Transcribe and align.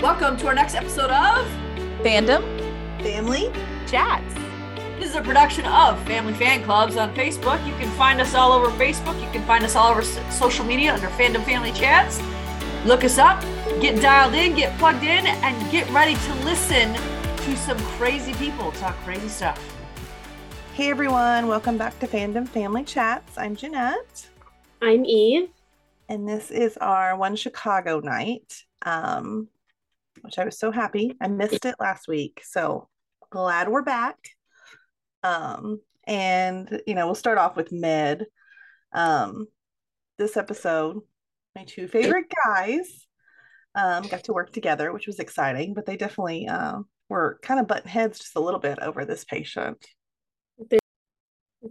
Welcome 0.00 0.38
to 0.38 0.46
our 0.46 0.54
next 0.54 0.74
episode 0.74 1.10
of 1.10 1.46
Fandom 2.02 2.42
Family 3.02 3.52
Chats. 3.86 4.34
This 4.98 5.10
is 5.10 5.14
a 5.14 5.20
production 5.20 5.66
of 5.66 6.02
Family 6.06 6.32
Fan 6.32 6.62
Clubs 6.64 6.96
on 6.96 7.14
Facebook. 7.14 7.64
You 7.66 7.74
can 7.74 7.90
find 7.98 8.18
us 8.18 8.34
all 8.34 8.52
over 8.52 8.70
Facebook. 8.78 9.20
You 9.22 9.30
can 9.30 9.44
find 9.46 9.62
us 9.62 9.76
all 9.76 9.90
over 9.90 10.02
social 10.30 10.64
media 10.64 10.94
under 10.94 11.08
Fandom 11.08 11.44
Family 11.44 11.72
Chats. 11.72 12.18
Look 12.86 13.04
us 13.04 13.18
up, 13.18 13.42
get 13.82 14.00
dialed 14.00 14.32
in, 14.32 14.54
get 14.54 14.76
plugged 14.78 15.02
in, 15.02 15.26
and 15.26 15.70
get 15.70 15.86
ready 15.90 16.14
to 16.14 16.34
listen 16.46 16.94
to 16.94 17.56
some 17.58 17.78
crazy 17.98 18.32
people 18.34 18.72
talk 18.72 18.96
crazy 19.04 19.28
stuff. 19.28 19.62
Hey 20.72 20.88
everyone, 20.90 21.46
welcome 21.46 21.76
back 21.76 21.98
to 22.00 22.06
Fandom 22.06 22.48
Family 22.48 22.84
Chats. 22.84 23.36
I'm 23.36 23.54
Jeanette, 23.54 24.28
I'm 24.80 25.04
Eve. 25.04 25.50
and 26.08 26.26
this 26.26 26.50
is 26.50 26.78
our 26.78 27.16
one 27.18 27.36
Chicago 27.36 28.00
night, 28.00 28.64
um, 28.86 29.48
which 30.22 30.38
I 30.38 30.44
was 30.44 30.58
so 30.58 30.70
happy. 30.70 31.16
I 31.20 31.28
missed 31.28 31.64
it 31.64 31.76
last 31.78 32.08
week, 32.08 32.42
so 32.44 32.88
glad 33.30 33.68
we're 33.68 33.82
back. 33.82 34.16
Um, 35.22 35.80
and 36.06 36.82
you 36.86 36.94
know, 36.94 37.06
we'll 37.06 37.14
start 37.14 37.38
off 37.38 37.56
with 37.56 37.72
Med. 37.72 38.26
Um, 38.92 39.46
this 40.18 40.36
episode, 40.36 41.00
my 41.54 41.64
two 41.64 41.88
favorite 41.88 42.32
guys 42.46 43.06
um, 43.74 44.06
got 44.08 44.24
to 44.24 44.32
work 44.32 44.52
together, 44.52 44.92
which 44.92 45.06
was 45.06 45.18
exciting, 45.18 45.74
but 45.74 45.86
they 45.86 45.96
definitely 45.96 46.48
uh, 46.48 46.78
were 47.08 47.38
kind 47.42 47.60
of 47.60 47.66
butting 47.66 47.88
heads 47.88 48.18
just 48.18 48.36
a 48.36 48.40
little 48.40 48.60
bit 48.60 48.78
over 48.80 49.04
this 49.04 49.24
patient. 49.24 49.84
They 50.68 50.78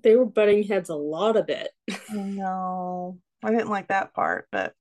they 0.03 0.15
were 0.15 0.25
butting 0.25 0.63
heads 0.63 0.89
a 0.89 0.95
lot 0.95 1.35
of 1.35 1.49
it. 1.49 1.69
No, 2.11 3.17
I 3.43 3.51
didn't 3.51 3.69
like 3.69 3.89
that 3.89 4.13
part, 4.13 4.47
but 4.51 4.73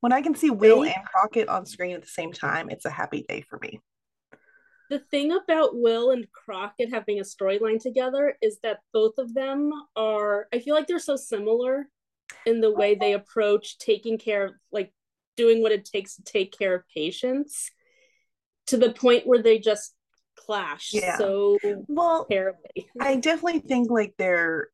when 0.00 0.12
I 0.12 0.22
can 0.22 0.34
see 0.34 0.50
Will 0.50 0.82
and 0.84 0.94
Crockett 1.04 1.48
on 1.48 1.66
screen 1.66 1.94
at 1.94 2.02
the 2.02 2.08
same 2.08 2.32
time, 2.32 2.70
it's 2.70 2.84
a 2.84 2.90
happy 2.90 3.24
day 3.28 3.42
for 3.48 3.58
me. 3.60 3.80
The 4.90 5.00
thing 5.00 5.32
about 5.32 5.76
Will 5.76 6.12
and 6.12 6.26
Crockett 6.32 6.90
having 6.90 7.18
a 7.20 7.22
storyline 7.22 7.80
together 7.80 8.36
is 8.40 8.58
that 8.62 8.78
both 8.92 9.18
of 9.18 9.34
them 9.34 9.70
are, 9.96 10.48
I 10.52 10.60
feel 10.60 10.74
like 10.74 10.86
they're 10.86 10.98
so 10.98 11.16
similar 11.16 11.88
in 12.46 12.60
the 12.60 12.72
way 12.72 12.94
they 12.94 13.12
approach 13.12 13.78
taking 13.78 14.16
care 14.18 14.46
of, 14.46 14.52
like, 14.72 14.92
doing 15.36 15.62
what 15.62 15.72
it 15.72 15.84
takes 15.84 16.16
to 16.16 16.22
take 16.22 16.56
care 16.56 16.74
of 16.74 16.82
patients 16.94 17.70
to 18.66 18.76
the 18.76 18.92
point 18.92 19.26
where 19.26 19.42
they 19.42 19.58
just 19.58 19.94
clash 20.36 20.90
Yeah. 20.92 21.16
so 21.18 21.58
Well, 21.86 22.24
terribly. 22.24 22.88
I 23.00 23.16
definitely 23.16 23.60
think 23.60 23.90
like 23.90 24.14
their 24.16 24.68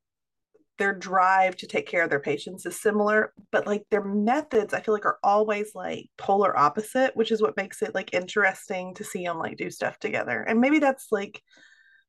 their 0.78 0.92
drive 0.92 1.56
to 1.56 1.66
take 1.66 1.86
care 1.86 2.02
of 2.02 2.10
their 2.10 2.20
patients 2.20 2.66
is 2.66 2.80
similar, 2.80 3.32
but 3.52 3.66
like 3.66 3.84
their 3.90 4.04
methods, 4.04 4.74
I 4.74 4.80
feel 4.80 4.94
like 4.94 5.06
are 5.06 5.18
always 5.22 5.74
like 5.74 6.06
polar 6.18 6.56
opposite, 6.56 7.14
which 7.14 7.30
is 7.30 7.40
what 7.40 7.56
makes 7.56 7.80
it 7.82 7.94
like 7.94 8.12
interesting 8.12 8.94
to 8.94 9.04
see 9.04 9.24
them 9.24 9.38
like 9.38 9.56
do 9.56 9.70
stuff 9.70 9.98
together. 9.98 10.40
And 10.40 10.60
maybe 10.60 10.80
that's 10.80 11.08
like 11.12 11.40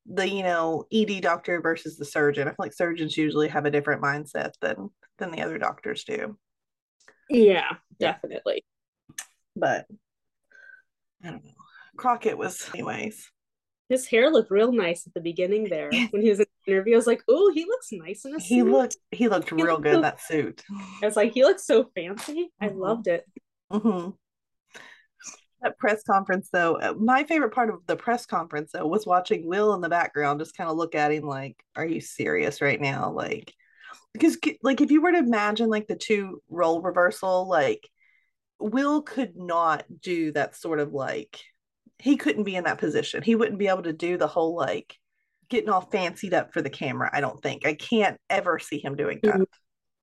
the 0.08 0.28
you 0.28 0.44
know 0.44 0.86
ED 0.92 1.22
doctor 1.22 1.62
versus 1.62 1.98
the 1.98 2.06
surgeon. 2.06 2.48
I 2.48 2.52
feel 2.52 2.56
like 2.60 2.74
surgeons 2.74 3.18
usually 3.18 3.48
have 3.50 3.66
a 3.66 3.72
different 3.72 4.02
mindset 4.02 4.52
than 4.62 4.90
than 5.18 5.32
the 5.32 5.42
other 5.42 5.58
doctors 5.58 6.04
do. 6.04 6.38
Yeah, 7.30 7.78
definitely. 8.00 8.66
But 9.56 9.86
I 11.24 11.32
don't 11.32 11.46
know. 11.46 11.52
Crockett 11.98 12.38
was 12.38 12.70
anyways. 12.74 13.32
His 13.90 14.08
hair 14.08 14.32
looked 14.32 14.52
real 14.52 14.72
nice 14.72 15.06
at 15.06 15.14
the 15.14 15.22
beginning 15.22 15.70
there 15.70 15.90
when 16.10 16.22
he 16.22 16.30
was 16.30 16.40
in 16.40 16.46
interview. 16.68 16.94
I 16.94 16.98
was 16.98 17.08
like, 17.08 17.24
oh, 17.30 17.52
he 17.54 17.66
looks 17.66 17.90
nice 17.92 18.26
in 18.26 18.34
a 18.36 18.40
He 18.40 18.60
suit. 18.60 18.72
looked 18.72 18.98
he 19.12 19.28
looked 19.28 19.50
He 19.50 19.56
real 19.56 19.66
looked 19.68 19.84
good 19.84 19.94
in 19.94 19.98
so- 19.98 20.02
that 20.02 20.22
suit. 20.22 20.64
I 21.02 21.06
was 21.06 21.16
like, 21.16 21.32
he 21.34 21.44
looks 21.44 21.66
so 21.66 21.90
fancy. 21.96 22.52
I 22.62 22.70
Mhm. 22.70 22.78
loved 22.78 23.08
it. 23.08 23.26
hmm 23.72 24.10
That 25.62 25.78
press 25.80 26.04
conference, 26.04 26.50
though, 26.52 26.76
uh, 26.76 26.94
my 27.00 27.24
favorite 27.24 27.54
part 27.54 27.70
of 27.70 27.86
the 27.88 27.96
press 27.96 28.26
conference, 28.26 28.72
though, 28.74 28.86
was 28.86 29.06
watching 29.08 29.48
Will 29.48 29.74
in 29.74 29.82
the 29.82 29.90
background 29.90 30.40
just 30.40 30.56
kind 30.56 30.70
of 30.70 30.78
look 30.78 30.94
at 30.96 31.12
him 31.12 31.24
like, 31.24 31.56
"Are 31.76 31.86
you 31.86 32.02
serious 32.02 32.62
right 32.62 32.80
now?" 32.80 33.12
Like, 33.12 33.52
because 34.14 34.38
like 34.62 34.82
if 34.82 34.92
you 34.92 35.02
were 35.02 35.12
to 35.12 35.18
imagine 35.18 35.70
like 35.70 35.88
the 35.88 35.96
two 35.96 36.42
role 36.50 36.82
reversal, 36.82 37.48
like 37.48 37.90
Will 38.60 39.02
could 39.02 39.36
not 39.36 39.86
do 40.02 40.32
that 40.34 40.56
sort 40.56 40.80
of 40.80 40.94
like 40.94 41.40
he 42.00 42.18
couldn't 42.18 42.44
be 42.44 42.56
in 42.56 42.66
that 42.66 42.78
position. 42.78 43.24
He 43.24 43.36
wouldn't 43.36 43.58
be 43.60 43.68
able 43.68 43.84
to 43.84 43.94
do 43.94 44.18
the 44.18 44.28
whole 44.28 44.56
like 44.56 44.98
getting 45.50 45.70
all 45.70 45.82
fancied 45.82 46.34
up 46.34 46.54
for 46.54 46.62
the 46.62 46.70
camera. 46.70 47.10
I 47.14 47.22
don't 47.22 47.42
think 47.42 47.66
I 47.66 47.74
can't 47.74 48.18
ever 48.30 48.60
see 48.60 48.80
him 48.80 48.96
doing 48.96 49.20
that. 49.24 49.48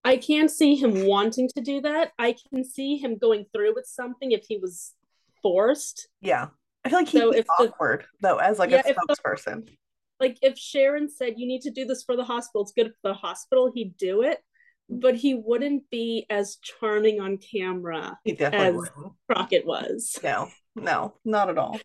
I 0.05 0.17
can't 0.17 0.51
see 0.51 0.75
him 0.75 1.07
wanting 1.07 1.49
to 1.55 1.61
do 1.63 1.81
that. 1.83 2.13
I 2.19 2.35
can 2.51 2.65
see 2.65 2.97
him 2.97 3.19
going 3.19 3.47
through 3.55 3.75
with 3.75 3.87
something 3.87 4.33
if 4.33 4.45
he 4.49 4.59
was 4.59 4.95
forced. 5.43 6.09
Yeah, 6.21 6.49
I 6.85 6.89
feel 6.89 6.99
like 7.01 7.09
he'd 7.09 7.19
So 7.21 7.33
be 7.33 7.39
if 7.39 7.47
the- 7.47 7.65
awkward 7.71 8.05
though 8.21 8.39
as 8.39 8.59
like 8.59 8.71
Yeah, 8.71 8.83
a 8.85 8.91
if 8.91 8.97
the- 8.97 9.17
spokesperson. 9.17 9.69
Like 10.21 10.39
if 10.43 10.57
Sharon 10.57 11.09
said, 11.09 11.35
you 11.37 11.47
need 11.49 11.63
to 11.63 11.71
do 11.71 11.85
this 11.85 12.05
for 12.05 12.15
the 12.17 12.25
hospital, 12.25 12.63
it's 12.63 12.73
good 12.73 12.93
for 13.03 13.09
the 13.11 13.15
hospital, 13.15 13.71
he'd 13.75 13.97
do 13.97 14.23
it. 14.23 14.39
But 14.89 15.15
he 15.17 15.35
wouldn't 15.35 15.89
be 15.91 16.27
as 16.31 16.57
charming 16.57 17.21
on 17.21 17.39
camera 17.39 18.19
He 18.25 18.33
definitely 18.33 18.69
as 18.69 18.75
wouldn't. 18.97 19.13
Crockett 19.29 19.67
was. 19.67 20.19
No, 20.23 20.49
no, 20.77 21.15
not 21.25 21.49
at 21.49 21.59
all. 21.59 21.81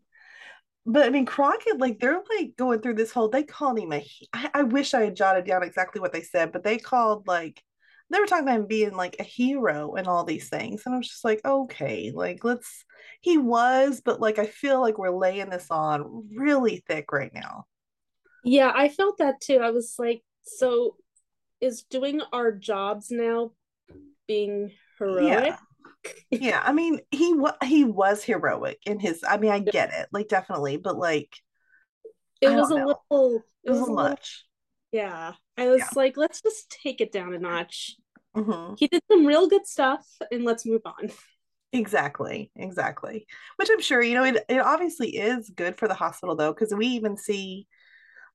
But 0.89 1.05
I 1.05 1.09
mean, 1.09 1.25
Crockett, 1.25 1.79
like 1.79 1.99
they're 1.99 2.21
like 2.37 2.55
going 2.55 2.79
through 2.79 2.93
this 2.93 3.11
whole. 3.11 3.27
They 3.27 3.43
called 3.43 3.77
him 3.77 3.91
a. 3.91 4.05
I 4.53 4.63
wish 4.63 4.93
I 4.93 5.01
had 5.01 5.17
jotted 5.17 5.45
down 5.45 5.61
exactly 5.61 5.99
what 5.99 6.13
they 6.13 6.21
said, 6.21 6.53
but 6.53 6.63
they 6.63 6.77
called 6.77 7.27
like 7.27 7.61
they 8.09 8.19
were 8.19 8.25
talking 8.25 8.45
about 8.45 8.61
him 8.61 8.67
being 8.67 8.95
like 8.95 9.17
a 9.19 9.23
hero 9.23 9.95
and 9.95 10.07
all 10.07 10.23
these 10.23 10.47
things, 10.47 10.83
and 10.85 10.95
I 10.95 10.97
was 10.97 11.09
just 11.09 11.25
like, 11.25 11.41
okay, 11.43 12.11
like 12.15 12.45
let's. 12.45 12.85
He 13.19 13.37
was, 13.37 14.01
but 14.03 14.21
like 14.21 14.39
I 14.39 14.45
feel 14.45 14.79
like 14.79 14.97
we're 14.97 15.09
laying 15.11 15.49
this 15.49 15.67
on 15.69 16.29
really 16.33 16.83
thick 16.87 17.11
right 17.11 17.33
now. 17.33 17.65
Yeah, 18.45 18.71
I 18.73 18.87
felt 18.87 19.17
that 19.17 19.41
too. 19.41 19.57
I 19.57 19.71
was 19.71 19.95
like, 19.99 20.21
so 20.43 20.95
is 21.59 21.83
doing 21.83 22.21
our 22.31 22.53
jobs 22.53 23.11
now 23.11 23.51
being 24.25 24.71
heroic? 24.99 25.27
Yeah, 25.27 25.57
I 26.65 26.71
mean, 26.73 26.99
he 27.11 27.33
was 27.33 27.53
he 27.63 27.83
was 27.83 28.23
heroic 28.23 28.79
in 28.85 28.99
his. 28.99 29.23
I 29.27 29.37
mean, 29.37 29.51
I 29.51 29.59
get 29.59 29.93
it, 29.93 30.07
like 30.11 30.27
definitely, 30.27 30.77
but 30.77 30.97
like 30.97 31.29
It 32.41 32.49
was 32.49 32.69
a 32.69 32.75
know. 32.75 32.85
little 33.11 33.45
it 33.63 33.71
was 33.71 33.87
a 33.87 33.91
much. 33.91 34.45
Yeah, 34.91 35.33
I 35.57 35.67
was 35.67 35.81
Yeah. 35.81 35.89
like, 35.95 36.17
let's 36.17 36.41
just 36.41 36.69
take 36.83 37.01
it 37.01 37.11
down 37.11 37.33
a 37.33 37.39
notch. 37.39 37.95
hmm 38.35 38.75
He 38.75 38.87
did 38.87 39.03
some 39.11 39.25
real 39.25 39.47
good 39.47 39.67
stuff, 39.67 40.07
and 40.31 40.45
let's 40.45 40.65
move 40.65 40.81
on. 40.85 41.11
Exactly, 41.73 42.49
exactly. 42.55 43.27
Which 43.57 43.69
I'm 43.71 43.81
sure, 43.81 44.01
you 44.01 44.15
know, 44.15 44.23
it, 44.23 44.43
it 44.47 44.59
obviously 44.59 45.17
is 45.17 45.49
good 45.49 45.77
for 45.77 45.87
the 45.87 45.93
hospital 45.93 46.35
though, 46.35 46.53
because 46.53 46.73
we 46.73 46.87
even 46.87 47.17
see 47.17 47.67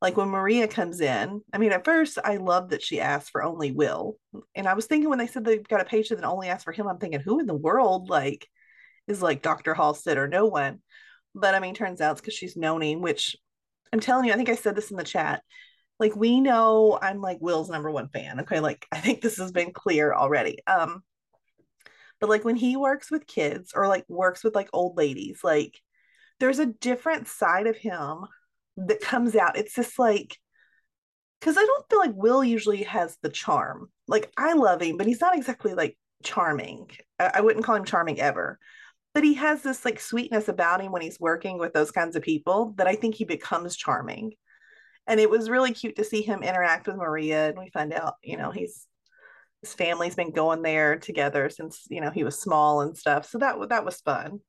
like 0.02 0.16
when 0.16 0.28
Maria 0.28 0.66
comes 0.66 1.00
in. 1.00 1.40
I 1.52 1.58
mean, 1.58 1.70
at 1.70 1.84
first 1.84 2.18
I 2.22 2.36
love 2.36 2.70
that 2.70 2.82
she 2.82 3.00
asked 3.00 3.30
for 3.30 3.44
only 3.44 3.70
Will. 3.70 4.18
And 4.56 4.66
I 4.66 4.74
was 4.74 4.86
thinking 4.86 5.08
when 5.08 5.20
they 5.20 5.28
said 5.28 5.44
they've 5.44 5.66
got 5.66 5.80
a 5.80 5.84
patient 5.84 6.20
that 6.20 6.26
only 6.26 6.48
asked 6.48 6.64
for 6.64 6.72
him, 6.72 6.88
I'm 6.88 6.98
thinking, 6.98 7.20
who 7.20 7.38
in 7.38 7.46
the 7.46 7.54
world 7.54 8.10
like 8.10 8.48
is 9.06 9.22
like 9.22 9.42
Dr. 9.42 9.74
Halstead 9.74 10.18
or 10.18 10.26
no 10.26 10.46
one? 10.46 10.80
But 11.36 11.54
I 11.54 11.60
mean, 11.60 11.74
turns 11.74 12.00
out 12.00 12.12
it's 12.12 12.20
because 12.20 12.34
she's 12.34 12.56
known 12.56 12.82
him, 12.82 13.00
which 13.00 13.36
I'm 13.92 14.00
telling 14.00 14.26
you, 14.26 14.32
I 14.32 14.36
think 14.36 14.48
I 14.48 14.56
said 14.56 14.74
this 14.74 14.90
in 14.90 14.96
the 14.96 15.04
chat. 15.04 15.42
Like 16.00 16.16
we 16.16 16.40
know 16.40 16.98
I'm 17.00 17.20
like 17.20 17.38
Will's 17.40 17.70
number 17.70 17.90
one 17.90 18.08
fan. 18.08 18.40
Okay. 18.40 18.58
Like 18.58 18.84
I 18.90 18.98
think 18.98 19.22
this 19.22 19.38
has 19.38 19.52
been 19.52 19.72
clear 19.72 20.12
already. 20.12 20.58
Um, 20.66 21.04
but 22.18 22.28
like 22.28 22.44
when 22.44 22.56
he 22.56 22.76
works 22.76 23.08
with 23.08 23.28
kids 23.28 23.70
or 23.72 23.86
like 23.86 24.04
works 24.08 24.42
with 24.42 24.56
like 24.56 24.68
old 24.72 24.96
ladies, 24.96 25.44
like 25.44 25.80
there's 26.40 26.58
a 26.58 26.66
different 26.66 27.28
side 27.28 27.68
of 27.68 27.76
him 27.76 28.26
that 28.76 29.00
comes 29.00 29.36
out. 29.36 29.56
It's 29.56 29.74
just 29.74 29.98
like 29.98 30.38
because 31.40 31.56
I 31.56 31.64
don't 31.64 31.88
feel 31.90 31.98
like 31.98 32.14
Will 32.14 32.44
usually 32.44 32.84
has 32.84 33.16
the 33.20 33.28
charm. 33.28 33.90
Like 34.06 34.32
I 34.36 34.52
love 34.52 34.80
him, 34.80 34.96
but 34.96 35.06
he's 35.06 35.20
not 35.20 35.36
exactly 35.36 35.74
like 35.74 35.96
charming. 36.22 36.88
I, 37.18 37.32
I 37.34 37.40
wouldn't 37.40 37.64
call 37.64 37.74
him 37.74 37.84
charming 37.84 38.20
ever. 38.20 38.58
But 39.14 39.24
he 39.24 39.34
has 39.34 39.62
this 39.62 39.84
like 39.84 40.00
sweetness 40.00 40.48
about 40.48 40.80
him 40.80 40.92
when 40.92 41.02
he's 41.02 41.20
working 41.20 41.58
with 41.58 41.72
those 41.72 41.90
kinds 41.90 42.16
of 42.16 42.22
people 42.22 42.74
that 42.78 42.86
I 42.86 42.94
think 42.94 43.14
he 43.14 43.24
becomes 43.24 43.76
charming. 43.76 44.32
And 45.06 45.20
it 45.20 45.28
was 45.28 45.50
really 45.50 45.72
cute 45.72 45.96
to 45.96 46.04
see 46.04 46.22
him 46.22 46.42
interact 46.42 46.86
with 46.86 46.96
Maria. 46.96 47.48
And 47.48 47.58
we 47.58 47.70
find 47.70 47.92
out, 47.92 48.14
you 48.22 48.36
know, 48.36 48.50
he's 48.50 48.86
his 49.62 49.74
family's 49.74 50.14
been 50.14 50.32
going 50.32 50.62
there 50.62 50.96
together 50.98 51.48
since 51.48 51.86
you 51.90 52.00
know 52.00 52.10
he 52.10 52.24
was 52.24 52.40
small 52.40 52.82
and 52.82 52.96
stuff. 52.96 53.28
So 53.28 53.38
that 53.38 53.56
that 53.68 53.84
was 53.84 54.00
fun. 54.00 54.40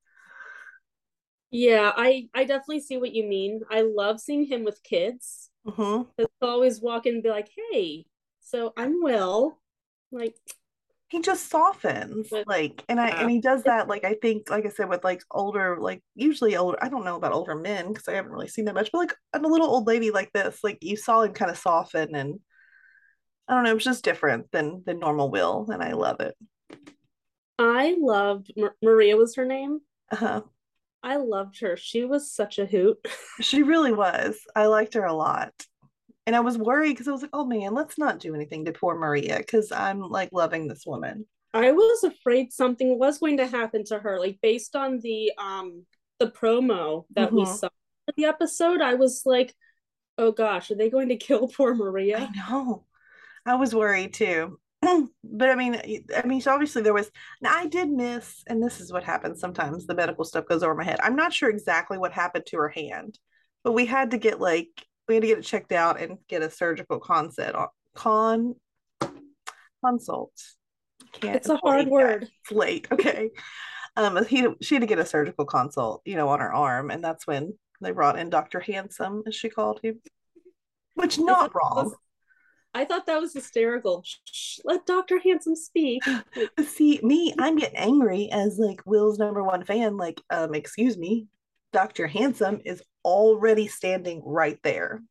Yeah, 1.54 1.92
I 1.96 2.28
I 2.34 2.46
definitely 2.46 2.82
see 2.82 2.98
what 2.98 3.14
you 3.14 3.24
mean. 3.26 3.62
I 3.70 3.82
love 3.82 4.20
seeing 4.20 4.46
him 4.46 4.64
with 4.64 4.82
kids. 4.84 5.50
hmm 5.66 6.02
He'll 6.18 6.28
always 6.42 6.82
walk 6.82 7.06
in 7.06 7.16
and 7.16 7.24
be 7.24 7.30
like, 7.30 7.50
"Hey, 7.72 8.06
so 8.42 8.74
I'm 8.76 9.02
Will." 9.02 9.60
Like, 10.12 10.36
He 11.10 11.22
just 11.22 11.50
softens, 11.50 12.28
But- 12.32 12.48
like, 12.48 12.84
and 12.90 13.00
I 13.00 13.10
Yeah. 13.10 13.22
and 13.22 13.30
he 13.32 13.40
does 13.40 13.64
that, 13.64 13.88
like 13.88 14.04
I 14.04 14.16
think, 14.16 14.50
like 14.50 14.66
I 14.66 14.70
said, 14.70 14.90
with 14.90 15.04
like 15.04 15.22
older, 15.30 15.78
like 15.80 16.04
usually 16.16 16.56
older. 16.58 16.78
I 16.82 16.90
don't 16.90 17.06
know 17.06 17.16
about 17.18 17.34
older 17.34 17.54
men 17.56 17.90
because 17.94 18.08
I 18.08 18.14
haven't 18.16 18.32
really 18.32 18.48
seen 18.48 18.66
that 18.66 18.74
much, 18.74 18.92
but 18.92 18.98
like 18.98 19.14
I'm 19.32 19.46
a 19.46 19.48
little 19.48 19.68
old 19.70 19.86
lady 19.88 20.10
like 20.10 20.32
this, 20.34 20.60
like 20.64 20.80
you 20.82 20.98
saw 20.98 21.22
him 21.22 21.34
kind 21.34 21.52
of 21.52 21.58
soften, 21.58 22.16
and 22.16 22.40
I 23.48 23.54
don't 23.54 23.64
know, 23.64 23.72
it 23.72 23.76
was 23.76 23.84
just 23.84 24.04
different 24.04 24.50
than 24.52 24.82
than 24.88 24.98
normal 25.00 25.30
Will, 25.30 25.68
and 25.72 25.84
I 25.84 25.94
love 25.94 26.20
it. 26.20 26.36
I 27.60 27.96
loved 28.00 28.52
Mar- 28.58 28.76
Maria 28.82 29.16
was 29.16 29.36
her 29.36 29.46
name. 29.46 29.82
Uh-huh. 30.12 30.42
I 31.04 31.18
loved 31.18 31.60
her. 31.60 31.76
She 31.78 32.06
was 32.06 32.32
such 32.32 32.60
a 32.60 32.66
hoot. 32.66 32.98
She 33.42 33.64
really 33.64 33.92
was. 33.92 34.38
I 34.56 34.68
liked 34.68 34.94
her 34.94 35.04
a 35.06 35.14
lot. 35.14 35.54
And 36.26 36.36
I 36.36 36.40
was 36.40 36.58
worried 36.58 36.94
because 36.94 37.08
I 37.08 37.12
was 37.12 37.22
like, 37.22 37.32
oh 37.34 37.46
man, 37.46 37.74
let's 37.74 37.98
not 37.98 38.20
do 38.20 38.34
anything 38.34 38.66
to 38.66 38.72
poor 38.72 38.96
Maria 38.96 39.38
because 39.38 39.72
I'm 39.72 40.00
like 40.00 40.30
loving 40.32 40.68
this 40.68 40.86
woman. 40.86 41.26
I 41.54 41.72
was 41.72 42.04
afraid 42.06 42.54
something 42.54 42.98
was 42.98 43.20
going 43.20 43.38
to 43.38 43.48
happen 43.48 43.84
to 43.86 44.00
her, 44.00 44.18
like 44.20 44.40
based 44.42 44.76
on 44.76 45.00
the 45.00 45.32
um 45.38 45.86
the 46.20 46.28
promo 46.32 47.06
that 47.16 47.34
we 47.34 47.44
Mhm. 47.44 47.48
saw 47.48 47.68
for 48.06 48.14
the 48.16 48.26
episode. 48.26 48.82
I 48.82 48.94
was 48.94 49.24
like, 49.26 49.54
oh 50.18 50.32
gosh, 50.32 50.72
are 50.72 50.76
they 50.76 50.90
going 50.90 51.10
to 51.10 51.18
kill 51.18 51.48
poor 51.50 51.76
Maria? 51.76 52.20
I 52.20 52.30
know. 52.52 52.86
I 53.46 53.56
was 53.56 53.76
worried 53.76 54.14
too. 54.14 54.60
but 55.24 55.50
I 55.50 55.56
mean, 55.56 56.04
I 56.16 56.26
mean, 56.26 56.42
so 56.42 56.52
obviously 56.52 56.82
there 56.82 56.94
was. 56.94 57.10
Now 57.42 57.56
I 57.56 57.68
did 57.68 57.90
miss, 57.90 58.44
and 58.48 58.62
this 58.62 58.80
is 58.80 58.92
what 58.92 59.04
happens 59.04 59.40
sometimes. 59.40 59.86
The 59.86 59.96
medical 59.96 60.26
stuff 60.26 60.48
goes 60.48 60.64
over 60.64 60.76
my 60.76 60.84
head. 60.84 61.00
I'm 61.02 61.16
not 61.16 61.34
sure 61.34 61.50
exactly 61.50 61.98
what 61.98 62.14
happened 62.14 62.46
to 62.48 62.58
her 62.58 62.70
hand, 62.70 63.20
but 63.64 63.74
we 63.74 63.86
had 63.86 64.12
to 64.12 64.18
get 64.18 64.40
like 64.40 64.70
we 65.08 65.16
had 65.16 65.22
to 65.22 65.28
get 65.28 65.40
it 65.40 65.46
checked 65.46 65.72
out 65.72 66.00
and 66.00 66.18
get 66.28 66.42
a 66.42 66.50
surgical 66.50 67.00
consult. 67.00 67.70
Con 67.96 68.56
consult. 69.84 70.34
Can't. 71.14 71.36
It's 71.36 71.50
a 71.50 71.58
hard 71.58 71.88
word. 71.88 72.24
It's 72.24 72.52
late. 72.52 72.88
Okay. 72.92 73.30
Um, 73.96 74.26
he 74.26 74.48
she 74.62 74.76
had 74.76 74.82
to 74.82 74.88
get 74.88 75.00
a 75.00 75.06
surgical 75.06 75.46
consult, 75.46 76.02
you 76.06 76.16
know, 76.16 76.30
on 76.30 76.40
her 76.40 76.52
arm, 76.52 76.90
and 76.90 77.04
that's 77.04 77.28
when 77.28 77.54
they 77.82 77.92
brought 77.92 78.18
in 78.18 78.30
Dr. 78.30 78.60
Handsome, 78.60 79.24
as 79.28 79.36
she 79.36 79.50
called 79.50 79.80
him, 79.84 80.02
which 80.96 81.20
not 81.20 81.54
wrong. 81.54 81.94
I 82.74 82.86
thought 82.86 83.06
that 83.06 83.22
was 83.22 83.34
hysterical. 83.34 84.04
Shh, 84.04 84.60
let 84.66 84.86
Dr. 84.86 85.20
Handsome 85.20 85.56
speak. 85.56 86.04
See, 86.66 87.00
me, 87.04 87.34
I'm 87.40 87.58
getting 87.58 87.78
angry 87.78 88.30
as 88.32 88.58
like 88.58 88.82
Will's 88.86 89.20
number 89.20 89.44
one 89.44 89.64
fan. 89.64 89.98
Like, 89.98 90.20
um, 90.30 90.56
excuse 90.56 90.98
me, 90.98 91.28
Dr. 91.72 92.08
Handsome 92.08 92.62
is 92.66 92.82
already 93.06 93.68
standing 93.68 94.22
right 94.26 94.60
there. 94.64 95.02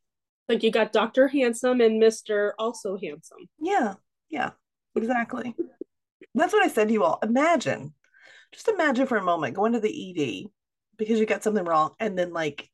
Like 0.48 0.62
you 0.62 0.70
got 0.70 0.92
Dr. 0.92 1.28
Handsome 1.28 1.80
and 1.80 2.02
Mr. 2.02 2.52
Also 2.58 2.98
Handsome. 2.98 3.48
Yeah, 3.60 3.94
yeah, 4.28 4.50
exactly. 4.96 5.54
That's 6.34 6.52
what 6.52 6.64
I 6.64 6.68
said 6.68 6.88
to 6.88 6.94
you 6.94 7.04
all. 7.04 7.18
Imagine, 7.22 7.94
just 8.52 8.68
imagine 8.68 9.06
for 9.06 9.16
a 9.16 9.22
moment 9.22 9.54
going 9.54 9.72
to 9.74 9.80
the 9.80 9.88
ED 9.88 10.50
because 10.96 11.20
you 11.20 11.26
got 11.26 11.44
something 11.44 11.64
wrong, 11.64 11.94
and 12.00 12.18
then 12.18 12.32
like 12.32 12.68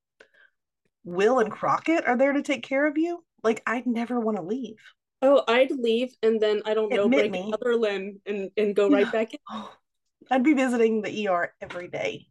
Will 1.05 1.41
and 1.41 1.53
Crockett 1.53 2.07
are 2.07 2.17
there 2.17 2.33
to 2.33 2.43
take 2.43 2.63
care 2.63 2.87
of 2.87 2.97
you. 2.97 3.23
Like, 3.49 3.63
I'd 3.67 3.87
never 3.87 4.21
want 4.21 4.37
to 4.37 4.43
leave. 4.43 4.77
Oh, 5.23 5.43
I'd 5.49 5.71
leave 5.71 6.11
and 6.23 6.39
then 6.39 6.61
I 6.67 6.75
don't 6.75 6.93
know, 6.93 7.05
Admit 7.07 7.21
break 7.21 7.33
me. 7.33 7.41
another 7.49 7.77
limb 7.77 8.21
and, 8.27 8.51
and 8.59 8.77
go 8.77 8.91
right 8.91 9.11
back 9.11 9.33
in. 9.33 9.41
I'd 10.31 10.45
be 10.45 10.53
visiting 10.53 11.01
the 11.01 11.27
ER 11.29 11.55
every 11.63 11.89
day. 11.89 12.27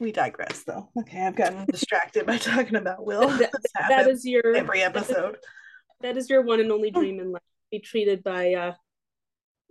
We 0.00 0.10
digress, 0.12 0.64
though. 0.64 0.88
Okay, 0.98 1.24
I've 1.24 1.36
gotten 1.36 1.64
distracted 1.70 2.26
by 2.26 2.38
talking 2.38 2.74
about 2.76 3.06
Will. 3.06 3.28
That- 3.38 3.52
That 3.88 4.08
is 4.08 4.24
your 4.24 4.54
every 4.56 4.80
that 4.80 4.96
is- 4.96 5.10
episode. 5.10 5.36
that 6.00 6.16
is 6.16 6.28
your 6.28 6.42
one 6.42 6.58
and 6.60 6.72
only 6.72 6.90
dream 6.90 7.20
in 7.20 7.30
life. 7.32 7.42
Be 7.70 7.78
treated 7.78 8.24
by 8.24 8.54
uh 8.54 8.74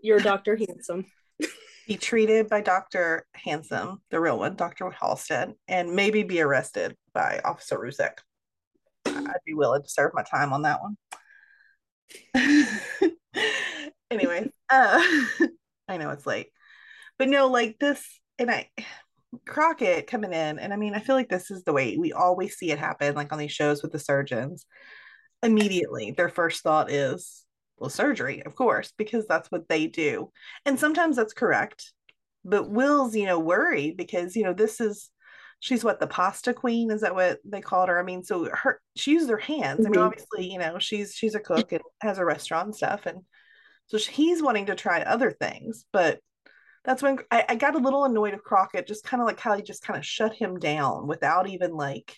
your 0.01 0.19
Dr. 0.19 0.55
Handsome. 0.55 1.05
Be 1.87 1.97
treated 1.97 2.49
by 2.49 2.61
Dr. 2.61 3.25
Handsome, 3.33 4.01
the 4.11 4.19
real 4.19 4.37
one, 4.39 4.55
Dr. 4.55 4.89
Halstead, 4.91 5.53
and 5.67 5.95
maybe 5.95 6.23
be 6.23 6.41
arrested 6.41 6.95
by 7.13 7.39
Officer 7.45 7.77
Ruzek. 7.77 8.17
I'd 9.25 9.45
be 9.45 9.53
willing 9.53 9.83
to 9.83 9.89
serve 9.89 10.11
my 10.13 10.23
time 10.23 10.53
on 10.53 10.63
that 10.63 10.79
one. 10.81 10.97
anyway, 14.11 14.49
uh, 14.69 15.03
I 15.87 15.97
know 15.97 16.11
it's 16.11 16.25
late, 16.25 16.47
but 17.17 17.29
no, 17.29 17.47
like 17.47 17.77
this, 17.79 18.05
and 18.39 18.51
I, 18.51 18.69
Crockett 19.45 20.07
coming 20.07 20.33
in, 20.33 20.59
and 20.59 20.73
I 20.73 20.75
mean, 20.77 20.93
I 20.93 20.99
feel 20.99 21.15
like 21.15 21.29
this 21.29 21.51
is 21.51 21.63
the 21.63 21.73
way 21.73 21.97
we 21.97 22.13
always 22.13 22.57
see 22.57 22.71
it 22.71 22.79
happen, 22.79 23.15
like 23.15 23.31
on 23.33 23.39
these 23.39 23.51
shows 23.51 23.81
with 23.81 23.91
the 23.91 23.99
surgeons. 23.99 24.65
Immediately, 25.43 26.11
their 26.11 26.29
first 26.29 26.63
thought 26.63 26.91
is, 26.91 27.45
well, 27.77 27.89
surgery, 27.89 28.43
of 28.43 28.55
course, 28.55 28.91
because 28.97 29.27
that's 29.27 29.51
what 29.51 29.67
they 29.69 29.87
do. 29.87 30.31
And 30.65 30.79
sometimes 30.79 31.15
that's 31.15 31.33
correct. 31.33 31.93
But 32.43 32.69
Will's, 32.69 33.15
you 33.15 33.25
know, 33.25 33.39
worried 33.39 33.97
because, 33.97 34.35
you 34.35 34.43
know, 34.43 34.53
this 34.53 34.81
is, 34.81 35.09
she's 35.59 35.83
what, 35.83 35.99
the 35.99 36.07
pasta 36.07 36.53
queen? 36.53 36.91
Is 36.91 37.01
that 37.01 37.15
what 37.15 37.39
they 37.43 37.61
called 37.61 37.89
her? 37.89 37.99
I 37.99 38.03
mean, 38.03 38.23
so 38.23 38.45
her, 38.45 38.79
she 38.95 39.11
used 39.11 39.29
her 39.29 39.37
hands. 39.37 39.85
I 39.85 39.89
mean, 39.89 39.99
Mhm. 39.99 40.05
obviously, 40.05 40.51
you 40.51 40.59
know, 40.59 40.79
she's, 40.79 41.13
she's 41.13 41.35
a 41.35 41.39
cook 41.39 41.71
and 41.71 41.81
has 42.01 42.17
a 42.17 42.25
restaurant 42.25 42.67
and 42.67 42.75
stuff. 42.75 43.05
And 43.05 43.21
so 43.87 43.97
she- 43.97 44.11
he's 44.11 44.43
wanting 44.43 44.67
to 44.67 44.75
try 44.75 45.01
other 45.01 45.31
things. 45.31 45.85
But 45.91 46.19
that's 46.85 47.01
when 47.01 47.19
I, 47.31 47.45
I 47.49 47.55
got 47.55 47.75
a 47.75 47.79
little 47.79 48.05
annoyed 48.05 48.33
with 48.33 48.43
Crockett, 48.43 48.87
just 48.87 49.03
kind 49.03 49.21
of 49.21 49.27
like 49.27 49.39
how 49.39 49.55
he 49.55 49.61
just 49.63 49.83
kind 49.83 49.97
of 49.97 50.05
shut 50.05 50.33
him 50.33 50.59
down 50.59 51.07
without 51.07 51.49
even 51.49 51.73
like, 51.73 52.15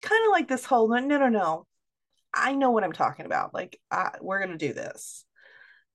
kind 0.00 0.24
of 0.26 0.30
like 0.30 0.48
this 0.48 0.64
whole, 0.64 0.88
no, 0.88 0.98
no, 0.98 1.18
no, 1.18 1.28
no. 1.28 1.66
I 2.34 2.54
know 2.54 2.70
what 2.70 2.84
I'm 2.84 2.92
talking 2.92 3.26
about. 3.26 3.52
Like, 3.52 3.78
I, 3.90 4.12
we're 4.20 4.46
to 4.46 4.56
do 4.56 4.72
this, 4.72 5.26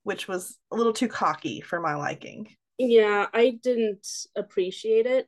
which 0.03 0.27
was 0.27 0.57
a 0.71 0.75
little 0.75 0.93
too 0.93 1.07
cocky 1.07 1.61
for 1.61 1.79
my 1.79 1.95
liking. 1.95 2.55
Yeah, 2.77 3.25
I 3.33 3.57
didn't 3.61 4.07
appreciate 4.35 5.07
it. 5.07 5.27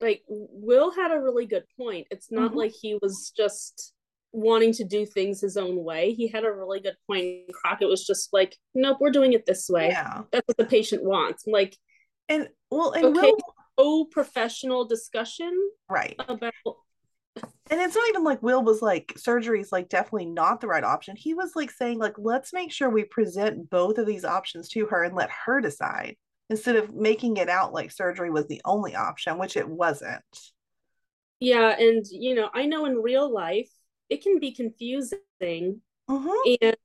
Like 0.00 0.22
Will 0.28 0.90
had 0.90 1.10
a 1.10 1.20
really 1.20 1.46
good 1.46 1.64
point. 1.78 2.06
It's 2.10 2.30
not 2.30 2.52
Mhm. 2.52 2.56
like 2.56 2.72
he 2.72 2.98
was 3.00 3.32
just 3.36 3.92
wanting 4.32 4.72
to 4.74 4.84
do 4.84 5.06
things 5.06 5.40
his 5.40 5.56
own 5.56 5.82
way. 5.82 6.12
He 6.12 6.28
had 6.28 6.44
a 6.44 6.52
really 6.52 6.80
good 6.80 6.96
point. 7.06 7.50
Crockett 7.54 7.88
was 7.88 8.06
just 8.06 8.32
like, 8.32 8.54
nope, 8.74 8.98
we're 9.00 9.10
doing 9.10 9.32
it 9.32 9.46
this 9.46 9.68
way. 9.70 9.88
Yeah. 9.88 10.24
That's 10.30 10.46
what 10.46 10.58
the 10.58 10.66
patient 10.66 11.02
wants. 11.04 11.46
Like, 11.46 11.76
And 12.28 12.48
well, 12.70 12.90
and 12.90 13.06
Okay. 13.06 13.20
Will, 13.20 13.38
oh, 13.78 14.04
professional 14.10 14.84
discussion 14.84 15.52
right. 15.88 16.16
about 16.28 16.52
And 17.70 17.80
it's 17.80 17.94
not 17.94 18.08
even 18.08 18.24
like 18.24 18.42
Will 18.42 18.62
was 18.62 18.82
like 18.82 19.12
surgery 19.16 19.60
is 19.60 19.72
like 19.72 19.88
definitely 19.88 20.26
not 20.26 20.60
the 20.60 20.66
right 20.66 20.84
option. 20.84 21.16
He 21.16 21.34
was 21.34 21.54
like 21.56 21.70
saying 21.70 21.98
like 21.98 22.14
let's 22.18 22.52
make 22.52 22.72
sure 22.72 22.90
we 22.90 23.04
present 23.04 23.70
both 23.70 23.98
of 23.98 24.06
these 24.06 24.24
options 24.24 24.68
to 24.70 24.86
her 24.86 25.04
and 25.04 25.14
let 25.14 25.30
her 25.46 25.60
decide 25.60 26.16
instead 26.50 26.76
of 26.76 26.94
making 26.94 27.36
it 27.38 27.48
out 27.48 27.72
like 27.72 27.90
surgery 27.90 28.30
was 28.30 28.46
the 28.46 28.62
only 28.64 28.94
option, 28.94 29.38
which 29.38 29.56
it 29.56 29.68
wasn't. 29.68 30.22
yeah, 31.40 31.76
and 31.78 32.04
you 32.10 32.34
know, 32.34 32.50
I 32.54 32.66
know 32.66 32.86
in 32.86 32.96
real 33.02 33.32
life 33.32 33.70
it 34.08 34.22
can 34.22 34.38
be 34.38 34.52
confusing 34.52 35.80
Mhm. 36.08 36.56
And 36.62 36.76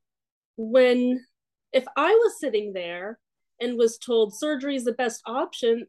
when, 0.57 1.25
if 1.73 1.85
I 1.97 2.11
was 2.11 2.39
sitting 2.39 2.73
there 2.73 3.19
and 3.61 3.77
was 3.77 3.97
told 3.97 4.35
surgery 4.35 4.75
is 4.75 4.85
the 4.85 4.93
best 4.93 5.21
option, 5.25 5.87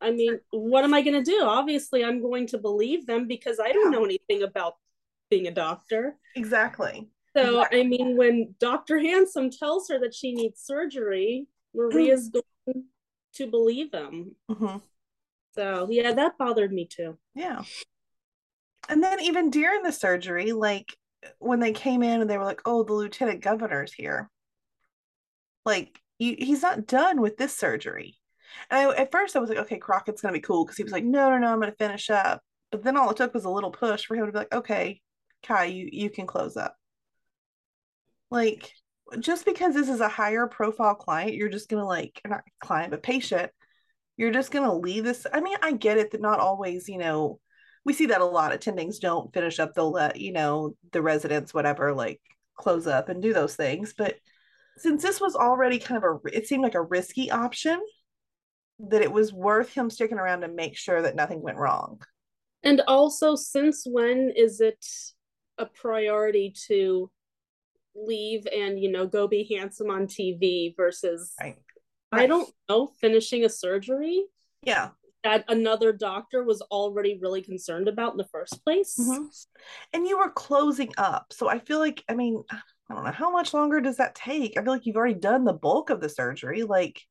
I 0.00 0.12
mean, 0.12 0.40
what 0.50 0.84
am 0.84 0.94
I 0.94 1.02
going 1.02 1.22
to 1.22 1.30
do? 1.30 1.42
Obviously, 1.44 2.04
I'm 2.04 2.22
going 2.22 2.48
to 2.48 2.58
believe 2.58 3.06
them 3.06 3.26
because 3.28 3.60
I 3.60 3.72
don't 3.72 3.92
Yeah. 3.92 3.98
know 4.00 4.04
anything 4.04 4.42
about 4.44 4.76
being 5.30 5.48
a 5.48 5.52
doctor. 5.52 6.18
Exactly. 6.34 7.10
So, 7.36 7.62
Exactly. 7.62 7.80
I 7.80 7.84
mean, 7.84 8.16
when 8.16 8.54
Dr. 8.60 8.98
Handsome 8.98 9.50
tells 9.50 9.88
her 9.88 9.98
that 10.00 10.14
she 10.14 10.32
needs 10.34 10.60
surgery, 10.60 11.46
Maria's 11.74 12.28
going 12.30 12.84
to 13.38 13.46
believe 13.46 13.92
him. 13.92 14.36
Mhm. 14.50 14.82
So, 15.54 15.88
yeah, 15.90 16.12
that 16.12 16.38
bothered 16.38 16.72
me 16.72 16.86
too. 16.86 17.18
Yeah. 17.34 17.62
And 18.88 19.02
then 19.02 19.20
even 19.20 19.50
during 19.50 19.82
the 19.82 19.92
surgery, 19.92 20.52
like 20.52 20.96
when 21.38 21.60
they 21.60 21.72
came 21.72 22.02
in 22.02 22.20
and 22.20 22.30
they 22.30 22.38
were 22.38 22.44
like, 22.44 22.62
"Oh, 22.64 22.84
the 22.84 22.92
lieutenant 22.92 23.40
governor's 23.42 23.92
here." 23.92 24.30
Like 25.64 26.00
you, 26.18 26.36
he's 26.38 26.62
not 26.62 26.86
done 26.86 27.20
with 27.20 27.36
this 27.36 27.56
surgery. 27.56 28.18
And 28.70 28.90
I, 28.90 28.96
at 28.96 29.12
first 29.12 29.36
I 29.36 29.40
was 29.40 29.50
like, 29.50 29.58
"Okay, 29.58 29.78
Crockett's 29.78 30.22
gonna 30.22 30.32
be 30.32 30.40
cool," 30.40 30.64
because 30.64 30.76
he 30.76 30.82
was 30.84 30.92
like, 30.92 31.04
"No, 31.04 31.30
no, 31.30 31.38
no, 31.38 31.52
I'm 31.52 31.60
gonna 31.60 31.72
finish 31.72 32.10
up." 32.10 32.42
But 32.70 32.82
then 32.82 32.96
all 32.96 33.10
it 33.10 33.16
took 33.16 33.34
was 33.34 33.44
a 33.44 33.50
little 33.50 33.70
push 33.70 34.06
for 34.06 34.16
him 34.16 34.26
to 34.26 34.32
be 34.32 34.38
like, 34.38 34.52
"Okay, 34.54 35.00
Kai, 35.42 35.66
you 35.66 35.88
you 35.92 36.10
can 36.10 36.26
close 36.26 36.56
up." 36.56 36.76
Like 38.30 38.72
just 39.20 39.44
because 39.44 39.74
this 39.74 39.88
is 39.88 40.00
a 40.00 40.08
higher 40.08 40.46
profile 40.46 40.94
client, 40.94 41.34
you're 41.34 41.48
just 41.48 41.68
gonna 41.68 41.86
like 41.86 42.20
not 42.26 42.42
client 42.60 42.90
but 42.90 43.02
patient, 43.02 43.50
you're 44.16 44.32
just 44.32 44.50
gonna 44.50 44.74
leave 44.74 45.04
this. 45.04 45.26
I 45.32 45.40
mean, 45.40 45.56
I 45.62 45.72
get 45.72 45.98
it 45.98 46.10
that 46.12 46.20
not 46.20 46.40
always, 46.40 46.88
you 46.88 46.98
know, 46.98 47.40
we 47.84 47.92
see 47.92 48.06
that 48.06 48.20
a 48.20 48.24
lot. 48.24 48.52
Attendings 48.52 49.00
don't 49.00 49.32
finish 49.32 49.58
up. 49.58 49.74
They'll 49.74 49.90
let, 49.90 50.20
you 50.20 50.32
know, 50.32 50.74
the 50.92 51.02
residents, 51.02 51.54
whatever, 51.54 51.94
like 51.94 52.20
close 52.56 52.86
up 52.86 53.08
and 53.08 53.22
do 53.22 53.32
those 53.32 53.56
things. 53.56 53.94
But 53.96 54.16
since 54.76 55.02
this 55.02 55.20
was 55.20 55.34
already 55.34 55.78
kind 55.78 56.02
of 56.02 56.04
a, 56.04 56.36
it 56.36 56.46
seemed 56.46 56.62
like 56.62 56.74
a 56.74 56.82
risky 56.82 57.30
option, 57.30 57.80
that 58.80 59.02
it 59.02 59.10
was 59.10 59.32
worth 59.32 59.72
him 59.72 59.90
sticking 59.90 60.18
around 60.18 60.42
to 60.42 60.48
make 60.48 60.76
sure 60.76 61.02
that 61.02 61.16
nothing 61.16 61.42
went 61.42 61.58
wrong. 61.58 62.00
And 62.62 62.82
also, 62.86 63.34
since 63.34 63.84
when 63.86 64.32
is 64.36 64.60
it 64.60 64.84
a 65.58 65.66
priority 65.66 66.54
to 66.68 67.10
leave 68.06 68.46
and, 68.54 68.78
you 68.80 68.90
know, 68.90 69.06
go 69.06 69.26
be 69.28 69.44
handsome 69.56 69.90
on 69.90 70.06
TV 70.06 70.74
versus, 70.76 71.34
Right. 71.40 71.56
I 72.12 72.26
don't 72.26 72.48
know, 72.68 72.86
finishing 73.00 73.44
a 73.44 73.48
surgery 73.48 74.24
Yeah. 74.62 74.90
that 75.24 75.44
another 75.48 75.92
doctor 75.92 76.42
was 76.44 76.62
already 76.62 77.18
really 77.20 77.42
concerned 77.42 77.88
about 77.88 78.12
in 78.12 78.18
the 78.18 78.24
first 78.28 78.64
place? 78.64 78.96
Mhm. 78.98 79.46
And 79.92 80.06
you 80.06 80.18
were 80.18 80.30
closing 80.30 80.92
up. 80.96 81.32
So 81.32 81.48
I 81.48 81.58
feel 81.58 81.78
like, 81.80 82.02
I 82.08 82.14
mean, 82.14 82.42
I 82.50 82.94
don't 82.94 83.04
know, 83.04 83.10
how 83.12 83.30
much 83.30 83.52
longer 83.52 83.80
does 83.80 83.98
that 83.98 84.14
take? 84.14 84.56
I 84.56 84.62
feel 84.62 84.72
like 84.72 84.86
you've 84.86 84.96
already 84.96 85.14
done 85.14 85.44
the 85.44 85.52
bulk 85.52 85.90
of 85.90 86.00
the 86.00 86.08
surgery. 86.08 86.62
Like, 86.62 87.02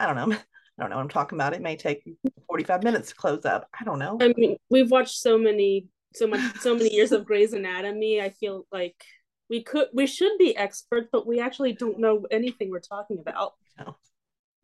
I 0.00 0.06
don't 0.06 0.16
know. 0.16 0.36
I 0.78 0.82
don't 0.82 0.90
know 0.90 0.96
what 0.96 1.02
I'm 1.02 1.08
talking 1.08 1.36
about. 1.36 1.54
It 1.54 1.60
may 1.60 1.76
take 1.76 2.04
45 2.46 2.84
minutes 2.84 3.08
to 3.08 3.16
close 3.16 3.44
up. 3.44 3.68
I 3.78 3.84
don't 3.84 3.98
know. 3.98 4.16
I 4.20 4.32
mean, 4.36 4.56
we've 4.70 4.90
watched 4.90 5.18
so 5.18 5.36
many, 5.36 5.88
so 6.14 6.28
much, 6.28 6.40
so 6.60 6.72
many 6.74 6.94
years 6.94 7.10
of 7.10 7.24
Grey's 7.24 7.52
Anatomy. 7.52 8.20
I 8.20 8.30
feel 8.30 8.64
like 8.70 8.94
we 9.48 9.62
could, 9.62 9.88
we 9.92 10.06
should 10.06 10.36
be 10.38 10.56
experts, 10.56 11.08
but 11.10 11.26
we 11.26 11.40
actually 11.40 11.72
don't 11.72 11.98
know 11.98 12.26
anything 12.30 12.70
we're 12.70 12.80
talking 12.80 13.18
about. 13.18 13.54
No, 13.78 13.96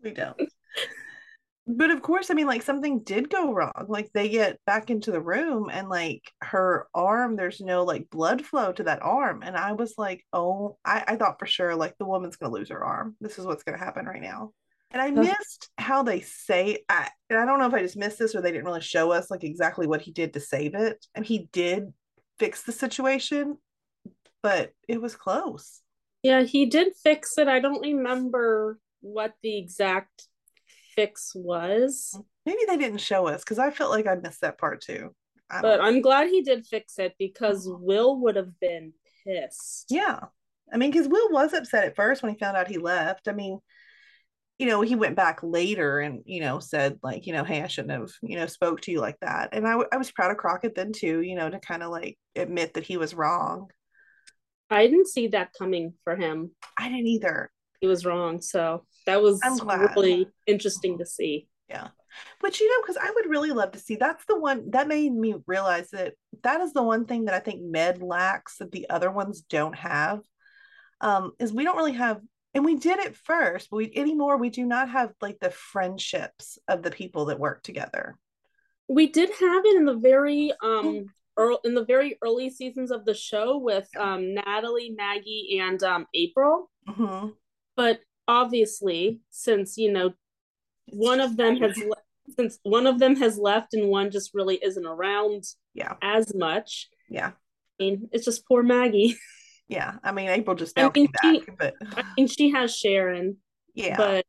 we 0.03 0.11
don't. 0.11 0.37
but 1.67 1.91
of 1.91 2.03
course, 2.03 2.31
I 2.31 2.35
mean, 2.35 2.47
like 2.47 2.62
something 2.62 3.00
did 3.00 3.31
go 3.31 3.53
wrong. 3.53 3.87
Like 3.88 4.11
they 4.12 4.29
get 4.29 4.61
back 4.67 4.91
into 4.91 5.11
the 5.11 5.21
room 5.21 5.71
and 5.73 5.88
like 5.88 6.23
her 6.43 6.87
arm, 6.95 7.37
there's 7.37 7.61
no 7.61 7.85
like 7.85 8.11
blood 8.11 8.45
flow 8.45 8.73
to 8.73 8.83
that 8.85 9.03
arm. 9.03 9.43
And 9.43 9.57
I 9.57 9.73
was 9.73 9.95
like, 9.97 10.25
oh, 10.33 10.76
I, 10.85 11.05
I 11.07 11.17
thought 11.17 11.38
for 11.38 11.47
sure 11.47 11.75
like 11.75 11.97
the 11.99 12.05
woman's 12.05 12.37
gonna 12.37 12.53
lose 12.53 12.69
her 12.69 12.85
arm. 12.85 13.17
This 13.21 13.38
is 13.38 13.47
what's 13.47 13.62
gonna 13.62 13.79
happen 13.79 14.05
right 14.05 14.23
now. 14.23 14.53
And 14.91 15.03
I 15.03 15.11
missed 15.11 15.71
how 15.76 16.05
they 16.05 16.21
say 16.21 16.85
I 16.88 17.09
and 17.29 17.38
I 17.38 17.45
don't 17.47 17.59
know 17.59 17.67
if 17.67 17.75
I 17.75 17.83
just 17.83 17.97
missed 17.97 18.19
this 18.19 18.35
or 18.35 18.43
they 18.43 18.53
didn't 18.53 18.67
really 18.67 18.81
show 18.81 19.11
us 19.11 19.29
like 19.31 19.43
exactly 19.43 19.88
what 19.88 20.03
he 20.03 20.12
did 20.12 20.35
to 20.35 20.41
save 20.41 20.75
it. 20.75 21.05
And 21.14 21.25
he 21.25 21.49
did 21.53 21.93
fix 22.38 22.62
the 22.62 22.73
situation, 22.73 23.59
but 24.45 24.73
it 24.87 25.01
was 25.01 25.17
close. 25.17 25.81
Yeah, 26.23 26.43
he 26.43 26.67
did 26.67 26.93
fix 27.03 27.39
it. 27.39 27.49
I 27.49 27.61
don't 27.61 27.81
remember 27.81 28.79
what 29.01 29.33
the 29.43 29.57
exact 29.57 30.29
fix 30.95 31.33
was. 31.35 32.17
Maybe 32.45 32.61
they 32.69 32.77
didn't 32.77 33.01
show 33.01 33.27
us 33.27 33.43
because 33.43 33.59
I 33.59 33.71
felt 33.71 33.91
like 33.91 34.07
I 34.07 34.17
missed 34.17 34.43
that 34.43 34.59
part 34.59 34.83
too. 34.83 35.15
But. 35.63 35.81
I'm 35.81 36.03
glad 36.03 36.29
he 36.29 36.43
did 36.43 36.67
fix 36.67 36.99
it 36.99 37.15
because 37.19 37.67
Will 37.67 38.21
would 38.21 38.37
have 38.37 38.61
been 38.61 38.93
pissed. 39.27 39.87
Yeah. 39.89 40.21
I 40.71 40.77
mean, 40.77 40.91
because 40.91 41.09
Will 41.09 41.33
was 41.33 41.55
upset 41.55 41.85
at 41.85 41.97
first 41.97 42.23
when 42.23 42.33
he 42.33 42.39
found 42.39 42.57
out 42.57 42.69
he 42.69 42.77
left. 42.79 43.29
I 43.29 43.33
mean, 43.33 43.61
you 44.59 44.67
know, 44.67 44.83
he 44.83 44.95
went 44.95 45.17
back 45.17 45.41
later 45.43 46.01
and, 46.01 46.21
you 46.27 46.41
know, 46.41 46.59
said 46.59 46.99
like, 47.03 47.27
you 47.27 47.33
know, 47.33 47.45
hey, 47.45 47.63
I 47.63 47.67
shouldn't 47.67 47.99
have, 47.99 48.11
you 48.23 48.37
know, 48.37 48.47
spoke 48.47 48.83
to 48.83 48.93
you 48.93 49.01
like 49.01 49.19
that. 49.21 49.51
And 49.53 49.67
I, 49.67 49.73
w- 49.73 49.89
I 49.91 49.97
was 49.97 50.13
proud 50.13 50.33
of 50.33 50.37
Crockett 50.37 50.75
then 50.75 50.93
too, 50.93 51.23
you 51.23 51.35
know, 51.35 51.49
to 51.49 51.59
kind 51.61 51.83
of 51.83 51.91
like 51.91 52.19
admit 52.37 52.75
that 52.75 52.85
he 52.85 52.99
was 52.99 53.15
wrong. 53.15 53.69
I 54.75 54.87
didn't 54.87 55.09
see 55.09 55.28
that 55.28 55.52
coming 55.57 55.95
for 56.02 56.16
him. 56.16 56.50
I 56.76 56.88
didn't 56.88 57.07
either. 57.07 57.50
He 57.81 57.87
was 57.87 58.04
wrong. 58.04 58.40
So 58.40 58.85
that 59.07 59.23
was 59.23 59.40
really 59.97 60.26
interesting 60.47 60.99
to 60.99 61.07
see. 61.07 61.49
Yeah. 61.69 61.88
But 62.40 62.61
you 62.61 62.69
know, 62.69 62.83
because 62.83 62.97
I 62.97 63.11
would 63.11 63.31
really 63.31 63.50
love 63.50 63.73
to 63.73 63.78
see 63.78 63.97
that's 63.97 64.25
the 64.26 64.38
one 64.38 64.71
that 64.71 64.88
made 64.88 65.12
me 65.12 65.35
realize 65.47 65.90
that 65.90 66.14
that 66.43 66.61
is 66.61 66.73
the 66.73 66.83
one 66.83 67.07
thing 67.07 67.26
that 67.26 67.35
I 67.35 67.40
think 67.40 67.62
Med 67.62 68.02
lacks 68.02 68.59
that 68.59 68.73
the 68.73 68.88
other 68.90 69.11
ones 69.11 69.43
don't 69.43 69.76
have. 69.76 70.21
Um, 71.00 71.33
is 71.38 71.52
we 71.52 71.64
don't 71.64 71.76
really 71.76 71.93
have 71.93 72.21
and 72.54 72.64
we 72.64 72.76
did 72.76 73.00
it 73.00 73.16
first, 73.16 73.69
but 73.71 73.76
we 73.76 73.93
anymore 73.95 74.38
we 74.38 74.49
do 74.49 74.64
not 74.64 74.88
have 74.90 75.12
like 75.21 75.38
the 75.40 75.50
friendships 75.50 76.59
of 76.69 76.83
the 76.83 76.90
people 76.90 77.26
that 77.26 77.40
work 77.40 77.62
together. 77.62 78.16
We 78.88 79.09
did 79.09 79.31
have 79.31 79.64
it 79.64 79.76
in 79.76 79.85
the 79.85 79.97
very 79.97 80.52
um 80.62 81.07
early, 81.37 81.59
in 81.64 81.75
the 81.75 81.85
very 81.85 82.19
early 82.23 82.50
seasons 82.50 82.91
of 82.91 83.05
the 83.05 83.14
show 83.14 83.59
with 83.59 83.88
um 83.99 84.35
Natalie, 84.35 84.95
Maggie, 84.97 85.59
and 85.61 85.83
um 85.83 86.07
April. 86.14 86.71
Mm-hmm. 86.88 87.29
But 87.76 88.00
obviously, 88.29 89.21
since 89.31 89.76
you 89.76 89.93
know 89.93 90.14
one 90.88 91.21
of 91.21 91.37
them 91.37 91.57
has 91.57 91.76
le- 91.79 91.97
since 92.37 92.59
one 92.62 92.87
of 92.87 92.99
them 92.99 93.17
has 93.17 93.38
left 93.38 93.75
and 93.75 93.88
one 93.88 94.11
just 94.11 94.33
really 94.35 94.59
isn't 94.62 94.87
around 94.87 95.45
yeah. 95.75 95.95
as 96.03 96.35
much 96.35 96.88
yeah. 97.09 97.33
I 97.81 97.83
mean 97.83 98.09
it's 98.12 98.25
just 98.25 98.47
poor 98.47 98.62
maggie. 98.62 99.17
Yeah. 99.67 99.95
I 100.05 100.12
mean 100.12 100.29
april 100.29 100.55
just 100.55 100.76
now 100.76 100.88
I 100.88 100.93
mean, 100.95 101.09
came 101.23 101.41
she, 101.41 101.47
back 101.47 101.59
but 101.59 101.75
i 101.97 102.05
mean 102.19 102.29
she 102.29 102.50
has 102.50 102.76
sharon 102.76 103.38
yeah. 103.75 103.97
but 103.97 104.26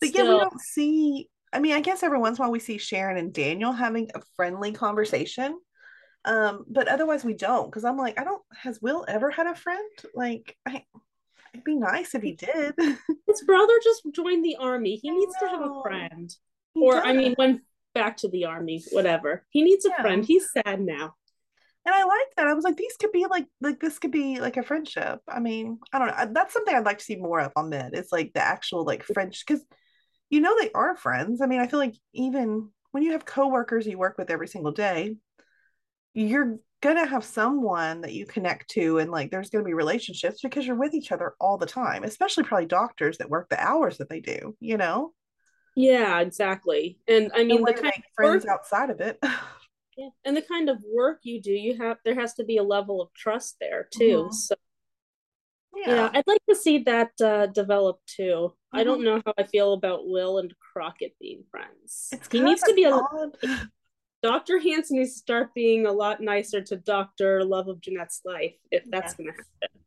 but 0.00 0.08
still... 0.08 0.26
yeah 0.26 0.32
we 0.32 0.38
don't 0.40 0.60
see 0.60 1.30
i 1.52 1.60
mean 1.60 1.74
i 1.76 1.80
guess 1.80 2.02
every 2.02 2.18
once 2.18 2.38
in 2.38 2.42
a 2.42 2.44
while 2.44 2.52
we 2.52 2.58
see 2.58 2.76
sharon 2.76 3.16
and 3.16 3.32
daniel 3.32 3.70
having 3.70 4.10
a 4.16 4.20
friendly 4.34 4.72
conversation 4.72 5.56
um 6.24 6.64
but 6.68 6.88
otherwise 6.88 7.24
we 7.24 7.32
don't 7.32 7.70
because 7.70 7.84
i'm 7.84 7.96
like 7.96 8.18
i 8.20 8.24
don't 8.24 8.42
has 8.52 8.80
will 8.82 9.04
ever 9.08 9.30
had 9.30 9.46
a 9.46 9.54
friend 9.54 9.90
like 10.14 10.56
i 10.66 10.82
It'd 11.52 11.64
be 11.64 11.76
nice 11.76 12.14
if 12.14 12.22
he 12.22 12.32
did. 12.32 12.74
His 13.26 13.42
brother 13.46 13.72
just 13.82 14.02
joined 14.12 14.44
the 14.44 14.56
army. 14.56 14.96
He 14.96 15.10
needs 15.10 15.34
to 15.40 15.48
have 15.48 15.62
a 15.62 15.82
friend. 15.82 16.34
He 16.74 16.80
or, 16.80 16.94
does. 16.94 17.02
I 17.04 17.12
mean, 17.12 17.34
went 17.38 17.62
back 17.94 18.18
to 18.18 18.28
the 18.28 18.44
army, 18.44 18.84
whatever. 18.92 19.46
He 19.50 19.62
needs 19.62 19.84
a 19.84 19.90
yeah. 19.90 20.02
friend. 20.02 20.24
He's 20.24 20.50
sad 20.52 20.80
now. 20.80 21.14
And 21.86 21.94
I 21.94 22.04
like 22.04 22.26
that. 22.36 22.46
I 22.46 22.52
was 22.52 22.64
like, 22.64 22.76
these 22.76 22.96
could 23.00 23.12
be 23.12 23.26
like, 23.26 23.46
like 23.60 23.80
this 23.80 23.98
could 23.98 24.10
be 24.10 24.40
like 24.40 24.56
a 24.56 24.62
friendship. 24.62 25.20
I 25.28 25.40
mean, 25.40 25.78
I 25.92 25.98
don't 25.98 26.08
know. 26.08 26.32
That's 26.34 26.52
something 26.52 26.74
I'd 26.74 26.84
like 26.84 26.98
to 26.98 27.04
see 27.04 27.16
more 27.16 27.40
of 27.40 27.52
on 27.56 27.70
Med. 27.70 27.92
It's 27.94 28.12
like 28.12 28.32
the 28.34 28.42
actual 28.42 28.84
like 28.84 29.02
French, 29.02 29.44
because 29.46 29.64
you 30.28 30.40
know 30.40 30.54
they 30.60 30.70
are 30.72 30.96
friends. 30.96 31.40
I 31.40 31.46
mean, 31.46 31.60
I 31.60 31.66
feel 31.66 31.78
like 31.78 31.94
even 32.12 32.70
when 32.90 33.02
you 33.02 33.12
have 33.12 33.24
coworkers 33.24 33.86
you 33.86 33.96
work 33.96 34.18
with 34.18 34.30
every 34.30 34.48
single 34.48 34.72
day, 34.72 35.16
you're 36.18 36.58
gonna 36.80 37.06
have 37.06 37.24
someone 37.24 38.00
that 38.00 38.12
you 38.12 38.24
connect 38.24 38.70
to 38.70 38.98
and 38.98 39.10
like 39.10 39.30
there's 39.30 39.50
gonna 39.50 39.64
be 39.64 39.74
relationships 39.74 40.40
because 40.42 40.66
you're 40.66 40.76
with 40.76 40.94
each 40.94 41.10
other 41.10 41.34
all 41.40 41.58
the 41.58 41.66
time 41.66 42.04
especially 42.04 42.44
probably 42.44 42.66
doctors 42.66 43.18
that 43.18 43.30
work 43.30 43.48
the 43.48 43.60
hours 43.60 43.98
that 43.98 44.08
they 44.08 44.20
do 44.20 44.56
you 44.60 44.76
know 44.76 45.12
yeah 45.74 46.20
exactly 46.20 46.98
and 47.08 47.30
i 47.34 47.42
mean 47.42 47.62
the 47.64 47.72
kind 47.72 47.86
of 47.96 48.02
friends 48.14 48.44
work, 48.44 48.52
outside 48.52 48.90
of 48.90 49.00
it 49.00 49.18
yeah 49.96 50.08
and 50.24 50.36
the 50.36 50.42
kind 50.42 50.68
of 50.68 50.78
work 50.94 51.18
you 51.22 51.40
do 51.40 51.52
you 51.52 51.76
have 51.76 51.96
there 52.04 52.14
has 52.14 52.34
to 52.34 52.44
be 52.44 52.58
a 52.58 52.62
level 52.62 53.02
of 53.02 53.12
trust 53.14 53.56
there 53.60 53.88
too 53.92 54.24
mm-hmm. 54.24 54.32
so 54.32 54.54
yeah. 55.76 55.94
yeah. 55.94 56.10
i'd 56.14 56.26
like 56.26 56.42
to 56.48 56.54
see 56.54 56.78
that 56.78 57.10
uh, 57.20 57.46
develop 57.46 57.98
too 58.06 58.52
mm-hmm. 58.52 58.78
i 58.78 58.84
don't 58.84 59.02
know 59.02 59.20
how 59.26 59.34
i 59.36 59.42
feel 59.42 59.72
about 59.72 60.06
will 60.06 60.38
and 60.38 60.54
crockett 60.72 61.14
being 61.20 61.42
friends 61.50 62.08
it's 62.12 62.28
he 62.30 62.40
needs 62.40 62.62
to 62.62 62.74
be 62.74 62.86
odd. 62.86 63.36
a 63.42 63.68
Dr. 64.22 64.58
Hanson 64.58 64.98
needs 64.98 65.12
to 65.14 65.18
start 65.18 65.54
being 65.54 65.86
a 65.86 65.92
lot 65.92 66.20
nicer 66.20 66.60
to 66.60 66.76
Dr. 66.76 67.44
Love 67.44 67.68
of 67.68 67.80
Jeanette's 67.80 68.22
life 68.24 68.54
if 68.70 68.82
that's 68.90 69.14
yeah. 69.18 69.24
going 69.24 69.36
to 69.36 69.42
happen. 69.62 69.78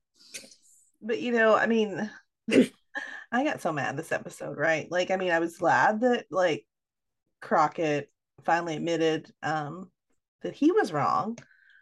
But 1.02 1.20
you 1.20 1.32
know, 1.32 1.56
I 1.56 1.66
mean, 1.68 2.10
I 3.32 3.44
got 3.44 3.62
so 3.62 3.74
mad 3.74 3.98
this 3.98 4.12
episode, 4.12 4.58
right? 4.58 4.90
Like, 4.92 5.12
I 5.12 5.18
mean, 5.18 5.32
I 5.32 5.40
was 5.40 5.58
glad 5.58 6.02
that 6.02 6.26
like 6.30 6.66
Crockett 7.42 8.10
finally 8.44 8.76
admitted 8.76 9.32
um 9.44 9.90
that 10.42 10.54
he 10.54 10.72
was 10.72 10.92
wrong. 10.92 11.38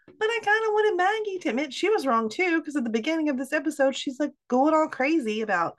But 0.08 0.28
I 0.28 0.40
kind 0.44 0.66
of 0.66 0.74
wanted 0.74 0.98
Maggie 0.98 1.40
to 1.40 1.50
admit 1.50 1.74
she 1.74 1.90
was 1.90 2.08
wrong 2.08 2.30
too, 2.30 2.60
because 2.60 2.76
at 2.76 2.84
the 2.84 2.90
beginning 2.90 3.30
of 3.30 3.38
this 3.38 3.54
episode, 3.54 3.96
she's 3.96 4.20
like 4.20 4.34
going 4.48 4.74
all 4.74 4.88
crazy 4.88 5.42
about 5.42 5.76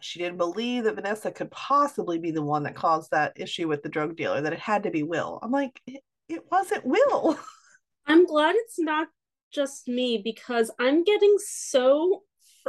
she 0.00 0.18
didn't 0.18 0.38
believe 0.38 0.84
that 0.84 0.94
Vanessa 0.94 1.30
could 1.30 1.50
possibly 1.50 2.18
be 2.18 2.30
the 2.30 2.42
one 2.42 2.62
that 2.64 2.74
mm. 2.74 2.78
caused 2.78 3.10
that 3.10 3.32
issue 3.36 3.68
with 3.68 3.82
the 3.82 3.88
drug 3.88 4.16
dealer, 4.16 4.40
that 4.40 4.52
it 4.52 4.58
had 4.58 4.82
to 4.84 4.90
be 4.90 5.02
Will. 5.02 5.38
I'm 5.42 5.50
like, 5.50 5.80
it, 5.86 6.02
it 6.28 6.44
wasn't 6.50 6.84
Will. 6.84 7.38
I'm 8.06 8.26
glad 8.26 8.54
it's 8.56 8.78
not 8.78 9.08
just 9.52 9.88
me 9.88 10.20
because 10.22 10.70
I'm 10.78 11.04
getting 11.04 11.36
so, 11.38 12.22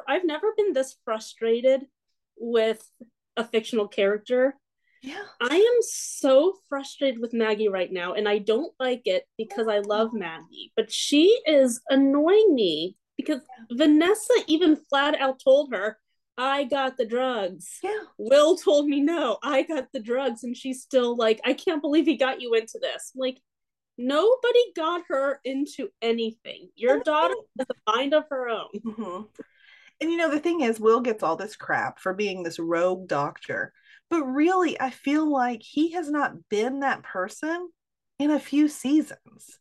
I've 0.08 0.26
never 0.26 0.48
been 0.56 0.74
this 0.74 0.98
frustrated 1.06 1.82
with 2.38 2.86
a 3.38 3.44
fictional 3.44 3.88
character. 3.88 4.56
Yeah. 5.04 5.24
I 5.40 5.56
am 5.56 5.82
so 5.82 6.54
frustrated 6.70 7.20
with 7.20 7.34
Maggie 7.34 7.70
right 7.70 7.92
now, 7.92 8.14
and 8.14 8.30
I 8.30 8.38
don't 8.38 8.74
like 8.80 9.02
it 9.06 9.24
because 9.38 9.68
I 9.68 9.80
love 9.80 10.14
Maggie, 10.14 10.72
but 10.76 10.92
she 10.92 11.40
is 11.48 11.82
annoying 11.90 12.54
me 12.54 12.98
because 13.18 13.42
Vanessa 13.72 14.34
even 14.48 14.76
flat 14.76 15.20
out 15.20 15.40
told 15.44 15.74
her 15.74 15.98
I 16.38 16.64
got 16.64 16.98
the 16.98 17.06
drugs. 17.06 17.80
Yeah. 17.84 18.04
Will 18.18 18.56
told 18.56 18.88
me 18.88 19.02
no, 19.02 19.38
I 19.44 19.64
got 19.64 19.88
the 19.94 20.00
drugs. 20.00 20.44
And 20.44 20.56
she's 20.56 20.82
still 20.82 21.16
like, 21.16 21.40
I 21.46 21.54
can't 21.54 21.82
believe 21.82 22.06
he 22.06 22.18
got 22.18 22.42
you 22.42 22.54
into 22.54 22.80
this. 22.82 23.12
I'm 23.14 23.20
like, 23.20 23.40
nobody 23.98 24.60
got 24.76 25.04
her 25.10 25.40
into 25.44 25.90
anything. 26.02 26.70
Your 26.76 27.00
daughter 27.02 27.36
has 27.60 27.68
a 27.70 27.92
mind 27.92 28.14
of 28.14 28.26
her 28.30 28.50
own. 28.50 28.70
Mm-hmm. 28.76 29.24
And 30.02 30.10
you 30.10 30.18
know, 30.18 30.32
the 30.32 30.40
thing 30.40 30.62
is, 30.62 30.80
Will 30.80 31.02
gets 31.02 31.22
all 31.22 31.36
this 31.36 31.56
crap 31.56 32.00
for 32.00 32.14
being 32.14 32.42
this 32.42 32.58
rogue 32.58 33.08
doctor. 33.08 33.72
But 34.10 34.24
really, 34.24 34.80
I 34.80 34.90
feel 34.90 35.32
like 35.32 35.62
he 35.62 35.92
has 35.92 36.10
not 36.10 36.50
been 36.50 36.80
that 36.80 37.04
person 37.04 37.70
in 38.18 38.32
a 38.32 38.40
few 38.40 38.68
seasons. 38.68 39.60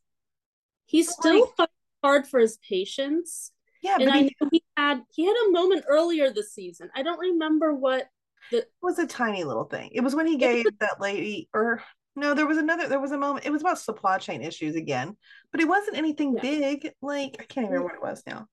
He's 0.87 1.11
still 1.11 1.53
like, 1.59 1.69
hard 2.03 2.27
for 2.27 2.41
his 2.41 2.59
patients 2.67 3.53
yeah, 3.83 3.97
and 4.01 4.11
I 4.11 4.19
he, 4.19 4.37
know 4.41 4.49
he 4.51 4.63
had 4.77 5.03
he 5.13 5.27
had 5.27 5.37
a 5.49 5.53
moment 5.53 5.85
earlier 5.89 6.33
this 6.33 6.53
season. 6.53 6.91
I 6.95 7.03
don't 7.03 7.19
remember 7.19 7.75
what 7.75 8.09
the 8.51 8.59
it 8.59 8.71
was 8.83 8.99
a 8.99 9.07
tiny 9.07 9.45
little 9.45 9.65
thing. 9.65 9.91
It 9.93 10.01
was 10.01 10.15
when 10.15 10.27
he 10.27 10.37
gave 10.37 10.67
that 10.81 11.01
lady 11.01 11.49
or 11.55 11.83
no, 12.17 12.35
there 12.35 12.47
was 12.47 12.59
another 12.59 12.89
there 12.89 13.01
was 13.01 13.13
a 13.13 13.19
moment 13.19 13.47
it 13.47 13.51
was 13.51 13.63
about 13.63 13.79
supply 13.79 14.19
chain 14.19 14.43
issues 14.43 14.75
again, 14.77 15.17
but 15.53 15.61
it 15.61 15.69
wasn't 15.69 15.97
anything 15.97 16.35
yeah. 16.35 16.43
big. 16.43 16.93
Like 17.01 17.37
I 17.41 17.45
can't 17.45 17.65
even 17.67 17.71
remember 17.71 17.85
what 17.85 17.95
it 17.95 18.03
was 18.03 18.23
now. 18.27 18.47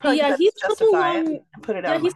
Probably 0.00 0.18
yeah, 0.18 0.36
he's 0.36 0.52
come 0.62 0.76
a 0.80 0.92
long, 0.92 1.40
put 1.62 1.76
it 1.76 1.84
yeah, 1.84 1.98
he's 1.98 2.14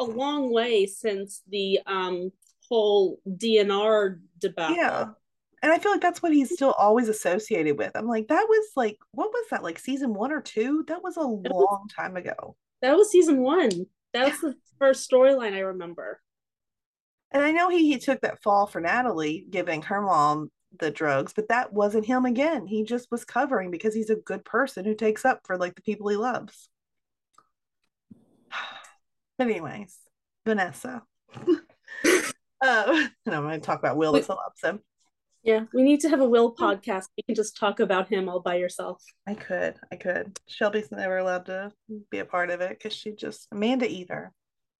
a 0.00 0.04
long 0.04 0.52
way 0.52 0.86
since 0.86 1.42
the 1.48 1.80
um 1.86 2.32
whole 2.68 3.20
DNR 3.28 4.20
debacle. 4.38 4.76
Yeah 4.76 5.06
and 5.62 5.72
I 5.72 5.78
feel 5.78 5.92
like 5.92 6.00
that's 6.00 6.22
what 6.22 6.32
he's 6.32 6.52
still 6.52 6.72
always 6.72 7.08
associated 7.08 7.76
with. 7.76 7.92
I'm 7.94 8.06
like, 8.06 8.28
that 8.28 8.46
was 8.48 8.66
like, 8.76 8.98
what 9.12 9.30
was 9.30 9.46
that? 9.50 9.62
Like 9.62 9.78
season 9.78 10.14
one 10.14 10.32
or 10.32 10.40
two? 10.40 10.84
That 10.88 11.02
was 11.02 11.16
a 11.16 11.20
that 11.20 11.26
long 11.26 11.42
was, 11.84 11.92
time 11.94 12.16
ago. 12.16 12.56
That 12.80 12.96
was 12.96 13.10
season 13.10 13.42
one. 13.42 13.70
That 14.14 14.30
was 14.30 14.40
the 14.40 14.54
first 14.78 15.10
storyline 15.10 15.52
I 15.52 15.60
remember. 15.60 16.20
And 17.32 17.42
I 17.42 17.52
know 17.52 17.68
he, 17.68 17.92
he 17.92 17.98
took 17.98 18.22
that 18.22 18.42
fall 18.42 18.66
for 18.66 18.80
Natalie, 18.80 19.46
giving 19.50 19.82
her 19.82 20.00
mom 20.00 20.50
the 20.78 20.90
drugs, 20.90 21.32
but 21.32 21.48
that 21.48 21.72
wasn't 21.72 22.06
him 22.06 22.24
again. 22.24 22.66
He 22.66 22.82
just 22.82 23.10
was 23.10 23.24
covering 23.24 23.70
because 23.70 23.94
he's 23.94 24.10
a 24.10 24.16
good 24.16 24.44
person 24.44 24.84
who 24.84 24.94
takes 24.94 25.24
up 25.24 25.40
for 25.44 25.58
like 25.58 25.74
the 25.74 25.82
people 25.82 26.08
he 26.08 26.16
loves. 26.16 26.68
But 29.38 29.48
anyways, 29.48 29.96
Vanessa. 30.44 31.02
uh, 31.34 31.54
and 32.62 33.34
I'm 33.34 33.42
going 33.42 33.58
to 33.58 33.66
talk 33.66 33.78
about 33.78 33.96
Will 33.96 34.16
as 34.16 34.28
loves 34.28 34.60
him. 34.62 34.80
Yeah, 35.42 35.64
we 35.72 35.82
need 35.82 36.00
to 36.00 36.10
have 36.10 36.20
a 36.20 36.28
Will 36.28 36.54
podcast. 36.54 37.06
You 37.16 37.24
can 37.24 37.34
just 37.34 37.56
talk 37.56 37.80
about 37.80 38.08
him 38.08 38.28
all 38.28 38.40
by 38.40 38.56
yourself. 38.56 39.02
I 39.26 39.34
could, 39.34 39.74
I 39.90 39.96
could. 39.96 40.38
Shelby's 40.46 40.92
never 40.92 41.18
allowed 41.18 41.46
to 41.46 41.72
be 42.10 42.18
a 42.18 42.26
part 42.26 42.50
of 42.50 42.60
it 42.60 42.70
because 42.70 42.92
she 42.92 43.12
just 43.12 43.48
Amanda 43.50 43.90
either. 43.90 44.32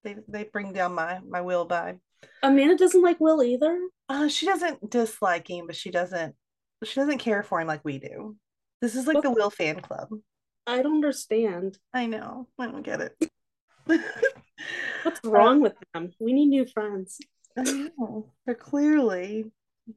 They 0.05 0.17
they 0.29 0.45
bring 0.45 0.73
down 0.73 0.95
my 0.95 1.21
my 1.27 1.41
Will 1.41 1.67
vibe. 1.67 1.99
Amanda 2.43 2.77
doesn't 2.77 3.03
like 3.03 3.21
Will 3.21 3.43
either. 3.43 3.81
Uh, 4.09 4.29
she 4.29 4.45
doesn't 4.45 4.91
dislike 4.91 5.49
him, 5.49 5.67
but 5.67 5.77
she 5.77 5.91
doesn't 5.91 6.35
she 6.85 7.01
doesn't 7.01 7.19
care 7.19 7.43
for 7.43 7.61
him 7.61 7.67
like 7.67 7.85
we 7.85 7.99
do. 7.99 8.37
This 8.81 8.97
is 8.97 9.07
like 9.07 9.23
the 9.23 9.31
Will 9.31 9.51
fan 9.51 9.81
club. 9.81 10.09
I 10.67 10.83
don't 10.83 10.97
understand. 10.97 11.79
I 11.93 12.07
know. 12.07 12.49
I 12.59 12.67
don't 12.67 12.83
get 12.83 13.01
it. 13.01 13.31
What's 15.03 15.21
wrong 15.25 15.61
with 15.61 15.75
them? 15.93 16.13
We 16.19 16.33
need 16.33 16.47
new 16.47 16.67
friends. 16.67 17.19
I 17.57 17.91
know. 17.99 18.31
They're 18.47 18.55
clearly 18.55 19.51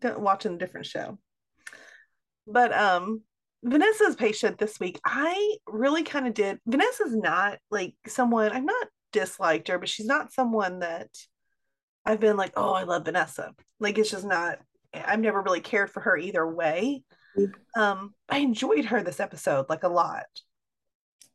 watching 0.04 0.56
a 0.56 0.58
different 0.58 0.86
show. 0.86 1.18
But 2.48 2.74
um 2.74 3.22
Vanessa's 3.64 4.16
patient 4.16 4.58
this 4.58 4.80
week, 4.80 5.00
I 5.06 5.56
really 5.68 6.04
kind 6.04 6.28
of 6.28 6.34
did. 6.34 6.60
Vanessa's 6.66 7.16
not 7.16 7.60
like 7.72 7.96
someone 8.08 8.52
I'm 8.52 8.66
not 8.66 8.88
disliked 9.14 9.70
her, 9.70 9.80
but 9.80 9.90
she's 9.90 10.06
not 10.06 10.34
someone 10.34 10.80
that 10.80 11.10
I've 12.06 12.20
been 12.20 12.36
like, 12.36 12.54
oh, 12.58 12.74
I 12.74 12.84
love 12.84 13.06
Vanessa. 13.06 13.54
Like 13.80 13.98
it's 13.98 14.12
just 14.12 14.26
not. 14.26 14.60
I've 14.94 15.20
never 15.20 15.42
really 15.42 15.62
cared 15.62 15.90
for 15.90 16.02
her 16.02 16.18
either 16.18 16.48
way. 16.48 17.04
Mm-hmm. 17.38 17.82
Um, 17.82 18.14
I 18.30 18.40
enjoyed 18.40 18.86
her 18.86 19.02
this 19.02 19.20
episode 19.20 19.68
like 19.70 19.84
a 19.84 19.90
lot. 19.90 20.26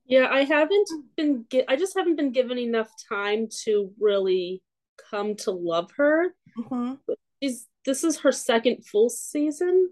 Yeah, 0.06 0.28
I 0.30 0.44
haven't 0.44 0.88
been. 1.16 1.46
I 1.68 1.76
just 1.76 1.96
haven't 1.96 2.16
been 2.16 2.32
given 2.32 2.58
enough 2.58 2.90
time 3.08 3.48
to 3.64 3.90
really 3.98 4.62
come 5.10 5.36
to 5.36 5.50
love 5.50 5.90
her. 5.96 6.34
Mm-hmm. 6.58 6.94
She's 7.42 7.66
this 7.84 8.04
is 8.04 8.20
her 8.20 8.32
second 8.32 8.84
full 8.84 9.10
season. 9.10 9.90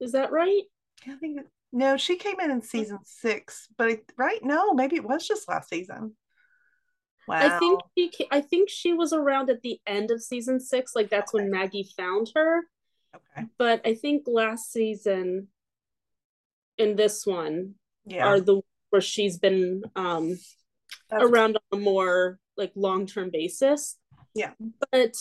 Is 0.00 0.12
that 0.12 0.32
right? 0.32 0.62
I 1.06 1.16
think 1.16 1.40
no, 1.72 1.96
she 1.96 2.16
came 2.16 2.40
in 2.40 2.50
in 2.50 2.62
season 2.62 2.98
six, 3.04 3.68
but 3.76 3.90
it, 3.90 4.12
right? 4.16 4.42
No, 4.42 4.72
maybe 4.72 4.96
it 4.96 5.04
was 5.04 5.26
just 5.26 5.48
last 5.48 5.68
season. 5.68 6.14
Wow. 7.28 7.56
I 7.56 7.58
think 7.58 7.80
she 7.96 8.10
I 8.30 8.40
think 8.40 8.70
she 8.70 8.92
was 8.92 9.12
around 9.12 9.50
at 9.50 9.62
the 9.62 9.80
end 9.86 10.10
of 10.10 10.22
season 10.22 10.60
six. 10.60 10.94
Like 10.94 11.10
that's 11.10 11.34
okay. 11.34 11.42
when 11.42 11.50
Maggie 11.50 11.88
found 11.96 12.30
her. 12.34 12.62
Okay. 13.14 13.46
But 13.58 13.82
I 13.84 13.94
think 13.94 14.24
last 14.26 14.72
season 14.72 15.48
and 16.78 16.96
this 16.96 17.26
one 17.26 17.74
yeah. 18.04 18.26
are 18.26 18.40
the 18.40 18.60
where 18.90 19.02
she's 19.02 19.38
been 19.38 19.82
um 19.96 20.38
that's 21.10 21.24
around 21.24 21.56
on 21.56 21.78
a 21.78 21.82
more 21.82 22.38
like 22.56 22.72
long 22.76 23.06
term 23.06 23.30
basis. 23.32 23.96
Yeah. 24.34 24.52
But 24.92 25.14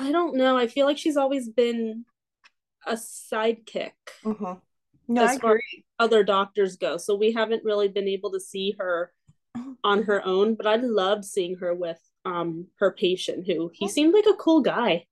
I 0.00 0.12
don't 0.12 0.34
know. 0.34 0.56
I 0.56 0.66
feel 0.66 0.86
like 0.86 0.98
she's 0.98 1.18
always 1.18 1.48
been 1.48 2.06
a 2.86 2.94
sidekick. 2.94 3.92
Mm-hmm. 4.24 4.54
No, 5.08 5.24
as 5.24 5.36
I 5.36 5.38
far 5.38 5.52
agree. 5.52 5.84
other 5.98 6.24
doctors 6.24 6.76
go. 6.76 6.96
So 6.96 7.14
we 7.14 7.32
haven't 7.32 7.64
really 7.64 7.88
been 7.88 8.08
able 8.08 8.32
to 8.32 8.40
see 8.40 8.74
her 8.78 9.12
on 9.84 10.04
her 10.04 10.24
own, 10.24 10.54
but 10.54 10.66
I 10.66 10.76
loved 10.76 11.24
seeing 11.24 11.56
her 11.56 11.74
with 11.74 12.00
um 12.24 12.66
her 12.78 12.92
patient 12.92 13.46
who 13.46 13.70
he 13.74 13.88
seemed 13.88 14.14
like 14.14 14.26
a 14.26 14.36
cool 14.36 14.60
guy. 14.60 15.06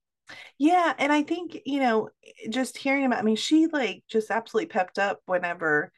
Yeah, 0.57 0.93
and 0.97 1.11
I 1.11 1.23
think, 1.23 1.59
you 1.65 1.79
know, 1.79 2.09
just 2.49 2.77
hearing 2.77 3.05
about 3.05 3.19
I 3.19 3.23
mean, 3.23 3.35
she 3.35 3.67
like 3.67 4.03
just 4.09 4.31
absolutely 4.31 4.67
pepped 4.67 4.97
up 4.97 5.21
whenever 5.25 5.91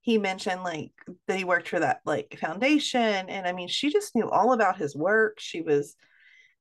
he 0.00 0.16
mentioned 0.16 0.62
like 0.62 0.92
that 1.26 1.36
he 1.36 1.44
worked 1.44 1.68
for 1.68 1.80
that 1.80 2.00
like 2.06 2.38
foundation 2.40 3.28
and 3.28 3.46
I 3.46 3.52
mean, 3.52 3.68
she 3.68 3.92
just 3.92 4.14
knew 4.14 4.30
all 4.30 4.52
about 4.52 4.78
his 4.78 4.96
work. 4.96 5.38
She 5.40 5.60
was 5.60 5.96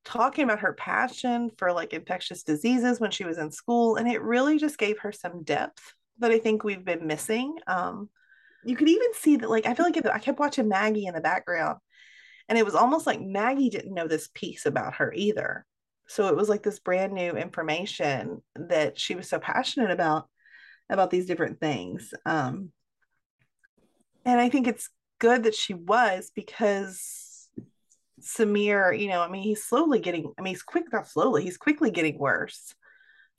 talking 0.05 0.43
about 0.43 0.59
her 0.59 0.73
passion 0.73 1.51
for 1.57 1.71
like 1.71 1.93
infectious 1.93 2.43
diseases 2.43 2.99
when 2.99 3.11
she 3.11 3.25
was 3.25 3.37
in 3.37 3.51
school 3.51 3.97
and 3.97 4.07
it 4.07 4.21
really 4.21 4.57
just 4.57 4.77
gave 4.77 4.99
her 4.99 5.11
some 5.11 5.43
depth 5.43 5.93
that 6.19 6.31
I 6.31 6.39
think 6.39 6.63
we've 6.63 6.85
been 6.85 7.07
missing. 7.07 7.57
Um 7.67 8.09
you 8.63 8.75
could 8.75 8.89
even 8.89 9.13
see 9.13 9.37
that 9.37 9.49
like 9.49 9.65
i 9.65 9.73
feel 9.73 9.85
like 9.85 10.05
i 10.05 10.19
kept 10.19 10.39
watching 10.39 10.67
maggie 10.67 11.05
in 11.05 11.13
the 11.13 11.21
background 11.21 11.77
and 12.47 12.57
it 12.57 12.65
was 12.65 12.75
almost 12.75 13.07
like 13.07 13.21
maggie 13.21 13.69
didn't 13.69 13.93
know 13.93 14.07
this 14.07 14.29
piece 14.33 14.65
about 14.65 14.95
her 14.95 15.13
either 15.13 15.65
so 16.07 16.27
it 16.27 16.35
was 16.35 16.49
like 16.49 16.63
this 16.63 16.79
brand 16.79 17.13
new 17.13 17.31
information 17.31 18.41
that 18.55 18.99
she 18.99 19.15
was 19.15 19.29
so 19.29 19.39
passionate 19.39 19.91
about 19.91 20.27
about 20.89 21.09
these 21.09 21.25
different 21.25 21.59
things 21.59 22.13
um 22.25 22.71
and 24.25 24.39
i 24.39 24.49
think 24.49 24.67
it's 24.67 24.89
good 25.19 25.43
that 25.43 25.55
she 25.55 25.73
was 25.73 26.31
because 26.35 27.28
samir 28.21 28.97
you 28.99 29.07
know 29.07 29.21
i 29.21 29.29
mean 29.29 29.43
he's 29.43 29.63
slowly 29.63 29.99
getting 29.99 30.31
i 30.37 30.41
mean 30.41 30.53
he's 30.53 30.63
quick 30.63 30.85
not 30.91 31.07
slowly 31.07 31.43
he's 31.43 31.57
quickly 31.57 31.91
getting 31.91 32.17
worse. 32.17 32.73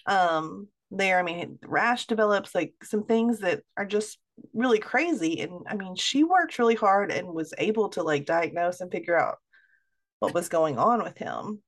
Um 0.07 0.69
there 0.91 1.19
i 1.19 1.23
mean 1.23 1.59
rash 1.63 2.07
develops 2.07 2.55
like 2.55 2.75
some 2.83 3.05
things 3.05 3.41
that 3.41 3.63
are 3.77 3.87
just 3.87 4.19
really 4.55 4.79
crazy 4.79 5.41
and 5.41 5.53
i 5.69 5.75
mean 5.75 5.95
she 5.95 6.25
worked 6.25 6.59
really 6.59 6.75
hard 6.75 7.13
and 7.13 7.29
was 7.29 7.55
able 7.59 7.91
to 7.91 8.03
like 8.03 8.27
diagnose 8.27 8.81
and 8.81 8.91
figure 8.91 9.19
out 9.19 9.37
what 10.19 10.35
was 10.35 10.49
going 10.49 10.79
on 10.79 11.03
with 11.03 11.17
him. 11.19 11.63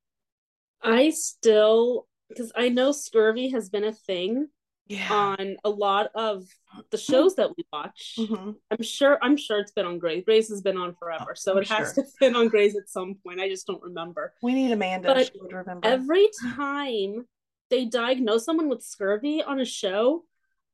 I 0.81 1.09
still 1.09 2.07
because 2.29 2.51
i 2.55 2.69
know 2.69 2.91
scurvy 2.91 3.49
has 3.49 3.69
been 3.69 3.83
a 3.83 3.91
thing 3.91 4.47
yeah. 4.87 5.07
on 5.11 5.55
a 5.63 5.69
lot 5.69 6.09
of 6.15 6.45
the 6.91 6.97
shows 6.97 7.35
that 7.35 7.49
we 7.55 7.65
watch 7.71 8.15
mm-hmm. 8.17 8.51
i'm 8.71 8.83
sure 8.83 9.17
i'm 9.21 9.37
sure 9.37 9.59
it's 9.59 9.71
been 9.71 9.85
on 9.85 9.97
grey's 9.97 10.23
grey's 10.25 10.49
has 10.49 10.61
been 10.61 10.77
on 10.77 10.93
forever 10.95 11.35
so 11.35 11.53
I'm 11.53 11.59
it 11.59 11.67
has 11.69 11.93
sure. 11.93 12.03
to 12.03 12.09
been 12.19 12.35
on 12.35 12.47
grey's 12.49 12.75
at 12.75 12.89
some 12.89 13.15
point 13.15 13.39
i 13.39 13.47
just 13.47 13.65
don't 13.65 13.81
remember 13.81 14.33
we 14.41 14.53
need 14.53 14.71
amanda 14.71 15.13
but 15.13 15.31
she 15.31 15.39
would 15.41 15.53
remember 15.53 15.87
every 15.87 16.29
time 16.55 17.25
they 17.69 17.85
diagnose 17.85 18.45
someone 18.45 18.69
with 18.69 18.83
scurvy 18.83 19.41
on 19.41 19.59
a 19.59 19.65
show 19.65 20.23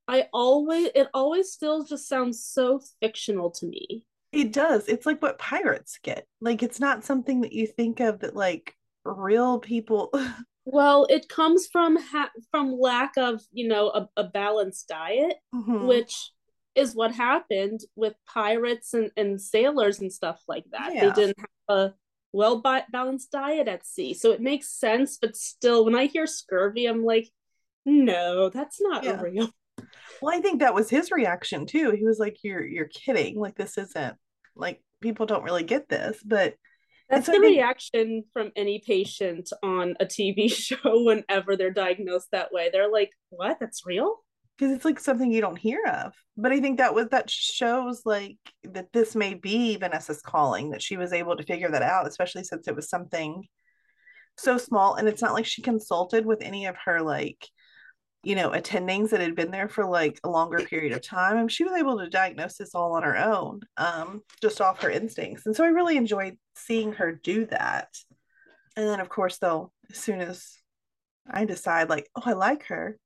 I 0.09 0.27
always 0.33 0.89
it 0.95 1.07
always 1.13 1.51
still 1.51 1.83
just 1.83 2.07
sounds 2.07 2.43
so 2.43 2.81
fictional 2.99 3.51
to 3.51 3.67
me. 3.67 4.07
It 4.31 4.51
does. 4.51 4.87
It's 4.87 5.05
like 5.05 5.21
what 5.21 5.37
pirates 5.37 5.99
get. 6.01 6.25
Like 6.41 6.63
it's 6.63 6.79
not 6.79 7.03
something 7.03 7.41
that 7.41 7.53
you 7.53 7.67
think 7.67 7.99
of 7.99 8.21
that 8.21 8.35
like 8.35 8.73
real 9.05 9.59
people 9.59 10.11
well 10.71 11.05
it 11.09 11.27
comes 11.29 11.67
from 11.67 11.97
ha- 11.97 12.31
from 12.51 12.77
lack 12.79 13.17
of 13.17 13.41
you 13.51 13.67
know 13.67 13.89
a, 13.89 14.09
a 14.17 14.23
balanced 14.23 14.87
diet 14.87 15.35
mm-hmm. 15.53 15.85
which 15.85 16.31
is 16.75 16.95
what 16.95 17.11
happened 17.11 17.81
with 17.95 18.13
pirates 18.27 18.93
and, 18.93 19.11
and 19.17 19.41
sailors 19.41 19.99
and 19.99 20.13
stuff 20.13 20.41
like 20.47 20.65
that 20.71 20.93
yeah. 20.93 21.09
they 21.09 21.11
didn't 21.13 21.39
have 21.39 21.77
a 21.77 21.93
well 22.31 22.61
balanced 22.91 23.31
diet 23.31 23.67
at 23.67 23.85
sea 23.85 24.13
so 24.13 24.31
it 24.31 24.41
makes 24.41 24.69
sense 24.69 25.17
but 25.19 25.35
still 25.35 25.83
when 25.83 25.95
i 25.95 26.05
hear 26.05 26.27
scurvy 26.27 26.85
i'm 26.85 27.03
like 27.03 27.27
no 27.85 28.49
that's 28.49 28.79
not 28.79 29.03
yeah. 29.03 29.19
real 29.19 29.49
well, 30.21 30.37
I 30.37 30.41
think 30.41 30.59
that 30.59 30.73
was 30.73 30.89
his 30.89 31.11
reaction 31.11 31.65
too. 31.65 31.91
He 31.91 32.05
was 32.05 32.19
like, 32.19 32.43
"You're 32.43 32.65
you're 32.65 32.87
kidding. 32.87 33.39
Like 33.39 33.55
this 33.55 33.77
isn't 33.77 34.15
like 34.55 34.81
people 35.01 35.25
don't 35.25 35.43
really 35.43 35.63
get 35.63 35.87
this." 35.87 36.21
But 36.23 36.55
that's 37.09 37.25
the 37.25 37.33
think, 37.33 37.43
reaction 37.43 38.23
from 38.33 38.51
any 38.55 38.81
patient 38.85 39.49
on 39.63 39.95
a 39.99 40.05
TV 40.05 40.51
show 40.53 41.03
whenever 41.03 41.55
they're 41.55 41.71
diagnosed 41.71 42.27
that 42.31 42.51
way. 42.51 42.69
They're 42.71 42.91
like, 42.91 43.11
"What? 43.29 43.57
That's 43.59 43.85
real?" 43.85 44.17
Because 44.57 44.75
it's 44.75 44.85
like 44.85 44.99
something 44.99 45.31
you 45.31 45.41
don't 45.41 45.57
hear 45.57 45.85
of. 45.85 46.13
But 46.35 46.51
I 46.51 46.59
think 46.59 46.77
that 46.77 46.93
was 46.93 47.07
that 47.09 47.29
shows 47.29 48.01
like 48.05 48.37
that 48.63 48.91
this 48.93 49.15
may 49.15 49.33
be 49.33 49.77
Vanessa's 49.77 50.21
calling 50.21 50.71
that 50.71 50.81
she 50.81 50.97
was 50.97 51.13
able 51.13 51.37
to 51.37 51.43
figure 51.43 51.71
that 51.71 51.81
out, 51.81 52.07
especially 52.07 52.43
since 52.43 52.67
it 52.67 52.75
was 52.75 52.89
something 52.89 53.43
so 54.39 54.57
small 54.57 54.95
and 54.95 55.07
it's 55.07 55.21
not 55.21 55.33
like 55.33 55.45
she 55.45 55.61
consulted 55.61 56.25
with 56.25 56.41
any 56.41 56.65
of 56.65 56.75
her 56.85 57.01
like 57.01 57.45
you 58.23 58.35
know, 58.35 58.49
attendings 58.49 59.11
that 59.11 59.21
had 59.21 59.35
been 59.35 59.51
there 59.51 59.69
for 59.69 59.85
like 59.85 60.19
a 60.23 60.29
longer 60.29 60.59
period 60.59 60.91
of 60.91 61.01
time. 61.01 61.37
And 61.37 61.51
she 61.51 61.63
was 61.63 61.73
able 61.73 61.99
to 61.99 62.09
diagnose 62.09 62.57
this 62.57 62.75
all 62.75 62.93
on 62.93 63.03
her 63.03 63.17
own, 63.17 63.61
um, 63.77 64.21
just 64.41 64.59
off 64.59 64.81
her 64.81 64.89
instincts. 64.89 65.45
And 65.45 65.55
so 65.55 65.63
I 65.63 65.69
really 65.69 65.95
enjoyed 65.95 66.37
seeing 66.55 66.93
her 66.93 67.13
do 67.13 67.45
that. 67.45 67.87
And 68.75 68.87
then, 68.87 68.99
of 68.99 69.09
course, 69.09 69.37
though, 69.37 69.71
as 69.89 69.97
soon 69.97 70.19
as 70.19 70.57
I 71.29 71.45
decide, 71.45 71.89
like, 71.89 72.09
oh, 72.15 72.23
I 72.25 72.33
like 72.33 72.65
her, 72.67 72.97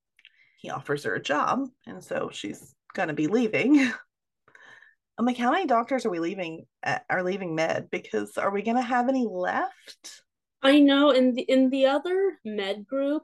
he 0.57 0.69
offers 0.69 1.03
her 1.03 1.15
a 1.15 1.21
job. 1.21 1.67
And 1.85 2.03
so 2.03 2.29
she's 2.31 2.73
going 2.93 3.09
to 3.09 3.13
be 3.13 3.27
leaving. 3.27 3.91
I'm 5.17 5.25
like, 5.25 5.37
how 5.37 5.51
many 5.51 5.67
doctors 5.67 6.05
are 6.05 6.09
we 6.09 6.19
leaving 6.19 6.65
at, 6.81 7.05
are 7.07 7.21
leaving 7.21 7.53
med? 7.53 7.89
Because 7.91 8.37
are 8.37 8.51
we 8.51 8.63
going 8.63 8.77
to 8.77 8.81
have 8.81 9.09
any 9.09 9.27
left? 9.29 10.23
I 10.63 10.79
know 10.79 11.11
in 11.11 11.33
the 11.33 11.41
in 11.41 11.69
the 11.69 11.87
other 11.87 12.39
med 12.45 12.87
group, 12.87 13.23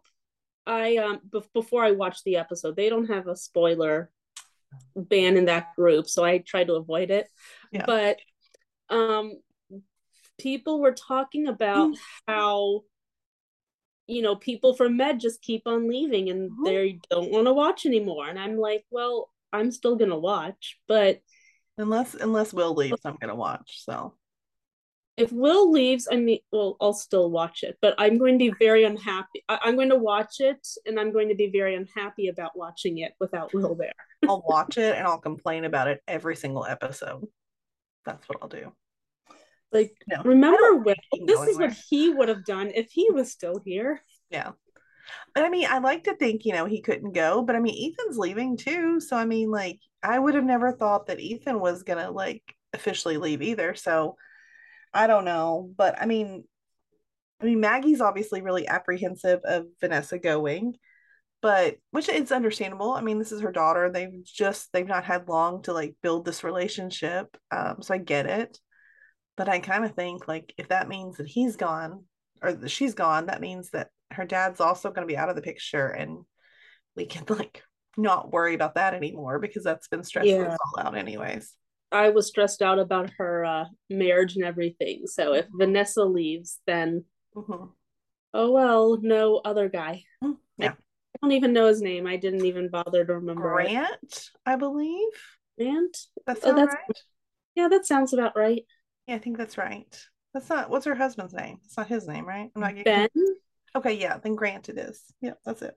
I 0.65 0.98
um 0.98 1.19
be- 1.32 1.41
before 1.54 1.84
I 1.84 1.91
watched 1.91 2.24
the 2.24 2.38
episode, 2.38 2.76
they 2.76 2.89
don't 2.89 3.08
have 3.08 3.28
a 3.28 3.36
spoiler 3.36 4.12
ban 4.95 5.38
in 5.38 5.45
that 5.45 5.76
group, 5.76 6.08
so 6.08 6.24
I 6.24 6.39
tried 6.39 6.67
to 6.67 6.76
avoid 6.76 7.12
it. 7.12 7.28
Yeah. 7.72 7.86
But 7.86 8.17
um 8.89 9.34
people 10.39 10.80
were 10.80 10.93
talking 10.93 11.48
about 11.48 11.98
how 12.28 12.82
you 14.08 14.24
know, 14.24 14.36
people 14.36 14.74
from 14.74 14.98
med 14.98 15.19
just 15.19 15.39
keep 15.41 15.67
on 15.67 15.88
leaving 15.88 16.30
and 16.30 16.50
they 16.65 17.00
don't 17.12 17.30
want 17.30 17.45
to 17.45 17.54
watch 17.54 17.86
anymore. 17.86 18.28
And 18.28 18.39
I'm 18.39 18.58
like, 18.58 18.84
well, 18.89 19.30
I'm 19.54 19.72
still 19.72 19.95
gonna 19.95 20.17
watch, 20.17 20.80
but 20.88 21.22
Unless 21.78 22.15
unless 22.15 22.54
Will 22.54 22.74
leaves, 22.74 23.00
I'm 23.06 23.15
gonna 23.22 23.36
watch. 23.36 23.86
So 23.86 24.15
if 25.19 25.32
Will 25.32 25.71
leaves, 25.71 26.08
I 26.12 26.15
mean, 26.15 26.39
well, 26.51 26.77
I'll 26.82 26.93
still 26.93 27.29
watch 27.29 27.63
it, 27.63 27.77
but 27.82 27.93
I'm 27.97 28.17
going 28.17 28.39
to 28.39 28.51
be 28.51 28.55
very 28.60 28.84
unhappy. 28.86 29.43
I- 29.49 29.60
I'm 29.63 29.75
going 29.75 29.89
to 29.89 29.95
watch 29.97 30.36
it, 30.39 30.65
and 30.86 30.99
I'm 30.99 31.12
going 31.12 31.29
to 31.29 31.36
be 31.36 31.49
very 31.49 31.75
unhappy 31.75 32.29
about 32.29 32.58
watching 32.58 32.99
it 32.99 33.13
without 33.19 33.53
Will 33.53 33.75
there. 33.75 33.91
I'll 34.27 34.43
watch 34.47 34.77
it 34.77 34.95
and 34.97 35.08
I'll 35.08 35.19
complain 35.19 35.65
about 35.65 35.88
it 35.88 36.01
every 36.08 36.36
single 36.36 36.65
episode. 36.65 37.25
That's 38.05 38.27
what 38.27 38.39
I'll 38.41 38.49
do. 38.49 38.71
Like, 39.71 39.93
No, 40.08 40.23
remember 40.23 40.58
don't 40.58 40.84
Will? 40.84 40.95
think 40.95 40.97
he 41.12 41.17
can 41.19 41.27
This 41.27 41.49
is 41.49 41.58
what 41.58 41.77
he 41.89 42.10
would 42.10 42.27
have 42.29 42.43
done 42.43 42.71
if 42.75 42.89
he 42.91 43.10
was 43.12 43.32
still 43.32 43.62
here. 43.63 44.01
Yeah. 44.29 44.51
But 45.34 45.43
I 45.43 45.49
mean, 45.49 45.67
I 45.69 45.79
like 45.79 46.03
to 46.05 46.15
think, 46.15 46.43
you 46.45 46.53
know, 46.53 46.65
he 46.65 46.82
couldn't 46.82 47.13
go, 47.13 47.41
but 47.43 47.55
I 47.55 47.60
mean, 47.60 47.93
Ethan's 47.93 48.17
leaving 48.17 48.58
too. 48.58 48.99
So 48.99 49.15
I 49.15 49.25
mean, 49.25 49.51
like, 49.51 49.79
I 50.03 50.17
would 50.17 50.36
have 50.36 50.43
never 50.45 50.71
thought 50.71 51.08
that 51.08 51.19
Ethan 51.19 51.60
was 51.60 51.84
gonna 51.84 52.10
like 52.12 52.43
officially 52.73 53.17
leave 53.17 53.41
either. 53.41 53.75
So 53.75 54.17
I 54.93 55.08
don't 55.08 55.25
know. 55.25 55.71
But 55.78 56.02
I 56.02 56.06
mean, 56.06 56.43
I 57.41 57.45
mean, 57.45 57.60
Maggie's 57.60 58.02
obviously 58.02 58.41
really 58.41 58.67
apprehensive 58.67 59.41
of 59.43 59.67
Vanessa 59.80 60.17
going, 60.19 60.75
but 61.41 61.78
which 61.91 62.10
is 62.10 62.32
understandable. 62.32 62.91
I 62.93 63.02
mean, 63.02 63.19
this 63.19 63.32
is 63.32 63.41
her 63.41 63.52
daughter. 63.52 63.89
They've 63.89 64.23
just 64.23 64.71
they've 64.73 64.88
not 64.88 65.06
had 65.06 65.30
long 65.30 65.62
to 65.63 65.73
like 65.73 65.95
build 66.02 66.25
this 66.25 66.43
relationship. 66.43 67.36
Um, 67.52 67.78
so 67.82 67.93
I 67.93 67.97
get 67.97 68.25
it. 68.25 68.60
But 69.38 69.47
I 69.47 69.60
kind 69.60 69.86
of 69.86 69.93
think 69.95 70.28
like 70.28 70.54
if 70.58 70.67
that 70.69 70.89
means 70.89 71.17
that 71.17 71.28
he's 71.28 71.56
gone 71.56 72.04
or 72.41 72.52
that 72.54 72.69
she's 72.69 72.93
gone, 72.93 73.28
that 73.28 73.41
means 73.41 73.69
that 73.71 73.89
her 74.12 74.25
dad's 74.25 74.60
also 74.60 74.89
going 74.89 75.08
to 75.08 75.12
be 75.12 75.17
out 75.17 75.30
of 75.30 75.36
the 75.36 75.41
picture 75.41 75.88
and 75.88 76.25
we 76.95 77.06
can 77.06 77.23
like 77.30 77.63
not 77.95 78.32
worry 78.32 78.54
about 78.54 78.75
that 78.75 78.93
anymore 78.93 79.39
because 79.39 79.63
that's 79.63 79.88
been 79.88 80.04
stressing 80.04 80.32
Yeah. 80.32 80.47
us 80.54 80.58
all 80.75 80.86
out 80.86 80.97
anyways. 80.97 81.54
I 81.91 82.10
was 82.10 82.28
stressed 82.28 82.62
out 82.62 82.80
about 82.80 83.10
her 83.17 83.43
uh, 83.45 83.65
marriage 83.89 84.36
and 84.36 84.45
everything. 84.45 85.08
So 85.08 85.34
if 85.34 85.45
Vanessa 85.52 86.04
leaves, 86.04 86.60
then 86.67 87.06
Mhm. 87.36 87.71
oh 88.34 88.52
well, 88.52 88.97
no 89.02 89.38
other 89.38 89.69
guy. 89.69 90.04
Mm, 90.23 90.38
yeah. 90.58 90.73
I 90.73 91.17
don't 91.21 91.32
even 91.32 91.54
know 91.54 91.65
his 91.67 91.82
name. 91.82 92.06
I 92.08 92.17
didn't 92.17 92.45
even 92.45 92.69
bother 92.69 93.04
to 93.06 93.13
remember 93.15 93.60
it. 93.60 93.65
Grant, 93.69 94.30
I 94.45 94.56
believe. 94.56 95.12
Grant? 95.58 95.97
That's 96.25 96.45
Oh, 96.45 96.56
that's- 96.56 96.75
right. 96.88 96.97
Yeah, 97.56 97.67
that 97.69 97.86
sounds 97.86 98.13
about 98.13 98.38
right. 98.38 98.65
Yeah, 99.08 99.15
I 99.15 99.19
think 99.19 99.38
that's 99.38 99.58
right. 99.58 100.08
That's 100.34 100.47
not 100.49 100.69
what's 100.69 100.86
her 100.86 100.95
husband's 100.95 101.34
name? 101.34 101.58
It's 101.65 101.75
not 101.75 101.88
his 101.88 102.08
name, 102.08 102.25
right? 102.25 102.52
I'm 102.56 102.62
not 102.62 102.75
getting 102.75 102.84
Ben? 102.84 103.10
Okay, 103.75 103.93
yeah, 103.93 104.17
then 104.19 104.36
Grant 104.36 104.69
it 104.69 104.78
is. 104.78 105.04
Yeah, 105.21 105.34
that's 105.43 105.62
it. 105.63 105.75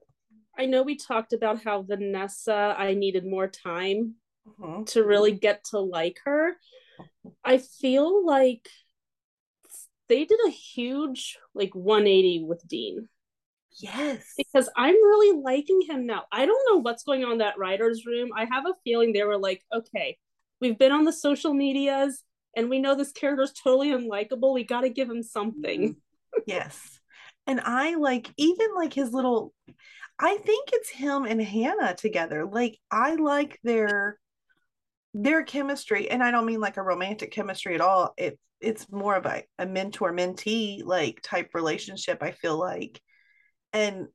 I 0.57 0.67
know 0.67 0.83
we 0.83 0.95
talked 0.95 1.33
about 1.33 1.63
how 1.63 1.81
Vanessa, 1.81 2.75
I 2.77 2.93
needed 2.93 3.25
more 3.25 3.47
time 3.47 4.15
Mhm. 4.47 4.85
to 4.87 5.03
really 5.03 5.31
get 5.31 5.63
to 5.65 5.79
like 5.79 6.19
her. 6.25 6.57
I 7.43 7.57
feel 7.57 8.25
like 8.25 8.67
they 10.09 10.25
did 10.25 10.39
a 10.45 10.49
huge 10.49 11.37
like 11.53 11.73
180 11.73 12.43
with 12.43 12.67
Dean 12.67 13.07
Yes. 13.79 14.33
because 14.37 14.69
I'm 14.75 14.93
really 14.95 15.41
liking 15.41 15.81
him 15.81 16.05
now. 16.05 16.25
I 16.31 16.45
don't 16.45 16.61
know 16.69 16.81
what's 16.81 17.03
going 17.03 17.23
on 17.23 17.33
in 17.33 17.37
that 17.39 17.57
writer's 17.57 18.05
room. 18.05 18.29
I 18.35 18.45
have 18.45 18.65
a 18.65 18.75
feeling 18.83 19.13
they 19.13 19.23
were 19.23 19.37
like, 19.37 19.63
okay, 19.73 20.17
we've 20.61 20.77
been 20.77 20.91
on 20.91 21.05
the 21.05 21.13
social 21.13 21.53
medias 21.53 22.23
and 22.55 22.69
we 22.69 22.79
know 22.79 22.95
this 22.95 23.11
character's 23.11 23.53
totally 23.53 23.89
unlikable. 23.89 24.53
We 24.53 24.63
got 24.63 24.81
to 24.81 24.89
give 24.89 25.09
him 25.09 25.23
something. 25.23 25.95
Yes. 26.45 26.99
And 27.47 27.61
I 27.61 27.95
like 27.95 28.31
even 28.37 28.75
like 28.75 28.93
his 28.93 29.11
little 29.11 29.53
I 30.19 30.37
think 30.37 30.69
it's 30.73 30.89
him 30.89 31.25
and 31.25 31.41
Hannah 31.41 31.95
together. 31.95 32.45
Like 32.45 32.79
I 32.91 33.15
like 33.15 33.59
their 33.63 34.19
their 35.13 35.43
chemistry 35.43 36.09
and 36.09 36.23
I 36.23 36.31
don't 36.31 36.45
mean 36.45 36.59
like 36.59 36.77
a 36.77 36.83
romantic 36.83 37.31
chemistry 37.31 37.75
at 37.75 37.81
all. 37.81 38.13
It 38.17 38.39
it's 38.59 38.89
more 38.91 39.15
of 39.15 39.25
a, 39.25 39.43
a 39.59 39.65
mentor 39.65 40.13
mentee 40.13 40.83
like 40.83 41.19
type 41.21 41.51
relationship 41.53 42.19
I 42.21 42.31
feel 42.31 42.57
like. 42.57 43.01
And 43.73 44.07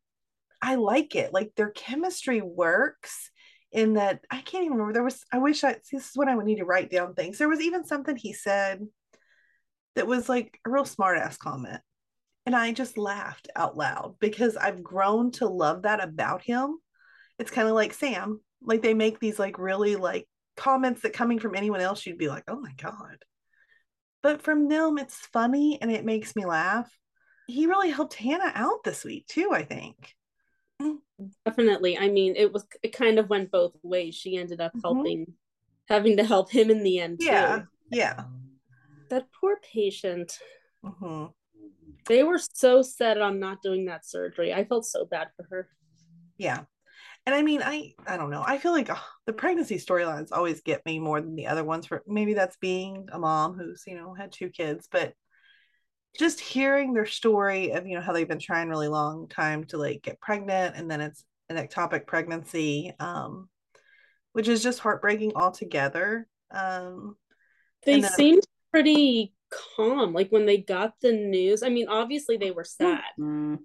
I 0.60 0.76
like 0.76 1.14
it. 1.14 1.32
Like 1.32 1.52
their 1.56 1.70
chemistry 1.70 2.40
works 2.40 3.30
in 3.70 3.94
that 3.94 4.20
I 4.30 4.40
can't 4.40 4.64
even 4.64 4.72
remember 4.72 4.94
there 4.94 5.04
was 5.04 5.24
I 5.32 5.38
wish 5.38 5.62
I 5.62 5.76
this 5.92 6.06
is 6.06 6.12
when 6.14 6.28
I 6.28 6.34
would 6.34 6.46
need 6.46 6.58
to 6.58 6.64
write 6.64 6.90
down 6.90 7.14
things. 7.14 7.38
There 7.38 7.48
was 7.48 7.60
even 7.60 7.84
something 7.84 8.16
he 8.16 8.32
said 8.32 8.80
that 9.94 10.06
was 10.06 10.28
like 10.28 10.58
a 10.66 10.70
real 10.70 10.84
smart 10.84 11.18
ass 11.18 11.36
comment. 11.36 11.80
And 12.46 12.56
I 12.56 12.72
just 12.72 12.96
laughed 12.96 13.48
out 13.54 13.76
loud 13.76 14.16
because 14.20 14.56
I've 14.56 14.82
grown 14.82 15.32
to 15.32 15.46
love 15.46 15.82
that 15.82 16.02
about 16.02 16.42
him. 16.42 16.78
It's 17.38 17.50
kind 17.50 17.68
of 17.68 17.74
like 17.74 17.92
Sam. 17.92 18.40
Like 18.62 18.80
they 18.80 18.94
make 18.94 19.20
these 19.20 19.38
like 19.38 19.58
really 19.58 19.96
like 19.96 20.26
comments 20.58 21.00
that 21.02 21.12
coming 21.12 21.38
from 21.38 21.54
anyone 21.54 21.80
else, 21.80 22.04
you'd 22.04 22.18
be 22.18 22.28
like, 22.28 22.44
oh 22.48 22.60
my 22.60 22.72
God. 22.76 23.16
But 24.22 24.42
from 24.42 24.68
them, 24.68 24.98
it's 24.98 25.16
funny 25.32 25.78
and 25.80 25.90
it 25.90 26.04
makes 26.04 26.34
me 26.36 26.44
laugh. 26.44 26.90
He 27.46 27.66
really 27.66 27.90
helped 27.90 28.14
Hannah 28.14 28.52
out 28.54 28.84
this 28.84 29.04
week 29.04 29.26
too, 29.26 29.50
I 29.52 29.62
think. 29.62 30.14
Definitely. 31.44 31.98
I 31.98 32.08
mean, 32.08 32.34
it 32.36 32.52
was 32.52 32.66
it 32.82 32.92
kind 32.92 33.18
of 33.18 33.28
went 33.28 33.50
both 33.50 33.74
ways. 33.82 34.14
She 34.14 34.36
ended 34.36 34.60
up 34.60 34.72
Mhm. 34.76 34.80
helping 34.82 35.34
having 35.88 36.16
to 36.18 36.24
help 36.24 36.50
him 36.50 36.70
in 36.70 36.82
the 36.82 36.98
end 36.98 37.18
Yeah. 37.20 37.60
too. 37.60 37.68
Yeah. 37.90 38.24
That 39.08 39.26
poor 39.32 39.58
patient. 39.72 40.38
hmm 40.84 41.26
They 42.06 42.22
were 42.22 42.38
so 42.38 42.82
set 42.82 43.20
on 43.20 43.40
not 43.40 43.62
doing 43.62 43.86
that 43.86 44.06
surgery. 44.06 44.52
I 44.54 44.64
felt 44.64 44.84
so 44.86 45.04
bad 45.04 45.28
for 45.36 45.44
her. 45.50 45.68
Yeah. 46.36 46.64
And 47.28 47.34
I 47.34 47.42
mean, 47.42 47.60
I 47.62 47.92
I 48.06 48.16
don't 48.16 48.30
know. 48.30 48.42
I 48.46 48.56
feel 48.56 48.72
like 48.72 48.88
ugh, 48.88 48.96
the 49.26 49.34
pregnancy 49.34 49.76
storylines 49.76 50.30
always 50.32 50.62
get 50.62 50.86
me 50.86 50.98
more 50.98 51.20
than 51.20 51.36
the 51.36 51.48
other 51.48 51.62
ones. 51.62 51.84
For 51.84 52.02
maybe 52.06 52.32
that's 52.32 52.56
being 52.56 53.06
a 53.12 53.18
mom 53.18 53.52
who's 53.52 53.82
you 53.86 53.96
know 53.96 54.14
had 54.14 54.32
two 54.32 54.48
kids, 54.48 54.88
but 54.90 55.12
just 56.18 56.40
hearing 56.40 56.94
their 56.94 57.04
story 57.04 57.72
of 57.72 57.86
you 57.86 57.96
know 57.96 58.00
how 58.00 58.14
they've 58.14 58.26
been 58.26 58.38
trying 58.38 58.70
really 58.70 58.88
long 58.88 59.28
time 59.28 59.64
to 59.64 59.76
like 59.76 60.00
get 60.00 60.18
pregnant, 60.22 60.74
and 60.76 60.90
then 60.90 61.02
it's 61.02 61.22
an 61.50 61.56
ectopic 61.58 62.06
pregnancy, 62.06 62.94
um, 62.98 63.50
which 64.32 64.48
is 64.48 64.62
just 64.62 64.78
heartbreaking 64.78 65.32
altogether. 65.36 66.26
Um, 66.50 67.14
They 67.84 68.00
then- 68.00 68.10
seemed 68.12 68.42
pretty 68.72 69.34
calm. 69.76 70.14
Like 70.14 70.30
when 70.30 70.46
they 70.46 70.56
got 70.56 70.94
the 71.02 71.12
news. 71.12 71.62
I 71.62 71.68
mean, 71.68 71.88
obviously 71.88 72.38
they 72.38 72.52
were 72.52 72.64
sad. 72.64 73.04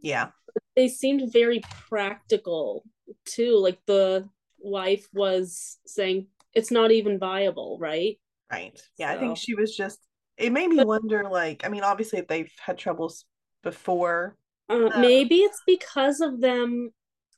yeah, 0.01 0.31
They 0.75 0.89
seemed 0.89 1.31
very 1.31 1.61
practical 1.87 2.83
too. 3.25 3.57
Like 3.57 3.79
the 3.85 4.27
wife 4.59 5.07
was 5.13 5.77
saying 5.85 6.27
it's 6.53 6.71
not 6.71 6.91
even 6.91 7.19
viable, 7.19 7.77
right? 7.79 8.17
right. 8.51 8.79
Yeah, 8.97 9.11
I 9.11 9.17
think 9.17 9.37
she 9.37 9.55
was 9.55 9.75
just. 9.75 9.99
It 10.37 10.51
made 10.51 10.69
me 10.69 10.83
wonder. 10.83 11.27
Like, 11.29 11.65
I 11.65 11.69
mean, 11.69 11.83
obviously 11.83 12.21
they've 12.21 12.51
had 12.59 12.77
troubles 12.77 13.25
before. 13.63 14.35
Uh, 14.69 14.89
maybe 14.99 15.37
it's 15.37 15.61
because 15.65 16.21
of 16.21 16.41
them. 16.41 16.91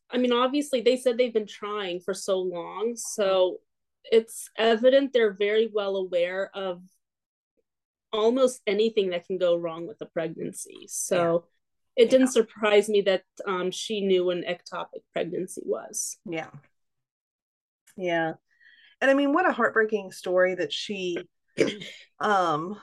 I 0.10 0.18
mean, 0.18 0.32
obviously, 0.32 0.82
they 0.82 0.98
said 0.98 1.18
they've 1.18 1.34
been 1.34 1.48
trying 1.48 2.00
for 2.00 2.14
so 2.14 2.40
long. 2.40 2.94
So 2.96 3.58
it's 4.12 4.50
evident 4.58 5.14
they're 5.14 5.34
very 5.34 5.70
well 5.74 5.96
aware 5.96 6.52
of 6.54 6.82
almost 8.14 8.62
anything 8.66 9.10
that 9.10 9.26
can 9.26 9.38
go 9.38 9.58
wrong 9.58 9.88
with 9.88 10.00
a 10.02 10.06
pregnancy. 10.06 10.86
So 10.88 11.46
it 11.96 12.10
didn't 12.10 12.28
surprise 12.28 12.90
me 12.90 13.02
that 13.02 13.24
um, 13.48 13.72
she 13.72 14.02
knew 14.02 14.26
what 14.26 14.38
an 14.38 14.44
ectopic 14.44 15.02
pregnancy 15.14 15.62
was. 15.66 16.18
Yeah. 16.26 16.50
Yeah. 17.96 18.34
And 19.02 19.12
I 19.12 19.14
mean, 19.14 19.34
what 19.34 19.48
a 19.48 19.54
heartbreaking 19.54 20.12
story 20.12 20.56
that 20.56 20.74
she, 20.74 21.18
um, 22.20 22.78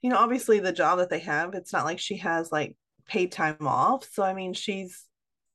you 0.00 0.10
know, 0.10 0.18
obviously 0.18 0.60
the 0.60 0.72
job 0.72 0.98
that 0.98 1.10
they 1.10 1.20
have, 1.20 1.54
it's 1.54 1.72
not 1.72 1.84
like 1.84 1.98
she 1.98 2.18
has 2.18 2.52
like 2.52 2.76
paid 3.06 3.32
time 3.32 3.56
off. 3.66 4.08
So, 4.12 4.22
I 4.22 4.34
mean, 4.34 4.52
she's 4.52 5.04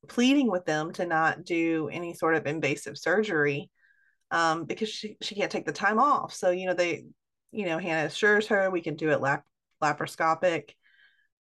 pleading 0.08 0.50
with 0.50 0.66
them 0.66 0.92
to 0.94 1.06
not 1.06 1.44
do 1.44 1.90
any 1.92 2.14
sort 2.14 2.36
of 2.36 2.46
invasive 2.46 2.98
surgery 2.98 3.70
um, 4.32 4.66
because 4.66 4.90
she, 4.90 5.18
she 5.22 5.36
can't 5.36 5.52
take 5.52 5.66
the 5.66 5.72
time 5.72 6.00
off. 6.00 6.34
So, 6.34 6.50
you 6.52 6.66
know, 6.66 6.74
they, 6.74 7.06
you 7.52 7.66
know, 7.66 7.78
Hannah 7.78 8.08
assures 8.08 8.48
her 8.48 8.70
we 8.70 8.82
can 8.82 8.96
do 8.96 9.12
it 9.12 9.22
lap- 9.22 9.46
laparoscopic 9.82 10.72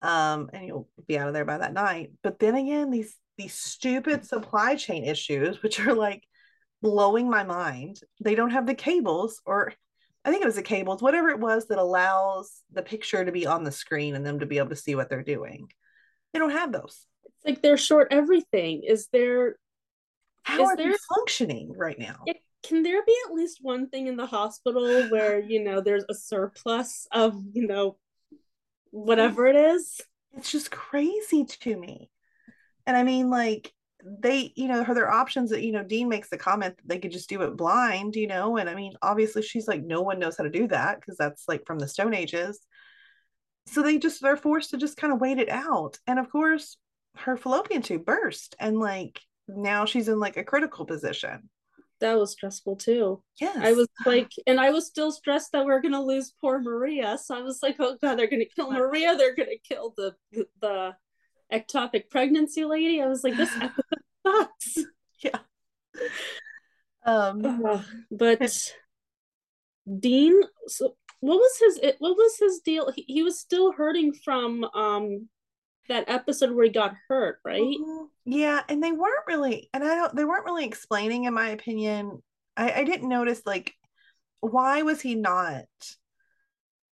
um, 0.07 0.51
and 0.53 0.67
you'll 0.67 0.89
be 1.07 1.19
out 1.19 1.29
of 1.29 1.35
there 1.35 1.45
by 1.45 1.59
that 1.59 1.73
night. 1.73 2.13
But 2.23 2.39
then 2.39 2.55
again, 2.55 2.91
these, 2.91 3.15
these 3.37 3.55
stupid 3.55 4.25
supply 4.25 4.77
chain 4.77 5.05
issues, 5.05 5.63
which 5.63 5.81
are 5.81 5.95
like, 5.95 6.23
blowing 6.83 7.29
my 7.29 7.43
mind. 7.43 8.01
They 8.23 8.35
don't 8.35 8.51
have 8.51 8.67
the 8.67 8.75
cables, 8.75 9.41
or 9.45 9.73
I 10.25 10.31
think 10.31 10.43
it 10.43 10.47
was 10.47 10.57
the 10.57 10.63
cables, 10.63 11.03
whatever 11.03 11.31
it 11.31 11.41
was 11.41 11.67
that 11.69 11.79
allows 11.79 12.63
the 12.73 12.83
picture 12.83 13.25
to 13.25 13.33
be 13.33 13.47
on 13.47 13.65
the 13.65 13.73
screen 13.73 14.15
and 14.15 14.25
them 14.25 14.41
to 14.41 14.47
be 14.47 14.59
able 14.59 14.71
to 14.71 14.77
see 14.77 14.95
what 14.95 15.09
they're 15.09 15.23
doing. 15.23 15.69
They 16.33 16.39
don't 16.39 16.51
have 16.51 16.73
those. 16.73 17.07
It's 17.25 17.45
like 17.45 17.63
they're 17.63 17.77
short 17.77 18.09
everything. 18.11 18.83
Is 18.87 19.09
there 19.13 19.57
How 20.43 20.63
Is 20.63 20.69
are 20.69 20.77
they 20.77 20.93
functioning 21.17 21.73
right 21.77 21.99
now? 21.99 22.21
Yeah, 22.27 22.35
can 22.63 22.83
there 22.83 23.05
be 23.05 23.17
at 23.27 23.35
least 23.35 23.59
one 23.63 23.89
thing 23.89 24.07
in 24.07 24.17
the 24.17 24.27
hospital 24.27 25.09
where 25.09 25.41
you 25.41 25.63
know 25.63 25.81
there's 25.81 26.05
a 26.09 26.15
surplus 26.15 27.07
of 27.13 27.41
you 27.53 27.67
know 27.67 27.97
whatever 28.91 29.47
it 29.47 29.57
is 29.57 30.01
It's 30.37 30.53
just 30.53 30.71
crazy 30.71 31.45
to 31.45 31.77
me. 31.77 32.11
And 32.87 32.97
I 32.97 33.03
mean, 33.03 33.31
like, 33.31 33.73
they, 34.05 34.53
you 34.55 34.69
know, 34.69 34.85
her 34.85 34.95
their 34.95 35.11
options 35.11 35.51
that, 35.51 35.63
you 35.63 35.73
know, 35.73 35.83
Dean 35.83 36.09
makes 36.09 36.29
the 36.29 36.39
comment 36.39 36.77
that 36.77 36.89
they 36.89 36.99
could 36.99 37.11
just 37.11 37.29
do 37.29 37.43
it 37.43 37.57
blind, 37.57 38.15
you 38.15 38.27
know, 38.27 38.57
and 38.57 38.69
I 38.69 38.75
mean, 38.75 38.93
obviously 39.03 39.43
she's 39.43 39.67
like, 39.67 39.83
no 39.83 40.03
one 40.03 40.19
knows 40.19 40.37
how 40.37 40.45
to 40.45 40.51
do 40.51 40.69
that 40.69 41.01
because 41.01 41.17
that's 41.17 41.49
like 41.49 41.67
from 41.67 41.79
the 41.79 41.89
Stone 41.89 42.15
Ages. 42.15 42.61
So 43.67 43.83
they 43.83 43.99
just, 43.99 44.23
they're 44.23 44.37
forced 44.37 44.71
to 44.71 44.77
just 44.77 44.97
kind 44.97 45.13
of 45.13 45.21
wait 45.21 45.39
it 45.39 45.49
out. 45.49 45.99
And 46.07 46.19
of 46.21 46.31
course, 46.31 46.77
her 47.17 47.37
fallopian 47.37 47.83
tube 47.83 48.05
burst 48.05 48.55
and 48.61 48.79
like 48.79 49.21
now 49.49 49.87
she's 49.87 50.09
in 50.09 50.21
like 50.21 50.37
a 50.37 50.45
critical 50.45 50.85
position. 50.85 51.49
That 52.01 52.19
was 52.19 52.33
stressful 52.33 52.77
too. 52.77 53.23
Yeah, 53.41 53.55
I 53.57 53.73
was 53.73 53.89
like, 54.07 54.31
and 54.47 54.61
I 54.61 54.71
was 54.71 54.87
still 54.87 55.11
stressed 55.13 55.53
that 55.53 55.65
we 55.65 55.73
are 55.73 55.81
gonna 55.81 56.03
lose 56.03 56.35
poor 56.41 56.61
Maria. 56.61 57.19
So 57.19 57.37
I 57.37 57.43
was 57.43 57.61
like, 57.63 57.77
oh 57.79 57.97
god, 58.01 58.19
they're 58.19 58.31
gonna 58.31 58.45
kill 58.45 58.71
Maria. 58.71 59.17
They're 59.17 59.35
gonna 59.35 59.59
kill 59.67 59.95
the 59.97 60.15
the 60.61 60.95
ectopic 61.53 62.11
pregnancy 62.11 62.65
lady. 62.65 63.01
I 63.01 63.07
was 63.07 63.25
like, 63.25 63.37
this 63.37 63.55
episode 63.61 64.03
sucks. 64.27 64.79
Yeah. 65.23 65.39
Um, 67.05 67.65
uh, 67.67 67.83
but 68.11 68.73
Dean, 69.99 70.41
so 70.67 70.97
what 71.21 71.37
was 71.37 71.59
his 71.59 71.95
what 71.99 72.17
was 72.17 72.37
his 72.39 72.61
deal? 72.61 72.93
He, 72.95 73.05
he 73.07 73.23
was 73.23 73.39
still 73.39 73.73
hurting 73.73 74.13
from 74.13 74.65
um 74.75 75.29
that 75.89 76.09
episode 76.09 76.53
where 76.53 76.65
he 76.65 76.71
got 76.71 76.95
hurt, 77.09 77.39
right? 77.45 77.61
Mm-hmm. 77.61 78.05
Yeah, 78.25 78.63
and 78.69 78.83
they 78.83 78.93
weren't 78.93 79.27
really, 79.27 79.69
and 79.73 79.85
I 79.85 79.95
don't, 79.95 80.15
they 80.15 80.25
weren't 80.25 80.45
really 80.45 80.65
explaining, 80.65 81.25
in 81.25 81.35
my 81.35 81.51
opinion. 81.51 82.23
I, 82.57 82.73
I 82.73 82.85
didn't 82.85 83.09
notice 83.09 83.43
like 83.47 83.75
why 84.41 84.83
was 84.83 85.01
he 85.01 85.15
not 85.15 85.65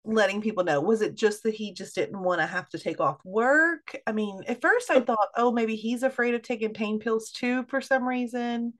letting 0.05 0.41
people 0.41 0.63
know? 0.63 0.81
Was 0.81 1.01
it 1.01 1.15
just 1.15 1.43
that 1.43 1.53
he 1.53 1.73
just 1.73 1.95
didn't 1.95 2.21
want 2.21 2.41
to 2.41 2.47
have 2.47 2.69
to 2.69 2.79
take 2.79 2.99
off 2.99 3.19
work? 3.23 3.95
I 4.07 4.11
mean, 4.11 4.41
at 4.47 4.61
first 4.61 4.89
I 4.89 5.01
thought, 5.01 5.29
oh, 5.35 5.51
maybe 5.51 5.75
he's 5.75 6.03
afraid 6.03 6.35
of 6.35 6.41
taking 6.41 6.73
pain 6.73 6.99
pills 6.99 7.31
too 7.31 7.65
for 7.67 7.81
some 7.81 8.07
reason. 8.07 8.73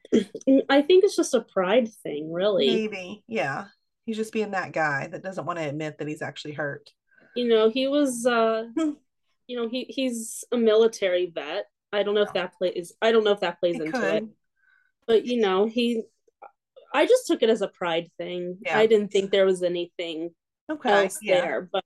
I 0.69 0.81
think 0.81 1.03
it's 1.03 1.15
just 1.15 1.33
a 1.33 1.41
pride 1.41 1.89
thing, 2.03 2.31
really. 2.31 2.67
Maybe, 2.67 3.23
yeah. 3.27 3.65
He's 4.05 4.17
just 4.17 4.33
being 4.33 4.51
that 4.51 4.71
guy 4.71 5.07
that 5.07 5.21
doesn't 5.21 5.45
want 5.45 5.59
to 5.59 5.69
admit 5.69 5.99
that 5.99 6.07
he's 6.07 6.23
actually 6.23 6.53
hurt. 6.53 6.89
You 7.35 7.47
know, 7.47 7.69
he 7.69 7.87
was 7.87 8.25
uh 8.25 8.65
you 9.49 9.55
know, 9.55 9.67
he 9.67 9.85
he's 9.89 10.45
a 10.51 10.57
military 10.57 11.31
vet. 11.33 11.65
I 11.91 12.03
don't 12.03 12.13
know 12.13 12.21
if 12.21 12.33
that 12.33 12.53
plays 12.53 12.93
I 13.01 13.11
don't 13.11 13.23
know 13.23 13.31
if 13.31 13.39
that 13.39 13.59
plays 13.59 13.77
it 13.77 13.87
into 13.87 13.99
could. 13.99 14.13
it. 14.13 14.29
But 15.07 15.25
you 15.25 15.41
know, 15.41 15.65
he 15.65 16.03
I 16.93 17.07
just 17.07 17.25
took 17.25 17.41
it 17.41 17.49
as 17.49 17.63
a 17.63 17.67
pride 17.67 18.11
thing. 18.19 18.59
Yeah. 18.61 18.77
I 18.77 18.85
didn't 18.85 19.11
think 19.11 19.31
there 19.31 19.47
was 19.47 19.63
anything 19.63 20.29
okay, 20.71 21.03
else 21.05 21.17
yeah. 21.23 21.41
there. 21.41 21.69
But 21.71 21.83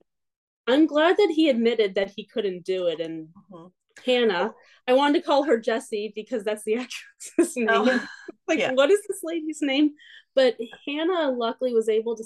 I'm 0.68 0.86
glad 0.88 1.16
that 1.16 1.32
he 1.34 1.50
admitted 1.50 1.96
that 1.96 2.12
he 2.14 2.26
couldn't 2.26 2.66
do 2.66 2.88
it. 2.88 3.00
And 3.00 3.30
mm-hmm. 3.52 3.68
Hannah, 4.06 4.54
I 4.86 4.94
wanted 4.94 5.20
to 5.20 5.26
call 5.26 5.44
her 5.44 5.58
Jessy 5.58 6.12
because 6.14 6.44
that's 6.44 6.64
the 6.64 6.76
actress's 6.80 7.56
name. 7.56 7.70
Oh. 7.70 8.08
like, 8.48 8.60
yeah. 8.60 8.74
what 8.74 8.92
is 8.92 9.00
this 9.08 9.22
lady's 9.24 9.62
name? 9.62 9.92
But 10.36 10.58
Hannah 10.86 11.32
luckily 11.32 11.74
was 11.74 11.88
able 11.88 12.18
to 12.18 12.24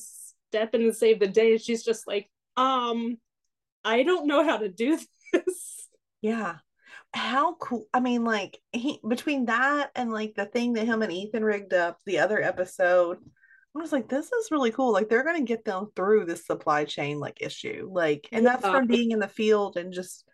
step 0.49 0.73
in 0.73 0.81
and 0.81 0.95
save 0.95 1.19
the 1.19 1.27
day. 1.27 1.57
She's 1.57 1.83
just 1.83 2.07
like, 2.07 2.27
um, 2.55 3.17
I 3.83 4.01
don't 4.01 4.27
know 4.27 4.43
how 4.43 4.57
to 4.57 4.69
do 4.69 4.97
this. 5.33 5.87
Yeah. 6.19 6.55
How 7.13 7.53
cool. 7.55 7.85
I 7.93 7.99
mean, 7.99 8.23
like 8.23 8.59
he 8.71 8.99
between 9.07 9.45
that 9.45 9.91
and 9.95 10.11
like 10.11 10.33
the 10.35 10.45
thing 10.45 10.73
that 10.73 10.87
him 10.87 11.03
and 11.03 11.11
Ethan 11.11 11.45
rigged 11.45 11.73
up 11.73 11.99
the 12.05 12.19
other 12.19 12.41
episode, 12.41 13.19
I 13.75 13.79
was 13.79 13.91
like, 13.91 14.09
this 14.09 14.31
is 14.31 14.51
really 14.51 14.71
cool. 14.71 14.91
Like 14.91 15.09
they're 15.09 15.23
gonna 15.23 15.43
get 15.43 15.63
them 15.63 15.91
through 15.95 16.25
this 16.25 16.47
supply 16.47 16.85
chain 16.85 17.19
like 17.19 17.41
issue. 17.41 17.87
Like, 17.91 18.27
and 18.31 18.43
that's 18.43 18.65
from 18.65 18.87
being 18.87 19.11
in 19.11 19.19
the 19.19 19.27
field 19.27 19.77
and 19.77 19.93
just 19.93 20.25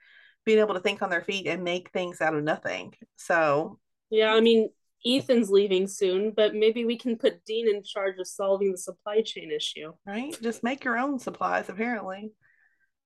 being 0.46 0.60
able 0.60 0.74
to 0.74 0.80
think 0.80 1.02
on 1.02 1.10
their 1.10 1.22
feet 1.22 1.48
and 1.48 1.64
make 1.64 1.92
things 1.92 2.22
out 2.22 2.34
of 2.34 2.44
nothing. 2.44 2.94
So 3.18 3.78
yeah, 4.10 4.34
I 4.34 4.40
mean, 4.40 4.70
Ethan's 5.06 5.50
leaving 5.50 5.88
soon, 5.88 6.32
but 6.32 6.56
maybe 6.56 6.86
we 6.86 6.98
can 6.98 7.18
put 7.18 7.44
Dean 7.46 7.68
in 7.68 7.84
charge 7.84 8.20
of 8.20 8.28
solving 8.28 8.72
the 8.72 8.78
supply 8.78 9.22
chain 9.22 9.52
issue. 9.52 9.94
Right? 10.06 10.36
Just 10.42 10.64
make 10.64 10.84
your 10.84 10.98
own 10.98 11.20
supplies, 11.20 11.68
apparently. 11.68 12.32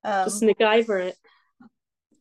Um, 0.03 0.25
Just 0.25 0.43
MacGyver 0.43 1.07
it. 1.07 1.15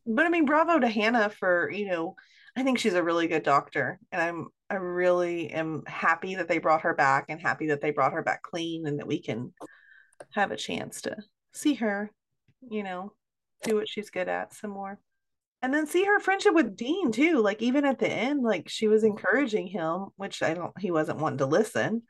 But 0.07 0.25
I 0.25 0.29
mean, 0.29 0.45
bravo 0.45 0.79
to 0.79 0.87
Hannah 0.87 1.29
for 1.29 1.71
you 1.71 1.87
know. 1.87 2.15
I 2.55 2.63
think 2.63 2.79
she's 2.79 2.95
a 2.95 3.03
really 3.03 3.27
good 3.27 3.43
doctor, 3.43 3.99
and 4.11 4.19
I'm 4.19 4.47
I 4.69 4.75
really 4.75 5.51
am 5.51 5.83
happy 5.85 6.35
that 6.35 6.47
they 6.47 6.57
brought 6.57 6.81
her 6.81 6.95
back, 6.95 7.25
and 7.29 7.39
happy 7.39 7.67
that 7.67 7.81
they 7.81 7.91
brought 7.91 8.13
her 8.13 8.23
back 8.23 8.41
clean, 8.41 8.87
and 8.87 8.99
that 8.99 9.07
we 9.07 9.21
can 9.21 9.53
have 10.33 10.51
a 10.51 10.57
chance 10.57 11.01
to 11.01 11.17
see 11.53 11.75
her, 11.75 12.11
you 12.67 12.81
know, 12.81 13.13
do 13.63 13.75
what 13.75 13.87
she's 13.87 14.09
good 14.09 14.27
at 14.27 14.53
some 14.53 14.71
more 14.71 14.99
and 15.61 15.73
then 15.73 15.87
see 15.87 16.05
her 16.05 16.19
friendship 16.19 16.53
with 16.53 16.75
Dean 16.75 17.11
too. 17.11 17.39
Like 17.39 17.61
even 17.61 17.85
at 17.85 17.99
the 17.99 18.09
end, 18.09 18.43
like 18.43 18.69
she 18.69 18.87
was 18.87 19.03
encouraging 19.03 19.67
him, 19.67 20.07
which 20.15 20.43
I 20.43 20.53
don't 20.53 20.77
he 20.79 20.91
wasn't 20.91 21.19
wanting 21.19 21.39
to 21.39 21.45
listen, 21.45 22.03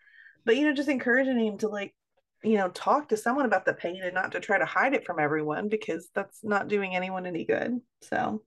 but 0.46 0.58
you 0.58 0.66
know, 0.66 0.74
just 0.74 0.90
encouraging 0.90 1.40
him 1.40 1.58
to 1.60 1.68
like 1.68 1.96
you 2.44 2.58
know, 2.58 2.70
talk 2.70 3.10
to 3.10 3.18
someone 3.18 3.46
about 3.46 3.66
the 3.66 3.74
pain 3.74 4.02
and 4.04 4.14
not 4.14 4.32
to 4.34 4.40
try 4.40 4.58
to 4.58 4.66
hide 4.66 4.94
it 4.94 5.06
from 5.06 5.20
everyone 5.20 5.70
because 5.70 6.10
that's 6.14 6.44
not 6.44 6.68
doing 6.68 6.96
anyone 6.96 7.26
any 7.26 7.46
good. 7.46 7.80
So, 8.02 8.44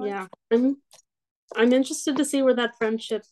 yeah, 0.00 0.26
I'm 0.50 0.76
I'm 1.56 1.72
interested 1.72 2.16
to 2.16 2.24
see 2.24 2.42
where 2.42 2.54
that 2.54 2.76
friendship 2.78 3.22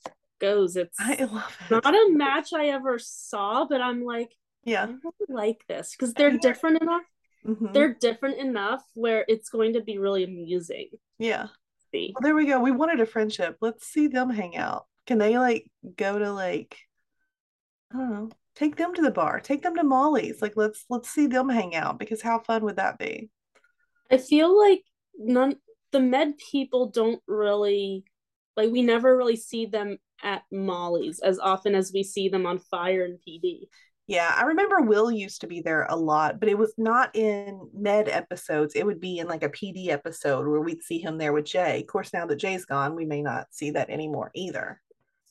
goes. 0.40 0.76
It's 0.76 0.96
I 1.00 1.24
love 1.24 1.56
it. 1.70 1.84
not 1.84 1.94
a 1.94 2.10
match 2.12 2.52
I 2.52 2.66
ever 2.66 2.98
saw, 2.98 3.66
but 3.66 3.80
I'm 3.80 4.04
like, 4.04 4.34
yeah, 4.64 4.84
I 4.84 4.86
really 4.86 5.28
like 5.28 5.64
this 5.68 5.94
because 5.96 6.14
they're 6.14 6.36
different 6.38 6.82
enough. 6.82 7.02
Mm-hmm. 7.46 7.72
They're 7.72 7.94
different 7.94 8.38
enough 8.38 8.82
where 8.94 9.24
it's 9.28 9.48
going 9.48 9.74
to 9.74 9.80
be 9.80 9.98
really 9.98 10.24
amusing. 10.24 10.88
Yeah. 11.18 11.46
See. 11.92 12.12
Well, 12.14 12.22
there 12.22 12.34
we 12.34 12.46
go. 12.46 12.60
We 12.60 12.72
wanted 12.72 13.00
a 13.00 13.06
friendship. 13.06 13.56
Let's 13.60 13.86
see 13.86 14.08
them 14.08 14.28
hang 14.28 14.56
out. 14.56 14.86
Can 15.06 15.18
they 15.18 15.38
like 15.38 15.70
go 15.96 16.18
to 16.18 16.32
like 16.32 16.76
I 17.92 17.96
don't 17.96 18.10
know, 18.10 18.28
take 18.58 18.76
them 18.76 18.92
to 18.92 19.02
the 19.02 19.10
bar 19.10 19.40
take 19.40 19.62
them 19.62 19.76
to 19.76 19.84
molly's 19.84 20.42
like 20.42 20.54
let's 20.56 20.84
let's 20.90 21.08
see 21.08 21.26
them 21.26 21.48
hang 21.48 21.76
out 21.76 21.98
because 21.98 22.20
how 22.20 22.38
fun 22.40 22.64
would 22.64 22.76
that 22.76 22.98
be? 22.98 23.30
I 24.10 24.16
feel 24.16 24.58
like 24.58 24.82
none 25.16 25.56
the 25.92 26.00
med 26.00 26.34
people 26.50 26.90
don't 26.90 27.22
really 27.26 28.04
like 28.56 28.70
we 28.70 28.82
never 28.82 29.16
really 29.16 29.36
see 29.36 29.66
them 29.66 29.98
at 30.22 30.42
molly's 30.50 31.20
as 31.20 31.38
often 31.38 31.74
as 31.74 31.92
we 31.94 32.02
see 32.02 32.28
them 32.28 32.46
on 32.46 32.58
fire 32.58 33.04
and 33.04 33.18
pd 33.26 33.68
yeah 34.08 34.34
i 34.36 34.42
remember 34.42 34.80
will 34.80 35.10
used 35.10 35.40
to 35.40 35.46
be 35.46 35.60
there 35.60 35.86
a 35.88 35.96
lot 35.96 36.40
but 36.40 36.48
it 36.48 36.58
was 36.58 36.74
not 36.76 37.14
in 37.14 37.68
med 37.72 38.08
episodes. 38.08 38.74
It 38.74 38.84
would 38.84 39.00
be 39.00 39.18
in 39.18 39.28
like 39.28 39.44
a 39.44 39.50
pd 39.50 39.88
episode 39.88 40.48
where 40.48 40.60
we'd 40.60 40.82
see 40.82 40.98
him 40.98 41.18
there 41.18 41.32
with 41.32 41.44
jay. 41.44 41.80
Of 41.80 41.86
course 41.86 42.12
now 42.12 42.26
that 42.26 42.36
jay's 42.36 42.64
gone 42.64 42.96
we 42.96 43.04
may 43.04 43.22
not 43.22 43.46
see 43.50 43.70
that 43.70 43.90
anymore 43.90 44.32
either 44.34 44.80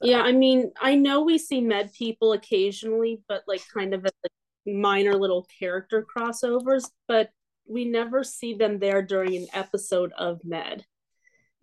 so. 0.02 0.08
Yeah, 0.10 0.22
I 0.22 0.32
mean, 0.32 0.72
I 0.80 0.96
know 0.96 1.24
we 1.24 1.38
see 1.38 1.62
med 1.62 1.92
people 1.94 2.34
occasionally, 2.34 3.22
but 3.28 3.44
like 3.48 3.62
kind 3.74 3.94
of 3.94 4.06
as 4.06 4.12
like 4.24 4.32
minor 4.76 5.16
little 5.16 5.48
character 5.60 6.06
crossovers, 6.06 6.86
but 7.08 7.30
we 7.68 7.86
never 7.86 8.24
see 8.24 8.54
them 8.54 8.80
there 8.80 9.02
during 9.02 9.36
an 9.36 9.48
episode 9.54 10.12
of 10.18 10.40
med. 10.44 10.86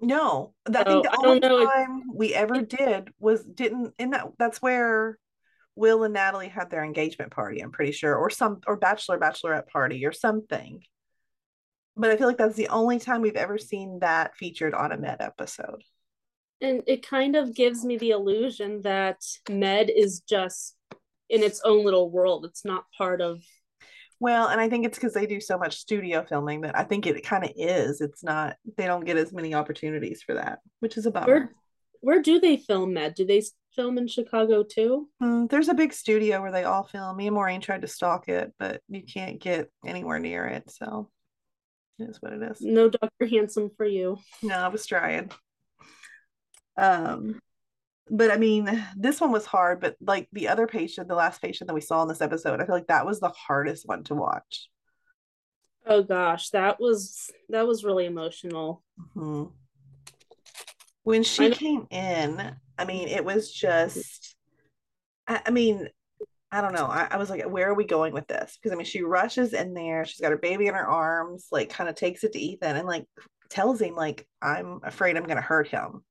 No, 0.00 0.52
I 0.66 0.84
think 0.84 1.04
the 1.04 1.18
only 1.24 1.40
time 1.40 2.02
if, 2.08 2.14
we 2.14 2.34
ever 2.34 2.60
did 2.60 3.10
was 3.18 3.44
didn't 3.44 3.94
in 3.98 4.10
that 4.10 4.26
that's 4.38 4.60
where 4.60 5.18
Will 5.76 6.04
and 6.04 6.14
Natalie 6.14 6.48
had 6.48 6.70
their 6.70 6.84
engagement 6.84 7.30
party, 7.30 7.60
I'm 7.60 7.72
pretty 7.72 7.92
sure, 7.92 8.14
or 8.14 8.30
some 8.30 8.60
or 8.66 8.76
bachelor 8.76 9.18
bachelorette 9.18 9.68
party 9.68 10.04
or 10.04 10.12
something. 10.12 10.82
But 11.96 12.10
I 12.10 12.16
feel 12.16 12.26
like 12.26 12.38
that's 12.38 12.56
the 12.56 12.68
only 12.68 12.98
time 12.98 13.22
we've 13.22 13.36
ever 13.36 13.56
seen 13.56 14.00
that 14.00 14.36
featured 14.36 14.74
on 14.74 14.92
a 14.92 14.98
med 14.98 15.18
episode 15.20 15.82
and 16.64 16.82
it 16.86 17.06
kind 17.06 17.36
of 17.36 17.54
gives 17.54 17.84
me 17.84 17.98
the 17.98 18.10
illusion 18.10 18.80
that 18.82 19.22
med 19.50 19.90
is 19.94 20.20
just 20.20 20.76
in 21.28 21.42
its 21.42 21.60
own 21.64 21.84
little 21.84 22.10
world. 22.10 22.44
It's 22.44 22.64
not 22.64 22.84
part 22.96 23.20
of 23.20 23.40
well 24.20 24.46
and 24.46 24.60
i 24.60 24.68
think 24.68 24.86
it's 24.86 24.96
because 24.96 25.12
they 25.12 25.26
do 25.26 25.40
so 25.40 25.58
much 25.58 25.76
studio 25.76 26.24
filming 26.24 26.60
that 26.60 26.78
i 26.78 26.84
think 26.84 27.04
it 27.04 27.26
kind 27.26 27.42
of 27.44 27.50
is. 27.56 28.00
It's 28.00 28.22
not 28.22 28.56
they 28.78 28.86
don't 28.86 29.04
get 29.04 29.16
as 29.16 29.32
many 29.32 29.54
opportunities 29.54 30.22
for 30.22 30.34
that 30.34 30.60
which 30.80 30.96
is 30.96 31.06
about 31.06 31.26
where, 31.26 31.50
where 32.00 32.22
do 32.22 32.38
they 32.38 32.56
film 32.56 32.94
med? 32.94 33.14
Do 33.14 33.26
they 33.26 33.42
film 33.74 33.98
in 33.98 34.06
chicago 34.06 34.62
too? 34.62 35.08
Mm, 35.22 35.50
there's 35.50 35.68
a 35.68 35.74
big 35.74 35.92
studio 35.92 36.40
where 36.40 36.52
they 36.52 36.64
all 36.64 36.84
film. 36.84 37.16
Me 37.16 37.26
and 37.26 37.34
maureen 37.34 37.60
tried 37.60 37.82
to 37.82 37.88
stalk 37.88 38.28
it 38.28 38.52
but 38.58 38.80
you 38.88 39.02
can't 39.02 39.40
get 39.40 39.68
anywhere 39.84 40.20
near 40.20 40.46
it 40.46 40.70
so 40.70 41.10
it 41.98 42.08
is 42.08 42.22
what 42.22 42.32
it 42.32 42.42
is. 42.42 42.60
No 42.60 42.88
dr 42.88 43.26
handsome 43.28 43.70
for 43.76 43.84
you. 43.84 44.18
No 44.42 44.56
i 44.56 44.68
was 44.68 44.86
trying 44.86 45.30
um, 46.76 47.40
but 48.10 48.30
I 48.30 48.36
mean, 48.36 48.84
this 48.96 49.20
one 49.20 49.32
was 49.32 49.46
hard, 49.46 49.80
but 49.80 49.96
like 50.00 50.28
the 50.32 50.48
other 50.48 50.66
patient, 50.66 51.08
the 51.08 51.14
last 51.14 51.40
patient 51.40 51.68
that 51.68 51.74
we 51.74 51.80
saw 51.80 52.02
in 52.02 52.08
this 52.08 52.20
episode, 52.20 52.60
I 52.60 52.66
feel 52.66 52.74
like 52.74 52.88
that 52.88 53.06
was 53.06 53.20
the 53.20 53.30
hardest 53.30 53.86
one 53.86 54.04
to 54.04 54.14
watch. 54.14 54.68
Oh 55.86 56.02
gosh, 56.02 56.50
that 56.50 56.80
was 56.80 57.30
that 57.50 57.66
was 57.66 57.84
really 57.84 58.06
emotional. 58.06 58.82
Mm-hmm. 59.16 59.50
When 61.02 61.22
she 61.22 61.50
came 61.50 61.86
in, 61.90 62.56
I 62.78 62.84
mean, 62.86 63.08
it 63.08 63.22
was 63.22 63.52
just, 63.52 64.36
I, 65.28 65.42
I 65.44 65.50
mean, 65.50 65.86
I 66.50 66.62
don't 66.62 66.72
know. 66.72 66.86
I, 66.86 67.08
I, 67.10 67.16
was 67.18 67.28
like, 67.28 67.42
where 67.42 67.68
are 67.68 67.74
we 67.74 67.84
going 67.84 68.14
with 68.14 68.26
this? 68.26 68.56
Because 68.56 68.72
I 68.72 68.76
mean, 68.76 68.86
she 68.86 69.02
rushes 69.02 69.52
in 69.52 69.74
there. 69.74 70.06
She's 70.06 70.20
got 70.20 70.30
her 70.30 70.38
baby 70.38 70.66
in 70.66 70.72
her 70.72 70.86
arms, 70.86 71.48
like 71.52 71.68
kind 71.68 71.90
of 71.90 71.96
takes 71.96 72.24
it 72.24 72.32
to 72.32 72.38
Ethan 72.38 72.76
and 72.76 72.86
like 72.86 73.04
tells 73.54 73.80
him 73.80 73.94
like 73.94 74.26
i'm 74.42 74.80
afraid 74.82 75.16
i'm 75.16 75.24
going 75.24 75.36
to 75.36 75.42
hurt 75.42 75.68
him 75.68 76.02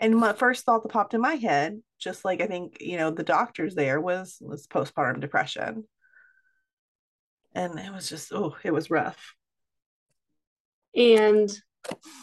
and 0.00 0.16
my 0.16 0.32
first 0.32 0.64
thought 0.64 0.82
that 0.82 0.92
popped 0.92 1.14
in 1.14 1.20
my 1.20 1.34
head 1.34 1.80
just 1.98 2.24
like 2.24 2.40
i 2.40 2.46
think 2.46 2.78
you 2.80 2.96
know 2.96 3.10
the 3.10 3.22
doctors 3.22 3.74
there 3.74 4.00
was 4.00 4.38
was 4.40 4.66
postpartum 4.66 5.20
depression. 5.20 5.84
And 7.54 7.78
it 7.78 7.92
was 7.92 8.08
just 8.08 8.32
oh 8.32 8.56
it 8.62 8.72
was 8.72 8.90
rough. 8.90 9.34
And 10.94 11.50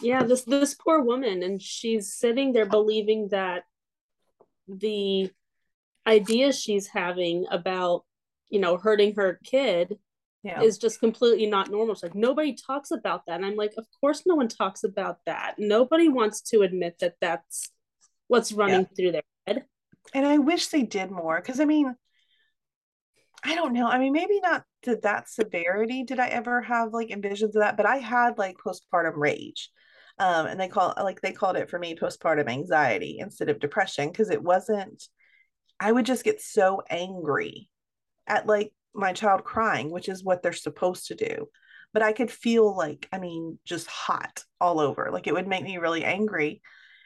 yeah 0.02 0.22
this 0.22 0.44
this 0.44 0.74
poor 0.74 1.02
woman 1.02 1.42
and 1.42 1.60
she's 1.60 2.14
sitting 2.14 2.52
there 2.52 2.66
believing 2.66 3.28
that 3.30 3.64
the 4.68 5.30
ideas 6.06 6.60
she's 6.60 6.86
having 6.86 7.46
about 7.50 8.04
you 8.48 8.60
know 8.60 8.76
hurting 8.76 9.14
her 9.16 9.40
kid 9.44 9.98
yeah. 10.46 10.62
is 10.62 10.78
just 10.78 11.00
completely 11.00 11.46
not 11.46 11.70
normal. 11.70 11.92
It's 11.92 12.02
like 12.02 12.14
nobody 12.14 12.54
talks 12.54 12.90
about 12.90 13.26
that. 13.26 13.36
And 13.36 13.44
I'm 13.44 13.56
like, 13.56 13.72
of 13.76 13.86
course, 14.00 14.22
no 14.26 14.34
one 14.34 14.48
talks 14.48 14.84
about 14.84 15.18
that. 15.26 15.56
Nobody 15.58 16.08
wants 16.08 16.40
to 16.42 16.62
admit 16.62 16.98
that 17.00 17.14
that's 17.20 17.70
what's 18.28 18.52
running 18.52 18.82
yeah. 18.82 18.96
through 18.96 19.12
their 19.12 19.22
head. 19.46 19.64
And 20.14 20.24
I 20.24 20.38
wish 20.38 20.68
they 20.68 20.82
did 20.82 21.10
more 21.10 21.40
because 21.40 21.60
I 21.60 21.64
mean, 21.64 21.94
I 23.44 23.54
don't 23.54 23.72
know. 23.72 23.86
I 23.86 23.98
mean, 23.98 24.12
maybe 24.12 24.40
not 24.40 24.64
to 24.82 24.96
that 25.02 25.28
severity 25.28 26.04
did 26.04 26.20
I 26.20 26.28
ever 26.28 26.62
have 26.62 26.92
like 26.92 27.08
envisions 27.08 27.54
of 27.54 27.54
that, 27.54 27.76
but 27.76 27.86
I 27.86 27.96
had 27.96 28.38
like 28.38 28.56
postpartum 28.56 29.16
rage. 29.16 29.70
Um, 30.18 30.46
and 30.46 30.58
they 30.58 30.68
call 30.68 30.94
like 30.96 31.20
they 31.20 31.32
called 31.32 31.56
it 31.56 31.68
for 31.68 31.78
me 31.78 31.94
postpartum 31.94 32.48
anxiety 32.48 33.18
instead 33.20 33.50
of 33.50 33.60
depression 33.60 34.08
because 34.08 34.30
it 34.30 34.42
wasn't 34.42 35.02
I 35.78 35.92
would 35.92 36.06
just 36.06 36.24
get 36.24 36.40
so 36.40 36.82
angry 36.88 37.68
at 38.26 38.46
like 38.46 38.72
my 38.96 39.12
child 39.12 39.44
crying, 39.44 39.90
which 39.90 40.08
is 40.08 40.24
what 40.24 40.42
they're 40.42 40.52
supposed 40.52 41.06
to 41.08 41.14
do. 41.14 41.48
But 41.92 42.02
I 42.02 42.12
could 42.12 42.30
feel 42.30 42.76
like, 42.76 43.08
I 43.12 43.18
mean, 43.18 43.58
just 43.64 43.86
hot 43.86 44.44
all 44.60 44.80
over. 44.80 45.10
Like 45.12 45.26
it 45.26 45.34
would 45.34 45.46
make 45.46 45.64
me 45.64 45.78
really 45.78 46.04
angry. 46.04 46.62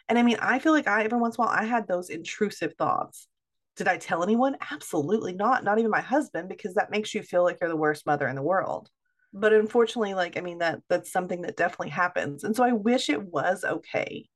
And 0.08 0.18
I 0.18 0.22
mean, 0.22 0.38
I 0.40 0.58
feel 0.58 0.72
like 0.72 0.88
I, 0.88 1.04
every 1.04 1.18
once 1.18 1.36
in 1.36 1.44
a 1.44 1.46
while, 1.46 1.56
I 1.56 1.64
had 1.64 1.86
those 1.86 2.10
intrusive 2.10 2.74
thoughts. 2.76 3.28
Did 3.76 3.88
I 3.88 3.98
tell 3.98 4.22
anyone? 4.22 4.56
Absolutely 4.70 5.32
not. 5.32 5.62
Not 5.62 5.78
even 5.78 5.90
my 5.90 6.00
husband, 6.00 6.48
because 6.48 6.74
that 6.74 6.90
makes 6.90 7.14
you 7.14 7.22
feel 7.22 7.44
like 7.44 7.58
you're 7.60 7.70
the 7.70 7.76
worst 7.76 8.06
mother 8.06 8.26
in 8.26 8.36
the 8.36 8.42
world. 8.42 8.90
But 9.32 9.52
unfortunately, 9.52 10.14
like, 10.14 10.36
I 10.36 10.40
mean, 10.40 10.58
that 10.58 10.80
that's 10.88 11.12
something 11.12 11.42
that 11.42 11.56
definitely 11.56 11.90
happens. 11.90 12.42
And 12.42 12.56
so 12.56 12.64
I 12.64 12.72
wish 12.72 13.08
it 13.08 13.22
was 13.22 13.64
okay 13.64 14.28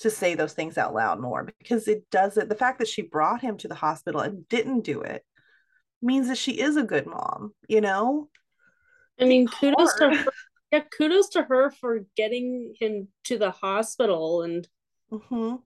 to 0.00 0.10
say 0.10 0.34
those 0.34 0.54
things 0.54 0.78
out 0.78 0.94
loud 0.94 1.20
more 1.20 1.46
because 1.58 1.86
it 1.86 2.08
doesn't, 2.10 2.48
the 2.48 2.54
fact 2.54 2.78
that 2.78 2.88
she 2.88 3.02
brought 3.02 3.42
him 3.42 3.58
to 3.58 3.68
the 3.68 3.74
hospital 3.74 4.22
and 4.22 4.48
didn't 4.48 4.80
do 4.80 5.02
it 5.02 5.22
means 6.02 6.28
that 6.28 6.38
she 6.38 6.52
is 6.52 6.76
a 6.76 6.82
good 6.82 7.06
mom, 7.06 7.52
you 7.68 7.80
know? 7.80 8.28
I 9.20 9.24
mean, 9.24 9.46
kudos 9.48 9.94
to 9.96 10.14
her. 10.14 10.30
Yeah, 10.72 10.82
kudos 10.96 11.30
to 11.30 11.42
her 11.42 11.70
for 11.72 12.06
getting 12.16 12.74
him 12.78 13.08
to 13.24 13.38
the 13.38 13.50
hospital 13.50 14.42
and 14.42 14.68
mm-hmm. 15.10 15.56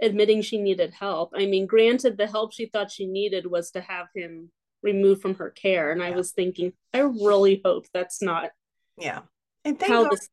admitting 0.00 0.42
she 0.42 0.58
needed 0.58 0.92
help. 0.92 1.32
I 1.34 1.46
mean, 1.46 1.66
granted, 1.66 2.18
the 2.18 2.26
help 2.26 2.52
she 2.52 2.66
thought 2.66 2.90
she 2.90 3.06
needed 3.06 3.46
was 3.46 3.70
to 3.70 3.80
have 3.80 4.08
him 4.14 4.50
removed 4.82 5.22
from 5.22 5.36
her 5.36 5.50
care. 5.50 5.90
And 5.90 6.00
yeah. 6.00 6.08
I 6.08 6.10
was 6.10 6.32
thinking, 6.32 6.74
I 6.92 6.98
really 6.98 7.62
hope 7.64 7.86
that's 7.94 8.20
not. 8.20 8.50
Yeah. 8.98 9.20
And 9.64 9.80
thank 9.80 9.90
how 9.90 10.02
God, 10.04 10.12
this. 10.12 10.28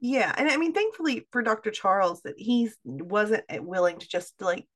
Yeah. 0.00 0.34
And 0.36 0.50
I 0.50 0.56
mean, 0.56 0.74
thankfully 0.74 1.26
for 1.30 1.42
Dr. 1.42 1.70
Charles, 1.70 2.20
that 2.22 2.34
he 2.36 2.70
wasn't 2.84 3.44
willing 3.64 3.98
to 3.98 4.08
just 4.08 4.34
like 4.40 4.66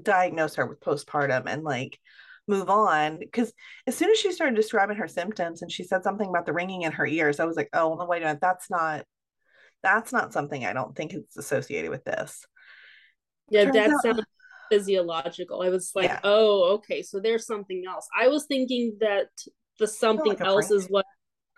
diagnose 0.00 0.56
her 0.56 0.66
with 0.66 0.80
postpartum 0.80 1.44
and 1.46 1.62
like 1.62 1.98
move 2.46 2.68
on 2.68 3.18
because 3.18 3.52
as 3.86 3.96
soon 3.96 4.10
as 4.10 4.18
she 4.18 4.30
started 4.30 4.54
describing 4.54 4.96
her 4.96 5.08
symptoms 5.08 5.62
and 5.62 5.72
she 5.72 5.82
said 5.82 6.02
something 6.02 6.28
about 6.28 6.44
the 6.44 6.52
ringing 6.52 6.82
in 6.82 6.92
her 6.92 7.06
ears 7.06 7.40
i 7.40 7.44
was 7.44 7.56
like 7.56 7.70
oh 7.72 7.94
no 7.94 8.04
wait 8.04 8.22
a 8.22 8.26
minute 8.26 8.40
that's 8.40 8.68
not 8.68 9.04
that's 9.82 10.12
not 10.12 10.32
something 10.32 10.64
i 10.64 10.72
don't 10.72 10.94
think 10.94 11.12
it's 11.12 11.36
associated 11.36 11.90
with 11.90 12.04
this. 12.04 12.44
Yeah 13.50 13.70
that 13.70 13.90
out, 13.90 14.02
sounds 14.02 14.22
physiological. 14.70 15.62
I 15.62 15.68
was 15.68 15.92
like 15.94 16.08
yeah. 16.08 16.20
oh 16.24 16.74
okay 16.74 17.02
so 17.02 17.20
there's 17.20 17.46
something 17.46 17.84
else. 17.88 18.08
I 18.18 18.28
was 18.28 18.46
thinking 18.46 18.96
that 19.00 19.28
the 19.78 19.86
something 19.86 20.32
like 20.32 20.40
else 20.40 20.70
is 20.70 20.86
what 20.86 21.06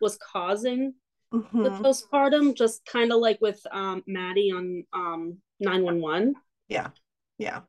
was 0.01 0.18
causing 0.18 0.94
mm-hmm. 1.33 1.62
the 1.62 1.70
postpartum 1.70 2.57
just 2.57 2.85
kind 2.87 3.12
of 3.12 3.18
like 3.18 3.38
with 3.40 3.61
um 3.70 4.03
maddie 4.07 4.53
on 4.53 4.85
um 4.92 5.38
911 5.61 6.35
yeah 6.68 6.88
yeah 7.38 7.61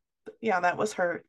yeah 0.41 0.59
that 0.59 0.77
was 0.77 0.93
her 0.93 1.23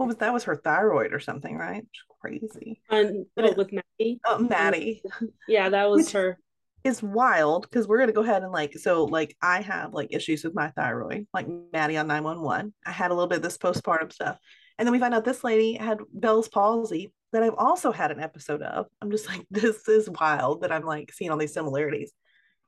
what 0.00 0.06
was 0.06 0.16
that 0.16 0.32
was 0.32 0.44
her 0.44 0.56
thyroid 0.56 1.12
or 1.12 1.20
something, 1.20 1.58
right? 1.58 1.86
Crazy. 2.22 2.80
And 2.88 3.26
oh, 3.36 3.52
with 3.52 3.70
Maddie. 3.70 4.18
Oh, 4.24 4.38
Maddie. 4.38 5.02
Yeah, 5.46 5.68
that 5.68 5.90
was 5.90 6.06
Which 6.06 6.12
her. 6.12 6.38
It's 6.84 7.02
wild 7.02 7.64
because 7.68 7.86
we're 7.86 7.98
gonna 7.98 8.12
go 8.12 8.22
ahead 8.22 8.42
and 8.42 8.50
like 8.50 8.78
so 8.78 9.04
like 9.04 9.36
I 9.42 9.60
have 9.60 9.92
like 9.92 10.14
issues 10.14 10.42
with 10.42 10.54
my 10.54 10.68
thyroid, 10.68 11.26
like 11.34 11.46
Maddie 11.74 11.98
on 11.98 12.06
911. 12.06 12.72
I 12.86 12.90
had 12.90 13.10
a 13.10 13.14
little 13.14 13.28
bit 13.28 13.36
of 13.36 13.42
this 13.42 13.58
postpartum 13.58 14.10
stuff. 14.10 14.38
And 14.78 14.86
then 14.86 14.92
we 14.92 14.98
find 14.98 15.12
out 15.12 15.26
this 15.26 15.44
lady 15.44 15.74
had 15.74 15.98
Bell's 16.14 16.48
palsy 16.48 17.12
that 17.34 17.42
I've 17.42 17.58
also 17.58 17.92
had 17.92 18.10
an 18.10 18.20
episode 18.20 18.62
of. 18.62 18.86
I'm 19.02 19.10
just 19.10 19.28
like, 19.28 19.44
this 19.50 19.86
is 19.86 20.08
wild 20.08 20.62
that 20.62 20.72
I'm 20.72 20.86
like 20.86 21.12
seeing 21.12 21.30
all 21.30 21.36
these 21.36 21.52
similarities. 21.52 22.10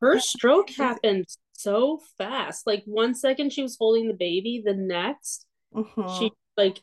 Her 0.02 0.20
stroke 0.20 0.68
happened 0.68 1.28
so 1.54 1.98
fast. 2.18 2.66
Like 2.66 2.82
one 2.84 3.14
second 3.14 3.54
she 3.54 3.62
was 3.62 3.78
holding 3.80 4.06
the 4.06 4.12
baby, 4.12 4.62
the 4.62 4.74
next 4.74 5.46
mm-hmm. 5.74 6.18
she 6.18 6.30
like 6.58 6.82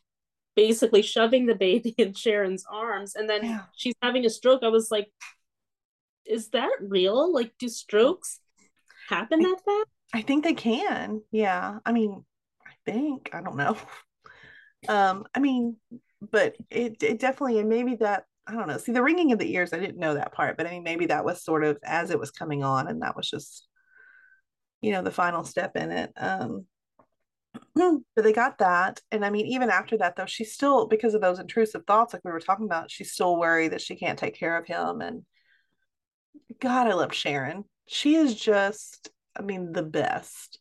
basically 0.60 1.02
shoving 1.02 1.46
the 1.46 1.56
baby 1.56 1.92
in 1.98 2.14
Sharon's 2.14 2.66
arms 2.70 3.16
and 3.16 3.30
then 3.30 3.46
yeah. 3.46 3.62
she's 3.78 3.94
having 4.02 4.26
a 4.26 4.30
stroke. 4.30 4.62
I 4.62 4.68
was 4.68 4.92
like, 4.92 5.08
is 6.26 6.50
that 6.50 6.72
real? 6.82 7.34
Like, 7.34 7.54
do 7.58 7.70
strokes 7.70 8.40
happen 9.08 9.40
that 9.40 9.62
fast? 9.66 9.88
I 10.14 10.22
think 10.22 10.44
they 10.44 10.54
can. 10.54 11.22
Yeah. 11.32 11.80
I 11.86 11.92
mean, 11.94 12.26
I 12.66 12.92
think, 12.92 13.30
I 13.34 13.42
don't 13.42 13.58
know. 13.58 13.78
Um, 14.88 15.26
I 15.36 15.40
mean, 15.40 15.76
but 16.22 16.56
it 16.70 17.04
it 17.04 17.20
definitely 17.20 17.60
and 17.60 17.68
maybe 17.68 17.96
that 17.96 18.24
I 18.48 18.54
don't 18.54 18.70
know. 18.70 18.78
See 18.78 18.94
the 18.94 19.04
ringing 19.04 19.34
of 19.34 19.40
the 19.40 19.54
ears, 19.54 19.74
I 19.74 19.78
didn't 19.78 19.98
know 19.98 20.14
that 20.14 20.32
part, 20.32 20.56
but 20.56 20.68
I 20.68 20.70
mean 20.70 20.84
maybe 20.84 21.08
that 21.08 21.26
was 21.26 21.44
sort 21.44 21.66
of 21.66 21.78
as 21.84 22.12
it 22.12 22.18
was 22.18 22.32
coming 22.32 22.64
on 22.64 22.88
and 22.88 23.02
that 23.02 23.18
was 23.18 23.30
just 23.30 23.68
you 24.80 24.94
know 24.94 25.02
the 25.02 25.12
final 25.12 25.44
step 25.44 25.76
in 25.76 25.92
it. 25.92 26.14
Um 26.16 26.66
Mm. 27.80 28.04
but 28.16 28.24
they 28.24 28.34
got 28.34 28.58
that. 28.60 29.02
And 29.12 29.24
I 29.24 29.30
mean, 29.30 29.46
even 29.48 29.70
after 29.70 29.98
that, 29.98 30.16
though, 30.16 30.26
she's 30.26 30.54
still, 30.54 30.88
because 30.88 31.14
of 31.14 31.22
those 31.22 31.40
intrusive 31.40 31.86
thoughts, 31.86 32.14
like 32.14 32.24
we 32.26 32.32
were 32.32 32.40
talking 32.40 32.66
about, 32.66 32.92
she's 32.92 33.12
still 33.14 33.38
worried 33.38 33.72
that 33.72 33.82
she 33.82 33.96
can't 33.96 34.20
take 34.20 34.36
care 34.36 34.58
of 34.58 34.66
him. 34.66 35.02
And 35.02 35.24
God, 36.60 36.88
I 36.88 36.94
love 36.94 37.14
Sharon. 37.14 37.64
She 37.88 38.16
is 38.16 38.36
just, 38.36 39.10
I 39.38 39.42
mean, 39.42 39.72
the 39.72 39.84
best. 39.84 40.60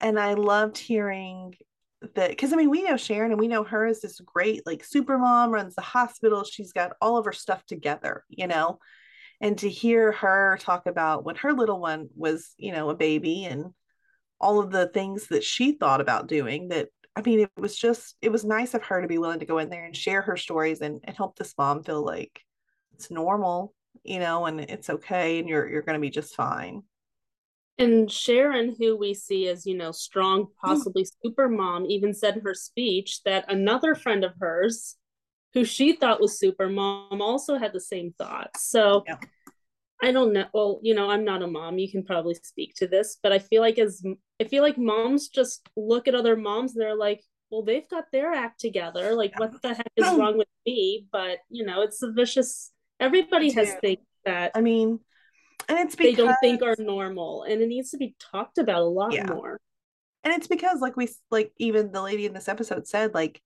And 0.00 0.18
I 0.18 0.34
loved 0.34 0.78
hearing 0.78 1.54
that 2.14 2.30
because 2.30 2.52
I 2.52 2.56
mean, 2.56 2.70
we 2.70 2.82
know 2.82 2.96
Sharon 2.96 3.30
and 3.30 3.40
we 3.40 3.48
know 3.48 3.64
her 3.64 3.86
as 3.86 4.00
this 4.00 4.20
great, 4.20 4.66
like, 4.66 4.84
super 4.84 5.18
mom, 5.18 5.50
runs 5.50 5.74
the 5.74 5.82
hospital. 5.82 6.44
She's 6.44 6.72
got 6.72 6.92
all 7.00 7.16
of 7.16 7.24
her 7.24 7.32
stuff 7.32 7.64
together, 7.66 8.24
you 8.28 8.46
know? 8.46 8.78
And 9.40 9.58
to 9.58 9.68
hear 9.68 10.12
her 10.12 10.58
talk 10.60 10.86
about 10.86 11.24
when 11.24 11.36
her 11.36 11.52
little 11.52 11.80
one 11.80 12.08
was, 12.14 12.54
you 12.56 12.72
know, 12.72 12.90
a 12.90 12.94
baby 12.94 13.44
and 13.44 13.72
all 14.40 14.60
of 14.60 14.70
the 14.70 14.88
things 14.88 15.28
that 15.28 15.44
she 15.44 15.72
thought 15.72 16.00
about 16.00 16.28
doing 16.28 16.68
that 16.68 16.88
I 17.16 17.22
mean, 17.22 17.40
it 17.40 17.50
was 17.56 17.74
just, 17.74 18.14
it 18.20 18.30
was 18.30 18.44
nice 18.44 18.74
of 18.74 18.82
her 18.84 19.00
to 19.00 19.08
be 19.08 19.16
willing 19.16 19.40
to 19.40 19.46
go 19.46 19.56
in 19.56 19.70
there 19.70 19.86
and 19.86 19.96
share 19.96 20.20
her 20.20 20.36
stories 20.36 20.82
and, 20.82 21.00
and 21.04 21.16
help 21.16 21.34
this 21.36 21.54
mom 21.56 21.82
feel 21.82 22.04
like 22.04 22.42
it's 22.94 23.10
normal, 23.10 23.74
you 24.04 24.20
know, 24.20 24.44
and 24.44 24.60
it's 24.60 24.90
okay 24.90 25.38
and 25.38 25.48
you're, 25.48 25.66
you're 25.66 25.80
going 25.80 25.94
to 25.94 26.00
be 26.00 26.10
just 26.10 26.36
fine. 26.36 26.82
And 27.78 28.10
Sharon, 28.10 28.76
who 28.78 28.96
we 28.96 29.14
see 29.14 29.48
as, 29.48 29.64
you 29.64 29.76
know, 29.76 29.92
strong, 29.92 30.44
mm. 30.44 30.48
possibly 30.62 31.06
super 31.24 31.48
mom, 31.48 31.86
even 31.86 32.12
said 32.12 32.36
in 32.36 32.42
her 32.42 32.54
speech 32.54 33.22
that 33.24 33.50
another 33.50 33.94
friend 33.94 34.22
of 34.22 34.32
hers, 34.38 34.96
who 35.54 35.64
she 35.64 35.94
thought 35.94 36.20
was 36.20 36.38
super 36.38 36.68
mom, 36.68 37.22
also 37.22 37.56
had 37.56 37.72
the 37.72 37.80
same 37.80 38.14
thought. 38.18 38.50
So 38.58 39.04
yeah. 39.06 39.16
I 40.02 40.12
don't 40.12 40.32
know. 40.32 40.44
Well, 40.52 40.80
you 40.82 40.94
know, 40.94 41.10
I'm 41.10 41.24
not 41.24 41.42
a 41.42 41.46
mom. 41.46 41.78
You 41.78 41.90
can 41.90 42.04
probably 42.04 42.34
speak 42.34 42.74
to 42.76 42.86
this, 42.86 43.18
but 43.22 43.32
I 43.32 43.38
feel 43.38 43.62
like 43.62 43.78
as 43.78 44.02
I 44.40 44.44
feel 44.44 44.62
like 44.62 44.76
moms 44.76 45.28
just 45.28 45.68
look 45.76 46.06
at 46.06 46.14
other 46.14 46.36
moms 46.36 46.74
and 46.74 46.82
they're 46.82 46.96
like, 46.96 47.22
well, 47.50 47.62
they've 47.62 47.88
got 47.88 48.04
their 48.12 48.32
act 48.32 48.60
together. 48.60 49.14
Like, 49.14 49.38
what 49.38 49.62
the 49.62 49.74
heck 49.74 49.92
is 49.96 50.06
wrong 50.06 50.36
with 50.36 50.48
me? 50.66 51.06
But 51.10 51.38
you 51.48 51.64
know, 51.64 51.82
it's 51.82 52.02
a 52.02 52.12
vicious. 52.12 52.72
Everybody 53.00 53.52
has 53.52 53.74
things 53.80 54.04
that 54.24 54.52
I 54.54 54.60
mean, 54.60 55.00
and 55.68 55.78
it's 55.78 55.96
because 55.96 56.16
they 56.16 56.22
don't 56.22 56.36
think 56.42 56.62
are 56.62 56.76
normal, 56.78 57.44
and 57.44 57.62
it 57.62 57.68
needs 57.68 57.90
to 57.90 57.96
be 57.96 58.14
talked 58.18 58.58
about 58.58 58.82
a 58.82 58.84
lot 58.84 59.12
yeah. 59.12 59.26
more. 59.26 59.60
And 60.24 60.34
it's 60.34 60.48
because, 60.48 60.80
like 60.80 60.96
we, 60.96 61.08
like 61.30 61.52
even 61.58 61.92
the 61.92 62.02
lady 62.02 62.26
in 62.26 62.34
this 62.34 62.48
episode 62.48 62.86
said, 62.86 63.14
like 63.14 63.40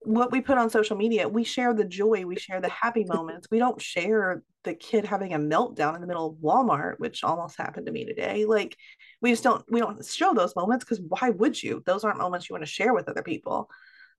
what 0.00 0.30
we 0.30 0.40
put 0.40 0.58
on 0.58 0.70
social 0.70 0.96
media, 0.96 1.28
we 1.28 1.44
share 1.44 1.74
the 1.74 1.84
joy, 1.84 2.24
we 2.24 2.36
share 2.36 2.60
the 2.60 2.68
happy 2.68 3.04
moments. 3.04 3.48
We 3.50 3.58
don't 3.58 3.80
share 3.80 4.42
the 4.64 4.74
kid 4.74 5.04
having 5.04 5.34
a 5.34 5.38
meltdown 5.38 5.94
in 5.94 6.00
the 6.00 6.06
middle 6.06 6.26
of 6.26 6.36
Walmart, 6.36 6.98
which 6.98 7.22
almost 7.22 7.56
happened 7.56 7.86
to 7.86 7.92
me 7.92 8.04
today. 8.04 8.44
Like 8.44 8.76
we 9.20 9.30
just 9.30 9.44
don't 9.44 9.64
we 9.70 9.80
don't 9.80 10.04
show 10.04 10.34
those 10.34 10.56
moments 10.56 10.84
because 10.84 11.00
why 11.06 11.30
would 11.30 11.62
you? 11.62 11.82
Those 11.86 12.04
aren't 12.04 12.18
moments 12.18 12.48
you 12.48 12.54
want 12.54 12.64
to 12.64 12.70
share 12.70 12.92
with 12.92 13.08
other 13.08 13.22
people. 13.22 13.70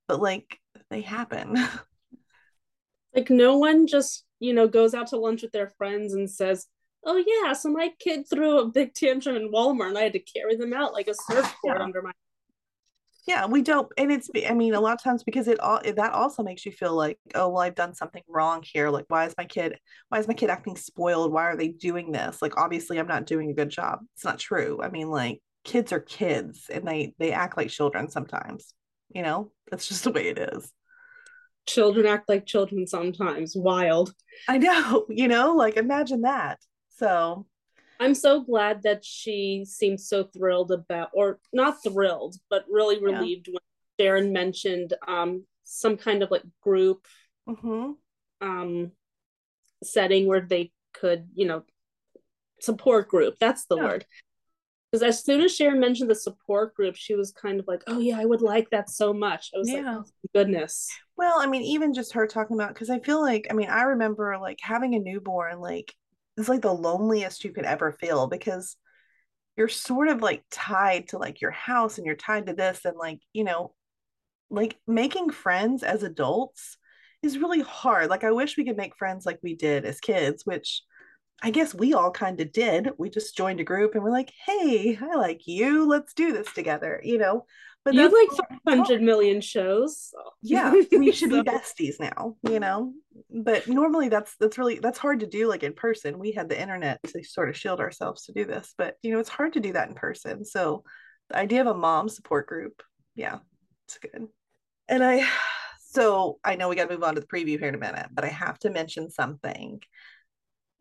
But 0.08 0.22
like 0.22 0.60
they 0.90 1.02
happen. 1.02 1.58
like 3.16 3.30
no 3.30 3.58
one 3.58 3.88
just, 3.88 4.26
you 4.40 4.54
know, 4.54 4.68
goes 4.68 4.94
out 4.94 5.08
to 5.08 5.18
lunch 5.18 5.42
with 5.42 5.52
their 5.52 5.74
friends 5.78 6.14
and 6.14 6.30
says, 6.30 6.68
oh 7.06 7.24
yeah, 7.26 7.54
so 7.54 7.70
my 7.70 7.92
kid 8.00 8.26
threw 8.30 8.60
a 8.60 8.68
big 8.68 8.94
tantrum 8.94 9.36
in 9.36 9.52
Walmart 9.52 9.90
and 9.90 9.98
I 9.98 10.04
had 10.04 10.14
to 10.14 10.20
carry 10.20 10.56
them 10.56 10.74
out 10.74 10.94
like 10.94 11.08
a 11.08 11.14
surfboard 11.14 11.78
Yeah. 11.78 11.84
under 11.84 12.02
my 12.02 12.12
Yeah, 13.28 13.48
we 13.48 13.64
don't, 13.64 13.92
and 13.98 14.12
it's. 14.12 14.30
I 14.48 14.54
mean, 14.54 14.76
a 14.76 14.80
lot 14.80 14.94
of 14.94 15.02
times 15.04 15.24
because 15.24 15.48
it 15.48 15.60
all 15.60 15.82
that 15.84 16.14
also 16.14 16.44
makes 16.44 16.64
you 16.66 16.72
feel 16.72 16.94
like, 16.94 17.18
oh, 17.34 17.50
well, 17.50 17.64
I've 17.64 17.74
done 17.74 17.96
something 17.96 18.22
wrong 18.28 18.64
here. 18.64 18.90
Like, 18.92 19.06
why 19.08 19.26
is 19.26 19.34
my 19.38 19.46
kid? 19.46 19.80
Why 20.10 20.20
is 20.20 20.28
my 20.28 20.36
kid 20.36 20.52
acting 20.52 20.76
spoiled? 20.76 21.32
Why 21.34 21.46
are 21.46 21.58
they 21.58 21.70
doing 21.70 22.12
this? 22.12 22.40
Like, 22.42 22.56
obviously, 22.58 23.00
I'm 23.00 23.08
not 23.08 23.26
doing 23.26 23.50
a 23.50 23.54
good 23.56 23.70
job. 23.72 24.00
It's 24.16 24.24
not 24.24 24.38
true. 24.38 24.80
I 24.84 24.90
mean, 24.90 25.10
like, 25.10 25.42
kids 25.64 25.92
are 25.92 26.00
kids, 26.00 26.70
and 26.72 26.88
they 26.88 27.16
they 27.18 27.32
act 27.32 27.58
like 27.58 27.70
children 27.70 28.10
sometimes. 28.10 28.74
You 29.10 29.24
know, 29.24 29.52
that's 29.72 29.88
just 29.88 30.04
the 30.04 30.12
way 30.12 30.28
it 30.28 30.38
is. 30.38 30.72
children 31.66 32.06
act 32.06 32.30
like 32.30 32.46
children 32.46 32.86
sometimes. 32.88 33.56
Wild. 33.56 34.14
I 34.48 34.58
know. 34.58 35.06
You 35.10 35.28
know, 35.28 35.54
like 35.56 35.78
imagine 35.78 36.22
that. 36.22 36.60
So 36.98 37.48
I'm 38.00 38.16
so 38.16 38.42
glad 38.42 38.84
that 38.84 39.06
she 39.06 39.66
seemed 39.66 40.02
so 40.02 40.26
thrilled 40.26 40.72
about, 40.72 41.10
or 41.14 41.40
not 41.54 41.82
thrilled, 41.84 42.36
but 42.50 42.66
really 42.70 42.96
Yeah. 42.98 43.02
relieved 43.04 43.48
when 43.48 43.58
Sharon 44.00 44.34
mentioned 44.34 44.94
um, 45.08 45.46
some 45.64 45.98
kind 45.98 46.22
of 46.24 46.32
like 46.32 46.44
group 46.62 47.08
mhm. 47.48 47.96
um, 48.42 48.92
setting 49.84 50.28
where 50.28 50.42
they 50.42 50.72
could, 50.94 51.30
you 51.34 51.46
know, 51.46 51.64
support 52.62 53.08
group. 53.10 53.38
That's 53.40 53.66
the 53.66 53.78
Yeah. 53.78 53.84
word. 53.86 54.06
Because 54.92 55.04
as 55.04 55.24
soon 55.24 55.42
as 55.42 55.56
Sharon 55.56 55.80
mentioned 55.80 56.10
the 56.10 56.16
support 56.16 56.76
group, 56.76 56.96
she 56.96 57.16
was 57.16 57.32
kind 57.32 57.60
of 57.60 57.68
like, 57.68 57.84
"Oh 57.88 58.00
yeah, 58.00 58.20
I 58.20 58.26
would 58.26 58.42
like 58.42 58.70
that 58.70 58.90
so 58.90 59.14
much." 59.14 59.52
I 59.54 59.58
was 59.58 59.70
Yeah. 59.70 59.98
like, 59.98 60.06
oh, 60.06 60.06
"Goodness." 60.34 60.90
Well, 61.18 61.40
I 61.40 61.48
mean, 61.48 61.64
even 61.64 61.94
just 61.94 62.14
her 62.14 62.28
talking 62.28 62.56
about 62.56 62.74
because 62.74 62.90
I 62.90 63.00
feel 63.00 63.22
like 63.22 63.48
I 63.50 63.54
mean, 63.54 63.70
I 63.70 63.84
remember 63.84 64.38
like 64.38 64.60
having 64.62 64.96
a 64.96 65.00
newborn, 65.00 65.60
like 65.60 65.94
it's 66.38 66.50
like 66.50 66.62
the 66.62 66.74
loneliest 66.74 67.44
you 67.44 67.52
could 67.52 67.66
ever 67.66 67.92
feel 67.92 68.28
because 68.28 68.76
you're 69.58 69.70
sort 69.70 70.10
of 70.10 70.22
like 70.22 70.44
tied 70.52 71.10
to 71.10 71.18
like 71.18 71.42
your 71.42 71.52
house 71.52 71.98
and 71.98 72.06
you're 72.06 72.16
tied 72.16 72.48
to 72.48 72.54
this 72.54 72.82
and 72.84 72.98
like, 72.98 73.20
you 73.34 73.44
know, 73.44 73.74
like 74.50 74.78
making 74.86 75.30
friends 75.30 75.82
as 75.82 76.04
adults 76.04 76.78
is 77.24 77.38
really 77.38 77.62
hard. 77.62 78.10
Like 78.10 78.24
I 78.24 78.32
wish 78.32 78.58
we 78.58 78.66
could 78.66 78.78
make 78.78 78.98
friends 78.98 79.26
like 79.26 79.40
we 79.42 79.56
did 79.56 79.86
as 79.86 80.00
kids, 80.00 80.46
which 80.46 80.84
I 81.42 81.52
guess 81.52 81.74
we 81.74 81.94
all 81.94 82.12
kind 82.12 82.40
of 82.40 82.52
did. 82.52 82.90
We 82.98 83.10
just 83.10 83.36
joined 83.36 83.60
a 83.60 83.66
group 83.66 83.96
and 83.96 84.04
we're 84.04 84.12
like, 84.12 84.32
hey, 84.46 84.98
I 85.02 85.16
like 85.16 85.48
you. 85.48 85.88
Let's 85.88 86.14
do 86.14 86.34
this 86.34 86.52
together, 86.54 87.02
you 87.04 87.18
know. 87.18 87.46
But 87.86 87.94
You 87.94 88.10
like 88.10 88.48
500 88.66 89.04
million 89.04 89.42
shows. 89.42 90.10
so- 90.12 90.32
yeah 90.42 90.72
we 90.92 91.12
should 91.12 91.30
be 91.30 91.42
besties 91.44 92.00
now 92.00 92.36
you 92.44 92.60
know? 92.60 92.94
But 93.30 93.68
normally 93.68 94.10
that's 94.10 94.36
that's 94.40 94.58
really 94.58 94.80
that's 94.80 94.98
hard 94.98 95.20
to 95.20 95.28
do 95.28 95.48
like 95.48 95.62
in 95.64 95.74
person. 95.74 96.20
We 96.20 96.32
had 96.32 96.50
the 96.50 96.60
internet 96.60 97.00
to 97.04 97.24
sort 97.24 97.50
of 97.50 97.56
shield 97.56 97.80
ourselves 97.80 98.26
to 98.26 98.34
do 98.34 98.44
this 98.44 98.74
but 98.78 98.96
you 99.04 99.12
know 99.12 99.20
it's 99.20 99.30
hard 99.30 99.54
to 99.54 99.60
do 99.60 99.74
that 99.74 99.88
in 99.88 99.96
person. 99.96 100.44
So 100.44 100.84
the 101.30 101.38
idea 101.38 101.62
of 101.62 101.68
a 101.68 101.74
mom 101.76 102.10
support 102.10 102.48
group 102.48 102.82
yeah 103.16 103.38
it's 103.88 104.00
good. 104.00 104.28
And 104.88 105.04
i 105.04 105.26
so 105.92 106.40
i 106.44 106.56
know 106.56 106.68
we 106.68 106.76
got 106.76 106.90
to 106.90 106.94
move 106.94 107.04
on 107.04 107.16
to 107.16 107.22
the 107.22 107.28
preview 107.28 107.58
here 107.60 107.70
in 107.70 107.76
a 107.76 107.78
minute 107.78 108.08
but 108.12 108.26
i 108.26 108.30
have 108.30 108.58
to 108.60 108.70
mention 108.72 109.10
something. 109.12 109.80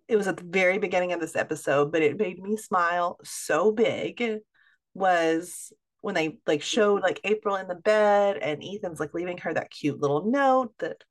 It 0.08 0.16
was 0.16 0.26
at 0.28 0.36
the 0.36 0.44
very 0.44 0.78
beginning 0.78 1.12
of 1.12 1.20
this 1.20 1.36
episode 1.36 1.92
but 1.92 2.02
it 2.02 2.18
made 2.18 2.38
me 2.42 2.56
smile 2.56 3.18
so 3.24 3.70
big 3.72 4.40
was 4.94 5.72
when 6.04 6.14
they 6.14 6.38
like 6.46 6.60
mm-hmm. 6.60 6.80
showed 6.80 7.02
like 7.02 7.18
April 7.24 7.56
in 7.56 7.66
the 7.66 7.74
bed 7.74 8.36
and 8.36 8.62
Ethan's 8.62 9.00
like 9.00 9.14
leaving 9.14 9.38
her 9.38 9.54
that 9.54 9.70
cute 9.70 9.98
little 9.98 10.30
note 10.30 10.74
that 10.78 11.02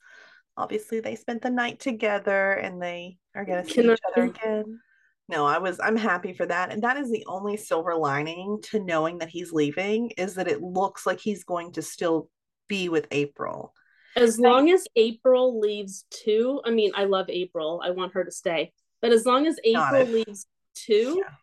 obviously 0.55 0.99
they 0.99 1.15
spent 1.15 1.41
the 1.41 1.49
night 1.49 1.79
together 1.79 2.51
and 2.51 2.79
they 2.79 3.17
are 3.35 3.43
going 3.43 3.65
to 3.65 3.69
see 3.69 3.81
each 3.91 3.99
other 4.11 4.25
again. 4.25 4.79
No, 5.27 5.47
I 5.47 5.57
was 5.57 5.79
I'm 5.81 5.97
happy 5.97 6.33
for 6.33 6.45
that. 6.45 6.71
And 6.71 6.83
that 6.83 6.97
is 6.97 7.09
the 7.09 7.25
only 7.27 7.57
silver 7.57 7.95
lining 7.95 8.59
to 8.69 8.79
knowing 8.79 9.17
that 9.17 9.29
he's 9.29 9.51
leaving 9.51 10.11
is 10.11 10.35
that 10.35 10.47
it 10.47 10.61
looks 10.61 11.07
like 11.07 11.19
he's 11.19 11.43
going 11.43 11.71
to 11.71 11.81
still 11.81 12.29
be 12.67 12.87
with 12.87 13.07
April. 13.09 13.73
As 14.15 14.37
long 14.37 14.69
as 14.69 14.85
April 14.95 15.59
leaves 15.59 16.05
too, 16.11 16.61
I 16.65 16.69
mean, 16.69 16.91
I 16.95 17.05
love 17.05 17.25
April. 17.29 17.81
I 17.83 17.89
want 17.89 18.13
her 18.13 18.23
to 18.23 18.31
stay. 18.31 18.71
But 19.01 19.11
as 19.11 19.25
long 19.25 19.47
as 19.47 19.57
April 19.63 20.05
leaves 20.05 20.45
too, 20.75 21.23
Yeah. 21.25 21.33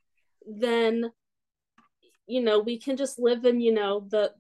then 0.46 1.11
you 2.31 2.43
know, 2.43 2.61
we 2.61 2.78
can 2.78 2.97
just 2.97 3.18
live 3.18 3.45
in, 3.45 3.61
you 3.61 3.72
know, 3.72 4.07
the 4.09 4.33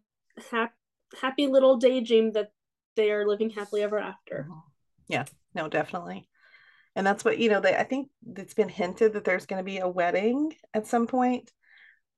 hap- 0.50 0.74
happy 1.20 1.46
little 1.46 1.76
daydream 1.76 2.32
that 2.32 2.52
they 2.96 3.10
are 3.10 3.26
living 3.26 3.50
happily 3.50 3.82
ever 3.82 3.98
after. 3.98 4.46
Mm-hmm. 4.48 4.58
Yeah, 5.08 5.24
no, 5.54 5.68
definitely. 5.68 6.28
And 6.96 7.06
that's 7.06 7.24
what, 7.24 7.38
you 7.38 7.48
know, 7.48 7.60
they 7.60 7.76
I 7.76 7.84
think 7.84 8.08
it's 8.36 8.54
been 8.54 8.68
hinted 8.68 9.14
that 9.14 9.24
there's 9.24 9.46
going 9.46 9.60
to 9.60 9.64
be 9.64 9.78
a 9.78 9.88
wedding 9.88 10.54
at 10.74 10.86
some 10.86 11.06
point. 11.06 11.50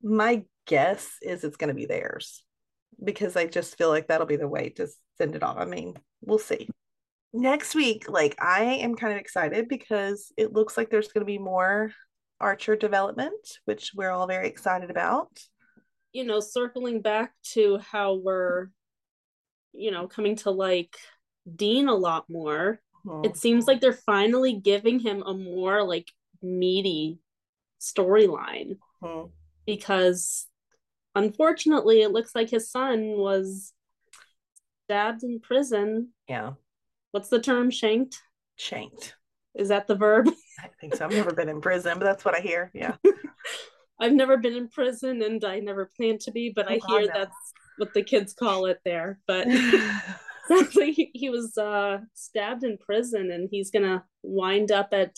My 0.02 0.44
guess 0.66 1.16
is 1.22 1.44
it's 1.44 1.56
going 1.56 1.68
to 1.68 1.74
be 1.74 1.86
theirs 1.86 2.42
because 3.02 3.36
I 3.36 3.46
just 3.46 3.76
feel 3.76 3.88
like 3.88 4.08
that'll 4.08 4.26
be 4.26 4.36
the 4.36 4.48
way 4.48 4.70
to 4.70 4.88
send 5.18 5.34
it 5.36 5.42
off. 5.42 5.56
I 5.58 5.64
mean, 5.64 5.94
we'll 6.20 6.38
see. 6.38 6.68
Next 7.32 7.74
week, 7.74 8.08
like 8.08 8.36
I 8.40 8.64
am 8.64 8.94
kind 8.94 9.12
of 9.12 9.18
excited 9.18 9.68
because 9.68 10.32
it 10.36 10.52
looks 10.52 10.76
like 10.76 10.90
there's 10.90 11.08
going 11.08 11.22
to 11.22 11.32
be 11.32 11.38
more 11.38 11.92
Archer 12.40 12.76
development, 12.76 13.58
which 13.64 13.92
we're 13.94 14.10
all 14.10 14.26
very 14.26 14.48
excited 14.48 14.90
about. 14.90 15.28
You 16.12 16.24
know, 16.24 16.40
circling 16.40 17.00
back 17.00 17.32
to 17.54 17.78
how 17.78 18.14
we're, 18.14 18.68
you 19.72 19.90
know, 19.90 20.06
coming 20.06 20.36
to 20.36 20.50
like 20.50 20.96
Dean 21.56 21.88
a 21.88 21.94
lot 21.94 22.28
more. 22.28 22.80
Mhm. 23.06 23.24
It 23.26 23.36
seems 23.36 23.66
like 23.66 23.80
they're 23.80 23.92
finally 23.92 24.54
giving 24.54 25.00
him 25.00 25.22
a 25.24 25.34
more 25.34 25.82
like 25.82 26.10
meaty 26.42 27.18
storyline. 27.80 28.78
Mhm. 29.02 29.30
because 29.66 30.46
unfortunately 31.16 32.02
it 32.02 32.10
looks 32.12 32.34
like 32.34 32.48
his 32.50 32.70
son 32.70 33.16
was 33.16 33.72
stabbed 34.84 35.22
in 35.24 35.40
prison 35.40 36.12
Yeah, 36.28 36.52
what's 37.12 37.28
the 37.28 37.40
term 37.40 37.70
shanked 37.70 38.22
shanked. 38.56 39.16
is 39.54 39.68
that 39.68 39.86
the 39.88 39.94
verb 39.96 40.28
I 40.60 40.68
think 40.80 40.94
so. 40.94 41.04
I've 41.04 41.12
never 41.12 41.32
been 41.32 41.48
in 41.48 41.60
prison, 41.60 41.98
but 41.98 42.04
that's 42.04 42.24
what 42.24 42.34
I 42.36 42.40
hear. 42.40 42.70
Yeah. 42.74 42.96
i've 44.02 44.12
never 44.12 44.36
been 44.38 44.54
in 44.56 44.68
prison 44.68 45.22
and 45.22 45.44
i 45.44 45.60
never 45.60 45.90
plan 45.96 46.18
to 46.18 46.32
be 46.32 46.52
but 46.54 46.68
Oh, 46.68 46.74
i 46.74 46.80
hear 46.88 47.06
no. 47.06 47.12
that's 47.14 47.56
what 47.78 47.94
the 47.94 48.02
kids 48.04 48.34
call 48.34 48.66
it 48.66 48.80
there 48.84 49.20
but 49.26 49.48
he, 50.72 51.10
he 51.14 51.30
was 51.30 51.56
uh 51.58 51.98
stabbed 52.14 52.64
in 52.64 52.78
prison 52.78 53.30
and 53.30 53.48
he's 53.50 53.70
gonna 53.70 54.04
wind 54.22 54.72
up 54.72 54.90
at 54.92 55.16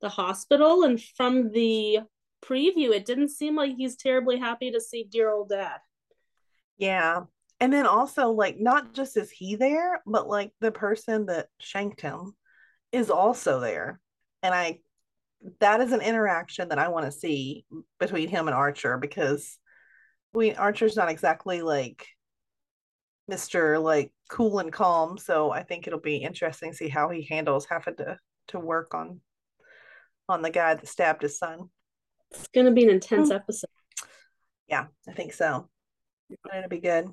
the 0.00 0.08
hospital 0.08 0.84
and 0.84 1.02
from 1.02 1.50
the 1.52 2.00
preview 2.44 2.90
it 2.92 3.04
didn't 3.06 3.30
seem 3.30 3.56
like 3.56 3.74
he's 3.76 3.96
terribly 3.96 4.38
happy 4.38 4.70
to 4.70 4.80
see 4.80 5.04
dear 5.10 5.30
old 5.30 5.48
dad 5.50 5.78
Yeah. 6.76 7.24
And 7.60 7.72
then 7.72 7.86
also, 7.86 8.30
like, 8.30 8.58
not 8.60 8.94
just 8.94 9.16
is 9.16 9.30
he 9.30 9.56
there, 9.56 10.00
but 10.06 10.28
like 10.28 10.52
the 10.60 10.70
person 10.72 11.26
that 11.26 11.48
shanked 11.60 12.00
him 12.00 12.34
is 12.92 13.10
also 13.10 13.58
there. 13.60 14.00
And 14.42 14.54
I, 14.54 14.80
that 15.60 15.80
is 15.80 15.92
an 15.92 16.00
interaction 16.00 16.68
that 16.68 16.78
I 16.78 16.88
want 16.88 17.06
to 17.06 17.12
see 17.12 17.64
between 18.00 18.28
him 18.28 18.48
and 18.48 18.54
Archer 18.54 18.98
because 18.98 19.58
we, 20.32 20.54
Archer's 20.54 20.96
not 20.96 21.10
exactly 21.10 21.62
like 21.62 22.06
Mr. 23.30 23.80
like 23.82 24.12
cool 24.30 24.58
and 24.58 24.72
calm. 24.72 25.18
So 25.18 25.50
I 25.50 25.62
think 25.62 25.86
it'll 25.86 26.00
be 26.00 26.16
interesting 26.16 26.70
to 26.72 26.76
see 26.76 26.88
how 26.88 27.10
he 27.10 27.22
handles 27.28 27.66
having 27.70 27.96
to, 27.96 28.18
to 28.48 28.58
work 28.60 28.94
on, 28.94 29.20
on 30.28 30.42
the 30.42 30.50
guy 30.50 30.74
that 30.74 30.88
stabbed 30.88 31.22
his 31.22 31.38
son. 31.38 31.70
it's 32.30 32.48
gonna 32.48 32.72
be 32.72 32.82
an 32.84 32.88
Hmm. 32.88 32.94
intense 32.94 33.30
episode 33.30 33.70
Yeah, 34.68 34.86
I 35.08 35.12
think 35.12 35.32
so. 35.32 35.68
It'll 36.54 36.68
be 36.68 36.80
good. 36.80 37.08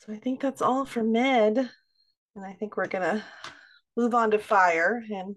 So 0.00 0.12
I 0.12 0.18
think 0.18 0.40
that's 0.40 0.62
all 0.62 0.84
for 0.84 1.02
Med. 1.02 1.58
And 2.36 2.44
I 2.44 2.52
think 2.54 2.76
we're 2.76 2.86
gonna 2.86 3.24
move 3.96 4.14
on 4.14 4.30
to 4.30 4.38
fire 4.38 5.02
and 5.12 5.36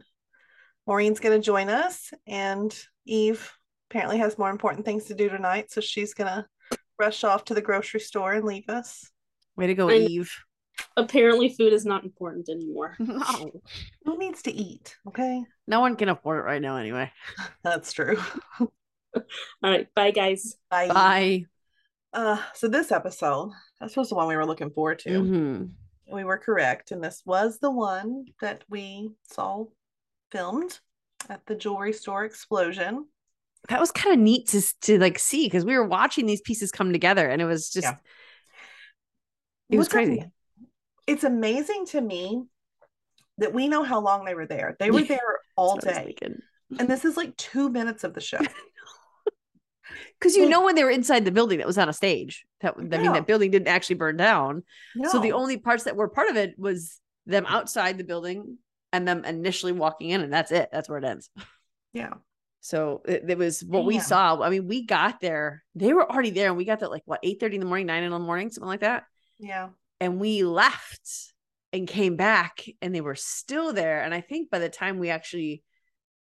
Maureen's 0.88 1.19
gonna 1.19 1.39
join 1.39 1.69
us 1.69 2.11
and 2.27 2.77
Eve 3.05 3.51
apparently 3.89 4.17
has 4.17 4.38
more 4.38 4.49
important 4.49 4.86
things 4.86 5.05
to 5.05 5.13
do 5.15 5.29
tonight, 5.29 5.71
so 5.71 5.81
she's 5.81 6.13
gonna 6.13 6.47
rush 6.99 7.23
off 7.23 7.45
to 7.45 7.53
the 7.53 7.61
grocery 7.61 7.99
store 7.99 8.34
and 8.34 8.45
leave 8.45 8.69
us. 8.69 9.11
Way 9.55 9.67
to 9.67 9.75
go, 9.75 9.89
And- 9.89 10.09
Eve. 10.09 10.31
apparently 10.97 11.49
food 11.49 11.71
is 11.73 11.86
not 11.86 12.03
important 12.03 12.49
anymore 12.49 12.95
No. 12.99 13.51
Who 14.05 14.17
needs 14.17 14.41
to 14.43 14.51
eat? 14.51 14.95
Okay. 15.07 15.43
No 15.67 15.79
one 15.79 15.95
can 15.95 16.09
afford 16.09 16.39
it 16.39 16.43
right 16.47 16.61
now 16.61 16.77
anyway. 16.77 17.11
That's 17.63 17.93
true. 17.93 18.17
all 18.59 18.71
right 19.61 19.88
bye 19.93 20.09
guys 20.11 20.55
Bye. 20.71 20.88
Bye. 20.88 21.45
Uh 22.13 22.41
so 22.55 22.67
this 22.67 22.91
episode, 22.91 23.51
that's 23.79 23.95
was 23.95 24.09
the 24.09 24.15
one 24.15 24.27
we 24.27 24.36
were 24.36 24.45
looking 24.45 24.71
forward 24.71 24.99
to. 24.99 25.09
Mhm. 25.09 25.69
we 26.11 26.23
were 26.23 26.38
correct 26.38 26.89
and 26.91 27.03
this 27.03 27.21
was 27.25 27.59
the 27.59 27.71
one 27.71 28.25
that 28.41 28.63
we 28.69 29.11
saw 29.31 29.65
filmed 30.34 30.79
at 31.29 31.45
the 31.45 31.55
jewelry 31.55 31.93
store 31.93 32.25
explosion 32.25 33.05
That 33.69 33.79
was 33.79 33.91
kind 33.91 34.13
of 34.13 34.19
neat 34.19 34.47
to 34.49 34.61
to 34.81 34.99
like 34.99 35.17
see 35.19 35.45
because 35.45 35.63
we 35.63 35.77
were 35.77 35.88
watching 35.88 36.25
these 36.25 36.41
pieces 36.41 36.71
come 36.71 36.91
together 36.91 37.25
and 37.29 37.41
it 37.41 37.45
was 37.45 37.69
just 37.69 37.86
Yeah. 37.86 37.95
it 39.69 39.77
was 39.77 39.86
What's 39.86 39.93
crazy. 39.93 40.25
it's 41.07 41.23
amazing 41.23 41.86
to 41.93 42.01
me 42.01 42.43
that 43.38 43.53
we 43.53 43.67
know 43.67 43.84
how 43.84 43.99
long 44.01 44.25
they 44.25 44.36
were 44.36 44.47
there 44.47 44.75
they 44.79 44.91
were 44.91 45.03
there 45.03 45.39
all 45.55 45.75
That's 45.75 45.86
what 45.86 45.95
I 45.95 46.05
was 46.05 46.15
day. 46.15 46.36
And 46.79 46.88
this 46.89 47.05
is 47.05 47.15
like 47.15 47.38
two 47.38 47.69
minutes 47.69 48.03
of 48.03 48.13
the 48.13 48.21
show. 48.21 48.39
Because 50.19 50.36
you 50.38 50.47
know 50.49 50.63
when 50.63 50.75
they 50.75 50.84
were 50.86 50.89
inside 50.89 51.25
the 51.25 51.31
building 51.31 51.57
that 51.57 51.67
was 51.67 51.77
on 51.77 51.89
a 51.89 51.93
stage. 51.93 52.45
That 52.61 52.75
I 52.77 52.81
mean 52.81 53.11
that 53.11 53.27
building 53.27 53.51
didn't 53.51 53.67
actually 53.67 53.97
burn 53.97 54.15
down. 54.17 54.63
So 55.11 55.19
the 55.19 55.34
only 55.34 55.57
parts 55.57 55.84
that 55.84 55.97
were 55.97 56.07
part 56.07 56.29
of 56.29 56.38
it 56.38 56.57
was 56.57 56.99
them 57.25 57.45
outside 57.45 57.97
the 57.97 58.03
building 58.05 58.57
and 58.93 59.05
them 59.07 59.25
initially 59.25 59.73
walking 59.73 60.11
in, 60.11 60.21
and 60.21 60.31
that's 60.31 60.51
it. 60.51 60.69
That's 60.71 60.87
where 60.87 60.99
it 60.99 61.03
ends. 61.03 61.29
yeah. 61.91 62.13
So 62.61 63.01
it, 63.05 63.29
it 63.29 63.37
was 63.37 63.61
what 63.61 63.83
we 63.83 63.99
saw. 63.99 64.41
I 64.41 64.49
mean, 64.49 64.69
we 64.69 64.85
got 64.85 65.19
there. 65.19 65.65
They 65.75 65.91
were 65.91 66.09
already 66.09 66.29
there, 66.29 66.47
and 66.47 66.55
we 66.57 66.63
got 66.63 66.79
there 66.79 66.87
like 66.87 67.03
what 67.03 67.19
eight 67.21 67.41
thirty 67.41 67.55
in 67.55 67.59
the 67.59 67.65
morning, 67.65 67.87
nine 67.87 68.03
in 68.03 68.11
the 68.11 68.19
morning, 68.19 68.49
something 68.51 68.69
like 68.69 68.79
that. 68.79 69.03
Yeah. 69.37 69.69
And 69.99 70.19
we 70.19 70.43
left 70.43 71.33
and 71.73 71.87
came 71.87 72.15
back, 72.15 72.63
and 72.81 72.95
they 72.95 73.01
were 73.01 73.15
still 73.15 73.73
there. 73.73 74.01
And 74.01 74.13
I 74.13 74.21
think 74.21 74.49
by 74.49 74.59
the 74.59 74.69
time 74.69 74.99
we 74.99 75.09
actually 75.09 75.63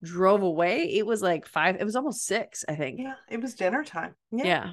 drove 0.05 0.43
away, 0.43 0.95
it 0.95 1.05
was 1.07 1.23
like 1.23 1.45
five. 1.45 1.77
It 1.81 1.85
was 1.85 1.97
almost 1.97 2.25
six. 2.25 2.65
I 2.69 2.77
think. 2.77 3.01
Yeah. 3.01 3.15
It 3.29 3.41
was 3.41 3.55
dinner 3.55 3.83
time. 3.83 4.15
Yeah. 4.31 4.45
Yeah. 4.47 4.73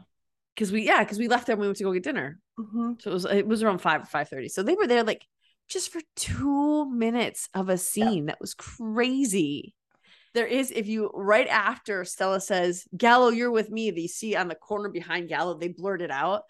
Because 0.54 0.72
we 0.72 0.86
yeah 0.86 1.04
because 1.04 1.18
we 1.18 1.28
left 1.28 1.48
there 1.48 1.56
and 1.56 1.62
we 1.62 1.68
went 1.68 1.78
to 1.78 1.84
go 1.84 1.94
get 1.94 2.04
dinner. 2.04 2.40
hmm 2.58 2.94
So 3.00 3.10
it 3.10 3.14
was 3.14 3.26
it 3.26 3.48
was 3.48 3.64
around 3.64 3.80
five 3.80 4.04
or 4.04 4.06
five 4.06 4.30
thirty. 4.30 4.50
So 4.50 4.62
they 4.62 4.76
were 4.76 4.88
there 4.88 5.04
like 5.04 5.26
just 5.68 5.92
for 5.92 6.02
two 6.16 6.90
minutes 6.92 7.50
of 7.54 7.70
a 7.70 7.78
scene 7.78 8.28
that 8.28 8.40
was 8.40 8.54
crazy. 8.54 9.74
There 10.34 10.46
is 10.46 10.72
if 10.72 10.88
you 10.88 11.10
right 11.14 11.48
after 11.48 12.04
Stella 12.06 12.42
says 12.42 12.86
Gallo, 12.96 13.30
you're 13.30 13.52
with 13.52 13.70
me. 13.70 13.92
they 13.92 14.08
see 14.08 14.36
on 14.36 14.48
the 14.48 14.56
corner 14.56 14.90
behind 14.90 15.30
Gallo, 15.30 15.58
they 15.58 15.70
blurred 15.70 16.02
it 16.02 16.12
out. 16.12 16.44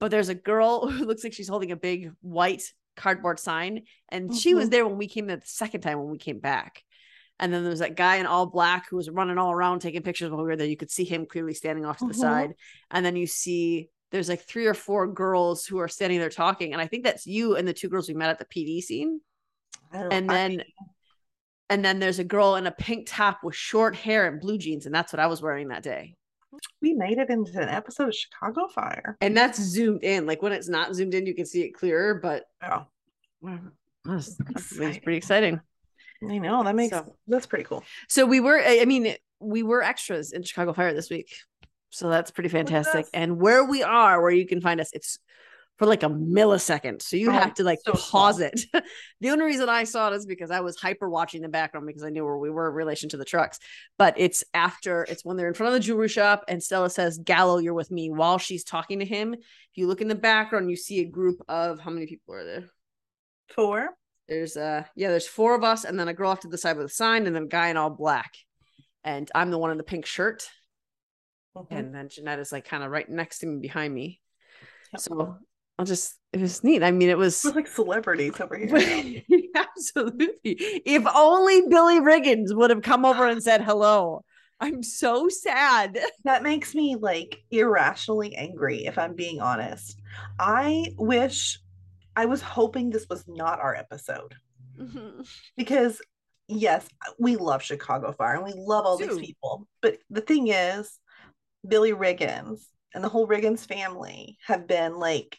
But 0.00 0.10
there's 0.10 0.28
a 0.30 0.34
girl 0.34 0.88
who 0.90 1.04
looks 1.04 1.22
like 1.24 1.32
she's 1.32 1.48
holding 1.48 1.70
a 1.72 1.76
big 1.76 2.10
white 2.22 2.62
cardboard 2.96 3.38
sign, 3.38 3.82
and 4.08 4.34
she 4.34 4.54
was 4.54 4.68
Mhm. 4.68 4.70
there 4.70 4.86
when 4.86 4.96
we 4.96 5.06
came 5.06 5.26
there 5.26 5.36
the 5.36 5.42
second 5.46 5.82
time 5.82 5.98
when 5.98 6.10
we 6.10 6.18
came 6.18 6.38
back. 6.38 6.82
And 7.38 7.52
then 7.52 7.62
there 7.62 7.70
was 7.70 7.80
that 7.80 7.94
guy 7.96 8.16
in 8.16 8.24
all 8.24 8.46
black 8.46 8.88
who 8.88 8.96
was 8.96 9.10
running 9.10 9.36
all 9.36 9.52
around 9.52 9.80
taking 9.80 10.02
pictures 10.02 10.30
while 10.30 10.38
we 10.40 10.44
were 10.46 10.56
there. 10.56 10.66
You 10.66 10.78
could 10.78 10.90
see 10.90 11.04
him 11.04 11.26
clearly 11.26 11.52
standing 11.52 11.84
off 11.84 11.98
to 11.98 12.06
the 12.06 12.14
Mhm. 12.14 12.18
side. 12.20 12.54
And 12.90 13.04
then 13.04 13.14
you 13.16 13.26
see 13.26 13.90
there's 14.12 14.28
like 14.28 14.40
three 14.42 14.66
or 14.66 14.74
four 14.74 15.06
girls 15.06 15.64
who 15.66 15.78
are 15.78 15.88
standing 15.88 16.18
there 16.20 16.30
talking. 16.30 16.72
And 16.72 16.80
I 16.80 16.86
think 16.86 17.04
that's 17.04 17.26
you 17.26 17.56
and 17.56 17.66
the 17.66 17.72
two 17.72 17.88
girls 17.88 18.08
we 18.08 18.14
met 18.14 18.30
at 18.30 18.38
the 18.38 18.44
PD 18.44 18.80
scene. 18.80 19.20
And 19.92 20.30
I 20.30 20.34
then 20.34 20.50
mean, 20.52 20.62
and 21.70 21.84
then 21.84 21.98
there's 21.98 22.18
a 22.20 22.24
girl 22.24 22.54
in 22.56 22.66
a 22.66 22.70
pink 22.72 23.06
top 23.08 23.40
with 23.42 23.54
short 23.56 23.96
hair 23.96 24.26
and 24.28 24.40
blue 24.40 24.58
jeans. 24.58 24.86
And 24.86 24.94
that's 24.94 25.12
what 25.12 25.20
I 25.20 25.26
was 25.26 25.42
wearing 25.42 25.68
that 25.68 25.82
day. 25.82 26.14
we 26.80 26.94
made 26.94 27.18
it 27.18 27.28
into 27.30 27.60
an 27.60 27.68
episode 27.68 28.08
of 28.08 28.14
Chicago 28.14 28.68
Fire. 28.68 29.16
And 29.20 29.36
that's 29.36 29.60
zoomed 29.60 30.04
in. 30.04 30.26
Like 30.26 30.42
when 30.42 30.52
it's 30.52 30.68
not 30.68 30.94
zoomed 30.94 31.14
in, 31.14 31.26
you 31.26 31.34
can 31.34 31.46
see 31.46 31.62
it 31.62 31.72
clearer, 31.74 32.14
but 32.14 32.44
Oh, 32.62 32.86
that's, 34.04 34.36
pretty 34.76 35.16
exciting. 35.16 35.60
I 36.28 36.38
know 36.38 36.62
that 36.64 36.74
makes 36.76 36.90
So- 36.94 37.16
that's 37.26 37.46
pretty 37.46 37.64
cool. 37.64 37.84
So 38.08 38.24
we 38.24 38.40
were, 38.40 38.58
I 38.58 38.80
I 38.80 38.84
mean, 38.84 39.14
we 39.40 39.62
were 39.62 39.82
extras 39.82 40.32
in 40.32 40.42
Chicago 40.42 40.72
Fire 40.72 40.94
this 40.94 41.10
week. 41.10 41.28
So 41.90 42.08
that's 42.10 42.30
pretty 42.30 42.48
fantastic. 42.48 43.06
And 43.14 43.40
where 43.40 43.64
we 43.64 43.82
are, 43.82 44.20
where 44.20 44.30
you 44.30 44.46
can 44.46 44.60
find 44.60 44.80
us, 44.80 44.90
it's 44.92 45.18
for 45.78 45.86
like 45.86 46.02
a 46.02 46.08
millisecond. 46.08 47.02
So 47.02 47.16
you 47.16 47.28
Oh, 47.28 47.32
have 47.32 47.54
to 47.54 47.64
like 47.64 47.80
so 47.84 47.92
pause 47.92 48.36
small. 48.36 48.48
it. 48.48 48.60
the 49.20 49.30
only 49.30 49.44
reason 49.44 49.68
I 49.68 49.84
saw 49.84 50.10
it 50.10 50.14
is 50.14 50.24
because 50.26 50.50
I 50.50 50.60
was 50.60 50.76
hyper 50.80 51.08
watching 51.08 51.42
the 51.42 51.48
background 51.48 51.86
because 51.86 52.02
I 52.02 52.08
knew 52.08 52.24
where 52.24 52.38
we 52.38 52.50
were 52.50 52.68
in 52.68 52.74
relation 52.74 53.10
to 53.10 53.16
the 53.18 53.24
trucks. 53.26 53.58
But 53.98 54.14
it's 54.16 54.42
after, 54.54 55.02
it's 55.04 55.24
when 55.24 55.36
they're 55.36 55.48
in 55.48 55.54
front 55.54 55.68
of 55.68 55.74
the 55.74 55.86
jewelry 55.86 56.08
shop 56.08 56.44
and 56.48 56.62
Stella 56.62 56.88
says, 56.88 57.18
Gallo, 57.18 57.58
you're 57.58 57.74
with 57.74 57.90
me. 57.90 58.10
While 58.10 58.38
she's 58.38 58.64
talking 58.64 59.00
to 59.00 59.04
him, 59.04 59.34
if 59.34 59.42
you 59.74 59.86
look 59.86 60.00
in 60.00 60.08
the 60.08 60.14
background, 60.14 60.70
you 60.70 60.76
see 60.76 61.00
a 61.00 61.04
group 61.04 61.42
of 61.48 61.78
how 61.80 61.90
many 61.90 62.06
people 62.06 62.34
are 62.34 62.44
there? 62.44 62.64
Four. 63.54 63.90
There's 64.28 64.56
uh 64.56 64.82
yeah, 64.96 65.10
there's 65.10 65.28
four 65.28 65.54
of 65.54 65.62
us, 65.62 65.84
and 65.84 66.00
then 66.00 66.08
a 66.08 66.14
girl 66.14 66.30
off 66.32 66.40
to 66.40 66.48
the 66.48 66.58
side 66.58 66.76
with 66.76 66.86
a 66.86 66.88
sign, 66.88 67.26
and 67.26 67.36
then 67.36 67.44
a 67.44 67.48
guy 67.48 67.68
in 67.68 67.76
all 67.76 67.90
black. 67.90 68.32
And 69.04 69.30
I'm 69.36 69.52
the 69.52 69.58
one 69.58 69.70
in 69.70 69.76
the 69.76 69.84
pink 69.84 70.04
shirt. 70.04 70.48
Mhm. 71.56 71.66
And 71.70 71.94
then 71.94 72.08
Jeanette 72.08 72.38
is 72.38 72.52
like 72.52 72.66
kind 72.68 72.82
of 72.82 72.90
right 72.90 73.08
next 73.08 73.38
to 73.40 73.46
me 73.46 73.60
behind 73.60 73.94
me. 73.94 74.20
Yep. 74.92 75.00
So 75.00 75.36
I'll 75.78 75.84
just 75.86 76.18
it 76.32 76.40
was 76.40 76.62
neat. 76.62 76.82
I 76.82 76.90
mean, 76.90 77.08
it 77.08 77.18
was 77.18 77.44
like 77.44 77.66
celebrities 77.66 78.40
over 78.40 78.56
here. 78.58 79.22
absolutely. 79.54 80.38
If 80.44 81.06
only 81.14 81.62
Billy 81.68 82.00
Riggins 82.00 82.54
would 82.54 82.70
have 82.70 82.82
come 82.82 83.04
over 83.04 83.26
and 83.26 83.42
said 83.42 83.62
hello. 83.62 84.24
I'm 84.58 84.82
so 84.82 85.28
sad. 85.28 85.98
that 86.24 86.42
makes 86.42 86.74
me 86.74 86.96
like 86.96 87.38
irrationally 87.50 88.34
angry 88.36 88.86
if 88.86 88.98
I'm 88.98 89.14
being 89.14 89.40
honest. 89.40 90.00
I 90.38 90.94
wish 90.96 91.58
I 92.14 92.24
was 92.26 92.40
hoping 92.40 92.88
this 92.90 93.06
was 93.10 93.24
not 93.28 93.60
our 93.60 93.74
episode 93.74 94.34
because 95.56 96.00
yes, 96.48 96.86
we 97.18 97.36
love 97.36 97.62
Chicago 97.62 98.12
Fire 98.12 98.36
and 98.36 98.44
we 98.44 98.52
love 98.54 98.86
all 98.86 98.96
Do. 98.98 99.06
these 99.08 99.18
people. 99.18 99.66
But 99.82 99.98
the 100.10 100.20
thing 100.22 100.48
is, 100.48 100.98
Billy 101.66 101.92
Riggins 101.92 102.60
and 102.94 103.02
the 103.04 103.08
whole 103.08 103.26
Riggins 103.28 103.66
family 103.66 104.38
have 104.46 104.66
been 104.66 104.98
like, 104.98 105.38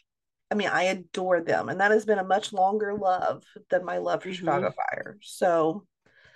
I 0.50 0.54
mean, 0.54 0.68
I 0.68 0.84
adore 0.84 1.40
them, 1.42 1.68
and 1.68 1.80
that 1.80 1.90
has 1.90 2.04
been 2.06 2.18
a 2.18 2.24
much 2.24 2.52
longer 2.52 2.94
love 2.94 3.44
than 3.70 3.84
my 3.84 3.98
love 3.98 4.22
for 4.22 4.30
Mhm. 4.30 4.34
Chicago 4.34 4.70
Fire. 4.72 5.18
So, 5.22 5.86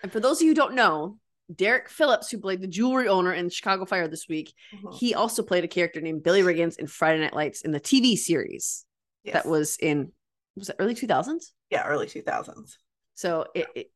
And 0.02 0.12
for 0.12 0.20
those 0.20 0.38
of 0.38 0.42
you 0.42 0.48
who 0.50 0.54
don't 0.54 0.74
know, 0.74 1.18
Derek 1.54 1.88
Phillips, 1.88 2.30
who 2.30 2.38
played 2.38 2.60
the 2.60 2.66
jewelry 2.66 3.08
owner 3.08 3.32
in 3.32 3.48
Chicago 3.50 3.84
Fire 3.84 4.08
this 4.08 4.28
week, 4.28 4.54
mhm, 4.72 4.98
he 4.98 5.14
also 5.14 5.42
played 5.42 5.64
a 5.64 5.68
character 5.68 6.00
named 6.00 6.22
Billy 6.22 6.42
Riggins 6.42 6.76
in 6.78 6.86
Friday 6.86 7.20
Night 7.20 7.34
Lights 7.34 7.62
in 7.62 7.72
the 7.72 7.80
TV 7.80 8.16
series 8.16 8.84
yes. 9.22 9.34
that 9.34 9.46
was 9.46 9.76
in 9.78 10.12
was 10.56 10.68
it 10.68 10.76
early 10.78 10.94
2000s? 10.94 11.52
yeah, 11.70 11.86
early 11.86 12.06
two 12.06 12.22
thousands. 12.22 12.78
So 13.14 13.46
it, 13.54 13.66
it 13.74 13.90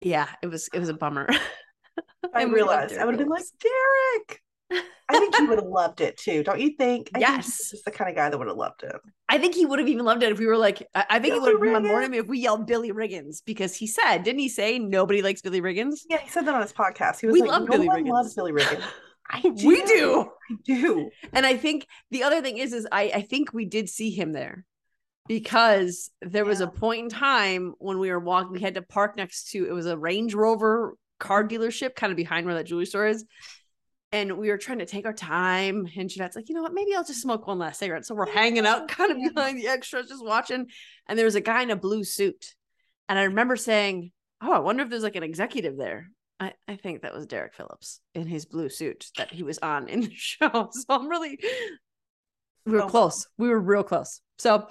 yeah, 0.00 0.28
it 0.42 0.46
was 0.48 0.68
it 0.72 0.78
was 0.78 0.88
a 0.88 0.94
bummer. 0.94 1.28
I 2.34 2.42
And 2.42 2.52
realized 2.52 2.96
I 2.96 3.04
would 3.04 3.14
have 3.14 3.18
been 3.18 3.28
like 3.28 3.44
Derek. 3.60 4.42
I 5.08 5.18
think 5.20 5.36
he 5.36 5.46
would 5.46 5.58
have 5.58 5.66
loved 5.70 6.00
it 6.00 6.16
too. 6.16 6.42
Don't 6.42 6.60
you 6.60 6.70
think? 6.76 7.10
I 7.14 7.20
Yes. 7.20 7.46
he's 7.46 7.70
just 7.70 7.84
the 7.84 7.90
kind 7.92 8.10
of 8.10 8.16
guy 8.16 8.28
that 8.28 8.36
would 8.36 8.48
have 8.48 8.56
loved 8.56 8.82
it. 8.82 8.96
I 9.28 9.38
think 9.38 9.54
he 9.54 9.64
would 9.64 9.78
have 9.78 9.88
even 9.88 10.04
loved 10.04 10.22
it 10.22 10.32
if 10.32 10.38
we 10.38 10.46
were 10.46 10.56
like, 10.56 10.82
I, 10.94 11.04
I 11.10 11.18
think 11.18 11.34
he 11.34 11.40
would 11.40 11.52
have 11.52 11.60
Billy 11.60 11.88
board 11.88 12.04
him 12.04 12.14
if 12.14 12.26
we 12.26 12.40
yelled 12.40 12.66
Billy 12.66 12.92
Riggins 12.92 13.42
because 13.44 13.74
he 13.76 13.86
said, 13.86 14.24
didn't 14.24 14.40
he 14.40 14.48
say 14.48 14.78
nobody 14.78 15.22
likes 15.22 15.42
Billy 15.42 15.60
Riggins? 15.60 16.00
Yeah, 16.08 16.18
he 16.18 16.28
said 16.28 16.44
that 16.46 16.54
on 16.54 16.62
his 16.62 16.72
podcast. 16.72 17.20
He 17.20 17.26
was 17.26 17.34
We 17.34 17.42
like, 17.42 17.50
love 17.50 17.62
"No 17.62 17.66
Billy 17.68 17.86
one 17.86 18.02
Riggins." 18.04 18.10
loves 18.10 18.34
Billy 18.34 18.52
Riggins." 18.52 18.82
I 19.30 19.40
do. 19.40 19.66
We 19.66 19.82
do. 19.82 20.30
I 20.50 20.54
do. 20.64 21.10
And 21.32 21.44
I 21.44 21.56
think 21.56 21.86
the 22.12 22.22
other 22.22 22.40
thing 22.42 22.58
is, 22.58 22.72
is 22.72 22.86
I, 22.92 23.10
I 23.14 23.22
think 23.22 23.52
we 23.52 23.64
did 23.64 23.88
see 23.88 24.10
him 24.10 24.32
there 24.32 24.64
because 25.26 26.10
there 26.22 26.44
was 26.44 26.60
a 26.60 26.68
point 26.68 27.02
in 27.04 27.08
time 27.08 27.74
when 27.78 27.98
we 27.98 28.10
were 28.10 28.20
walking, 28.20 28.52
we 28.52 28.60
had 28.60 28.74
to 28.74 28.82
park 28.82 29.16
next 29.16 29.50
to 29.50 29.66
it 29.66 29.72
was 29.72 29.86
a 29.86 29.98
Range 29.98 30.32
Rover 30.34 30.94
car 31.18 31.42
dealership, 31.46 31.94
kind 31.96 32.12
of 32.12 32.16
behind 32.16 32.46
where 32.46 32.54
that 32.54 32.66
jewelry 32.66 32.86
store 32.86 33.08
is. 33.08 33.24
And 34.12 34.38
we 34.38 34.50
were 34.50 34.58
trying 34.58 34.78
to 34.78 34.86
take 34.86 35.04
our 35.04 35.12
time. 35.12 35.88
And 35.96 36.08
Jeanette's 36.08 36.36
like, 36.36 36.48
you 36.48 36.54
know 36.54 36.62
what? 36.62 36.72
Maybe 36.74 36.94
I'll 36.94 37.04
just 37.04 37.20
smoke 37.20 37.46
one 37.46 37.58
last 37.58 37.78
cigarette. 37.80 38.06
So 38.06 38.14
we're 38.14 38.30
hanging 38.30 38.66
out 38.66 38.88
kind 38.88 39.10
of 39.10 39.34
behind 39.34 39.58
the 39.58 39.68
extras, 39.68 40.08
just 40.08 40.24
watching. 40.24 40.66
And 41.08 41.18
there 41.18 41.26
was 41.26 41.34
a 41.34 41.40
guy 41.40 41.62
in 41.62 41.70
a 41.70 41.76
blue 41.76 42.04
suit. 42.04 42.54
And 43.08 43.18
I 43.18 43.24
remember 43.24 43.56
saying, 43.56 44.12
Oh, 44.40 44.52
I 44.52 44.58
wonder 44.58 44.82
if 44.82 44.90
there's 44.90 45.02
like 45.02 45.16
an 45.16 45.22
executive 45.22 45.76
there. 45.76 46.10
I, 46.38 46.52
I 46.68 46.76
think 46.76 47.02
that 47.02 47.14
was 47.14 47.26
Derek 47.26 47.54
Phillips 47.54 48.00
in 48.14 48.26
his 48.26 48.44
blue 48.44 48.68
suit 48.68 49.06
that 49.16 49.32
he 49.32 49.42
was 49.42 49.58
on 49.58 49.88
in 49.88 50.02
the 50.02 50.12
show. 50.14 50.68
So 50.70 50.84
I'm 50.90 51.08
really, 51.08 51.38
we 52.66 52.72
were 52.72 52.82
Oh, 52.82 52.88
close. 52.88 53.26
We 53.38 53.48
were 53.48 53.58
real 53.58 53.82
close. 53.82 54.20
So 54.38 54.68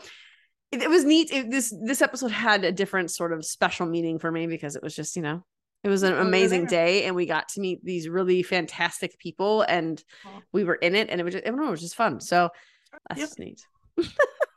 it, 0.72 0.84
it 0.84 0.90
was 0.90 1.04
neat. 1.04 1.32
It, 1.32 1.50
this 1.50 1.74
this 1.84 2.02
episode 2.02 2.32
had 2.32 2.64
a 2.64 2.72
different 2.72 3.10
sort 3.10 3.34
of 3.34 3.46
special 3.46 3.86
meaning 3.88 4.20
for 4.20 4.32
me 4.32 4.46
because 4.48 4.76
it 4.76 4.84
was 4.84 4.96
just 4.96 5.16
you 5.16 5.22
know 5.22 5.44
it 5.86 5.90
was 5.90 6.02
an 6.02 6.14
oh, 6.14 6.22
We 6.22 6.22
amazing 6.24 6.66
day 6.66 7.04
and 7.06 7.16
we 7.16 7.28
got 7.28 7.48
to 7.50 7.62
meet 7.62 7.86
these 7.86 8.10
really 8.10 8.42
fantastic 8.42 9.20
people 9.20 9.62
and 9.62 10.04
we 10.52 10.64
were 10.64 10.74
in 10.74 10.96
it 10.96 11.10
and 11.12 11.22
it 11.22 11.24
was 11.24 11.36
just, 11.36 11.46
I 11.46 11.52
don't 11.52 11.60
know, 11.60 11.68
it 11.68 11.72
was 11.72 11.82
just 11.82 11.96
fun. 11.96 12.20
So 12.20 12.50
that's 13.08 13.20
Yep. 13.20 13.28
just 13.30 13.40
neat. 13.40 13.62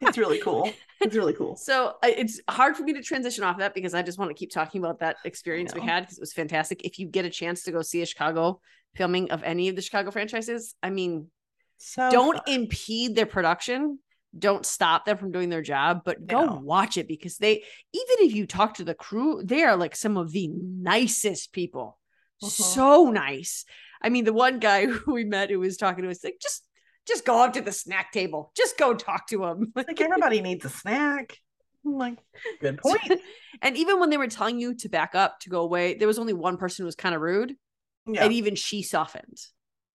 It's 0.01 0.17
really 0.17 0.41
cool. 0.41 0.73
It's 1.01 1.15
really 1.15 1.33
cool. 1.39 1.55
So 1.57 1.97
it's 2.03 2.41
hard 2.49 2.77
for 2.77 2.83
me 2.83 2.95
to 2.95 3.03
transition 3.03 3.45
off 3.45 3.59
that 3.59 3.75
because 3.75 3.93
I 3.93 4.01
just 4.01 4.19
want 4.19 4.31
to 4.31 4.35
keep 4.35 4.51
talking 4.51 4.83
about 4.83 5.01
that 5.01 5.17
experience 5.27 5.75
we 5.75 5.83
had 5.83 6.01
because 6.05 6.17
it 6.17 6.23
was 6.23 6.33
fantastic. 6.33 6.85
If 6.85 6.99
you 6.99 7.07
get 7.07 7.27
a 7.27 7.31
chance 7.31 7.65
to 7.65 7.73
go 7.73 7.83
see 7.83 8.01
a 8.01 8.07
Chicago 8.07 8.61
filming 8.95 9.31
of 9.31 9.43
any 9.43 9.69
of 9.69 9.77
the 9.77 9.83
Chicago 9.83 10.11
franchises, 10.11 10.75
I 10.83 10.89
mean, 10.89 11.27
So 11.77 12.11
don't 12.11 12.37
fun. 12.37 12.55
impede 12.55 13.17
their 13.17 13.27
production. 13.27 13.99
Don't 14.37 14.67
stop 14.67 15.05
them 15.05 15.17
from 15.17 15.33
doing 15.33 15.49
their 15.49 15.63
job, 15.63 16.03
but 16.05 16.27
go 16.27 16.45
No. 16.45 16.61
watch 16.63 16.97
it 16.97 17.09
because 17.09 17.39
they, 17.39 17.53
even 17.93 18.17
if 18.27 18.33
you 18.35 18.47
talk 18.47 18.75
to 18.75 18.85
the 18.85 18.95
crew, 18.95 19.43
they 19.45 19.63
are 19.63 19.77
like 19.77 19.97
some 19.97 20.17
of 20.17 20.33
the 20.33 20.49
nicest 20.49 21.53
people. 21.53 21.99
Mhm. 22.43 22.49
So 22.51 23.11
nice. 23.11 23.65
I 24.03 24.11
mean, 24.11 24.25
the 24.25 24.33
one 24.33 24.59
guy 24.59 24.87
who 24.87 25.15
we 25.15 25.25
met 25.25 25.51
who 25.51 25.61
was 25.61 25.77
talking 25.77 26.05
to 26.05 26.11
us, 26.11 26.23
like, 26.23 26.39
just 26.41 26.65
just 27.07 27.25
go 27.25 27.43
up 27.43 27.55
to 27.55 27.63
the 27.63 27.73
snack 27.73 28.13
table. 28.13 28.53
Just 28.55 28.77
go 28.77 28.93
talk 28.93 29.27
to 29.29 29.43
him. 29.45 29.73
like 29.75 29.99
everybody 29.99 30.43
needs 30.43 30.65
a 30.67 30.69
snack. 30.69 31.39
I'm 31.87 31.95
like, 31.97 32.19
good 32.61 32.79
point. 32.83 33.01
and 33.63 33.79
even 33.79 33.99
when 33.99 34.11
they 34.11 34.19
were 34.19 34.27
telling 34.27 34.61
you 34.61 34.75
to 34.75 34.91
back 34.91 35.15
up 35.15 35.41
to 35.41 35.49
go 35.49 35.63
away, 35.63 35.95
there 35.95 36.07
was 36.07 36.19
only 36.19 36.35
one 36.35 36.59
person 36.59 36.83
who 36.83 36.87
was 36.87 36.97
kind 36.97 37.15
of 37.15 37.23
rude, 37.23 37.55
Yeah. 38.07 38.25
and 38.25 38.33
even 38.35 38.57
she 38.57 38.83
softened. 38.83 39.39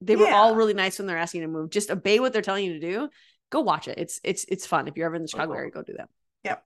They 0.00 0.16
were 0.16 0.30
all 0.30 0.56
really 0.56 0.72
nice 0.74 0.98
when 0.98 1.06
they're 1.06 1.18
asking 1.18 1.42
you 1.42 1.46
to 1.48 1.52
move. 1.52 1.70
Just 1.70 1.90
obey 1.90 2.18
what 2.18 2.32
they're 2.32 2.40
telling 2.42 2.64
you 2.64 2.80
to 2.80 2.80
do. 2.80 3.08
Go 3.52 3.60
watch 3.60 3.86
it. 3.86 3.98
It's 3.98 4.18
it's 4.24 4.46
it's 4.48 4.66
fun. 4.66 4.88
If 4.88 4.96
you're 4.96 5.06
ever 5.06 5.14
in 5.14 5.22
the 5.22 5.28
Chicago 5.28 5.52
cool. 5.52 5.58
area, 5.58 5.70
go 5.70 5.82
do 5.82 5.92
that. 5.98 6.08
Yep. 6.42 6.64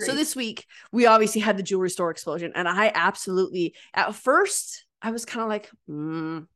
So 0.00 0.12
this 0.12 0.34
week 0.34 0.66
we 0.92 1.06
obviously 1.06 1.40
had 1.40 1.56
the 1.56 1.62
jewelry 1.62 1.88
store 1.88 2.10
explosion, 2.10 2.52
and 2.54 2.68
I 2.68 2.90
absolutely 2.92 3.74
at 3.94 4.12
first 4.14 4.84
I 5.00 5.12
was 5.12 5.24
kind 5.24 5.42
of 5.42 5.48
like, 5.48 5.70
mm, 5.88 6.46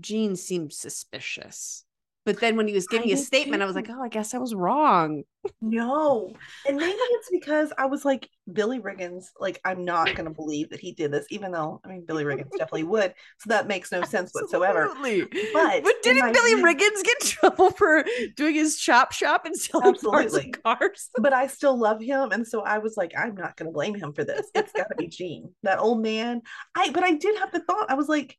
Gene 0.00 0.34
seems 0.34 0.76
suspicious. 0.76 1.84
But 2.26 2.40
then 2.40 2.56
when 2.56 2.66
he 2.66 2.74
was 2.74 2.86
giving 2.86 3.10
I 3.10 3.14
a 3.14 3.16
statement, 3.18 3.62
I 3.62 3.66
was 3.66 3.74
like, 3.76 3.88
oh, 3.90 4.02
I 4.02 4.08
guess 4.08 4.32
I 4.32 4.38
was 4.38 4.54
wrong. 4.54 5.24
No. 5.60 6.32
And 6.66 6.76
maybe 6.78 6.92
it's 6.98 7.28
because 7.30 7.70
I 7.76 7.84
was 7.86 8.04
like, 8.04 8.30
Billy 8.50 8.78
Riggins, 8.80 9.26
like, 9.38 9.60
I'm 9.64 9.84
not 9.84 10.06
going 10.14 10.24
to 10.24 10.30
believe 10.30 10.70
that 10.70 10.80
he 10.80 10.92
did 10.92 11.12
this, 11.12 11.26
even 11.30 11.52
though, 11.52 11.80
I 11.84 11.88
mean, 11.88 12.04
Billy 12.06 12.24
Riggins 12.24 12.50
definitely 12.52 12.84
would. 12.94 13.12
So 13.40 13.48
that 13.48 13.68
makes 13.68 13.92
no 13.92 14.02
sense 14.04 14.30
whatsoever. 14.32 14.86
Absolutely. 14.90 15.50
But 15.52 15.82
But 15.82 15.94
didn't 16.02 16.32
Billy 16.32 16.50
head- 16.52 16.64
Riggins 16.64 17.02
get 17.04 17.16
in 17.20 17.26
trouble 17.26 17.70
for 17.72 18.04
doing 18.36 18.54
his 18.54 18.78
chop 18.78 19.12
shop 19.12 19.44
and 19.44 19.54
selling 19.56 19.88
Absolutely. 19.94 20.50
cars? 20.64 21.10
But 21.18 21.34
I 21.34 21.46
still 21.46 21.78
love 21.78 22.00
him. 22.00 22.32
And 22.32 22.46
so 22.46 22.62
I 22.62 22.78
was 22.78 22.96
like, 22.96 23.12
I'm 23.16 23.34
not 23.34 23.56
going 23.56 23.66
to 23.66 23.72
blame 23.72 23.94
him 23.94 24.14
for 24.14 24.24
this. 24.24 24.46
It's 24.54 24.72
got 24.72 24.88
to 24.88 24.96
be 24.96 25.08
Gene, 25.08 25.52
that 25.62 25.78
old 25.78 26.00
man. 26.02 26.40
I, 26.74 26.90
but 26.90 27.04
I 27.04 27.12
did 27.12 27.38
have 27.38 27.52
the 27.52 27.60
thought, 27.60 27.90
I 27.90 27.94
was 27.94 28.08
like, 28.08 28.38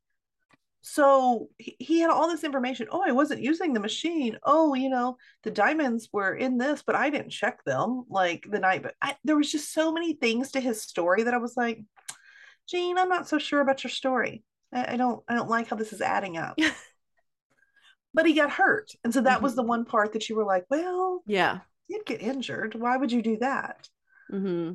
so 0.88 1.48
he, 1.58 1.98
had 1.98 2.10
all 2.10 2.28
this 2.28 2.44
information. 2.44 2.86
Oh, 2.92 3.02
I 3.04 3.10
wasn't 3.10 3.42
using 3.42 3.72
the 3.72 3.80
machine. 3.80 4.38
Oh, 4.44 4.74
you 4.74 4.88
know, 4.88 5.16
the 5.42 5.50
diamonds 5.50 6.08
were 6.12 6.32
in 6.32 6.58
this, 6.58 6.84
but 6.86 6.94
I 6.94 7.10
didn't 7.10 7.30
check 7.30 7.64
them 7.64 8.04
like 8.08 8.46
the 8.48 8.60
night. 8.60 8.84
But 8.84 8.94
I, 9.02 9.16
there 9.24 9.36
was 9.36 9.50
just 9.50 9.72
so 9.72 9.90
many 9.90 10.12
things 10.12 10.52
to 10.52 10.60
his 10.60 10.80
story 10.80 11.24
that 11.24 11.34
I 11.34 11.38
was 11.38 11.56
like, 11.56 11.82
Gene, 12.68 12.98
I'm 12.98 13.08
not 13.08 13.28
so 13.28 13.36
sure 13.36 13.60
about 13.60 13.82
your 13.82 13.90
story. 13.90 14.44
I, 14.72 14.92
I 14.92 14.96
don't, 14.96 15.24
I 15.28 15.34
don't 15.34 15.50
like 15.50 15.66
how 15.66 15.74
this 15.74 15.92
is 15.92 16.00
adding 16.00 16.36
up. 16.36 16.56
but 18.14 18.24
he 18.24 18.34
got 18.34 18.52
hurt, 18.52 18.92
and 19.02 19.12
so 19.12 19.22
that 19.22 19.42
was 19.42 19.56
the 19.56 19.64
one 19.64 19.86
part 19.86 20.12
that 20.12 20.28
you 20.28 20.36
were 20.36 20.44
like, 20.44 20.66
well, 20.70 21.24
Yeah. 21.26 21.58
did 21.90 22.06
get 22.06 22.22
injured. 22.22 22.76
Why 22.76 22.96
would 22.96 23.10
you 23.10 23.22
do 23.22 23.38
that? 23.38 23.88
hmm 24.30 24.74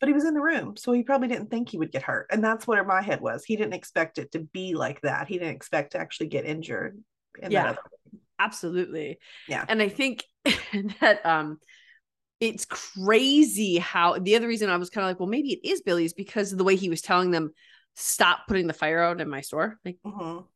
But 0.00 0.08
he 0.08 0.12
was 0.12 0.24
in 0.24 0.34
the 0.34 0.40
room, 0.40 0.76
so 0.76 0.92
he 0.92 1.02
probably 1.02 1.28
didn't 1.28 1.50
think 1.50 1.68
he 1.68 1.78
would 1.78 1.92
get 1.92 2.02
hurt, 2.02 2.26
and 2.30 2.42
that's 2.42 2.66
where 2.66 2.84
my 2.84 3.02
head 3.02 3.20
was. 3.20 3.44
He 3.44 3.56
didn't 3.56 3.74
expect 3.74 4.18
it 4.18 4.32
to 4.32 4.40
be 4.40 4.74
like 4.74 5.00
that. 5.02 5.28
He 5.28 5.38
didn't 5.38 5.54
expect 5.54 5.92
to 5.92 5.98
actually 5.98 6.28
get 6.28 6.44
injured. 6.44 7.02
In 7.40 7.50
Yeah. 7.50 7.76
Absolutely. 8.38 9.18
Yeah. 9.48 9.64
And 9.68 9.80
I 9.80 9.88
think 9.88 10.24
that 11.00 11.24
um 11.24 11.58
it's 12.40 12.66
crazy 12.66 13.78
how 13.78 14.18
the 14.18 14.36
other 14.36 14.48
reason 14.48 14.68
I 14.68 14.76
was 14.76 14.90
kind 14.90 15.04
of 15.04 15.10
like, 15.10 15.20
well, 15.20 15.28
maybe 15.28 15.52
it 15.52 15.66
is 15.68 15.82
Billy's 15.82 16.12
because 16.12 16.52
of 16.52 16.58
the 16.58 16.64
way 16.64 16.76
he 16.76 16.90
was 16.90 17.00
telling 17.00 17.30
them, 17.30 17.52
stop 17.94 18.40
putting 18.48 18.66
the 18.66 18.72
fire 18.74 19.00
out 19.00 19.20
in 19.20 19.28
my 19.30 19.40
store. 19.40 19.78
Like, 19.84 19.98
Mhm. 20.04 20.46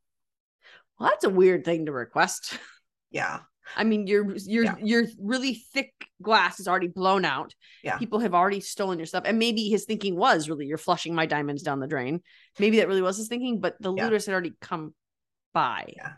well, 0.98 1.10
that's 1.10 1.24
a 1.24 1.30
weird 1.30 1.64
thing 1.64 1.86
to 1.86 1.92
request. 1.92 2.58
Yeah, 3.10 3.40
I 3.76 3.84
mean, 3.84 4.06
your 4.06 4.34
your 4.36 4.64
Yeah. 4.64 4.74
your 4.82 5.04
really 5.20 5.54
thick 5.72 5.92
glass 6.22 6.60
is 6.60 6.68
already 6.68 6.88
blown 6.88 7.24
out. 7.24 7.54
Yeah. 7.82 7.98
People 7.98 8.18
have 8.20 8.34
already 8.34 8.60
stolen 8.60 8.98
your 8.98 9.06
stuff. 9.06 9.24
And 9.26 9.38
maybe 9.38 9.68
his 9.68 9.84
thinking 9.84 10.16
was 10.16 10.48
really 10.48 10.66
you're 10.66 10.78
flushing 10.78 11.14
my 11.14 11.26
diamonds 11.26 11.62
down 11.62 11.80
the 11.80 11.86
drain. 11.86 12.20
Maybe 12.58 12.78
that 12.78 12.88
really 12.88 13.02
was 13.02 13.16
his 13.16 13.28
thinking, 13.28 13.60
but 13.60 13.76
the 13.80 13.92
Yeah. 13.92 14.04
looters 14.04 14.26
had 14.26 14.32
already 14.32 14.54
come 14.60 14.94
by. 15.52 15.92
Yeah. 15.96 16.12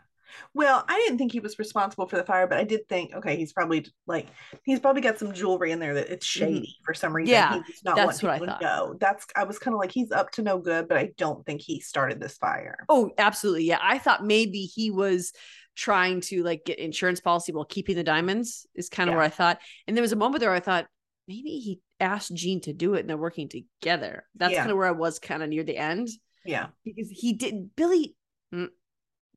Well, 0.53 0.85
I 0.87 0.97
didn't 0.99 1.17
think 1.17 1.33
he 1.33 1.41
was 1.41 1.59
responsible 1.59 2.07
for 2.07 2.15
the 2.15 2.23
fire, 2.23 2.47
but 2.47 2.57
I 2.57 2.63
did 2.63 2.87
think, 2.87 3.13
okay, 3.13 3.35
he's 3.35 3.51
probably 3.51 3.85
like 4.07 4.27
he's 4.63 4.79
probably 4.79 5.01
got 5.01 5.19
some 5.19 5.33
jewelry 5.33 5.71
in 5.73 5.79
there 5.79 5.93
that 5.95 6.09
it's 6.09 6.25
shady 6.25 6.77
for 6.85 6.93
some 6.93 7.13
reason. 7.13 7.35
Mm-hmm. 7.35 7.53
Yeah, 7.55 7.63
he 7.65 7.71
does 7.73 7.83
not 7.83 7.95
that's 7.97 8.23
what 8.23 8.31
I 8.31 8.39
thought. 8.39 8.61
know. 8.61 8.95
That's 8.97 9.25
I 9.35 9.43
was 9.43 9.59
kind 9.59 9.73
of 9.73 9.79
like 9.79 9.91
he's 9.91 10.09
up 10.13 10.31
to 10.31 10.41
no 10.41 10.57
good, 10.57 10.87
but 10.87 10.97
I 10.97 11.11
don't 11.17 11.45
think 11.45 11.59
he 11.59 11.81
started 11.81 12.21
this 12.21 12.37
fire. 12.37 12.77
Oh, 12.87 13.11
absolutely. 13.17 13.65
Yeah. 13.65 13.79
I 13.81 13.97
thought 13.97 14.25
maybe 14.25 14.61
he 14.61 14.89
was 14.89 15.33
trying 15.75 16.21
to 16.21 16.43
like 16.43 16.65
get 16.65 16.79
insurance 16.79 17.19
policy 17.21 17.51
while 17.51 17.65
keeping 17.65 17.95
the 17.95 18.03
diamonds 18.03 18.65
is 18.75 18.89
kind 18.89 19.09
of 19.09 19.13
Yeah. 19.13 19.17
where 19.17 19.25
I 19.25 19.29
thought. 19.29 19.59
And 19.87 19.95
there 19.95 20.01
was 20.01 20.11
a 20.11 20.17
moment 20.17 20.41
there 20.41 20.51
I 20.53 20.59
thought 20.59 20.87
maybe 21.27 21.49
he 21.59 21.79
asked 21.99 22.33
Gene 22.35 22.61
to 22.61 22.73
do 22.73 22.95
it 22.95 23.01
and 23.01 23.09
they're 23.09 23.17
working 23.17 23.47
together. 23.49 24.25
That's 24.35 24.53
Yeah. 24.53 24.59
kind 24.61 24.71
of 24.71 24.77
where 24.77 24.87
I 24.87 24.91
was 24.91 25.19
kind 25.19 25.41
of 25.43 25.49
near 25.49 25.63
the 25.63 25.77
end 25.77 26.09
Yeah, 26.45 26.67
because 26.83 27.09
he 27.09 27.33
didn't 27.33 27.75
Billy 27.75 28.15
mm, 28.53 28.67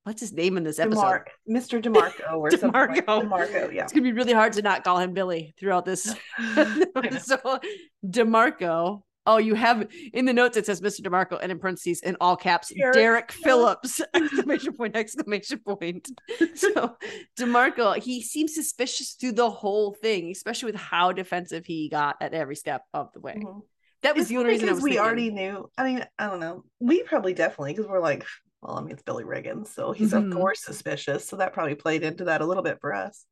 what's 0.03 0.21
his 0.21 0.33
name 0.33 0.57
in 0.57 0.65
this 0.65 0.79
episode? 0.79 1.23
Mr. 1.49 1.81
Demarco 1.83 2.37
or 2.37 2.51
something. 2.51 2.71
DeMarco. 2.73 3.23
DeMarco, 3.23 3.73
yeah. 3.73 3.85
It's 3.85 3.93
gonna 3.93 4.03
be 4.03 4.13
really 4.13 4.33
hard 4.33 4.53
to 4.55 4.63
not 4.63 4.85
call 4.85 4.99
him 4.99 5.13
Billy 5.15 5.55
throughout 5.59 5.85
this. 5.85 6.15
So 7.23 7.61
DeMarco. 8.07 9.03
Oh, 9.27 9.39
you 9.39 9.55
have 9.55 9.89
in 10.13 10.27
the 10.27 10.33
notes 10.35 10.57
it 10.57 10.67
says 10.67 10.81
Mr. 10.83 11.01
DeMarco 11.01 11.39
and 11.41 11.51
in 11.51 11.59
parentheses 11.59 12.01
in 12.03 12.17
all 12.21 12.37
caps 12.37 12.71
Derek 12.77 12.95
Derek, 12.95 13.33
Phillips 13.33 14.01
exclamation 14.15 14.75
point 14.75 14.95
exclamation 14.97 15.59
point. 15.61 16.09
So 16.55 16.97
DeMarco, 17.39 17.97
he 17.97 18.23
seems 18.23 18.55
suspicious 18.55 19.13
through 19.15 19.33
the 19.33 19.51
whole 19.51 19.95
thing, 19.95 20.31
especially 20.31 20.73
with 20.73 20.81
how 20.81 21.13
defensive 21.13 21.65
he 21.67 21.89
got 21.89 22.17
at 22.21 22.35
every 22.35 22.57
step 22.57 22.83
of 22.93 23.13
the 23.15 23.21
way. 23.21 23.37
Mhm. 23.43 23.63
That 24.03 24.15
was 24.15 24.25
It's 24.25 24.29
the 24.31 24.37
only 24.37 24.51
reason 24.51 24.69
I 24.69 24.73
was 24.73 24.83
we 24.83 24.91
thinking. 24.91 25.05
already 25.07 25.31
knew. 25.31 25.71
I 25.79 25.85
mean, 25.85 26.07
I 26.19 26.27
don't 26.27 26.41
know. 26.41 26.65
We 26.79 27.03
probably 27.05 27.33
definitely 27.33 27.73
because 27.73 27.87
we're 27.89 28.01
like, 28.03 28.27
well, 28.61 28.77
I 28.77 28.83
mean, 28.83 28.91
it's 28.93 29.03
Billy 29.03 29.25
Riggins, 29.25 29.69
so 29.69 29.93
he's 29.93 30.13
Mhm. 30.13 30.27
of 30.33 30.37
course 30.37 30.63
suspicious. 30.63 31.27
So 31.27 31.37
that 31.37 31.55
probably 31.55 31.75
played 31.75 32.03
into 32.03 32.25
that 32.25 32.43
a 32.43 32.47
little 32.47 32.63
bit 32.63 32.79
for 32.83 32.93
us. 32.93 33.25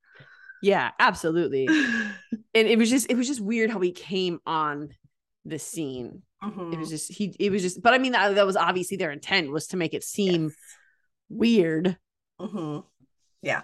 Yeah, 0.63 0.93
absolutely. 0.99 1.67
and 2.55 2.69
it 2.69 2.79
was 2.79 2.89
just 2.89 3.11
it 3.11 3.17
was 3.19 3.27
just 3.29 3.41
weird 3.43 3.69
how 3.71 3.81
he 3.81 3.93
came 3.93 4.41
on 4.47 4.91
the 5.45 5.59
scene. 5.59 6.23
Mhm. 6.43 6.73
It 6.73 6.79
was 6.79 6.89
just 6.91 7.13
he 7.13 7.35
it 7.39 7.51
was 7.51 7.63
just 7.63 7.83
but 7.83 7.95
I 7.95 7.99
mean 7.99 8.13
that, 8.13 8.35
that 8.35 8.47
was 8.47 8.57
obviously 8.57 8.97
their 8.97 9.11
intent 9.13 9.51
was 9.51 9.69
to 9.69 9.77
make 9.77 9.95
it 9.95 10.05
seem 10.05 10.45
Yes. 10.45 10.57
weird. 11.29 11.97
Mhm. 12.41 12.85
Yeah, 13.43 13.63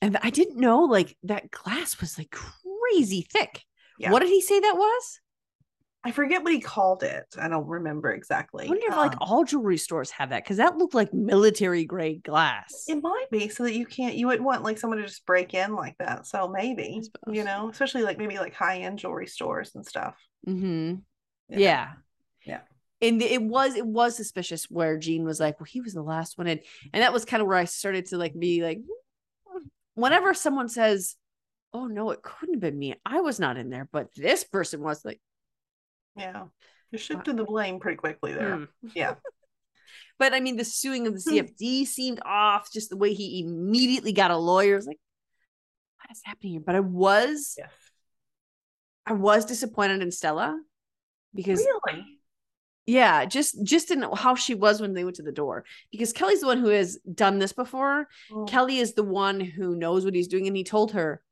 and 0.00 0.16
I 0.22 0.30
didn't 0.30 0.58
know 0.58 0.80
like 0.84 1.16
that 1.24 1.50
glass 1.50 2.00
was 2.00 2.16
like 2.18 2.30
crazy 2.30 3.26
thick. 3.32 3.64
Yeah. 3.98 4.10
What 4.12 4.20
did 4.20 4.28
he 4.28 4.40
say 4.40 4.60
that 4.60 4.76
was? 4.76 5.20
I 6.04 6.12
forget 6.12 6.44
what 6.44 6.52
he 6.52 6.60
called 6.60 7.02
it. 7.02 7.24
I 7.36 7.48
don't 7.48 7.66
remember 7.66 8.12
exactly. 8.12 8.66
I 8.66 8.68
wonder 8.68 8.86
if 8.86 8.96
like 8.96 9.12
Um, 9.14 9.18
all 9.22 9.42
jewelry 9.44 9.76
stores 9.78 10.12
have 10.12 10.28
that 10.30 10.44
because 10.44 10.58
that 10.58 10.76
looked 10.78 10.94
like 10.94 11.12
military 11.12 11.84
grade 11.84 12.22
glass. 12.22 12.84
it 12.86 13.02
might 13.02 13.26
be 13.32 13.48
so 13.48 13.64
that 13.64 13.74
you 13.74 13.86
can't 13.86 14.14
you 14.14 14.26
wouldn't 14.28 14.44
want 14.44 14.62
like 14.62 14.78
someone 14.78 14.98
to 15.00 15.06
just 15.06 15.26
break 15.26 15.52
in 15.54 15.74
like 15.74 15.96
that. 15.98 16.24
So 16.26 16.46
maybe, 16.48 17.02
you 17.26 17.42
know, 17.42 17.68
especially 17.70 18.02
like 18.02 18.18
maybe 18.18 18.38
like 18.38 18.54
high 18.54 18.78
end 18.78 19.00
jewelry 19.00 19.26
stores 19.26 19.72
and 19.74 19.84
stuff. 19.84 20.14
hmm 20.44 20.94
Yeah. 21.48 21.58
Yeah. 21.58 21.88
Yeah. 22.44 22.60
And 23.02 23.20
it 23.20 23.42
was 23.42 23.74
it 23.74 23.86
was 23.86 24.16
suspicious 24.16 24.64
where 24.70 24.98
Gene 24.98 25.24
was 25.24 25.38
like, 25.40 25.60
well, 25.60 25.66
he 25.70 25.80
was 25.80 25.92
the 25.94 26.02
last 26.02 26.38
one 26.38 26.46
in. 26.46 26.60
And 26.92 27.02
that 27.02 27.12
was 27.12 27.24
kind 27.24 27.40
of 27.42 27.46
where 27.46 27.58
I 27.58 27.64
started 27.64 28.06
to 28.06 28.18
like 28.18 28.38
be 28.38 28.62
like, 28.62 28.80
whenever 29.94 30.34
someone 30.34 30.68
says, 30.68 31.16
Oh 31.72 31.86
no, 31.86 32.10
it 32.10 32.22
couldn't 32.22 32.54
have 32.54 32.60
been 32.62 32.78
me. 32.78 32.94
I 33.04 33.20
was 33.20 33.38
not 33.38 33.58
in 33.58 33.68
there, 33.70 33.88
but 33.92 34.08
this 34.14 34.44
person 34.44 34.80
was 34.80 35.04
like, 35.04 35.20
Yeah. 36.16 36.44
You 36.90 36.98
shifted 36.98 37.36
the 37.36 37.44
blame 37.44 37.80
pretty 37.80 37.96
quickly 37.96 38.32
there. 38.32 38.56
"Hmm." 38.56 38.64
Yeah. 38.94 39.14
But 40.18 40.32
I 40.32 40.40
mean, 40.40 40.56
the 40.56 40.64
suing 40.64 41.06
of 41.06 41.12
the 41.14 41.20
Hmm. 41.20 41.36
CFD 41.36 41.86
seemed 41.86 42.20
off, 42.24 42.72
just 42.72 42.88
the 42.88 42.96
way 42.96 43.12
he 43.12 43.40
immediately 43.40 44.12
got 44.12 44.30
a 44.30 44.36
lawyer. 44.38 44.72
I 44.72 44.76
was 44.76 44.86
like, 44.86 44.98
what 46.00 46.10
is 46.10 46.22
happening 46.24 46.52
here? 46.52 46.62
But 46.64 46.74
I 46.74 46.80
was 46.80 47.54
Yes. 47.58 47.70
I 49.04 49.12
was 49.12 49.44
disappointed 49.44 50.00
in 50.00 50.10
Stella 50.10 50.58
because 51.36 51.60
Really? 51.60 52.04
yeah, 52.86 53.24
just 53.24 53.62
just 53.64 53.90
in 53.90 54.02
how 54.02 54.34
she 54.34 54.54
was 54.54 54.80
when 54.80 54.94
they 54.94 55.04
went 55.04 55.16
to 55.16 55.22
the 55.22 55.32
door. 55.32 55.64
Because 55.92 56.12
Kelly's 56.12 56.40
the 56.40 56.46
one 56.46 56.58
who 56.58 56.68
has 56.68 56.98
done 57.14 57.38
this 57.38 57.52
before. 57.52 58.08
Mm. 58.30 58.48
Kelly 58.48 58.78
is 58.78 58.94
the 58.94 59.02
one 59.04 59.40
who 59.40 59.76
knows 59.76 60.04
what 60.04 60.14
he's 60.14 60.28
doing, 60.28 60.46
and 60.46 60.56
he 60.56 60.64
told 60.64 60.92
her, 60.92 61.22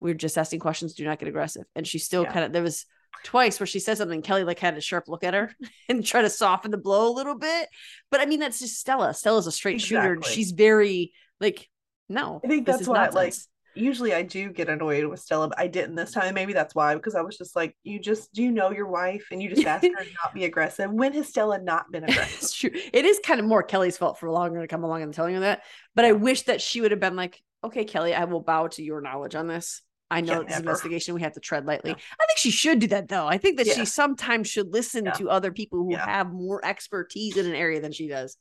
"We're 0.00 0.14
just 0.14 0.38
asking 0.38 0.60
questions. 0.60 0.94
Do 0.94 1.04
not 1.04 1.18
get 1.18 1.28
aggressive." 1.28 1.64
And 1.74 1.86
she 1.86 1.98
still 1.98 2.22
Yeah. 2.22 2.32
kind 2.32 2.44
of 2.46 2.52
there 2.52 2.62
was 2.62 2.86
twice 3.24 3.58
where 3.58 3.66
she 3.66 3.80
said 3.80 3.98
something. 3.98 4.22
Kelly 4.22 4.44
like 4.44 4.60
had 4.60 4.76
a 4.76 4.80
sharp 4.80 5.08
look 5.08 5.24
at 5.24 5.34
her 5.34 5.54
and 5.88 6.04
try 6.06 6.22
to 6.22 6.30
soften 6.30 6.70
the 6.70 6.78
blow 6.78 7.08
a 7.10 7.12
little 7.14 7.36
bit. 7.36 7.68
But 8.10 8.20
I 8.20 8.26
mean, 8.26 8.40
that's 8.40 8.60
just 8.60 8.78
Stella. 8.78 9.12
Stella's 9.14 9.46
a 9.48 9.52
straight 9.52 9.80
shooter, 9.80 10.12
and 10.14 10.24
she's 10.24 10.52
very 10.52 11.12
like, 11.40 11.68
no. 12.08 12.40
I 12.44 12.48
think 12.48 12.66
this 12.66 12.74
that's 12.74 12.82
is 12.82 12.88
why, 12.88 13.04
like, 13.08 13.14
nonsense." 13.14 13.48
Usually 13.74 14.12
I 14.14 14.22
do 14.22 14.50
get 14.50 14.68
annoyed 14.68 15.04
with 15.04 15.20
Stella, 15.20 15.48
but 15.48 15.58
I 15.58 15.66
didn't 15.66 15.94
this 15.94 16.12
time. 16.12 16.34
Maybe 16.34 16.52
that's 16.52 16.74
why, 16.74 16.94
because 16.94 17.14
I 17.14 17.20
was 17.22 17.36
just 17.38 17.54
like, 17.56 17.76
you 17.82 17.98
just 17.98 18.32
do 18.32 18.42
you 18.42 18.50
know 18.50 18.70
your 18.70 18.88
wife 18.88 19.26
and 19.30 19.42
you 19.42 19.48
just 19.48 19.66
ask 19.66 19.82
her 19.82 19.88
to 19.88 19.94
not 20.24 20.34
be 20.34 20.44
aggressive. 20.44 20.90
When 20.90 21.12
has 21.12 21.28
Stella 21.28 21.60
not 21.60 21.90
been 21.92 22.04
aggressive? 22.04 22.38
it's 22.42 22.52
true. 22.54 22.70
It 22.74 23.04
is 23.04 23.20
kind 23.24 23.40
of 23.40 23.46
more 23.46 23.62
Kelly's 23.62 23.96
fault 23.98 24.18
for 24.18 24.30
longer 24.30 24.60
to 24.60 24.66
come 24.68 24.84
along 24.84 25.02
and 25.02 25.14
telling 25.14 25.34
her 25.34 25.40
that. 25.40 25.62
But 25.94 26.04
I 26.04 26.12
wish 26.12 26.42
that 26.42 26.60
she 26.60 26.80
would 26.80 26.90
have 26.90 27.00
been 27.00 27.16
like, 27.16 27.40
okay, 27.64 27.84
Kelly, 27.84 28.14
I 28.14 28.24
will 28.24 28.40
bow 28.40 28.68
to 28.68 28.82
your 28.82 29.00
knowledge 29.00 29.34
on 29.34 29.46
this. 29.46 29.82
I 30.12 30.22
know 30.22 30.32
Yeah, 30.32 30.38
this 30.40 30.48
never. 30.50 30.60
investigation. 30.62 31.14
We 31.14 31.20
have 31.22 31.34
to 31.34 31.40
tread 31.40 31.66
lightly. 31.66 31.90
Yeah. 31.90 31.96
I 32.20 32.26
think 32.26 32.38
she 32.38 32.50
should 32.50 32.80
do 32.80 32.88
that 32.88 33.06
though. 33.06 33.28
I 33.28 33.38
think 33.38 33.58
that 33.58 33.66
Yeah. 33.68 33.74
she 33.74 33.84
sometimes 33.84 34.48
should 34.48 34.72
listen 34.72 35.04
Yeah. 35.04 35.12
to 35.12 35.30
other 35.30 35.52
people 35.52 35.78
who 35.84 35.94
have 35.94 36.32
more 36.32 36.64
expertise 36.64 37.36
in 37.36 37.46
an 37.46 37.54
area 37.54 37.80
than 37.80 37.92
she 37.92 38.08
does. 38.08 38.36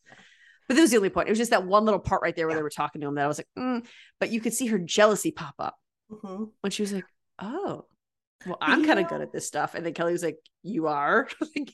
But 0.69 0.75
that 0.75 0.81
was 0.81 0.91
the 0.91 0.97
only 0.97 1.09
point. 1.09 1.27
It 1.27 1.31
was 1.31 1.39
just 1.39 1.51
that 1.51 1.65
one 1.65 1.83
little 1.83 1.99
part 1.99 2.21
right 2.21 2.33
there 2.35 2.45
where 2.47 2.53
Yeah. 2.53 2.59
they 2.59 2.63
were 2.63 2.69
talking 2.69 3.01
to 3.01 3.07
him 3.07 3.15
that 3.15 3.25
I 3.25 3.27
was 3.27 3.39
like, 3.39 3.47
mm. 3.57 3.85
but 4.19 4.29
you 4.31 4.39
could 4.39 4.53
see 4.53 4.67
her 4.67 4.77
jealousy 4.79 5.31
pop 5.31 5.55
up 5.59 5.75
Mhm. 6.11 6.51
when 6.61 6.71
she 6.71 6.83
was 6.83 6.93
like, 6.93 7.05
oh, 7.39 7.85
well, 8.45 8.57
I'm 8.61 8.85
kind 8.85 8.99
of 8.99 9.07
good 9.09 9.19
at 9.21 9.33
this 9.33 9.47
stuff. 9.47 9.75
And 9.75 9.85
then 9.85 9.93
Kelly 9.93 10.13
was 10.13 10.23
like, 10.23 10.37
you 10.63 10.87
are. 10.87 11.27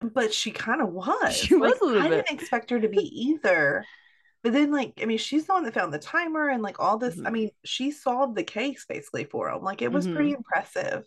But 0.00 0.34
she 0.34 0.50
kind 0.50 0.82
of 0.82 0.88
was. 0.88 1.36
She 1.36 1.54
was 1.54 1.72
Like, 1.72 1.80
a 1.80 1.84
little 1.84 2.02
I 2.02 2.08
bit. 2.08 2.26
didn't 2.26 2.40
expect 2.40 2.70
her 2.70 2.80
to 2.80 2.88
be 2.88 3.02
either. 3.30 3.84
But 4.42 4.52
then, 4.52 4.72
like, 4.72 4.94
I 5.00 5.04
mean, 5.04 5.18
she's 5.18 5.46
the 5.46 5.52
one 5.52 5.62
that 5.62 5.74
found 5.74 5.94
the 5.94 6.00
timer 6.00 6.48
and 6.48 6.60
like 6.60 6.80
all 6.80 6.98
this. 6.98 7.16
I 7.20 7.28
Mhm. 7.28 7.32
mean, 7.32 7.50
she 7.64 7.92
solved 7.92 8.34
the 8.36 8.42
case 8.42 8.84
basically 8.88 9.24
for 9.24 9.48
him. 9.48 9.62
Like, 9.62 9.80
it 9.80 9.92
was 9.92 10.08
pretty 10.08 10.30
Mm-hmm. 10.30 10.38
impressive. 10.38 11.04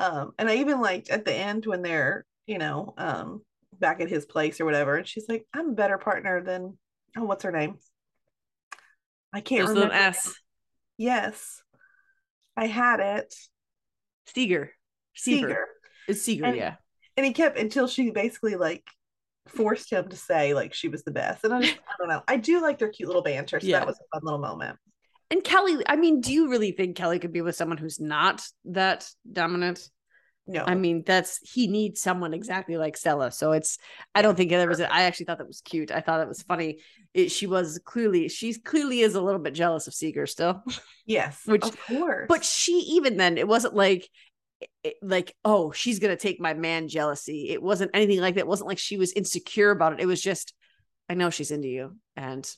Um, 0.00 0.32
and 0.36 0.48
I 0.48 0.56
even 0.56 0.80
liked 0.80 1.10
at 1.10 1.24
the 1.24 1.32
end 1.32 1.64
when 1.66 1.82
they're, 1.82 2.26
you 2.46 2.58
know, 2.58 2.92
um, 2.98 3.42
back 3.78 4.00
at 4.00 4.08
his 4.08 4.26
place 4.26 4.60
or 4.60 4.64
whatever. 4.64 4.96
And 4.96 5.06
she's 5.06 5.28
like, 5.28 5.46
I'm 5.54 5.70
a 5.70 5.74
better 5.74 5.98
partner 5.98 6.42
than 6.42 6.76
oh, 7.16 7.24
what's 7.24 7.44
her 7.44 7.52
name? 7.52 7.78
I 9.32 9.40
can't 9.40 9.66
There's 9.66 9.76
remember. 9.76 9.94
S. 9.94 10.34
Yes. 10.96 11.62
I 12.56 12.66
had 12.66 13.00
it. 13.00 13.34
Seeger. 14.26 14.72
Seeger. 15.14 15.48
Seeger. 15.48 15.66
It's 16.08 16.22
Seeger, 16.22 16.44
And- 16.46 16.56
yeah. 16.56 16.74
And 17.16 17.26
he 17.26 17.32
kept 17.32 17.58
until 17.58 17.88
she 17.88 18.10
basically 18.10 18.54
like 18.54 18.84
forced 19.48 19.90
him 19.90 20.08
to 20.08 20.16
say 20.16 20.54
like 20.54 20.72
she 20.72 20.88
was 20.88 21.02
the 21.02 21.10
best. 21.10 21.42
And 21.44 21.52
I 21.52 21.60
just 21.62 21.78
I 21.88 21.94
don't 21.98 22.08
know. 22.08 22.22
I 22.28 22.36
do 22.36 22.60
like 22.62 22.78
their 22.78 22.90
cute 22.90 23.08
little 23.08 23.22
banter. 23.22 23.58
So 23.58 23.66
Yeah. 23.66 23.80
that 23.80 23.88
was 23.88 23.96
a 23.98 24.04
fun 24.16 24.22
little 24.24 24.38
moment. 24.38 24.78
And 25.30 25.42
Kelly, 25.42 25.82
I 25.86 25.96
mean, 25.96 26.20
do 26.20 26.32
you 26.32 26.48
really 26.48 26.70
think 26.72 26.96
Kelly 26.96 27.18
could 27.18 27.32
be 27.32 27.42
with 27.42 27.56
someone 27.56 27.76
who's 27.76 27.98
not 28.00 28.42
that 28.66 29.08
dominant? 29.30 29.90
No. 30.48 30.64
I 30.66 30.74
mean, 30.74 31.02
that's 31.06 31.38
he 31.48 31.66
needs 31.66 32.00
someone 32.00 32.32
exactly 32.32 32.78
like 32.78 32.96
Stella. 32.96 33.30
So 33.30 33.52
it's 33.52 33.78
I 34.14 34.22
don't 34.22 34.34
think 34.34 34.50
there 34.50 34.66
was 34.66 34.80
a, 34.80 34.92
I 34.92 35.02
actually 35.02 35.26
thought 35.26 35.38
that 35.38 35.46
was 35.46 35.60
cute. 35.60 35.92
I 35.92 36.00
thought 36.00 36.20
it 36.20 36.28
was 36.28 36.42
funny. 36.42 36.78
It, 37.12 37.30
she 37.30 37.46
was 37.46 37.78
clearly 37.84 38.28
she's 38.28 38.56
clearly 38.58 39.00
is 39.00 39.14
a 39.14 39.20
little 39.20 39.40
bit 39.40 39.52
jealous 39.52 39.86
of 39.86 39.94
Seeger 39.94 40.26
still. 40.26 40.62
yes. 41.06 41.42
which- 41.44 41.64
of 41.64 41.78
course. 41.86 42.26
But 42.28 42.44
she 42.44 42.72
even 42.72 43.18
then 43.18 43.36
it 43.36 43.46
wasn't 43.46 43.74
like 43.74 44.08
it- 44.82 44.96
like 45.02 45.34
oh 45.44 45.70
she's 45.70 45.98
gonna 45.98 46.16
take 46.16 46.40
my 46.40 46.54
man 46.54 46.88
jealousy. 46.88 47.50
It 47.50 47.62
wasn't 47.62 47.90
anything 47.92 48.20
like 48.20 48.34
that. 48.36 48.40
It 48.40 48.46
wasn't 48.46 48.68
like 48.68 48.78
she 48.78 48.96
was 48.96 49.12
insecure 49.12 49.70
about 49.70 49.92
it. 49.92 50.00
It 50.00 50.06
was 50.06 50.22
just 50.22 50.54
I 51.10 51.14
know 51.14 51.28
she's 51.30 51.50
into 51.50 51.68
you 51.68 51.96
and 52.16 52.50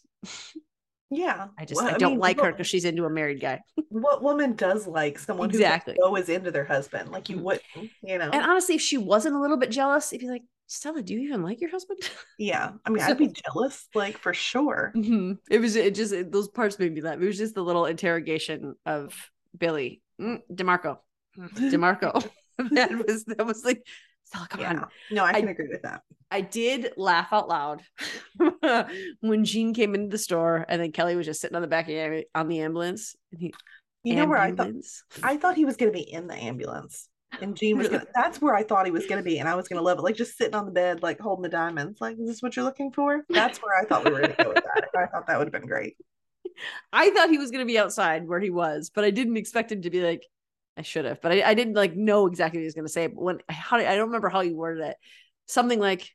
yeah. 1.11 1.49
I 1.59 1.65
just 1.65 1.81
Well, 1.83 1.95
I 1.95 1.99
don't 1.99 2.13
mean, 2.13 2.21
like 2.21 2.41
her 2.41 2.53
because 2.53 2.67
she's 2.67 2.85
into 2.85 3.05
a 3.05 3.11
married 3.11 3.41
guy. 3.41 3.61
what 3.89 4.23
woman 4.23 4.55
does 4.55 4.87
like 4.87 5.19
someone 5.19 5.51
Exactly. 5.51 5.95
who 5.99 6.05
always 6.05 6.29
into 6.29 6.51
their 6.51 6.65
husband? 6.65 7.11
Like 7.11 7.29
you 7.29 7.37
Mhm. 7.37 7.43
wouldn't, 7.43 7.65
you 8.03 8.19
know? 8.19 8.31
And 8.31 8.43
honestly, 8.45 8.77
if 8.77 8.81
she 8.81 8.99
wasn't 8.99 9.35
a 9.35 9.41
little 9.41 9.57
bit 9.57 9.71
jealous, 9.71 10.13
if 10.13 10.23
you're 10.23 10.33
like, 10.33 10.45
Stella, 10.69 11.03
do 11.03 11.15
you 11.15 11.21
even 11.23 11.43
like 11.43 11.61
your 11.61 11.71
husband? 11.71 11.99
yeah. 12.39 12.73
I 12.87 12.91
mean, 12.91 13.03
I'd 13.03 13.19
be 13.19 13.27
jealous, 13.29 13.89
like 13.95 14.17
for 14.19 14.33
sure. 14.33 14.93
Mhm. 14.95 15.39
It 15.51 15.59
was 15.61 15.75
it 15.75 15.95
just 15.97 16.13
it- 16.13 16.31
those 16.31 16.49
parts 16.49 16.79
made 16.79 16.95
me 16.95 17.01
laugh. 17.01 17.19
It 17.21 17.27
was 17.27 17.39
just 17.39 17.55
the 17.57 17.65
little 17.65 17.87
interrogation 17.87 18.77
of 18.87 19.13
Billy 19.59 20.03
Mm, 20.21 20.43
Demarco, 20.53 20.99
Demarco. 21.39 22.29
that 22.73 22.91
was 23.07 23.25
that 23.25 23.45
was 23.47 23.65
like, 23.65 23.83
Stella, 24.31 24.47
come 24.49 24.61
Yeah. 24.61 24.71
on. 24.75 24.87
No, 25.11 25.25
I 25.25 25.31
I- 25.31 25.41
can 25.41 25.49
agree 25.49 25.69
with 25.69 25.83
that. 25.83 26.03
I 26.33 26.43
did 26.43 26.93
laugh 26.97 27.33
out 27.33 27.49
loud 27.49 27.83
when 29.21 29.45
Gene 29.45 29.75
came 29.75 29.97
into 29.97 30.09
the 30.11 30.19
store, 30.19 30.65
and 30.69 30.81
then 30.81 30.93
Kelly 30.93 31.17
was 31.17 31.27
just 31.27 31.41
sitting 31.41 31.57
on 31.57 31.63
the 31.63 31.67
back 31.69 31.87
of 31.89 31.95
the, 31.95 32.25
on 32.37 32.47
the 32.47 32.61
ambulance. 32.61 33.17
And 33.33 33.41
he, 33.41 33.55
You 34.05 34.15
know 34.15 34.27
where 34.27 34.39
I 34.39 34.53
thought. 34.53 34.71
I 35.25 35.37
thought 35.37 35.57
he 35.57 35.65
was 35.65 35.77
gonna 35.77 35.91
be 35.91 36.01
in 36.11 36.29
the 36.29 36.37
ambulance. 36.37 37.09
And 37.41 37.57
Gene 37.57 37.79
was 37.79 37.89
gonna 37.89 38.07
that's 38.15 38.41
where 38.41 38.55
I 38.55 38.63
thought 38.63 38.87
he 38.87 38.93
was 38.93 39.07
gonna 39.07 39.23
be, 39.25 39.39
and 39.41 39.49
I 39.49 39.57
was 39.57 39.67
gonna 39.67 39.83
love 39.83 39.99
it. 39.99 40.03
Like 40.03 40.15
just 40.15 40.39
sitting 40.39 40.55
on 40.55 40.67
the 40.67 40.73
bed, 40.73 41.03
like 41.03 41.19
holding 41.19 41.43
the 41.43 41.49
diamonds. 41.49 42.01
Like, 42.01 42.17
is 42.19 42.29
this 42.29 42.43
what 42.43 42.55
you're 42.55 42.65
looking 42.65 42.93
for? 42.93 43.23
That's 43.29 43.59
where 43.59 43.77
I 43.81 43.85
thought 43.85 44.05
we 44.05 44.13
were 44.13 44.21
gonna 44.21 44.35
go 44.39 44.49
with 44.51 44.63
that. 44.65 44.85
I 44.97 45.07
thought 45.07 45.27
that 45.27 45.37
would 45.39 45.47
have 45.49 45.53
been 45.53 45.67
great. 45.69 45.97
I 46.93 47.11
thought 47.11 47.31
he 47.31 47.39
was 47.39 47.51
going 47.51 47.63
to 47.67 47.73
be 47.73 47.79
outside 47.79 48.27
where 48.29 48.41
he 48.41 48.51
was, 48.51 48.91
but 48.95 49.05
I 49.05 49.11
didn't 49.11 49.37
expect 49.37 49.73
him 49.73 49.83
to 49.83 49.91
be 49.91 50.03
like, 50.03 50.27
I 50.77 50.83
should 50.83 51.05
have, 51.05 51.21
but 51.21 51.33
I, 51.33 51.43
I 51.43 51.55
didn't 51.55 51.75
like 51.75 51.95
know 51.97 52.27
exactly 52.27 52.59
what 52.59 52.63
he 52.63 52.67
was 52.67 52.75
going 52.75 52.87
to 52.87 52.93
say. 52.93 53.07
But 53.09 53.23
when, 53.23 53.39
how, 53.49 53.77
I 53.77 53.97
don't 53.97 54.07
remember 54.07 54.29
how 54.29 54.41
he 54.41 54.53
worded 54.53 54.85
it. 54.85 54.97
Something 55.47 55.81
like, 55.81 56.09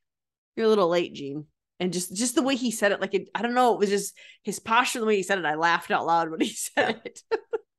you're 0.55 0.65
a 0.65 0.69
little 0.69 0.87
late, 0.89 1.13
Gene. 1.13 1.45
And 1.79 1.91
just, 1.91 2.15
just 2.15 2.35
the 2.35 2.41
way 2.41 2.55
he 2.55 2.71
said 2.71 2.91
it, 2.93 3.01
like, 3.01 3.13
it, 3.13 3.29
I 3.35 3.41
don't 3.41 3.53
know, 3.53 3.73
it 3.73 3.79
was 3.79 3.89
just 3.89 4.15
his 4.43 4.59
posture, 4.59 4.99
the 5.01 5.05
way 5.05 5.17
he 5.17 5.23
said 5.23 5.37
it. 5.39 5.45
I 5.45 5.55
laughed 5.55 5.91
out 5.91 6.05
loud 6.05 6.29
when 6.31 6.39
he 6.39 6.49
said 6.55 7.01
it. 7.03 7.21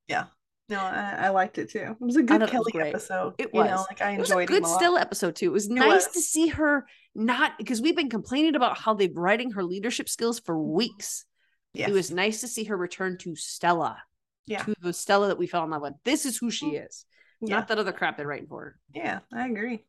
Yeah, 0.07 0.27
no, 0.68 0.79
I, 0.79 1.14
I 1.18 1.29
liked 1.31 1.59
it 1.59 1.70
too. 1.70 1.79
It 1.79 1.97
was 2.01 2.16
a 2.16 2.22
good 2.22 2.37
it 2.37 2.41
was 2.43 2.51
Kelly 2.51 2.72
great. 2.72 2.89
episode. 2.95 3.35
It 3.39 3.51
You 3.53 3.64
know, 3.64 3.70
was. 3.70 3.87
like 3.89 4.03
I 4.03 4.11
enjoyed 4.11 4.20
It 4.20 4.20
was 4.20 4.31
a 4.31 4.47
good 4.47 4.64
a 4.64 4.68
still 4.68 4.99
episode 4.99 5.37
too. 5.37 5.47
It 5.47 5.53
was 5.53 5.68
nice 5.68 6.07
to 6.09 6.20
see 6.20 6.49
her 6.49 6.87
not 7.14 7.53
because 7.57 7.81
we've 7.81 7.97
been 7.97 8.11
complaining 8.11 8.55
about 8.57 8.77
how 8.79 8.95
they've 8.95 9.16
writing 9.16 9.53
her 9.53 9.62
leadership 9.62 10.09
skills 10.09 10.41
for 10.41 10.59
weeks. 10.61 11.24
Yes. 11.72 11.89
It 11.89 11.93
was 11.93 12.11
nice 12.11 12.41
to 12.41 12.49
see 12.49 12.64
her 12.64 12.77
return 12.77 13.16
to 13.18 13.37
Stella, 13.37 13.99
Yeah. 14.47 14.63
to 14.63 14.75
the 14.81 14.93
Stella 14.93 15.29
that 15.29 15.39
we 15.39 15.47
fell 15.47 15.65
in 15.65 15.71
love 15.71 15.83
with. 15.83 15.95
This 16.05 16.25
is 16.27 16.37
who 16.39 16.51
she 16.51 16.77
is, 16.77 17.05
yeah. 17.41 17.57
not 17.57 17.69
that 17.69 17.79
other 17.79 17.93
crap 17.93 18.17
they're 18.17 18.27
writing 18.27 18.47
for 18.49 18.61
her. 18.63 18.79
yeah, 18.95 19.19
I 19.33 19.47
agree. 19.47 19.85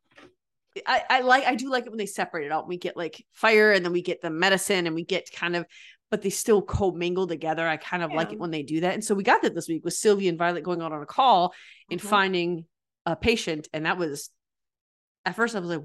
I, 0.86 1.02
I 1.10 1.20
like 1.22 1.44
I 1.44 1.54
do 1.56 1.70
like 1.70 1.86
it 1.86 1.90
when 1.90 1.98
they 1.98 2.06
separate 2.06 2.46
it 2.46 2.52
out. 2.52 2.68
We 2.68 2.76
get 2.76 2.96
like 2.96 3.24
fire 3.32 3.72
and 3.72 3.84
then 3.84 3.92
we 3.92 4.02
get 4.02 4.20
the 4.22 4.30
medicine 4.30 4.86
and 4.86 4.94
we 4.94 5.04
get 5.04 5.32
kind 5.32 5.56
of 5.56 5.66
but 6.10 6.22
they 6.22 6.30
still 6.30 6.62
commingle 6.62 7.26
together. 7.26 7.66
I 7.68 7.76
kind 7.76 8.02
of 8.02 8.12
like 8.12 8.32
it 8.32 8.38
when 8.38 8.50
they 8.50 8.62
do 8.62 8.80
that. 8.80 8.94
And 8.94 9.04
so 9.04 9.14
we 9.14 9.22
got 9.22 9.42
that 9.42 9.54
this 9.54 9.68
week 9.68 9.84
with 9.84 9.92
Sylvie 9.94 10.28
and 10.28 10.38
Violet 10.38 10.62
going 10.64 10.80
out 10.80 10.92
on 10.92 11.02
a 11.02 11.06
call 11.06 11.52
and 11.90 12.00
Mhm. 12.00 12.04
finding 12.04 12.64
a 13.04 13.14
patient. 13.14 13.68
And 13.74 13.84
that 13.86 13.98
was 13.98 14.30
at 15.26 15.34
first 15.36 15.54
I 15.54 15.60
was 15.60 15.68
like, 15.68 15.82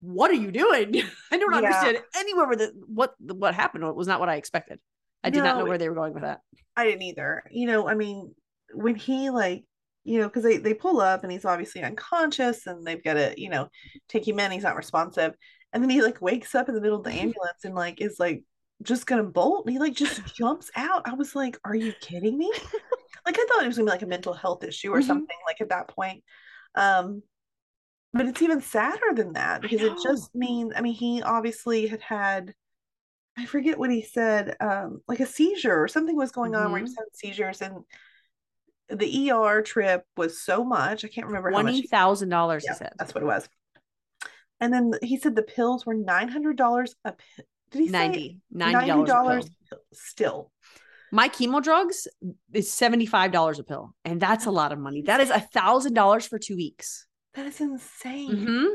what 0.00 0.30
are 0.30 0.34
you 0.34 0.50
doing? 0.50 0.94
I 1.32 1.36
don't 1.38 1.50
Yeah. 1.52 1.58
understand 1.58 1.98
anywhere 2.16 2.46
where 2.46 2.56
the 2.56 2.72
what 2.86 3.14
what 3.20 3.54
happened. 3.54 3.84
It 3.84 3.94
was 3.96 4.06
not 4.08 4.20
what 4.20 4.28
I 4.28 4.36
expected. 4.36 4.78
I 5.24 5.30
did 5.30 5.42
not 5.42 5.58
know 5.58 5.66
where 5.66 5.78
they 5.78 5.88
were 5.88 5.94
going 5.94 6.14
with 6.14 6.22
that. 6.22 6.40
I 6.76 6.84
didn't 6.84 7.02
either. 7.02 7.42
You 7.50 7.66
know, 7.66 7.88
I 7.88 7.94
mean, 7.94 8.34
when 8.72 8.94
he 8.94 9.30
like, 9.30 9.64
you 10.04 10.18
know, 10.20 10.28
because 10.28 10.42
they 10.42 10.58
they 10.58 10.74
pull 10.74 11.00
up 11.00 11.22
and 11.22 11.32
he's 11.32 11.44
obviously 11.44 11.82
unconscious 11.82 12.66
and 12.66 12.86
they've 12.86 13.02
got 13.02 13.14
to, 13.14 13.34
you 13.36 13.48
know, 13.48 13.68
take 14.08 14.26
him 14.28 14.38
in. 14.40 14.50
He's 14.52 14.62
not 14.62 14.76
responsive, 14.76 15.34
and 15.72 15.82
then 15.82 15.90
he 15.90 16.02
like 16.02 16.20
wakes 16.20 16.54
up 16.54 16.68
in 16.68 16.74
the 16.74 16.80
middle 16.80 16.98
of 16.98 17.04
the 17.04 17.12
ambulance 17.12 17.64
and 17.64 17.74
like 17.74 18.00
is 18.00 18.20
like 18.20 18.44
just 18.82 19.06
gonna 19.06 19.24
bolt. 19.24 19.66
And 19.66 19.72
he 19.72 19.78
like 19.78 19.94
just 20.04 20.36
jumps 20.36 20.70
out. 20.76 21.08
I 21.08 21.14
was 21.14 21.34
like, 21.34 21.58
"Are 21.64 21.74
you 21.74 21.92
kidding 22.00 22.36
me?" 22.36 22.52
like 23.26 23.38
I 23.38 23.46
thought 23.48 23.64
it 23.64 23.66
was 23.68 23.76
gonna 23.76 23.86
be 23.86 23.92
like 23.92 24.02
a 24.02 24.06
mental 24.06 24.34
health 24.34 24.62
issue 24.64 24.90
or 24.92 25.00
Mhm. 25.00 25.06
something. 25.06 25.36
Like 25.46 25.60
at 25.60 25.70
that 25.70 25.88
point, 25.88 26.22
um, 26.74 27.22
but 28.12 28.26
it's 28.26 28.42
even 28.42 28.60
sadder 28.60 29.12
than 29.14 29.32
that 29.34 29.62
because 29.62 29.82
it 29.82 29.92
just 30.02 30.34
means. 30.34 30.72
I 30.76 30.80
mean, 30.82 30.94
he 30.94 31.22
obviously 31.22 31.86
had 31.86 32.02
had. 32.02 32.54
I 33.36 33.46
forget 33.46 33.78
what 33.78 33.90
he 33.90 34.02
said, 34.02 34.56
um, 34.60 35.00
like 35.08 35.20
a 35.20 35.26
seizure 35.26 35.82
or 35.82 35.88
something 35.88 36.16
was 36.16 36.30
going 36.30 36.54
on 36.54 36.70
where 36.70 36.78
he 36.78 36.84
was 36.84 36.94
having 36.96 37.10
seizures, 37.14 37.62
and 37.62 37.84
the 38.88 39.30
ER 39.30 39.62
trip 39.62 40.04
was 40.16 40.40
so 40.40 40.64
much. 40.64 41.04
I 41.04 41.08
can't 41.08 41.26
remember 41.26 41.50
how 41.50 41.56
much. 41.56 41.62
Twenty 41.64 41.80
he- 41.82 41.86
thousand 41.88 42.28
dollars, 42.28 42.64
yeah, 42.64 42.74
he 42.74 42.78
said. 42.78 42.92
that's 42.98 43.14
what 43.14 43.22
it 43.22 43.26
was. 43.26 43.48
And 44.60 44.72
then 44.72 44.92
he 45.02 45.18
said 45.18 45.34
the 45.34 45.42
pills 45.42 45.84
were 45.84 45.94
nine 45.94 46.28
hundred 46.28 46.56
dollars 46.56 46.94
a 47.04 47.12
pill. 47.12 47.44
Did 47.70 47.80
he 47.80 47.86
say 47.88 47.92
90 47.92 48.40
ninety 48.52 48.90
$90 48.90 49.48
still? 49.92 50.52
My 51.10 51.28
chemo 51.28 51.62
drugs 51.62 52.06
is 52.52 52.70
$75 52.70 53.58
a 53.58 53.62
pill. 53.62 53.94
And 54.04 54.20
that's 54.20 54.46
a 54.46 54.50
lot 54.50 54.72
of 54.72 54.78
money. 54.78 55.02
That 55.02 55.20
is 55.20 55.30
a 55.30 55.40
thousand 55.40 55.94
dollars 55.94 56.26
for 56.26 56.38
two 56.38 56.56
weeks. 56.56 57.06
That 57.34 57.46
is 57.46 57.60
insane. 57.60 58.30
Mm-hmm. 58.30 58.66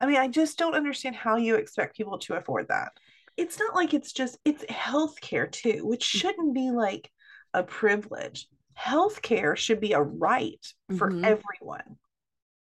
I 0.00 0.06
mean, 0.06 0.16
I 0.16 0.28
just 0.28 0.58
don't 0.58 0.74
understand 0.74 1.16
how 1.16 1.36
you 1.36 1.56
expect 1.56 1.96
people 1.96 2.18
to 2.18 2.34
afford 2.34 2.68
that. 2.68 2.92
It's 3.38 3.58
not 3.58 3.74
like 3.74 3.94
it's 3.94 4.12
just 4.12 4.36
it's 4.44 4.64
healthcare 4.64 5.50
too, 5.50 5.86
which 5.86 6.04
Mm. 6.04 6.20
shouldn't 6.20 6.54
be 6.54 6.70
like 6.70 7.10
a 7.54 7.62
privilege. 7.62 8.48
Healthcare 8.78 9.56
should 9.56 9.80
be 9.80 9.92
a 9.92 10.02
right 10.02 10.64
for 10.98 11.10
Mhm. 11.10 11.24
everyone. 11.24 11.98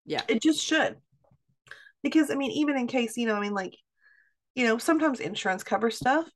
Yeah. 0.05 0.21
It 0.27 0.41
just 0.41 0.61
should. 0.61 0.97
Because 2.03 2.29
I 2.29 2.35
mean, 2.35 2.51
even 2.51 2.77
in 2.77 2.87
case, 2.87 3.17
you 3.17 3.25
know, 3.25 3.35
I 3.35 3.39
mean, 3.39 3.53
like, 3.53 3.75
you 4.53 4.65
know, 4.67 4.77
sometimes 4.77 5.19
insurance 5.19 5.63
covers 5.63 5.95
stuff. 5.97 6.29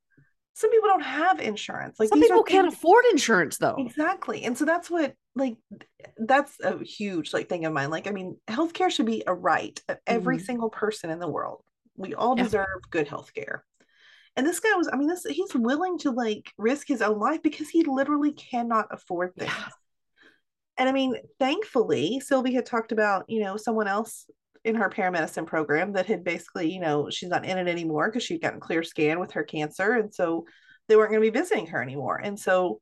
Some 0.53 0.71
people 0.71 0.89
don't 0.89 1.03
have 1.03 1.39
insurance. 1.39 1.99
Like 1.99 2.09
Some 2.09 2.19
people 2.19 2.43
can't 2.43 2.65
things- 2.65 2.73
afford 2.73 3.05
insurance 3.11 3.57
though. 3.57 3.75
Exactly. 3.77 4.43
And 4.43 4.57
so 4.57 4.65
that's 4.65 4.89
what 4.89 5.13
like 5.35 5.57
that's 6.17 6.59
a 6.61 6.83
huge 6.83 7.33
like 7.33 7.47
thing 7.49 7.65
of 7.65 7.71
mine. 7.73 7.89
Like 7.89 8.07
I 8.07 8.11
mean, 8.11 8.39
healthcare 8.47 8.89
should 8.89 9.05
be 9.05 9.23
a 9.27 9.33
right 9.33 9.79
of 9.87 9.97
every 10.07 10.37
Mhm. 10.37 10.45
single 10.45 10.69
person 10.69 11.09
in 11.11 11.19
the 11.19 11.29
world. 11.29 11.63
We 11.95 12.15
all 12.15 12.35
Yeah. 12.37 12.43
deserve 12.43 12.81
good 12.89 13.07
healthcare. 13.07 13.61
And 14.39 14.47
this 14.47 14.61
guy 14.61 14.73
was, 14.77 14.87
I 14.87 14.95
mean, 14.95 15.09
this 15.09 15.25
he's 15.25 15.53
willing 15.53 15.97
to 15.97 16.11
like 16.11 16.53
risk 16.57 16.87
his 16.87 17.01
own 17.01 17.19
life 17.19 17.43
because 17.43 17.67
he 17.67 17.83
literally 17.83 18.31
cannot 18.31 18.87
afford 18.89 19.35
things. 19.35 19.51
Yeah. 19.53 19.67
And 20.77 20.87
I 20.87 20.93
mean, 20.93 21.15
thankfully, 21.39 22.21
Sylvie 22.21 22.53
had 22.53 22.65
talked 22.65 22.93
about, 22.93 23.25
you 23.27 23.41
know, 23.41 23.57
someone 23.57 23.89
else 23.89 24.29
in 24.63 24.75
her 24.75 24.89
paramedicine 24.89 25.45
program 25.45 25.91
that 25.91 26.05
had 26.05 26.23
basically, 26.23 26.71
you 26.73 26.79
know, 26.79 27.09
she's 27.09 27.27
not 27.27 27.43
in 27.43 27.57
it 27.57 27.67
anymore 27.67 28.07
because 28.07 28.23
she'd 28.23 28.41
gotten 28.41 28.61
clear 28.61 28.81
scan 28.81 29.19
with 29.19 29.33
her 29.33 29.43
cancer. 29.43 29.91
And 29.95 30.13
so 30.15 30.45
they 30.87 30.95
weren't 30.95 31.11
going 31.11 31.21
to 31.21 31.31
be 31.31 31.37
visiting 31.37 31.67
her 31.67 31.83
anymore. 31.83 32.15
And 32.15 32.39
so, 32.39 32.79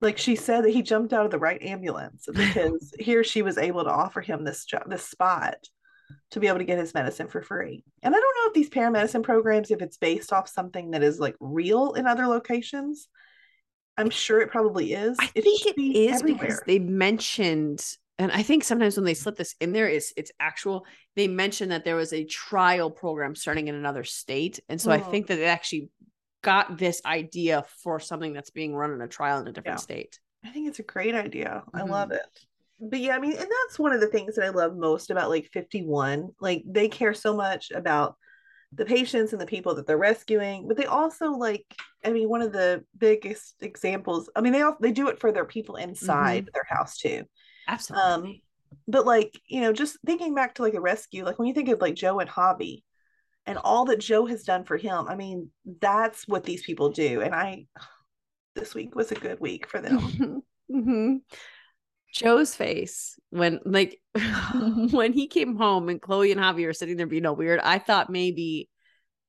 like 0.00 0.18
she 0.18 0.34
said, 0.34 0.64
that 0.64 0.74
he 0.74 0.82
jumped 0.82 1.12
out 1.12 1.26
of 1.26 1.30
the 1.30 1.38
right 1.38 1.62
ambulance 1.62 2.26
because 2.34 2.92
here 2.98 3.22
she 3.22 3.42
was 3.42 3.56
able 3.56 3.84
to 3.84 3.90
offer 3.90 4.20
him 4.20 4.42
this 4.42 4.64
job, 4.64 4.90
this 4.90 5.04
spot 5.04 5.58
to 6.32 6.40
be 6.40 6.48
able 6.48 6.58
to 6.58 6.64
get 6.64 6.78
his 6.78 6.94
medicine 6.94 7.28
for 7.28 7.42
free. 7.42 7.84
And 8.02 8.14
I 8.14 8.18
don't 8.18 8.36
know 8.36 8.48
if 8.48 8.54
these 8.54 8.70
paramedicine 8.70 9.22
programs, 9.22 9.70
if 9.70 9.82
it's 9.82 9.96
based 9.98 10.32
off 10.32 10.48
something 10.48 10.92
that 10.92 11.02
is 11.02 11.20
like 11.20 11.36
real 11.40 11.92
in 11.92 12.06
other 12.06 12.26
locations. 12.26 13.08
I'm 13.98 14.10
sure 14.10 14.40
it 14.40 14.50
probably 14.50 14.94
is. 14.94 15.18
I 15.20 15.30
It 15.34 15.42
think 15.42 15.66
it 15.66 15.76
be 15.76 16.06
is 16.08 16.22
because 16.22 16.62
they 16.66 16.78
mentioned, 16.78 17.84
and 18.18 18.32
I 18.32 18.42
think 18.42 18.64
sometimes 18.64 18.96
when 18.96 19.04
they 19.04 19.12
slip 19.14 19.36
this 19.36 19.54
in 19.60 19.72
there, 19.72 19.86
is 19.88 20.14
it's 20.16 20.32
actual. 20.40 20.86
They 21.14 21.28
mentioned 21.28 21.72
that 21.72 21.84
there 21.84 21.96
was 21.96 22.14
a 22.14 22.24
trial 22.24 22.90
program 22.90 23.34
starting 23.34 23.68
in 23.68 23.74
another 23.74 24.04
state, 24.04 24.60
and 24.70 24.80
so 24.80 24.90
I 24.90 25.00
Mm. 25.00 25.10
think 25.10 25.26
that 25.26 25.36
they 25.36 25.44
actually 25.44 25.90
got 26.42 26.78
this 26.78 27.02
idea 27.04 27.64
for 27.82 28.00
something 28.00 28.32
that's 28.32 28.50
being 28.50 28.74
run 28.74 28.92
in 28.92 29.02
a 29.02 29.08
trial 29.08 29.40
in 29.40 29.46
a 29.46 29.52
different 29.52 29.78
Yeah. 29.78 29.82
state. 29.82 30.18
I 30.42 30.48
think 30.48 30.68
it's 30.68 30.78
a 30.80 30.84
great 30.84 31.14
idea. 31.14 31.62
I 31.74 31.82
Mhm. 31.82 31.88
love 31.90 32.10
it. 32.12 32.46
But 32.84 33.00
yeah, 33.00 33.14
I 33.14 33.20
mean, 33.20 33.32
and 33.32 33.40
that's 33.40 33.78
one 33.78 33.92
of 33.92 34.00
the 34.00 34.08
things 34.08 34.34
that 34.34 34.44
I 34.44 34.48
love 34.48 34.76
most 34.76 35.10
about 35.10 35.30
like 35.30 35.48
51. 35.52 36.30
Like 36.40 36.64
they 36.66 36.88
care 36.88 37.14
so 37.14 37.34
much 37.36 37.70
about 37.70 38.16
the 38.74 38.84
patients 38.84 39.32
and 39.32 39.40
the 39.40 39.46
people 39.46 39.74
that 39.74 39.86
they're 39.86 39.98
rescuing, 39.98 40.66
but 40.66 40.76
they 40.76 40.86
also 40.86 41.30
like, 41.32 41.64
I 42.04 42.10
mean, 42.10 42.28
one 42.28 42.42
of 42.42 42.52
the 42.52 42.84
biggest 42.96 43.56
examples, 43.60 44.30
I 44.34 44.40
mean, 44.40 44.52
they 44.52 44.62
all 44.62 44.76
they 44.80 44.92
do 44.92 45.08
it 45.08 45.20
for 45.20 45.30
their 45.30 45.44
people 45.44 45.76
inside 45.76 46.48
their 46.52 46.66
house 46.68 46.96
too. 46.96 47.24
Absolutely. 47.68 48.10
Um, 48.10 48.40
but 48.88 49.06
like, 49.06 49.38
you 49.46 49.60
know, 49.60 49.72
just 49.72 49.98
thinking 50.06 50.34
back 50.34 50.54
to 50.54 50.62
like 50.62 50.74
a 50.74 50.80
rescue, 50.80 51.24
like 51.24 51.38
when 51.38 51.48
you 51.48 51.54
think 51.54 51.68
of 51.68 51.80
like 51.80 51.94
Joe 51.94 52.18
and 52.18 52.30
Javi 52.30 52.82
and 53.46 53.58
all 53.58 53.84
that 53.86 54.00
Joe 54.00 54.26
has 54.26 54.42
done 54.42 54.64
for 54.64 54.76
him, 54.76 55.06
I 55.08 55.16
mean, 55.16 55.50
that's 55.80 56.26
what 56.26 56.44
these 56.44 56.62
people 56.62 56.90
do. 56.90 57.20
And 57.20 57.34
I 57.34 57.66
this 58.54 58.74
week 58.74 58.94
was 58.94 59.12
a 59.12 59.16
good 59.16 59.38
week 59.38 59.68
for 59.68 59.80
them. 59.80 60.42
hmm 60.70 61.16
Joe's 62.12 62.54
face 62.54 63.18
when 63.30 63.60
like 63.64 64.00
when 64.90 65.12
he 65.12 65.26
came 65.26 65.56
home 65.56 65.88
and 65.88 66.00
Chloe 66.00 66.30
and 66.32 66.40
Javi 66.40 66.66
are 66.68 66.72
sitting 66.72 66.96
there 66.96 67.06
being 67.06 67.26
all 67.26 67.36
weird, 67.36 67.60
I 67.60 67.78
thought 67.78 68.10
maybe 68.10 68.68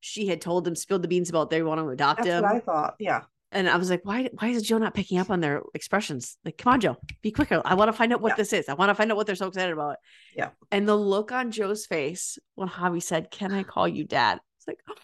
she 0.01 0.27
had 0.27 0.41
told 0.41 0.65
them 0.65 0.75
spilled 0.75 1.01
the 1.01 1.07
beans 1.07 1.29
about 1.29 1.49
they 1.49 1.63
want 1.63 1.79
to 1.79 1.87
adopt 1.89 2.23
That's 2.23 2.29
him. 2.29 2.45
I 2.45 2.59
thought. 2.59 2.95
Yeah. 2.99 3.21
and 3.53 3.69
I 3.69 3.77
was 3.77 3.89
like, 3.89 4.01
why 4.03 4.29
why 4.37 4.49
is 4.49 4.63
Joe 4.63 4.77
not 4.79 4.93
picking 4.93 5.17
up 5.17 5.29
on 5.29 5.39
their 5.39 5.61
expressions? 5.73 6.37
Like, 6.43 6.57
come 6.57 6.73
on, 6.73 6.81
Joe, 6.81 6.97
be 7.21 7.31
quicker. 7.31 7.61
I 7.63 7.75
want 7.75 7.87
to 7.87 7.93
find 7.93 8.11
out 8.11 8.19
what 8.21 8.31
Yeah. 8.31 8.35
this 8.35 8.51
is. 8.53 8.67
I 8.67 8.73
want 8.73 8.89
to 8.89 8.95
find 8.95 9.09
out 9.11 9.15
what 9.17 9.27
they're 9.27 9.35
so 9.35 9.47
excited 9.47 9.71
about. 9.71 9.95
Yeah. 10.35 10.49
And 10.71 10.85
the 10.87 10.95
look 10.97 11.31
on 11.31 11.51
Joe's 11.51 11.85
face 11.85 12.37
when 12.55 12.67
Javi 12.67 13.01
said, 13.01 13.31
Can 13.31 13.53
I 13.53 13.63
call 13.63 13.87
you 13.87 14.03
dad? 14.03 14.39
It's 14.57 14.67
like, 14.67 14.79
oh, 14.89 14.95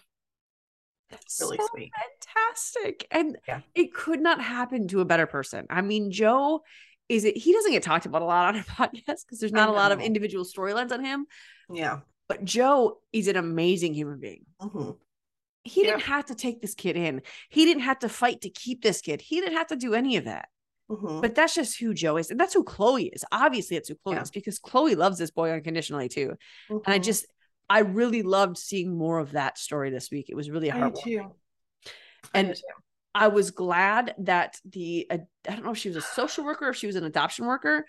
that's 1.10 1.40
Really 1.40 1.56
so 1.56 1.66
sweet. 1.72 1.92
fantastic. 2.34 3.06
And 3.10 3.38
Yeah. 3.48 3.60
it 3.74 3.94
could 3.94 4.20
not 4.20 4.40
happen 4.42 4.86
to 4.88 5.00
a 5.00 5.04
better 5.04 5.26
person. 5.26 5.66
I 5.70 5.80
mean, 5.80 6.10
Joe 6.12 6.62
is 7.10 7.24
it 7.24 7.36
he 7.36 7.52
doesn't 7.52 7.72
get 7.72 7.82
talked 7.82 8.06
about 8.06 8.22
a 8.22 8.24
lot 8.24 8.54
on 8.54 8.56
our 8.56 8.62
podcast 8.88 9.24
because 9.26 9.40
there's 9.40 9.52
not 9.52 9.68
a 9.68 9.72
lot 9.72 9.90
of 9.92 10.00
individual 10.00 10.44
storylines 10.44 10.92
on 10.92 11.04
him. 11.04 11.26
Yeah. 11.72 12.00
But 12.28 12.44
Joe 12.44 13.00
is 13.12 13.26
an 13.26 13.36
amazing 13.36 13.92
human 13.94 14.20
being. 14.20 14.46
Mhm. 14.60 14.96
He 15.64 15.82
Yeah. 15.82 15.90
didn't 15.90 16.02
have 16.04 16.26
to 16.26 16.34
take 16.36 16.60
this 16.62 16.74
kid 16.74 16.96
in. 16.96 17.22
He 17.48 17.64
didn't 17.64 17.82
have 17.82 17.98
to 17.98 18.08
fight 18.08 18.42
to 18.42 18.50
keep 18.50 18.82
this 18.82 19.00
kid. 19.00 19.20
He 19.20 19.40
didn't 19.40 19.56
have 19.56 19.66
to 19.66 19.76
do 19.76 19.94
any 19.94 20.16
of 20.16 20.24
that. 20.26 20.48
Mhm. 20.88 21.20
But 21.20 21.34
that's 21.34 21.54
just 21.54 21.78
who 21.80 21.92
Joe 21.94 22.16
is. 22.16 22.30
And 22.30 22.38
that's 22.38 22.54
who 22.54 22.62
Chloe 22.64 23.08
is. 23.08 23.24
Obviously, 23.32 23.76
it's 23.76 23.88
who 23.88 23.96
Chloe 23.96 24.14
Yeah. 24.16 24.22
is 24.22 24.30
because 24.30 24.58
Chloe 24.60 24.94
loves 24.94 25.18
this 25.18 25.32
boy 25.32 25.50
unconditionally 25.50 26.08
too. 26.08 26.34
And 26.68 26.82
I 26.86 26.98
Mhm. 27.00 27.04
just, 27.04 27.26
I 27.68 27.80
really 27.80 28.22
loved 28.22 28.56
seeing 28.56 28.96
more 28.96 29.18
of 29.18 29.32
that 29.32 29.58
story 29.58 29.90
this 29.90 30.10
week. 30.10 30.26
It 30.30 30.34
was 30.36 30.48
really 30.48 30.70
heartwarming. 30.70 31.02
too. 31.02 31.34
And. 32.34 32.54
I 33.14 33.28
was 33.28 33.50
glad 33.50 34.14
that 34.18 34.58
the, 34.64 35.06
uh, 35.10 35.18
I 35.48 35.54
don't 35.54 35.64
know 35.64 35.72
if 35.72 35.78
she 35.78 35.88
was 35.88 35.96
a 35.96 36.02
social 36.02 36.44
worker 36.44 36.66
or 36.66 36.70
if 36.70 36.76
she 36.76 36.86
was 36.86 36.96
an 36.96 37.04
adoption 37.04 37.46
worker, 37.46 37.86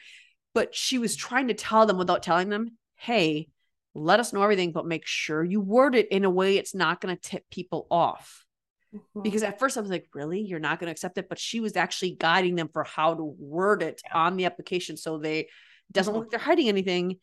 but 0.53 0.76
she 0.76 0.97
was 0.97 1.15
trying 1.15 1.49
to 1.49 1.53
tell 1.53 1.86
them 1.86 1.97
without 1.97 2.24
telling 2.24 2.49
them, 2.49 2.78
hey, 2.95 3.47
let 3.93 4.19
us 4.19 4.34
know 4.34 4.41
everything, 4.41 4.72
but 4.72 4.86
make 4.86 5.05
sure 5.05 5.43
you 5.43 5.61
word 5.61 5.95
it 5.95 6.09
in 6.11 6.26
a 6.26 6.30
way 6.30 6.57
it's 6.57 6.74
not 6.74 7.01
going 7.01 7.15
to 7.15 7.22
tip 7.22 7.43
people 7.51 7.88
off 7.91 8.45
Mhm. 8.93 9.24
because 9.24 9.43
at 9.43 9.59
first 9.59 9.78
I 9.78 9.82
was 9.82 9.89
like, 9.89 10.07
really? 10.13 10.41
You're 10.41 10.59
not 10.59 10.80
going 10.80 10.88
to 10.88 10.91
accept 10.91 11.17
it? 11.17 11.30
But 11.30 11.39
she 11.39 11.59
was 11.59 11.76
actually 11.78 12.11
guiding 12.11 12.55
them 12.55 12.69
for 12.72 12.84
how 12.84 13.13
to 13.13 13.24
word 13.24 13.84
it 13.84 14.01
on 14.13 14.36
the 14.38 14.45
application 14.45 14.97
so 14.97 15.17
they 15.17 15.47
doesn't 15.91 16.11
Mhm. 16.11 16.15
look 16.15 16.26
like 16.26 16.32
they're 16.32 16.39
hiding 16.39 16.67
anything, 16.67 17.17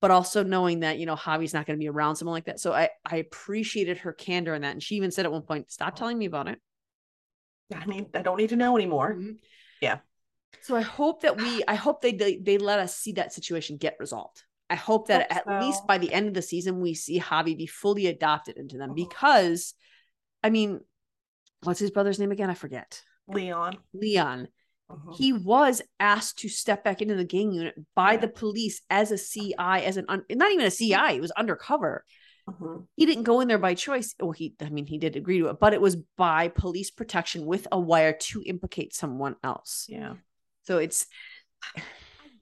but 0.00 0.10
also 0.10 0.42
knowing 0.42 0.80
that, 0.80 0.98
you 0.98 1.06
know, 1.06 1.16
Javi's 1.16 1.54
not 1.54 1.66
going 1.66 1.78
to 1.78 1.82
be 1.82 1.88
around 1.88 2.16
someone 2.16 2.34
like 2.34 2.46
that. 2.46 2.60
So 2.60 2.72
I, 2.72 2.90
I 3.04 3.16
appreciated 3.16 3.98
her 3.98 4.12
candor 4.12 4.54
in 4.54 4.62
that. 4.62 4.72
And 4.72 4.82
she 4.82 4.96
even 4.96 5.10
said 5.10 5.24
at 5.24 5.32
one 5.32 5.42
point, 5.42 5.70
stop 5.70 5.96
telling 5.96 6.18
me 6.18 6.26
about 6.26 6.48
it. 6.48 6.60
I 7.74 7.86
mean, 7.86 8.06
I 8.14 8.22
don't 8.22 8.36
need 8.38 8.50
to 8.50 8.56
know 8.56 8.76
anymore. 8.76 9.14
Mhm. 9.14 9.36
Yeah. 9.80 9.98
So 10.62 10.74
I 10.76 10.80
hope 10.80 11.22
that 11.22 11.36
we, 11.36 11.62
I 11.68 11.74
hope 11.74 12.00
they, 12.00 12.12
they, 12.12 12.36
they 12.38 12.58
let 12.58 12.78
us 12.78 12.96
see 12.96 13.12
that 13.12 13.32
situation 13.32 13.76
get 13.76 13.96
resolved. 14.00 14.42
I 14.70 14.74
hope 14.74 15.08
that 15.08 15.30
Hope 15.32 15.46
at 15.48 15.62
least 15.64 15.86
by 15.86 15.98
the 15.98 16.12
end 16.12 16.28
of 16.28 16.34
the 16.34 16.42
season, 16.42 16.80
we 16.80 16.94
see 16.94 17.18
Javi 17.20 17.56
be 17.56 17.66
fully 17.66 18.06
adopted 18.06 18.56
into 18.56 18.76
them 18.76 18.90
Mhm. 18.90 18.96
because, 18.96 19.74
I 20.42 20.50
mean, 20.50 20.80
what's 21.62 21.80
his 21.80 21.90
brother's 21.90 22.18
name 22.18 22.32
again? 22.32 22.50
I 22.50 22.54
forget. 22.54 23.02
Leon. 23.28 23.78
Leon. 23.92 24.48
Mhm. 24.90 25.14
he 25.16 25.34
was 25.34 25.82
asked 26.00 26.38
to 26.38 26.48
step 26.48 26.82
back 26.82 27.02
into 27.02 27.14
the 27.14 27.24
gang 27.24 27.52
unit 27.52 27.74
by 27.94 28.12
Yeah. 28.12 28.20
the 28.20 28.28
police 28.28 28.80
as 28.88 29.10
a 29.12 29.18
CI, 29.18 29.80
as 29.82 29.98
an 29.98 30.06
un- 30.08 30.24
not 30.30 30.50
even 30.50 30.64
a 30.64 30.70
CI, 30.70 31.12
it 31.12 31.20
was 31.20 31.30
undercover. 31.32 32.06
Mhm. 32.48 32.86
He 32.96 33.06
didn't 33.06 33.24
go 33.24 33.40
in 33.40 33.48
there 33.48 33.58
by 33.58 33.74
choice. 33.74 34.14
Well, 34.18 34.32
he, 34.32 34.54
I 34.60 34.70
mean, 34.70 34.86
he 34.86 34.98
did 34.98 35.16
agree 35.16 35.38
to 35.38 35.48
it, 35.48 35.60
but 35.60 35.74
it 35.74 35.80
was 35.80 35.96
by 36.16 36.48
police 36.48 36.90
protection 36.90 37.46
with 37.46 37.68
a 37.70 37.78
wire 37.78 38.12
to 38.12 38.42
implicate 38.44 38.94
someone 38.94 39.36
else. 39.44 39.86
Yeah. 39.88 40.14
So 40.64 40.78
it's, 40.78 41.06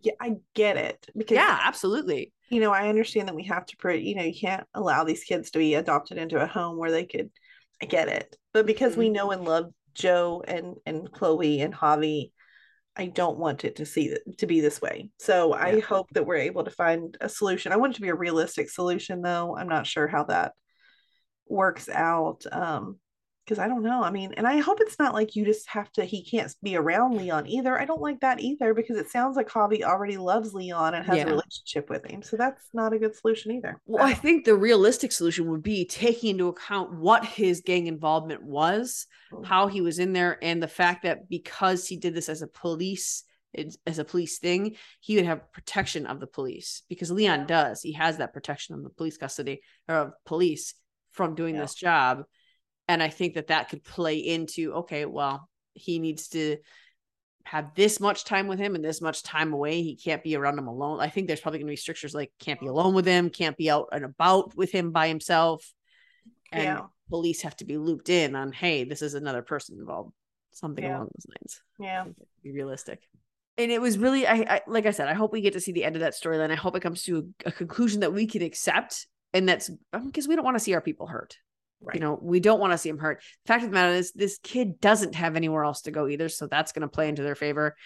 Yeah, 0.02 0.12
I 0.20 0.36
get 0.54 0.76
it 0.76 1.06
because 1.16 1.36
yeah, 1.36 1.58
absolutely. 1.62 2.32
you 2.48 2.60
know, 2.60 2.72
I 2.72 2.88
understand 2.88 3.28
that 3.28 3.34
we 3.34 3.44
have 3.44 3.66
to 3.66 3.76
put, 3.76 3.98
you 3.98 4.14
know, 4.14 4.22
you 4.22 4.38
can't 4.38 4.66
allow 4.72 5.04
these 5.04 5.24
kids 5.24 5.50
to 5.50 5.58
be 5.58 5.74
adopted 5.74 6.18
into 6.18 6.38
a 6.40 6.46
home 6.46 6.76
where 6.76 6.92
they 6.92 7.04
could 7.04 7.30
I 7.82 7.86
get 7.86 8.08
it. 8.08 8.36
But 8.54 8.66
because 8.66 8.96
we 8.96 9.08
Mhm. 9.08 9.12
know 9.12 9.30
and 9.32 9.44
love 9.44 9.72
Joe 9.94 10.42
and 10.46 10.76
and 10.86 11.10
Chloe 11.10 11.60
and 11.60 11.74
Javi, 11.74 12.30
I 12.96 13.06
don't 13.06 13.38
want 13.38 13.64
it 13.64 13.76
to 13.76 13.86
see 13.86 14.16
to 14.38 14.46
be 14.46 14.60
this 14.60 14.80
way. 14.80 15.10
So 15.18 15.52
I 15.52 15.74
Yeah. 15.76 15.84
hope 15.84 16.08
that 16.12 16.24
we're 16.26 16.36
able 16.36 16.64
to 16.64 16.70
find 16.70 17.16
a 17.20 17.28
solution. 17.28 17.72
I 17.72 17.76
want 17.76 17.92
it 17.92 17.96
to 17.96 18.00
be 18.02 18.08
a 18.08 18.14
realistic 18.14 18.70
solution 18.70 19.20
though. 19.22 19.56
I'm 19.56 19.68
not 19.68 19.86
sure 19.86 20.06
how 20.08 20.24
that 20.24 20.52
works 21.46 21.88
out. 21.88 22.44
Um 22.50 22.98
because 23.46 23.60
I 23.60 23.68
don't 23.68 23.84
know. 23.84 24.02
I 24.02 24.10
mean, 24.10 24.34
and 24.36 24.44
I 24.46 24.58
hope 24.58 24.80
it's 24.80 24.98
not 24.98 25.14
like 25.14 25.36
you 25.36 25.44
just 25.44 25.68
have 25.68 25.90
to, 25.92 26.04
he 26.04 26.24
can't 26.24 26.52
be 26.64 26.74
around 26.76 27.16
Leon 27.16 27.46
either. 27.46 27.80
I 27.80 27.84
don't 27.84 28.00
like 28.00 28.18
that 28.20 28.40
either 28.40 28.74
because 28.74 28.96
it 28.96 29.08
sounds 29.08 29.36
like 29.36 29.48
Javi 29.48 29.82
already 29.82 30.16
loves 30.16 30.52
Leon 30.52 30.94
and 30.94 31.06
has 31.06 31.16
Yeah. 31.16 31.22
a 31.22 31.26
relationship 31.26 31.88
with 31.88 32.04
him. 32.04 32.22
So 32.22 32.36
that's 32.36 32.68
not 32.74 32.92
a 32.92 32.98
good 32.98 33.14
solution 33.14 33.52
either. 33.52 33.80
Well, 33.86 34.04
I 34.04 34.14
think 34.14 34.44
the 34.44 34.56
realistic 34.56 35.12
solution 35.12 35.48
would 35.50 35.62
be 35.62 35.84
taking 35.84 36.30
into 36.30 36.48
account 36.48 36.98
what 36.98 37.24
his 37.24 37.60
gang 37.60 37.86
involvement 37.86 38.42
was, 38.42 39.06
Mhm. 39.32 39.46
how 39.46 39.68
he 39.68 39.80
was 39.80 40.00
in 40.00 40.12
there, 40.12 40.42
and 40.42 40.60
the 40.60 40.68
fact 40.68 41.04
that 41.04 41.28
because 41.28 41.86
he 41.86 41.96
did 41.96 42.14
this 42.14 42.28
as 42.28 42.42
a 42.42 42.48
police 42.48 43.22
as 43.86 43.98
a 43.98 44.04
police 44.04 44.38
thing, 44.38 44.76
he 45.00 45.16
would 45.16 45.24
have 45.24 45.50
protection 45.50 46.04
of 46.04 46.20
the 46.20 46.26
police 46.26 46.82
because 46.90 47.10
Leon 47.10 47.46
does. 47.46 47.80
He 47.80 47.92
has 47.92 48.18
that 48.18 48.34
protection 48.34 48.74
of 48.74 48.82
the 48.82 48.90
police 48.90 49.16
custody 49.16 49.62
or 49.88 49.94
of 49.94 50.12
police 50.26 50.74
from 51.12 51.34
doing 51.34 51.54
Yeah. 51.54 51.62
this 51.62 51.74
job, 51.74 52.24
and 52.88 53.02
I 53.02 53.08
think 53.08 53.34
that 53.34 53.48
that 53.48 53.68
could 53.68 53.84
play 53.84 54.18
into 54.18 54.72
okay, 54.74 55.04
well, 55.06 55.48
he 55.74 55.98
needs 55.98 56.28
to 56.28 56.58
have 57.44 57.74
this 57.76 58.00
much 58.00 58.24
time 58.24 58.48
with 58.48 58.58
him 58.58 58.74
and 58.74 58.84
this 58.84 59.00
much 59.00 59.22
time 59.22 59.52
away. 59.52 59.82
He 59.82 59.94
can't 59.94 60.22
be 60.22 60.34
around 60.36 60.58
him 60.58 60.66
alone. 60.66 61.00
I 61.00 61.08
think 61.08 61.26
there's 61.28 61.40
probably 61.40 61.60
going 61.60 61.68
to 61.68 61.72
be 61.72 61.76
strictures 61.76 62.14
like 62.14 62.32
can't 62.40 62.58
be 62.58 62.66
alone 62.66 62.92
with 62.94 63.06
him, 63.06 63.30
can't 63.30 63.56
be 63.56 63.70
out 63.70 63.88
and 63.92 64.04
about 64.04 64.56
with 64.56 64.72
him 64.72 64.90
by 64.90 65.06
himself. 65.08 65.72
And 66.50 66.64
Yeah. 66.64 66.80
police 67.08 67.42
have 67.42 67.56
to 67.58 67.64
be 67.64 67.76
looped 67.78 68.08
in 68.08 68.34
on, 68.34 68.50
hey, 68.50 68.82
this 68.82 69.00
is 69.00 69.14
another 69.14 69.42
person 69.42 69.78
involved, 69.78 70.12
something 70.52 70.82
Yeah. 70.82 70.96
along 70.96 71.10
those 71.14 71.26
lines. 71.28 71.62
Yeah. 71.78 72.06
Be 72.42 72.50
realistic. 72.50 73.08
And 73.58 73.70
it 73.70 73.80
was 73.80 73.96
really, 73.96 74.26
I, 74.26 74.34
I 74.34 74.60
like 74.66 74.86
I 74.86 74.90
said, 74.90 75.08
I 75.08 75.14
hope 75.14 75.32
we 75.32 75.40
get 75.40 75.52
to 75.52 75.60
see 75.60 75.72
the 75.72 75.84
end 75.84 75.94
of 75.94 76.00
that 76.00 76.14
storyline. 76.14 76.50
I 76.50 76.56
hope 76.56 76.74
it 76.76 76.80
comes 76.80 77.04
to 77.04 77.32
a, 77.44 77.48
a 77.48 77.52
conclusion 77.52 78.00
that 78.00 78.12
we 78.12 78.26
can 78.26 78.42
accept, 78.42 79.06
and 79.32 79.48
that's 79.48 79.70
because 79.92 80.26
we 80.26 80.34
don't 80.34 80.44
want 80.44 80.56
to 80.56 80.62
see 80.64 80.74
our 80.74 80.80
people 80.80 81.06
hurt. 81.06 81.38
Right. 81.80 81.94
You 81.94 82.00
know, 82.00 82.18
we 82.20 82.40
don't 82.40 82.60
want 82.60 82.72
to 82.72 82.78
see 82.78 82.88
him 82.88 82.98
hurt. 82.98 83.22
The 83.44 83.48
fact 83.48 83.64
of 83.64 83.70
the 83.70 83.74
matter 83.74 83.92
is, 83.92 84.12
this 84.12 84.38
kid 84.42 84.80
doesn't 84.80 85.14
have 85.14 85.36
anywhere 85.36 85.64
else 85.64 85.82
to 85.82 85.90
go 85.90 86.08
either, 86.08 86.28
so 86.28 86.46
that's 86.46 86.72
going 86.72 86.82
to 86.82 86.88
play 86.88 87.08
into 87.08 87.22
their 87.22 87.34
favor. 87.34 87.76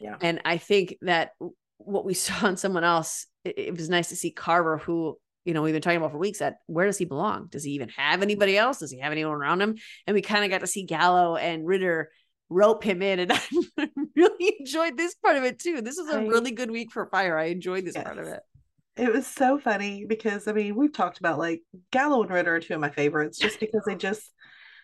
Yeah. 0.00 0.16
And 0.20 0.40
I 0.44 0.56
think 0.56 0.96
that 1.02 1.32
what 1.78 2.04
we 2.04 2.14
saw 2.14 2.46
in 2.46 2.56
someone 2.56 2.84
else, 2.84 3.26
it, 3.44 3.58
it 3.58 3.76
was 3.76 3.88
nice 3.88 4.08
to 4.10 4.16
see 4.16 4.30
Carver, 4.30 4.78
who 4.78 5.18
you 5.44 5.54
know 5.54 5.62
we've 5.62 5.72
been 5.72 5.82
talking 5.82 5.98
about 5.98 6.12
for 6.12 6.18
weeks. 6.18 6.38
That 6.38 6.58
where 6.66 6.86
does 6.86 6.98
he 6.98 7.04
belong? 7.04 7.48
Does 7.48 7.64
he 7.64 7.72
even 7.72 7.88
have 7.90 8.22
anybody 8.22 8.56
else? 8.56 8.78
Does 8.78 8.90
he 8.90 8.98
have 8.98 9.12
anyone 9.12 9.34
around 9.34 9.60
him? 9.60 9.76
And 10.06 10.14
we 10.14 10.22
kind 10.22 10.44
of 10.44 10.50
got 10.50 10.60
to 10.60 10.66
see 10.66 10.84
Gallo 10.84 11.36
and 11.36 11.66
Ritter 11.66 12.10
rope 12.48 12.82
him 12.82 13.00
in, 13.02 13.20
and 13.20 13.32
I 13.78 13.88
really 14.16 14.56
enjoyed 14.60 14.96
this 14.96 15.14
part 15.14 15.36
of 15.36 15.44
it 15.44 15.58
too. 15.58 15.80
This 15.80 15.96
was 15.96 16.08
a 16.08 16.20
really 16.20 16.50
good 16.50 16.70
week 16.70 16.92
for 16.92 17.06
Fire. 17.06 17.38
I 17.38 17.46
enjoyed 17.46 17.84
this 17.84 17.94
part 17.94 18.18
of 18.18 18.26
it. 18.26 18.40
It 19.00 19.10
was 19.10 19.26
so 19.26 19.58
funny 19.58 20.04
because 20.04 20.46
I 20.46 20.52
mean 20.52 20.76
we've 20.76 20.92
talked 20.92 21.20
about 21.20 21.38
like 21.38 21.62
Gallo 21.90 22.22
and 22.22 22.30
Ritter 22.30 22.56
are 22.56 22.60
two 22.60 22.74
of 22.74 22.80
my 22.80 22.90
favorites 22.90 23.38
just 23.38 23.58
because 23.58 23.82
they 23.86 23.94
just 23.94 24.30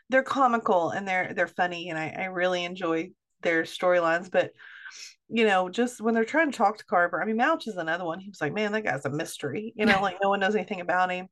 they're 0.08 0.22
comical 0.22 0.88
and 0.90 1.06
they're 1.06 1.34
they're 1.34 1.46
funny 1.46 1.90
and 1.90 1.98
I, 1.98 2.14
I 2.18 2.24
really 2.24 2.64
enjoy 2.64 3.10
their 3.42 3.64
storylines. 3.64 4.30
But 4.30 4.52
you 5.28 5.44
know, 5.44 5.68
just 5.68 6.00
when 6.00 6.14
they're 6.14 6.24
trying 6.24 6.50
to 6.52 6.56
talk 6.56 6.78
to 6.78 6.84
Carver, 6.84 7.20
I 7.20 7.26
mean 7.26 7.36
Mouch 7.36 7.66
is 7.66 7.76
another 7.76 8.04
one. 8.04 8.20
He 8.20 8.28
was 8.28 8.40
like, 8.40 8.52
Man, 8.52 8.72
that 8.72 8.84
guy's 8.84 9.04
a 9.04 9.10
mystery. 9.10 9.72
You 9.76 9.86
know, 9.86 10.00
like 10.02 10.18
no 10.22 10.28
one 10.30 10.40
knows 10.40 10.54
anything 10.54 10.80
about 10.80 11.10
him. 11.10 11.28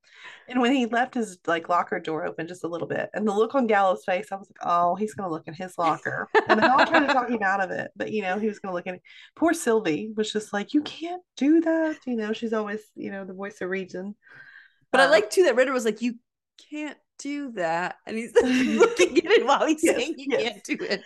And 0.49 0.61
when 0.61 0.73
he 0.73 0.87
left 0.87 1.15
his 1.15 1.39
like 1.47 1.69
locker 1.69 2.01
door 2.01 2.27
open 2.27 2.49
just 2.49 2.65
a 2.65 2.69
little 2.69 2.89
bit 2.89 3.11
and 3.15 3.27
the 3.27 3.33
look 3.33 3.55
on 3.55 3.67
Gallo's 3.67 4.05
face, 4.05 4.29
I 4.33 4.37
was 4.37 4.49
like, 4.51 4.67
Oh, 4.69 4.95
he's 4.97 5.15
gonna 5.15 5.31
look 5.31 5.47
in 5.47 5.55
his 5.55 5.79
locker. 5.79 6.29
And 6.49 6.59
they're 6.59 6.71
all 6.73 6.85
trying 6.85 7.07
to 7.07 7.13
talk 7.13 7.31
him 7.31 7.43
out 7.43 7.63
of 7.63 7.71
it. 7.71 7.91
But 7.97 8.13
you 8.13 8.23
know, 8.23 8.39
he 8.39 8.49
was 8.49 8.59
gonna 8.59 8.75
look 8.75 8.87
in 8.87 9.01
poor 9.37 9.53
Sylvie 9.55 10.13
was 10.17 10.33
just 10.33 10.53
like, 10.53 10.75
You 10.75 10.83
can't 10.83 11.23
do 11.37 11.61
that. 11.63 11.99
You 12.07 12.17
know, 12.17 12.33
she's 12.33 12.53
always, 12.53 12.81
you 12.97 13.11
know, 13.11 13.25
the 13.25 13.35
voice 13.35 13.61
of 13.61 13.71
reason. 13.71 14.17
But 14.93 15.01
I 15.01 15.07
Uh, 15.07 15.11
like 15.11 15.31
too 15.31 15.45
that 15.45 15.57
Ritter 15.57 15.73
was 15.73 15.85
like, 15.85 16.03
"You 16.03 16.15
can't 16.71 16.99
do 17.19 17.53
that. 17.53 17.97
And 18.07 18.17
he's 18.17 18.35
looking 18.43 19.19
at 19.19 19.25
it 19.25 19.47
while 19.47 19.67
he's 19.67 19.83
Yes, 19.83 19.97
saying 19.97 20.15
you 20.19 20.27
yes. 20.31 20.43
can't 20.43 20.65
do 20.65 20.77
it. 20.85 21.03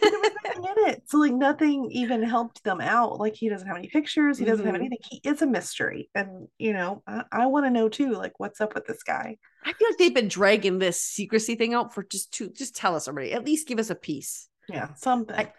There 0.00 0.10
was 0.10 0.30
nothing 0.44 0.64
in 0.64 0.88
it. 0.90 1.02
So 1.06 1.18
like 1.18 1.32
nothing 1.32 1.88
even 1.90 2.22
helped 2.22 2.62
them 2.64 2.80
out. 2.80 3.18
Like 3.18 3.34
he 3.34 3.48
doesn't 3.48 3.66
have 3.68 3.76
any 3.76 3.88
pictures. 3.88 4.38
He 4.38 4.44
doesn't 4.44 4.64
have 4.66 4.74
Mhm. 4.74 4.78
anything. 4.78 4.98
He 5.10 5.20
is 5.24 5.42
a 5.42 5.46
mystery. 5.46 6.08
And 6.14 6.48
you 6.58 6.72
know, 6.72 7.02
I, 7.06 7.24
I 7.32 7.46
want 7.46 7.66
to 7.66 7.70
know 7.70 7.88
too, 7.88 8.12
like 8.12 8.38
what's 8.38 8.60
up 8.60 8.74
with 8.74 8.86
this 8.86 9.02
guy. 9.02 9.36
I 9.64 9.72
feel 9.72 9.88
like 9.88 9.98
they've 9.98 10.14
been 10.14 10.28
dragging 10.28 10.78
this 10.78 11.00
secrecy 11.00 11.54
thing 11.54 11.74
out 11.74 11.94
for 11.94 12.02
just 12.04 12.32
two. 12.32 12.50
Just 12.50 12.76
tell 12.76 12.94
us 12.94 13.08
already. 13.08 13.32
At 13.32 13.44
least 13.44 13.66
give 13.68 13.78
us 13.78 13.90
a 13.90 13.94
piece. 13.94 14.48
Yeah, 14.68 14.94
something. 14.94 15.36
I- 15.36 15.52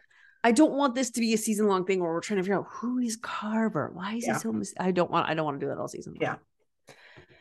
I 0.44 0.52
don't 0.52 0.74
want 0.74 0.94
this 0.94 1.10
to 1.10 1.22
be 1.22 1.34
a 1.34 1.38
season 1.40 1.68
long 1.68 1.86
thing 1.88 2.00
where 2.00 2.12
we're 2.14 2.20
trying 2.22 2.38
to 2.38 2.44
figure 2.44 2.60
out 2.60 2.68
who 2.70 3.00
is 3.00 3.16
Carver. 3.16 3.90
Why 3.92 4.14
is 4.14 4.28
Yeah. 4.28 4.36
he 4.36 4.40
so? 4.42 4.52
Mis- 4.54 4.76
I 4.80 4.92
don't 4.92 5.10
want. 5.10 5.28
I 5.28 5.34
don't 5.34 5.44
want 5.44 5.60
to 5.60 5.66
do 5.66 5.70
that 5.72 5.80
all 5.80 5.88
season. 5.88 6.14
long. 6.14 6.22
Yeah. 6.22 6.36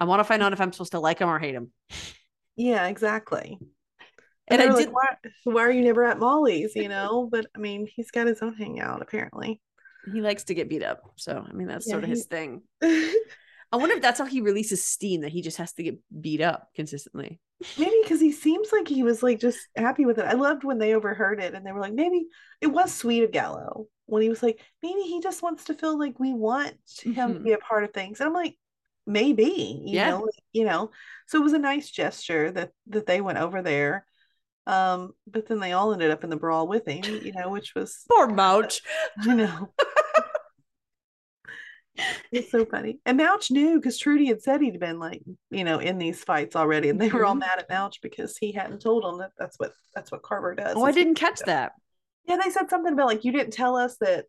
I 0.00 0.06
want 0.06 0.20
to 0.20 0.24
find 0.24 0.42
out 0.42 0.54
if 0.54 0.60
I'm 0.62 0.72
supposed 0.72 0.92
to 0.92 1.00
like 1.00 1.18
him 1.18 1.28
or 1.28 1.38
hate 1.38 1.54
him. 1.54 1.70
Yeah, 2.56 2.86
exactly. 2.86 3.58
And 4.48 4.60
And, 4.60 4.62
I 4.62 4.68
did. 4.68 4.88
like, 4.88 4.92
why, 4.92 5.16
why 5.44 5.62
are 5.62 5.70
you 5.72 5.82
never 5.82 6.04
at 6.04 6.18
Molly's? 6.18 6.76
You 6.76 6.88
know, 6.88 7.28
but 7.30 7.46
I 7.54 7.58
mean, 7.58 7.86
he's 7.86 8.10
got 8.10 8.26
his 8.26 8.42
own 8.42 8.54
hangout 8.54 9.02
apparently. 9.02 9.60
He 10.02 10.20
likes 10.20 10.44
to 10.44 10.54
get 10.54 10.68
beat 10.68 10.82
up, 10.82 11.02
so 11.16 11.44
I 11.48 11.52
mean 11.52 11.66
that's 11.66 11.86
Yeah, 11.86 11.94
sort 11.94 12.04
of 12.04 12.10
he- 12.10 12.10
his 12.10 12.26
thing. 12.26 12.62
I 13.72 13.76
wonder 13.76 13.96
if 13.96 14.02
that's 14.02 14.18
how 14.18 14.26
he 14.26 14.40
releases 14.40 14.84
steam 14.84 15.22
that 15.22 15.32
he 15.32 15.42
just 15.42 15.56
has 15.56 15.72
to 15.74 15.82
get 15.82 15.98
beat 16.20 16.40
up 16.40 16.68
consistently. 16.74 17.40
maybe 17.76 17.96
because 18.02 18.20
he 18.20 18.32
seems 18.32 18.70
like 18.72 18.86
he 18.88 19.02
was 19.02 19.22
like 19.22 19.40
just 19.40 19.68
happy 19.76 20.06
with 20.06 20.18
it. 20.18 20.24
I 20.24 20.34
loved 20.34 20.64
when 20.64 20.78
they 20.78 20.94
overheard 20.94 21.40
it 21.40 21.54
and 21.54 21.66
they 21.66 21.72
were 21.72 21.80
like, 21.80 21.92
maybe 21.94 22.26
it 22.60 22.68
was 22.68 22.92
sweet 22.94 23.24
of 23.24 23.32
Gallo 23.32 23.86
when 24.06 24.22
he 24.22 24.28
was 24.28 24.42
like, 24.42 24.60
maybe 24.82 25.00
he 25.02 25.20
just 25.20 25.42
wants 25.42 25.64
to 25.64 25.74
feel 25.74 25.98
like 25.98 26.20
we 26.20 26.32
want 26.32 26.76
him 27.14 27.34
to 27.34 27.40
Mhm. 27.40 27.42
be 27.42 27.52
a 27.52 27.58
part 27.58 27.84
of 27.84 27.92
things. 27.92 28.20
And 28.20 28.28
I'm 28.28 28.34
like, 28.34 28.56
maybe, 29.06 29.82
you 29.84 29.96
Yeah. 29.96 30.10
know, 30.10 30.28
you 30.52 30.64
know. 30.64 30.90
So 31.26 31.38
it 31.40 31.44
was 31.44 31.52
a 31.52 31.58
nice 31.58 31.90
gesture 31.90 32.50
that 32.52 32.72
that 32.88 33.06
they 33.06 33.20
went 33.20 33.38
over 33.38 33.62
there. 33.62 34.06
Um, 34.66 35.12
but 35.26 35.46
then 35.46 35.60
they 35.60 35.72
all 35.72 35.92
ended 35.92 36.10
up 36.10 36.24
in 36.24 36.30
the 36.30 36.36
brawl 36.36 36.66
with 36.66 36.86
him, 36.88 37.04
you 37.22 37.32
know, 37.34 37.50
which 37.50 37.74
was 37.74 38.04
Poor 38.10 38.26
Mouch. 38.26 38.80
you 39.22 39.34
know. 39.34 39.74
It's 42.32 42.50
so 42.50 42.64
funny. 42.64 42.98
And 43.06 43.16
Mouch 43.18 43.50
knew 43.52 43.76
because 43.76 43.98
Trudy 43.98 44.26
had 44.26 44.42
said 44.42 44.60
he'd 44.60 44.80
been 44.80 44.98
like, 44.98 45.22
you 45.50 45.62
know, 45.62 45.78
in 45.78 45.98
these 45.98 46.24
fights 46.24 46.56
already, 46.56 46.88
and 46.88 47.00
they 47.00 47.08
were 47.08 47.24
all 47.24 47.36
Mhm. 47.36 47.40
mad 47.40 47.60
at 47.60 47.68
Mouch 47.68 48.00
because 48.02 48.36
he 48.36 48.50
hadn't 48.52 48.80
told 48.82 49.04
them 49.04 49.18
that 49.18 49.30
that's 49.38 49.58
what 49.58 49.72
that's 49.94 50.10
what 50.10 50.22
Carver 50.22 50.54
does. 50.54 50.74
Oh, 50.76 50.82
I 50.82 50.90
didn't 50.90 51.14
catch 51.14 51.40
that. 51.40 51.72
Yeah, 52.26 52.38
they 52.42 52.50
said 52.50 52.68
something 52.68 52.92
about 52.92 53.06
like 53.06 53.24
you 53.24 53.30
didn't 53.30 53.52
tell 53.52 53.76
us 53.76 53.96
that 53.98 54.24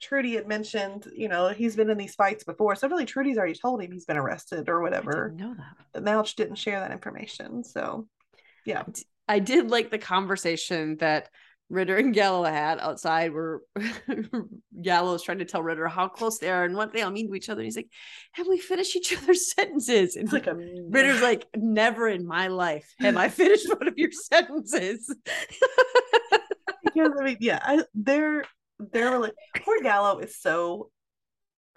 Trudy 0.00 0.34
had 0.34 0.46
mentioned, 0.46 1.06
you 1.14 1.28
know, 1.28 1.48
he's 1.48 1.76
been 1.76 1.90
in 1.90 1.96
these 1.98 2.14
fights 2.14 2.44
before. 2.44 2.74
So 2.76 2.88
really, 2.88 3.06
Trudy's 3.06 3.38
already 3.38 3.54
told 3.54 3.82
him 3.82 3.92
he's 3.92 4.04
been 4.04 4.16
arrested 4.18 4.68
or 4.68 4.80
I 4.80 4.82
whatever. 4.82 5.28
didn't 5.30 5.36
know 5.48 5.54
that. 5.54 5.76
But 5.92 6.04
Mouch 6.04 6.36
didn't 6.36 6.56
share 6.56 6.80
that 6.80 6.90
information. 6.92 7.64
So 7.64 8.06
yeah, 8.64 8.82
I 9.28 9.38
did 9.38 9.70
like 9.70 9.90
the 9.90 9.98
conversation 9.98 10.96
that 10.98 11.28
Ritter 11.68 11.96
and 11.96 12.14
Gallo 12.14 12.44
had 12.44 12.78
outside 12.78 13.32
where 13.32 13.60
Gallo's 14.82 15.22
trying 15.22 15.38
to 15.38 15.44
tell 15.44 15.62
Ritter 15.62 15.88
how 15.88 16.06
close 16.08 16.38
they 16.38 16.50
are 16.50 16.64
and 16.64 16.76
what 16.76 16.92
they 16.92 17.02
all 17.02 17.10
mean 17.10 17.28
to 17.28 17.34
each 17.34 17.48
other. 17.48 17.60
And 17.60 17.66
he's 17.66 17.76
like, 17.76 17.90
Have 18.32 18.46
we 18.46 18.58
finished 18.58 18.94
each 18.94 19.16
other's 19.16 19.52
sentences? 19.54 20.14
And 20.16 20.24
it's 20.24 20.32
like 20.32 20.46
a 20.46 20.54
Ritter's 20.90 21.22
like, 21.22 21.46
Never 21.56 22.08
in 22.08 22.26
my 22.26 22.48
life 22.48 22.92
have 23.00 23.16
I 23.16 23.28
finished 23.28 23.68
one 23.68 23.88
of 23.88 23.94
your 23.96 24.12
sentences. 24.12 25.12
because 26.84 27.12
I 27.20 27.24
mean, 27.24 27.36
yeah, 27.40 27.58
I, 27.62 27.82
they're 27.94 28.44
they're 28.78 29.18
like 29.18 29.34
poor 29.64 29.80
Gallo 29.82 30.18
is 30.18 30.36
so 30.38 30.90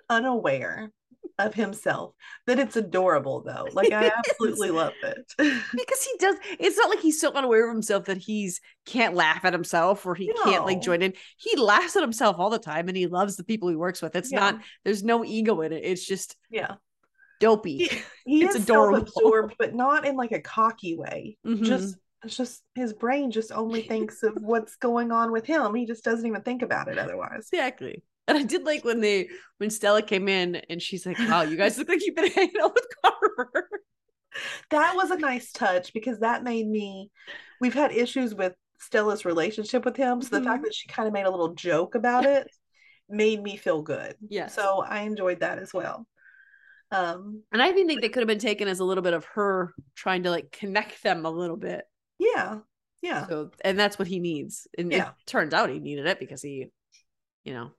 unaware 0.10 0.92
of 1.38 1.54
himself 1.54 2.14
that 2.48 2.60
it's 2.60 2.76
adorable 2.76 3.42
though. 3.46 3.68
Like 3.74 3.92
I 3.94 4.12
absolutely 4.30 4.72
love 4.72 4.94
it. 5.04 5.32
because 5.38 6.04
he 6.04 6.12
does 6.20 6.36
it's 6.60 6.78
not 6.78 6.90
like 6.90 7.00
he's 7.00 7.20
so 7.22 7.32
unaware 7.34 7.70
of 7.70 7.74
himself 7.76 8.06
that 8.06 8.18
he's 8.18 8.60
can't 8.86 9.16
laugh 9.16 9.46
at 9.46 9.54
himself 9.54 10.06
or 10.06 10.16
he 10.16 10.32
can't 10.44 10.66
like 10.66 10.82
join 10.82 11.02
in 11.02 11.14
he 11.38 11.56
laughs 11.58 11.96
at 11.96 12.02
himself 12.02 12.38
all 12.40 12.50
the 12.50 12.60
time 12.60 12.88
and 12.90 12.98
he 12.98 13.08
loves 13.08 13.38
the 13.38 13.44
people 13.44 13.70
he 13.70 13.76
works 13.76 14.02
with 14.02 14.16
it's 14.16 14.32
Yeah. 14.32 14.40
not 14.40 14.60
there's 14.84 15.04
no 15.04 15.24
ego 15.24 15.62
in 15.62 15.72
it 15.72 15.84
it's 15.86 16.06
just 16.06 16.36
yeah, 16.50 16.76
dopey 17.40 17.78
he, 17.78 18.02
he 18.26 18.44
It's 18.44 18.56
is 18.56 18.64
adorable. 18.64 19.06
self-absorbed, 19.06 19.56
but 19.58 19.74
not 19.74 20.06
in 20.06 20.16
like 20.18 20.32
a 20.34 20.42
cocky 20.42 20.98
way. 20.98 21.38
Mhm. 21.46 21.64
Just 21.64 21.96
it's 22.24 22.36
just 22.38 22.64
his 22.76 22.94
brain 22.94 23.32
just 23.32 23.52
only 23.52 23.82
thinks 23.84 24.24
of 24.24 24.34
what's 24.42 24.76
going 24.76 25.12
on 25.12 25.32
with 25.32 25.46
him. 25.46 25.74
He 25.76 25.86
just 25.86 26.04
doesn't 26.04 26.26
even 26.26 26.42
think 26.42 26.62
about 26.62 26.88
it 26.90 26.98
otherwise. 26.98 27.48
exactly 27.52 28.04
and 28.28 28.38
i 28.38 28.44
did 28.44 28.64
like 28.64 28.84
when 28.86 29.00
they 29.02 29.28
when 29.58 29.72
stella 29.72 30.04
came 30.04 30.28
in 30.28 30.56
and 30.70 30.80
she's 30.82 31.04
like 31.04 31.18
wow 31.18 31.42
you 31.42 31.58
guys 31.58 31.80
look 31.80 31.90
like 31.90 32.00
you've 32.06 32.16
been 32.16 32.30
hanging 32.36 32.60
out 32.62 32.76
with 32.76 32.86
carver 33.04 33.70
That 34.70 34.96
was 34.96 35.10
a 35.10 35.18
nice 35.18 35.52
touch 35.52 35.92
because 35.94 36.20
that 36.20 36.44
made 36.44 36.68
me. 36.68 37.10
We've 37.60 37.74
had 37.74 37.92
issues 37.92 38.34
with 38.36 38.54
Stella's 38.80 39.26
relationship 39.26 39.84
with 39.84 39.98
him, 39.98 40.22
so 40.22 40.38
the 40.40 40.46
fact 40.46 40.62
Mhm. 40.62 40.66
that 40.66 40.76
she 40.76 40.88
kind 40.88 41.08
of 41.08 41.14
made 41.14 41.26
a 41.26 41.30
little 41.32 41.56
joke 41.56 41.96
about 41.96 42.26
it 42.26 42.48
made 43.10 43.42
me 43.42 43.58
feel 43.58 43.82
good. 43.82 44.16
Yeah. 44.30 44.48
So 44.48 44.84
I 44.88 45.02
enjoyed 45.02 45.40
that 45.40 45.58
as 45.58 45.74
well. 45.74 46.06
Um. 46.92 47.44
and 47.52 47.62
i 47.62 47.70
even 47.70 47.88
think 47.88 48.02
they 48.02 48.10
could 48.10 48.22
have 48.22 48.28
been 48.28 48.40
taken 48.40 48.68
as 48.68 48.80
a 48.80 48.84
little 48.84 49.04
bit 49.04 49.14
of 49.14 49.24
her 49.36 49.74
trying 49.96 50.24
to 50.24 50.30
like 50.32 50.52
connect 50.52 51.02
them 51.04 51.26
a 51.26 51.30
little 51.30 51.58
bit 51.58 51.84
Yeah. 52.20 52.60
Yeah. 53.02 53.28
so 53.28 53.52
and 53.62 53.80
that's 53.80 53.98
what 53.98 54.08
he 54.08 54.20
needs 54.20 54.68
and 54.78 54.92
Yeah. 54.92 55.10
it 55.10 55.14
turns 55.26 55.54
out 55.54 55.70
he 55.70 55.80
needed 55.80 56.06
it 56.06 56.20
because 56.20 56.42
he 56.42 56.68
you 57.46 57.54
know 57.54 57.72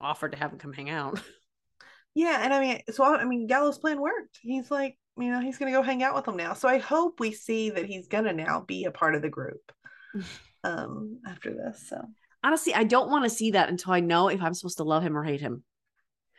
offered 0.00 0.32
to 0.32 0.38
have 0.38 0.52
him 0.52 0.58
come 0.58 0.72
hang 0.72 0.90
out 0.90 1.20
Yeah. 2.14 2.40
And 2.42 2.52
I 2.52 2.60
mean, 2.60 2.82
so 2.90 3.04
I, 3.04 3.22
I 3.22 3.24
mean, 3.24 3.46
Gallo's 3.46 3.78
plan 3.78 3.98
worked. 3.98 4.38
He's 4.42 4.70
like, 4.70 4.98
you 5.16 5.30
know, 5.30 5.40
he's 5.40 5.56
gonna 5.56 5.70
go 5.72 5.80
hang 5.80 6.02
out 6.02 6.14
with 6.14 6.26
them 6.26 6.36
now. 6.36 6.52
So 6.52 6.68
I 6.68 6.76
hope 6.76 7.20
we 7.20 7.32
see 7.32 7.70
that 7.70 7.86
he's 7.86 8.06
gonna 8.06 8.34
now 8.34 8.60
be 8.60 8.84
a 8.84 8.90
part 8.90 9.14
of 9.14 9.22
the 9.22 9.30
group. 9.30 9.72
Um. 10.64 11.20
After 11.26 11.52
this, 11.52 11.88
so 11.88 12.00
honestly 12.44 12.74
i 12.74 12.84
don't 12.84 13.10
want 13.10 13.24
to 13.24 13.30
see 13.30 13.52
that 13.52 13.68
until 13.68 13.92
i 13.92 14.00
know 14.00 14.28
if 14.28 14.42
i'm 14.42 14.54
supposed 14.54 14.78
to 14.78 14.84
love 14.84 15.02
him 15.02 15.16
or 15.16 15.24
hate 15.24 15.40
him 15.40 15.62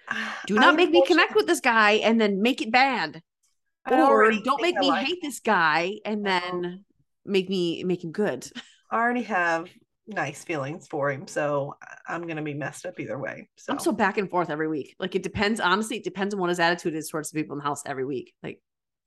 do 0.48 0.58
I 0.58 0.62
not 0.62 0.76
make 0.76 0.91
me 0.91 1.06
connect 1.06 1.36
with 1.36 1.48
this 1.48 1.62
guy 1.62 1.94
and 1.94 2.20
then 2.20 2.41
make 2.41 2.62
it 2.62 2.72
bad 2.72 3.18
I 3.18 3.22
or 3.91 4.31
don't 4.31 4.61
make 4.61 4.77
me 4.77 4.88
like 4.89 5.05
hate 5.05 5.19
this 5.21 5.39
guy 5.39 5.93
and 6.05 6.25
Uh-huh. 6.27 6.39
then 6.51 6.86
make 7.25 7.49
me 7.49 7.84
make 7.84 8.03
him 8.03 8.11
good 8.11 8.47
I 8.91 8.97
already 8.97 9.23
have 9.23 9.69
nice 10.05 10.43
feelings 10.43 10.86
for 10.88 11.09
him, 11.09 11.25
so 11.27 11.75
I'm 12.07 12.27
gonna 12.27 12.43
be 12.43 12.53
messed 12.53 12.86
up 12.86 12.99
either 12.99 13.17
way. 13.17 13.49
So, 13.57 13.73
i'm 13.73 13.79
so 13.79 13.91
back 13.91 14.17
and 14.17 14.29
forth 14.29 14.49
every 14.49 14.67
week 14.67 14.95
like 14.99 15.15
it 15.15 15.23
depends 15.23 15.59
honestly 15.59 15.97
it 15.97 16.03
depends 16.03 16.34
on 16.34 16.39
what 16.39 16.49
his 16.49 16.59
attitude 16.59 16.93
is 16.95 17.09
towards 17.09 17.31
the 17.31 17.41
people 17.41 17.53
in 17.55 17.59
the 17.59 17.63
house 17.65 17.81
every 17.86 18.05
week 18.05 18.34
like 18.43 18.59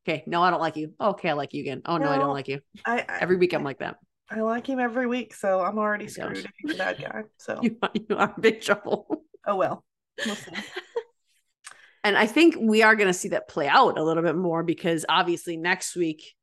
okay 0.09 0.25
no 0.27 0.43
i 0.43 0.51
don't 0.51 0.61
like 0.61 0.77
you 0.77 0.93
oh, 0.99 1.11
okay 1.11 1.29
i 1.31 1.33
like 1.35 1.53
you 1.53 1.61
again 1.63 1.83
oh 1.85 1.99
no, 1.99 2.11
i 2.11 2.17
don't 2.19 2.33
like 2.33 2.49
you 2.49 2.61
I, 2.85 3.01
I 3.09 3.19
every 3.21 3.37
week 3.37 3.53
i'm 3.53 3.63
like 3.65 3.79
that 3.81 3.97
I 4.29 4.41
like 4.41 4.67
him 4.69 4.81
every 4.81 5.07
week, 5.07 5.35
so 5.35 5.61
I'm 5.61 5.79
already 5.79 6.09
screwed 6.09 6.35
don't. 6.35 6.45
if 6.47 6.51
he's 6.59 6.75
a 6.75 6.79
bad 6.79 6.99
guy. 7.01 7.23
So 7.39 7.61
you, 7.63 7.79
you 8.09 8.17
are 8.17 8.33
in 8.35 8.41
big 8.41 8.61
trouble 8.61 9.23
oh 9.47 9.55
well. 9.55 9.85
We'll. 10.27 10.37
And 12.07 12.17
I 12.17 12.27
think 12.27 12.55
we 12.61 12.85
are 12.85 12.95
going 12.95 13.09
to 13.09 13.13
see 13.13 13.31
that 13.31 13.49
play 13.49 13.67
out 13.67 13.99
a 13.99 14.05
little 14.05 14.23
bit 14.23 14.37
more 14.37 14.63
because 14.63 15.05
obviously 15.09 15.57
next 15.57 15.97
week 15.97 16.37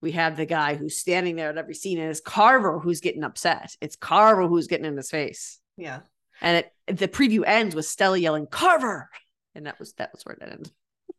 we 0.00 0.12
have 0.12 0.36
the 0.36 0.46
guy 0.46 0.76
who's 0.76 0.96
standing 0.96 1.34
there 1.34 1.50
at 1.50 1.58
every 1.58 1.74
scene 1.74 1.98
and 1.98 2.08
it's 2.08 2.20
Carver 2.20 2.78
who's 2.78 3.00
getting 3.00 3.24
upset. 3.24 3.74
It's 3.80 3.96
Carver 3.96 4.46
who's 4.46 4.68
getting 4.68 4.86
in 4.86 4.96
his 4.96 5.10
face. 5.10 5.58
Yeah. 5.76 6.02
And 6.40 6.58
it, 6.58 6.98
the 7.00 7.08
preview 7.08 7.42
ends 7.44 7.74
with 7.74 7.84
Stella 7.84 8.16
yelling 8.16 8.46
Carver. 8.46 9.10
And 9.56 9.66
that 9.66 9.80
was 9.80 9.92
that 9.94 10.12
was 10.12 10.22
where 10.22 10.36
it 10.36 10.42
ended. 10.42 10.70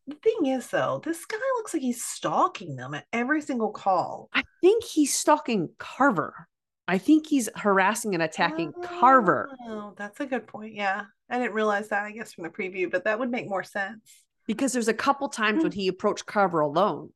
The 0.07 0.15
thing 0.15 0.45
is 0.45 0.67
though, 0.67 1.01
this 1.03 1.25
guy 1.25 1.35
looks 1.57 1.73
like 1.73 1.83
he's 1.83 2.01
stalking 2.01 2.77
them 2.77 2.93
at 2.93 3.03
every 3.11 3.41
single 3.41 3.71
call. 3.71 4.29
I 4.33 4.45
think 4.61 4.85
he's 4.85 5.13
stalking 5.13 5.67
Carver. 5.77 6.47
I 6.87 6.99
think 6.99 7.27
he's 7.27 7.49
harassing 7.57 8.13
and 8.13 8.23
attacking 8.23 8.73
Carver 8.81 9.49
Oh, 9.67 9.93
that's 9.97 10.21
a 10.21 10.25
good 10.25 10.47
point. 10.47 10.73
Yeah. 10.73 11.03
I 11.33 11.39
didn't 11.39 11.53
realize 11.55 11.89
that, 11.89 12.03
I 12.03 12.11
guess, 12.11 12.31
from 12.31 12.43
the 12.43 12.49
preview, 12.51 12.89
but 12.91 13.05
that 13.05 13.17
would 13.17 13.31
make 13.31 13.49
more 13.49 13.63
sense. 13.63 14.01
because 14.45 14.73
there's 14.73 14.89
a 14.89 14.93
couple 14.93 15.29
times 15.29 15.63
when 15.63 15.71
he 15.71 15.87
approached 15.87 16.25
Carver 16.25 16.59
alone 16.59 17.09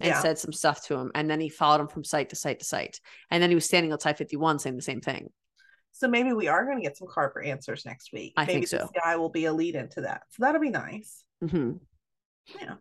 and 0.00 0.08
Yeah. 0.08 0.20
said 0.20 0.36
some 0.36 0.52
stuff 0.52 0.84
to 0.86 0.96
him. 0.96 1.12
And 1.14 1.30
then 1.30 1.40
he 1.40 1.48
followed 1.48 1.80
him 1.80 1.86
from 1.88 2.02
site 2.04 2.30
to 2.30 2.36
site 2.36 2.58
to 2.58 2.64
site. 2.66 3.00
And 3.30 3.40
then 3.40 3.50
he 3.50 3.54
was 3.54 3.64
standing 3.64 3.92
outside 3.92 4.18
51 4.18 4.58
saying 4.58 4.74
the 4.74 4.82
same 4.82 5.00
thing. 5.00 5.32
So 5.92 6.08
maybe 6.08 6.32
we 6.32 6.48
are 6.48 6.64
going 6.64 6.76
to 6.76 6.82
get 6.82 6.96
some 6.98 7.06
Carver 7.08 7.40
answers 7.40 7.86
next 7.86 8.12
week. 8.12 8.34
I 8.36 8.42
maybe 8.46 8.52
think 8.52 8.68
so. 8.68 8.78
this 8.78 8.90
guy 9.02 9.16
will 9.16 9.30
be 9.30 9.44
a 9.46 9.52
lead 9.52 9.76
into 9.76 10.00
that. 10.02 10.22
So 10.30 10.42
that'll 10.42 10.60
be 10.60 10.70
nice. 10.70 11.22
hmm 11.40 11.74
Yeah. 12.60 12.74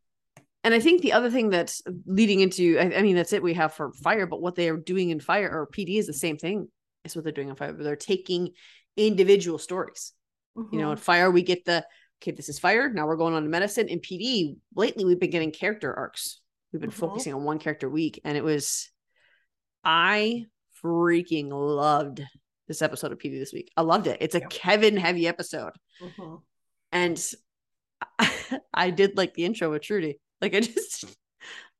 And 0.63 0.73
I 0.73 0.79
think 0.79 1.03
the 1.03 1.13
other 1.13 1.29
thing 1.29 1.51
that's 1.51 1.83
leading 2.07 2.39
into, 2.39 2.79
I, 2.79 2.85
I 2.97 3.01
mean, 3.03 3.15
that's 3.15 3.33
it 3.33 3.43
we 3.43 3.53
have 3.53 3.73
for 3.73 3.93
fire, 3.93 4.25
but 4.25 4.41
what 4.41 4.55
they 4.55 4.67
are 4.69 4.77
doing 4.77 5.11
in 5.11 5.19
fire 5.19 5.49
or 5.49 5.67
PD 5.67 5.99
is 5.99 6.07
the 6.07 6.13
same 6.13 6.37
thing. 6.37 6.69
Is 7.05 7.15
what 7.15 7.23
they're 7.23 7.31
doing 7.31 7.49
in 7.49 7.55
fire. 7.55 7.71
They're 7.71 7.95
taking 7.95 8.53
individual 8.97 9.59
stories. 9.59 10.11
You 10.55 10.79
know, 10.79 10.87
Mhm. 10.89 10.91
in 10.93 10.97
fire, 10.97 11.29
we 11.31 11.41
get 11.43 11.65
the, 11.65 11.85
okay, 12.21 12.31
this 12.31 12.47
is 12.49 12.59
fire. 12.59 12.89
Now 12.89 13.07
we're 13.07 13.17
going 13.17 13.33
on 13.33 13.43
to 13.43 13.49
medicine. 13.49 13.87
In 13.89 13.99
PD, 13.99 14.55
lately, 14.75 15.03
we've 15.05 15.19
been 15.19 15.29
getting 15.29 15.51
character 15.51 15.93
arcs. 15.93 16.39
We've 16.71 16.81
been 16.81 16.91
Mhm. 16.91 16.93
focusing 16.93 17.33
on 17.33 17.43
one 17.43 17.59
character 17.59 17.89
week. 17.89 18.19
And 18.23 18.37
it 18.37 18.43
was, 18.43 18.89
I 19.83 20.45
freaking 20.81 21.49
loved 21.51 22.21
this 22.67 22.81
episode 22.81 23.11
of 23.11 23.19
PD 23.19 23.37
this 23.37 23.53
week. 23.53 23.71
I 23.77 23.81
loved 23.81 24.07
it. 24.07 24.17
It's 24.21 24.35
a 24.35 24.39
Yeah. 24.39 24.47
Kevin 24.49 24.97
heavy 24.97 25.27
episode. 25.27 25.73
Mhm. 26.01 26.41
and 26.91 27.31
I 28.73 28.89
did 28.91 29.17
like 29.17 29.33
the 29.33 29.45
intro 29.45 29.71
with 29.71 29.81
Trudy. 29.81 30.19
Like 30.41 30.53
I 30.55 30.61
just 30.61 31.05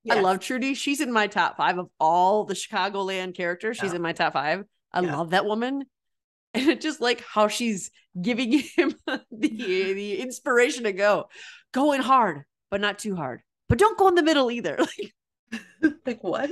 I 0.09 0.19
love 0.19 0.39
Trudy. 0.39 0.73
She's 0.75 1.01
in 1.01 1.11
my 1.11 1.27
top 1.27 1.57
five 1.57 1.77
of 1.77 1.89
all 1.99 2.43
the 2.45 2.53
Chicagoland 2.53 3.35
characters. 3.35 3.77
She's 3.77 3.91
Yeah. 3.91 3.95
in 3.97 4.01
my 4.01 4.13
top 4.13 4.33
five. 4.33 4.65
I 4.91 5.01
Yeah. 5.01 5.15
love 5.17 5.31
that 5.31 5.45
woman. 5.45 5.85
And 6.55 6.79
just 6.81 7.01
like 7.01 7.21
how 7.21 7.47
she's 7.47 7.91
giving 8.21 8.51
him 8.51 8.95
the, 9.07 9.23
the 9.49 10.19
inspiration 10.21 10.83
to 10.85 10.93
go, 10.93 11.29
going 11.73 12.01
hard, 12.01 12.43
but 12.71 12.81
not 12.81 12.99
too 12.99 13.15
hard. 13.15 13.41
But 13.67 13.77
don't 13.77 13.97
go 13.97 14.07
in 14.07 14.15
the 14.15 14.23
middle 14.23 14.49
either. 14.51 14.77
Like, 15.81 15.93
like 16.05 16.23
what? 16.23 16.49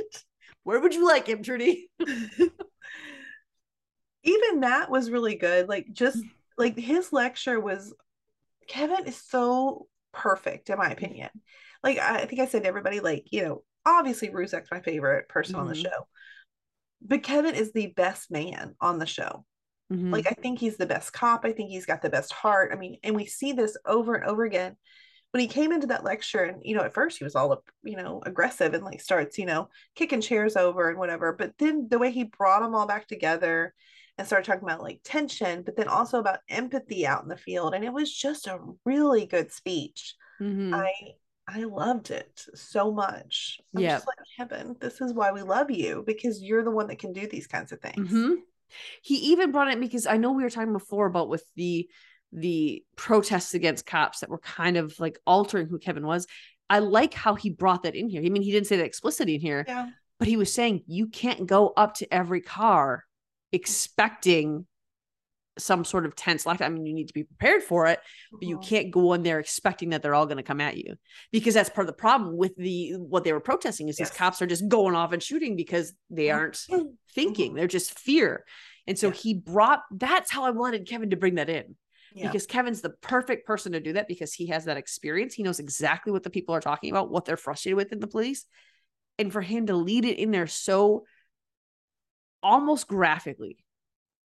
where 0.64 0.80
would 0.80 0.93
you 0.93 1.06
like 1.08 1.28
him, 1.28 1.43
Trudy? 1.43 1.89
even 4.24 4.62
that 4.62 4.89
was 4.89 5.10
really 5.12 5.36
good. 5.36 5.68
Like 5.68 5.88
just 5.91 6.24
like 6.58 6.78
his 6.78 7.12
lecture 7.12 7.60
was 7.60 7.93
Kevin 8.68 9.06
is 9.08 9.18
so 9.18 9.88
perfect 10.14 10.70
in 10.70 10.78
my 10.78 10.89
opinion. 10.89 11.30
Like 11.84 11.97
I 11.99 12.26
think 12.26 12.41
I 12.41 12.45
said 12.45 12.64
to 12.64 12.70
everybody, 12.70 12.99
like, 12.99 13.28
you 13.32 13.43
know, 13.43 13.64
obviously 13.86 14.30
Ruzek's 14.30 14.72
my 14.72 14.80
favorite 14.80 15.28
person 15.28 15.56
on 15.56 15.68
the 15.68 15.74
Mhm. 15.74 15.84
show. 15.84 16.08
But 17.01 17.24
Kevin 17.24 17.56
is 17.56 17.74
the 17.74 17.88
best 17.88 18.32
man 18.32 18.76
on 18.80 18.99
the 18.99 19.06
show. 19.06 19.45
Mhm. 19.92 20.12
Like 20.12 20.28
I 20.28 20.34
think 20.34 20.60
he's 20.60 20.78
the 20.78 20.86
best 20.86 21.14
cop. 21.14 21.46
I 21.46 21.52
think 21.52 21.70
he's 21.70 21.86
got 21.86 22.02
the 22.02 22.10
best 22.10 22.32
heart. 22.32 22.72
I 22.74 22.76
mean, 22.76 22.98
and 23.04 23.16
we 23.16 23.26
see 23.26 23.54
this 23.54 23.78
over 23.86 24.16
and 24.16 24.26
over 24.26 24.44
again. 24.44 24.78
When 25.32 25.42
he 25.42 25.48
came 25.48 25.72
into 25.72 25.88
that 25.88 26.04
lecture, 26.04 26.44
and 26.44 26.62
you 26.64 26.76
know, 26.76 26.84
at 26.84 26.94
first 26.94 27.18
he 27.18 27.24
was 27.24 27.36
all 27.36 27.64
you 27.84 27.96
know, 27.98 28.22
aggressive 28.26 28.74
and 28.76 28.84
like 28.84 29.02
starts, 29.02 29.38
you 29.40 29.48
know, 29.48 29.70
kicking 29.96 30.22
chairs 30.22 30.56
over 30.56 30.90
and 30.90 31.00
whatever. 31.00 31.34
But 31.34 31.58
then 31.58 31.88
the 31.90 31.98
way 31.98 32.12
he 32.12 32.26
brought 32.26 32.62
them 32.62 32.76
all 32.76 32.86
back 32.86 33.08
together 33.08 33.74
and 34.18 34.28
started 34.28 34.46
talking 34.46 34.64
about 34.64 34.84
like 34.84 35.02
tension, 35.04 35.64
but 35.64 35.76
then 35.76 35.88
also 35.88 36.20
about 36.20 36.40
empathy 36.50 37.08
out 37.08 37.24
in 37.24 37.30
the 37.30 37.36
field, 37.38 37.74
and 37.74 37.84
it 37.84 37.92
was 37.92 38.14
just 38.14 38.46
a 38.46 38.60
really 38.86 39.26
good 39.26 39.52
speech. 39.52 40.16
Mhm. 40.40 40.74
I 40.74 40.94
I 41.48 41.64
loved 41.64 42.12
it 42.12 42.46
so 42.54 42.92
much. 42.92 43.60
I'm 43.76 43.82
Yeah. 43.82 43.96
just 43.96 44.08
like 44.08 44.18
Kevin, 44.38 44.78
this 44.80 45.02
is 45.02 45.14
why 45.14 45.32
we 45.32 45.42
love 45.42 45.70
you 45.72 46.04
because 46.06 46.42
you're 46.42 46.64
the 46.64 46.72
one 46.72 46.88
that 46.88 47.00
can 47.00 47.12
do 47.12 47.28
these 47.28 47.48
kinds 47.48 47.72
of 47.72 47.82
things. 47.82 48.12
Mhm. 48.12 48.44
He 49.01 49.16
even 49.32 49.51
brought 49.51 49.70
it 49.70 49.80
because 49.80 50.07
I 50.07 50.18
know 50.18 50.32
we 50.32 50.43
were 50.43 50.49
talking 50.49 50.74
before 50.74 51.05
about 51.05 51.30
with 51.30 51.43
the 51.55 51.89
the 52.32 52.84
protests 52.95 53.53
against 53.53 53.86
cops 53.86 54.22
that 54.22 54.30
were 54.30 54.39
kind 54.39 54.76
of 54.78 54.99
like 54.99 55.20
altering 55.28 55.68
who 55.68 55.78
Kevin 55.78 56.05
was. 56.05 56.26
I 56.70 56.80
like 56.80 57.14
how 57.14 57.36
he 57.36 57.51
brought 57.51 57.84
that 57.84 57.95
in 57.95 58.09
here. 58.09 58.24
I 58.26 58.30
mean, 58.30 58.41
he 58.41 58.51
didn't 58.51 58.68
say 58.68 58.78
that 58.78 58.86
explicitly 58.86 59.36
in 59.36 59.41
here, 59.41 59.66
Yeah. 59.68 59.89
but 60.18 60.28
he 60.28 60.38
was 60.38 60.51
saying 60.51 60.84
you 60.88 61.07
can't 61.07 61.45
go 61.45 61.74
up 61.78 61.95
to 61.95 62.11
every 62.11 62.41
car 62.41 63.03
expecting 63.51 64.66
some 65.58 65.86
sort 65.86 66.06
of 66.06 66.16
tense 66.16 66.45
life. 66.45 66.62
I 66.62 66.70
mean, 66.70 66.86
you 66.86 66.93
need 66.93 67.10
to 67.10 67.14
be 67.14 67.24
prepared 67.24 67.62
for 67.62 67.86
it, 67.88 67.99
but 68.32 68.43
you 68.43 68.58
Mhm. 68.58 68.68
can't 68.68 68.91
go 68.91 69.14
in 69.14 69.22
there 69.24 69.39
expecting 69.39 69.89
that 69.91 70.01
they're 70.01 70.16
all 70.16 70.26
going 70.26 70.38
to 70.38 70.43
come 70.43 70.60
at 70.62 70.78
you 70.78 70.95
because 71.32 71.54
that's 71.54 71.70
part 71.70 71.88
of 71.88 71.93
the 71.95 71.99
problem 72.01 72.36
with 72.38 72.56
the 72.56 72.93
what 72.97 73.24
they 73.24 73.34
were 73.34 73.39
protesting 73.39 73.88
is 73.88 73.97
these 73.97 74.10
cops 74.10 74.41
are 74.41 74.47
just 74.47 74.68
going 74.68 74.95
off 74.95 75.12
and 75.14 75.22
shooting 75.22 75.56
because 75.56 75.93
they 76.10 76.32
aren't 76.32 76.66
thinking 77.14 77.54
they're 77.54 77.68
just 77.68 77.99
fear 77.99 78.43
and 78.88 78.97
so 78.97 79.08
Yeah. 79.08 79.14
he 79.14 79.34
brought 79.36 79.82
that's 79.91 80.32
how 80.32 80.43
i 80.43 80.49
wanted 80.49 80.88
kevin 80.88 81.12
to 81.12 81.18
bring 81.18 81.36
that 81.36 81.49
in 81.49 81.76
Yeah. 82.16 82.28
because 82.28 82.47
kevin's 82.47 82.82
the 82.82 82.89
perfect 82.89 83.45
person 83.45 83.74
to 83.74 83.80
do 83.80 83.93
that 83.93 84.08
because 84.08 84.34
he 84.34 84.47
has 84.47 84.66
that 84.66 84.78
experience 84.78 85.36
he 85.36 85.43
knows 85.43 85.60
exactly 85.60 86.12
what 86.12 86.24
the 86.24 86.30
people 86.32 86.56
are 86.56 86.62
talking 86.62 86.89
about 86.89 87.12
what 87.12 87.26
they're 87.26 87.38
frustrated 87.38 87.78
with 87.78 87.91
in 87.93 87.99
the 87.99 88.08
police 88.08 88.45
and 89.20 89.32
for 89.32 89.41
him 89.41 89.68
to 89.68 89.76
lead 89.76 90.06
it 90.06 90.18
in 90.18 90.32
there 90.32 90.47
so 90.47 91.06
almost 92.41 92.88
graphically 92.88 93.62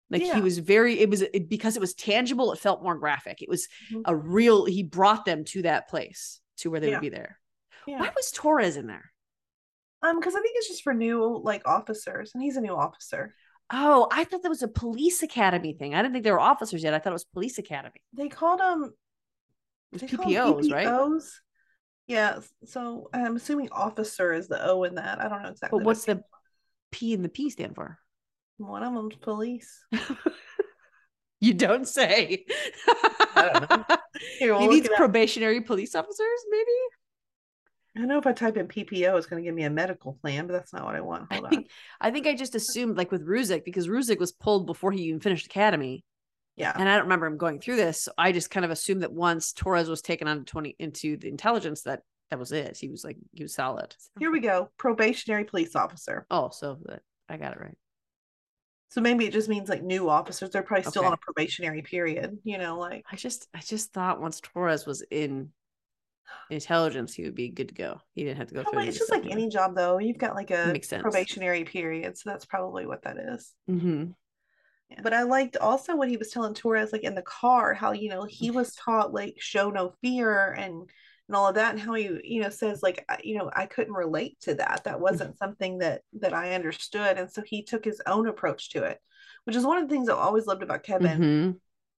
like 0.09 0.21
Yeah. 0.21 0.35
he 0.35 0.41
was 0.41 0.57
very 0.59 0.99
it 0.99 1.09
was 1.09 1.21
it, 1.21 1.49
because 1.49 1.75
it 1.75 1.79
was 1.79 1.93
tangible 1.93 2.51
it 2.53 2.59
felt 2.59 2.83
more 2.83 2.95
graphic 2.95 3.41
it 3.41 3.49
was 3.49 3.67
Mhm. 3.91 4.03
a 4.05 4.15
real 4.15 4.65
he 4.65 4.83
brought 4.83 5.25
them 5.25 5.43
to 5.45 5.61
that 5.63 5.89
place 5.89 6.39
to 6.57 6.69
where 6.69 6.79
they 6.79 6.89
Yeah. 6.89 6.95
would 6.97 7.01
be 7.01 7.09
there 7.09 7.39
Yeah. 7.87 7.99
why 7.99 8.11
was 8.15 8.31
torres 8.31 8.77
in 8.77 8.87
there 8.87 9.11
Um, 10.01 10.19
because 10.19 10.35
I 10.35 10.41
think 10.41 10.55
it's 10.57 10.67
just 10.67 10.83
for 10.83 10.93
new 10.93 11.39
like 11.43 11.67
officers, 11.67 12.31
and 12.35 12.43
he's 12.43 12.57
a 12.57 12.61
new 12.61 12.75
officer. 12.75 13.33
Oh, 13.71 14.07
I 14.11 14.23
thought 14.23 14.43
that 14.43 14.49
was 14.49 14.61
a 14.61 14.67
police 14.67 15.23
academy 15.23 15.73
thing. 15.73 15.95
I 15.95 16.01
didn't 16.03 16.13
think 16.13 16.23
they 16.25 16.31
were 16.31 16.39
officers 16.39 16.83
yet. 16.83 16.93
I 16.93 16.99
thought 16.99 17.09
it 17.09 17.13
was 17.13 17.23
police 17.25 17.57
academy. 17.57 17.99
They 18.13 18.29
called 18.29 18.59
them 18.59 18.93
they 19.93 20.05
PPOs, 20.05 20.71
right? 20.71 20.85
PPOs. 20.85 21.39
Yeah, 22.05 22.39
so 22.65 23.09
I'm 23.13 23.35
assuming 23.37 23.69
officer 23.71 24.31
is 24.31 24.47
the 24.47 24.63
O 24.69 24.83
in 24.83 24.95
that. 24.95 25.19
I 25.19 25.27
don't 25.27 25.41
know 25.41 25.49
exactly. 25.49 25.79
But 25.79 25.85
what's 25.85 26.07
it- 26.07 26.17
the 26.17 26.23
P 26.91 27.15
and 27.15 27.25
the 27.25 27.29
P 27.29 27.49
stand 27.49 27.73
for? 27.73 27.97
One 28.57 28.83
of 28.83 28.93
them's 28.93 29.15
police? 29.15 29.85
You 31.41 31.53
don't 31.53 31.87
say. 31.87 32.45
I 33.35 33.49
don't 33.53 33.69
know. 33.69 33.97
Here, 34.39 34.53
we'll 34.53 34.61
he 34.61 34.67
look 34.67 34.73
needs 34.73 34.85
it 34.87 34.93
up. 34.93 34.97
probationary 34.97 35.61
police 35.61 35.93
officers, 35.93 36.39
maybe. 36.49 36.71
I 37.95 37.99
don't 37.99 38.07
know 38.07 38.17
if 38.17 38.25
I 38.25 38.31
type 38.31 38.57
in 38.57 38.67
PPO, 38.67 39.17
it's 39.17 39.27
going 39.27 39.43
to 39.43 39.47
give 39.47 39.53
me 39.53 39.63
a 39.63 39.69
medical 39.69 40.13
plan, 40.13 40.47
but 40.47 40.53
that's 40.53 40.73
not 40.73 40.85
what 40.85 40.95
I 40.95 41.01
want. 41.01 41.27
I 41.29 41.35
Hold 41.35 41.45
on. 41.45 41.49
think 41.51 41.69
I 42.01 42.09
think 42.11 42.25
I 42.25 42.35
just 42.35 42.55
assumed 42.55 42.97
like 42.97 43.11
with 43.11 43.27
Ruzek 43.27 43.63
because 43.63 43.87
Ruzek 43.87 44.17
was 44.19 44.31
pulled 44.31 44.65
before 44.65 44.91
he 44.91 45.03
even 45.03 45.19
finished 45.19 45.45
academy, 45.45 46.03
Yeah, 46.55 46.71
and 46.73 46.87
I 46.89 46.93
don't 46.95 47.03
remember 47.05 47.25
him 47.27 47.37
going 47.37 47.59
through 47.59 47.75
this. 47.75 48.03
So 48.03 48.11
I 48.17 48.31
just 48.31 48.49
kind 48.49 48.65
of 48.65 48.71
assumed 48.71 49.03
that 49.03 49.13
once 49.13 49.53
Torres 49.53 49.89
was 49.89 50.01
taken 50.01 50.27
on 50.27 50.39
to 50.39 50.45
twenty 50.45 50.75
into 50.79 51.17
the 51.17 51.27
intelligence, 51.29 51.83
that 51.83 52.01
that 52.31 52.39
was 52.39 52.51
it. 52.53 52.77
He 52.77 52.89
was 52.89 53.03
like 53.03 53.17
he 53.33 53.43
was 53.43 53.53
solid. 53.53 53.95
here 54.19 54.31
we 54.31 54.39
go. 54.39 54.69
Probationary 54.77 55.43
police 55.43 55.75
officer. 55.75 56.25
Oh, 56.31 56.49
so 56.49 56.79
that 56.85 57.01
I 57.29 57.37
got 57.37 57.51
it 57.53 57.59
right. 57.61 57.77
So 58.95 59.01
maybe 59.01 59.25
it 59.25 59.33
just 59.33 59.49
means 59.49 59.67
like 59.67 59.83
new 59.83 60.07
officers. 60.09 60.51
They're 60.51 60.63
probably 60.63 60.89
still 60.89 61.01
Okay. 61.01 61.07
on 61.07 61.13
a 61.13 61.17
probationary 61.17 61.81
period. 61.81 62.37
You 62.45 62.57
know, 62.57 62.79
like 62.79 63.03
I 63.11 63.17
just 63.17 63.49
I 63.53 63.59
just 63.59 63.91
thought 63.91 64.21
once 64.21 64.39
Torres 64.39 64.85
was 64.85 65.03
in 65.11 65.49
intelligence, 66.49 67.13
he 67.13 67.23
would 67.23 67.35
be 67.35 67.49
good 67.49 67.67
to 67.67 67.73
go. 67.73 67.99
He 68.13 68.23
didn't 68.23 68.37
have 68.37 68.47
to 68.47 68.53
go 68.53 68.63
through. 68.63 68.83
it's 68.83 68.97
just 68.97 69.11
like 69.11 69.29
any 69.29 69.49
job 69.49 69.75
though. 69.75 69.97
You've 69.97 70.17
got 70.17 70.33
like 70.33 70.49
a 70.51 70.69
Makes 70.71 70.87
sense. 70.87 71.01
probationary 71.01 71.65
period, 71.65 72.17
so 72.17 72.29
that's 72.29 72.45
probably 72.45 72.85
what 72.85 73.01
that 73.01 73.17
is. 73.17 73.51
Mm-hmm. 73.69 74.11
Yeah. 74.91 74.99
But 75.03 75.13
I 75.13 75.23
liked 75.23 75.57
also 75.57 75.97
what 75.97 76.07
he 76.07 76.15
was 76.15 76.29
telling 76.29 76.53
Torres, 76.53 76.93
like 76.93 77.03
in 77.03 77.15
the 77.15 77.21
car, 77.21 77.73
how 77.73 77.91
you 77.91 78.07
know 78.07 78.23
he 78.23 78.49
was 78.49 78.73
taught 78.75 79.13
like 79.13 79.35
show 79.39 79.71
no 79.71 79.93
fear 80.01 80.53
and 80.53 80.89
and 81.27 81.35
all 81.35 81.47
of 81.47 81.55
that, 81.55 81.71
and 81.71 81.79
how 81.79 81.93
he 81.93 82.19
you 82.23 82.41
know 82.41 82.49
says 82.49 82.83
like 82.83 83.05
you 83.23 83.37
know 83.37 83.49
I 83.53 83.65
couldn't 83.65 83.93
relate 83.93 84.39
to 84.41 84.55
that. 84.55 84.83
That 84.85 84.99
wasn't 84.99 85.37
something 85.37 85.79
that 85.79 86.01
that 86.19 86.33
I 86.33 86.53
understood, 86.53 87.17
and 87.17 87.31
so 87.31 87.41
he 87.45 87.63
took 87.63 87.83
his 87.83 88.01
own 88.05 88.27
approach 88.27 88.71
to 88.71 88.83
it, 88.83 88.99
which 89.45 89.55
is 89.55 89.65
one 89.65 89.77
of 89.77 89.87
the 89.87 89.93
things 89.93 90.09
I 90.09 90.13
always 90.13 90.45
loved 90.45 90.63
about 90.63 90.83
Kevin. 90.83 91.19
Mm-hmm. 91.21 91.51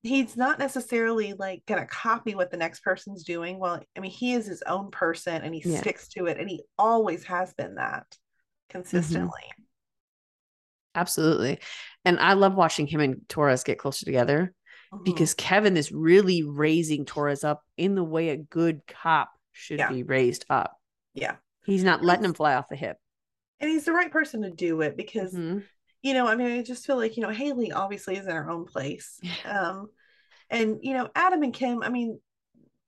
He's 0.04 0.38
not 0.38 0.60
necessarily 0.60 1.34
like 1.34 1.64
gonna 1.66 1.88
copy 1.88 2.36
what 2.36 2.52
the 2.52 2.58
next 2.58 2.82
person's 2.82 3.24
doing. 3.24 3.60
Well, 3.60 3.82
I 3.96 4.00
mean 4.00 4.12
he 4.12 4.34
is 4.34 4.46
his 4.46 4.64
own 4.64 4.92
person, 4.92 5.42
and 5.42 5.54
he 5.54 5.62
Yeah. 5.66 5.82
sticks 5.82 6.08
to 6.10 6.28
it, 6.28 6.38
and 6.40 6.50
he 6.50 6.64
always 6.78 7.24
has 7.26 7.54
been 7.54 7.76
that 7.76 8.06
consistently. 8.70 9.44
Absolutely. 10.96 11.60
And 12.06 12.20
I 12.20 12.34
love 12.34 12.56
watching 12.56 12.88
him 12.88 13.02
and 13.02 13.22
Torres 13.30 13.64
get 13.64 13.78
closer 13.78 14.04
together 14.06 14.54
Mhm. 14.94 15.04
because 15.06 15.34
Kevin 15.34 15.76
is 15.78 15.92
really 15.92 16.44
raising 16.44 17.06
Torres 17.06 17.44
up 17.44 17.64
in 17.78 17.96
the 17.96 18.04
way 18.04 18.30
a 18.30 18.38
good 18.38 18.82
cop 18.88 19.30
should 19.52 19.80
Yeah. 19.80 19.90
be 19.92 20.04
raised 20.04 20.46
up. 20.50 20.80
yeah. 21.14 21.38
He's 21.66 21.84
not 21.84 22.04
letting 22.04 22.24
him 22.24 22.34
fly 22.34 22.54
off 22.54 22.70
the 22.70 22.76
hip. 22.78 22.98
And 23.60 23.70
he's 23.70 23.84
the 23.86 23.92
right 23.92 24.12
person 24.12 24.44
to 24.44 24.52
do 24.52 24.80
it 24.82 24.96
because 24.96 25.34
Mhm. 25.34 25.64
you 26.04 26.14
know, 26.14 26.28
I 26.28 26.36
mean, 26.36 26.48
I 26.48 26.62
just 26.62 26.86
feel 26.86 26.96
like, 26.96 27.18
you 27.18 27.24
know, 27.24 27.30
Haley 27.30 27.72
obviously 27.72 28.16
is 28.18 28.26
in 28.28 28.32
her 28.36 28.50
own 28.50 28.66
place. 28.66 29.20
Um, 29.46 29.90
and 30.50 30.80
you 30.84 30.94
know, 30.94 31.10
Adam 31.16 31.44
and 31.44 31.54
Kim, 31.54 31.82
I 31.84 31.90
mean, 31.90 32.22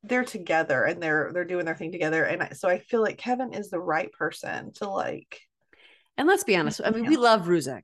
they're 0.04 0.24
together 0.24 0.84
and 0.86 1.02
they're 1.04 1.32
they're 1.34 1.44
doing 1.44 1.66
their 1.66 1.76
thing 1.76 1.92
together. 1.92 2.24
And 2.24 2.42
I, 2.44 2.50
so 2.52 2.70
I 2.70 2.80
feel 2.80 3.02
like 3.02 3.18
Kevin 3.18 3.54
is 3.54 3.70
the 3.70 3.80
right 3.82 4.12
person 4.14 4.72
to 4.76 4.88
like 4.90 5.42
And 6.18 6.28
let's 6.28 6.44
be 6.46 6.56
honest. 6.56 6.80
I 6.86 6.92
mean, 6.92 7.06
we 7.06 7.18
love 7.18 7.48
Ruzek, 7.48 7.84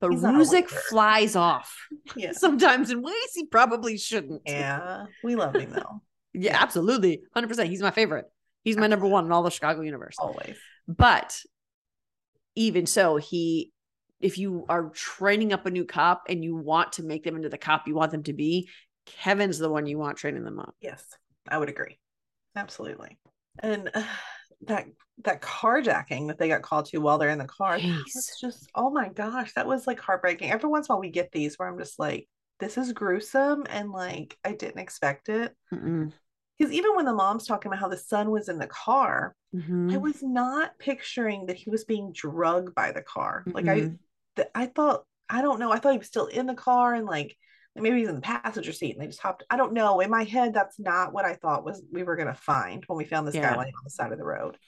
but 0.00 0.10
He's 0.12 0.22
not 0.22 0.34
a 0.34 0.38
Ruzek 0.38 0.52
leader. 0.52 0.66
flies 0.88 1.36
off 1.36 1.74
yeah. 2.16 2.32
sometimes 2.34 2.90
in 2.90 3.02
ways 3.02 3.14
he 3.34 3.46
probably 3.46 3.96
shouldn't. 3.98 4.42
Yeah. 4.46 5.04
We 5.22 5.36
love 5.36 5.54
him 5.56 5.70
though. 5.70 6.02
Yeah, 6.32 6.52
Yeah. 6.52 6.62
absolutely. 6.62 7.22
100%. 7.36 7.66
He's 7.66 7.82
my 7.82 7.90
favorite. 7.90 8.26
He's 8.62 8.76
my 8.76 8.86
number 8.86 9.06
one 9.06 9.24
in 9.26 9.32
all 9.32 9.42
the 9.42 9.50
Chicago 9.50 9.80
universe. 9.80 10.14
Always. 10.18 10.56
But 10.86 11.36
even 12.54 12.86
so, 12.86 13.16
he, 13.16 13.72
if 14.20 14.38
you 14.38 14.64
are 14.68 14.90
training 14.90 15.52
up 15.52 15.66
a 15.66 15.70
new 15.70 15.84
cop 15.84 16.24
and 16.28 16.44
you 16.44 16.54
want 16.54 16.92
to 16.94 17.02
make 17.02 17.24
them 17.24 17.34
into 17.36 17.48
the 17.48 17.58
cop 17.58 17.88
you 17.88 17.94
want 17.94 18.12
them 18.12 18.22
to 18.24 18.32
be, 18.32 18.68
Kevin's 19.06 19.58
the 19.58 19.70
one 19.70 19.86
you 19.86 19.98
want 19.98 20.18
training 20.18 20.44
them 20.44 20.60
up. 20.60 20.74
Yes, 20.80 21.02
I 21.48 21.58
would 21.58 21.68
agree. 21.68 21.98
Absolutely. 22.54 23.18
And 23.58 23.90
uh, 23.92 24.02
that 24.66 24.86
that 25.24 25.42
carjacking 25.42 26.28
that 26.28 26.38
they 26.38 26.48
got 26.48 26.62
called 26.62 26.86
to 26.86 26.98
while 26.98 27.18
they're 27.18 27.30
in 27.30 27.38
the 27.38 27.44
car, 27.46 27.78
was 28.14 28.36
just 28.40 28.70
oh 28.74 28.90
my 28.90 29.08
gosh, 29.08 29.52
that 29.54 29.66
was 29.66 29.86
like 29.86 30.00
heartbreaking. 30.00 30.50
Every 30.50 30.68
once 30.68 30.88
in 30.88 30.92
a 30.92 30.96
while 30.96 31.00
we 31.00 31.10
get 31.10 31.32
these 31.32 31.58
where 31.58 31.68
I'm 31.68 31.78
just 31.78 31.98
like, 31.98 32.28
this 32.58 32.76
is 32.78 32.92
gruesome 32.92 33.64
and 33.70 33.90
like 33.90 34.36
I 34.44 34.52
didn't 34.52 34.78
expect 34.80 35.28
it. 35.28 35.54
Because 36.58 36.72
even 36.72 36.94
when 36.94 37.06
the 37.06 37.14
mom's 37.14 37.46
talking 37.46 37.70
about 37.70 37.80
how 37.80 37.88
the 37.88 37.96
son 37.96 38.30
was 38.30 38.48
in 38.48 38.58
the 38.58 38.66
car, 38.66 39.34
I 39.52 39.56
Mhm. 39.56 40.02
was 40.02 40.22
not 40.22 40.78
picturing 40.78 41.46
that 41.46 41.56
he 41.56 41.70
was 41.70 41.84
being 41.84 42.12
drugged 42.12 42.74
by 42.74 42.92
the 42.92 43.02
car. 43.02 43.44
Like 43.46 43.66
I 43.68 43.90
th- 44.36 44.48
I 44.54 44.66
thought, 44.66 45.04
I 45.28 45.42
don't 45.42 45.58
know, 45.58 45.72
I 45.72 45.78
thought 45.78 45.92
he 45.92 45.98
was 45.98 46.06
still 46.06 46.26
in 46.26 46.46
the 46.46 46.54
car 46.54 46.94
and 46.94 47.06
like 47.06 47.36
maybe 47.74 48.00
he's 48.00 48.08
in 48.08 48.16
the 48.16 48.20
passenger 48.20 48.72
seat 48.72 48.92
and 48.92 49.00
they 49.02 49.06
just 49.06 49.20
hopped. 49.20 49.44
I 49.48 49.56
don't 49.56 49.72
know. 49.72 50.00
In 50.00 50.10
my 50.10 50.24
head, 50.24 50.52
that's 50.52 50.78
not 50.78 51.12
what 51.12 51.24
I 51.24 51.34
thought 51.34 51.64
was 51.64 51.82
we 51.90 52.02
were 52.02 52.16
gonna 52.16 52.34
find 52.34 52.84
when 52.86 52.98
we 52.98 53.04
found 53.04 53.26
this 53.26 53.34
Yeah. 53.36 53.42
guy 53.42 53.56
laying 53.58 53.74
on 53.74 53.84
the 53.84 53.90
side 53.90 54.12
of 54.12 54.18
the 54.18 54.24
road. 54.24 54.58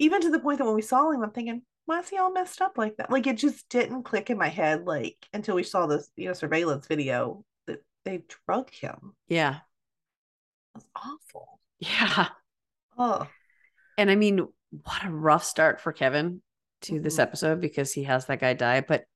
Even 0.00 0.20
to 0.22 0.30
the 0.30 0.40
point 0.40 0.58
that 0.58 0.64
when 0.66 0.74
we 0.74 0.82
saw 0.82 1.10
him, 1.12 1.22
I'm 1.22 1.30
thinking, 1.30 1.62
why 1.86 2.00
is 2.00 2.08
he 2.08 2.18
all 2.18 2.32
messed 2.32 2.60
up 2.60 2.78
like 2.78 2.96
that? 2.96 3.10
Like 3.12 3.28
it 3.28 3.36
just 3.38 3.68
didn't 3.68 4.04
click 4.04 4.30
in 4.30 4.38
my 4.38 4.48
head, 4.48 4.86
like 4.86 5.16
until 5.32 5.56
we 5.56 5.62
saw 5.62 5.86
this, 5.86 6.10
you 6.16 6.28
know, 6.28 6.34
surveillance 6.34 6.88
video 6.88 7.44
that 7.68 7.84
they 8.04 8.24
drug 8.46 8.70
him. 8.70 9.14
Yeah. 9.28 9.60
That's 10.74 10.86
awful. 10.96 11.60
Yeah. 11.80 12.28
Oh, 12.98 13.28
And 13.98 14.10
I 14.10 14.16
mean, 14.16 14.46
what 14.84 15.04
a 15.04 15.10
rough 15.10 15.44
start 15.44 15.80
for 15.80 15.92
Kevin 15.92 16.42
to 16.82 17.00
this 17.00 17.18
Mhm. 17.18 17.22
episode 17.22 17.60
because 17.60 17.92
he 17.92 18.04
has 18.04 18.26
that 18.26 18.40
guy 18.40 18.54
die. 18.54 18.80
But 18.82 19.06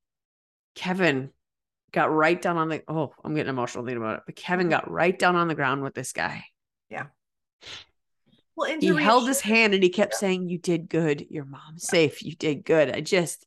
Kevin 0.75 1.33
got 1.93 2.13
right 2.13 2.41
down 2.41 2.57
on 2.57 2.69
the 2.69 2.83
oh, 2.89 3.15
I'm 3.25 3.35
getting 3.35 3.51
emotional 3.51 3.85
thinking 3.85 4.03
about 4.03 4.19
it. 4.19 4.23
But 4.27 4.37
Kevin 4.37 4.69
Mhm. 4.69 4.71
got 4.71 4.91
right 4.91 5.19
down 5.19 5.37
on 5.37 5.49
the 5.49 5.55
ground 5.55 5.83
with 5.83 5.95
this 5.95 6.13
guy. 6.13 6.45
Well, 8.57 8.71
and 8.71 8.83
He 8.83 8.89
to 8.89 8.97
held 8.97 9.27
his 9.29 9.41
hand 9.41 9.75
and 9.75 9.83
he 9.83 9.89
kept 9.91 10.13
Yeah. 10.15 10.19
saying, 10.19 10.49
You 10.49 10.59
did 10.59 10.89
good. 10.89 11.27
Your 11.31 11.45
mom's 11.45 11.85
safe. 11.87 12.23
You 12.23 12.35
did 12.35 12.65
good. 12.65 12.91
I 12.95 13.01
just 13.01 13.47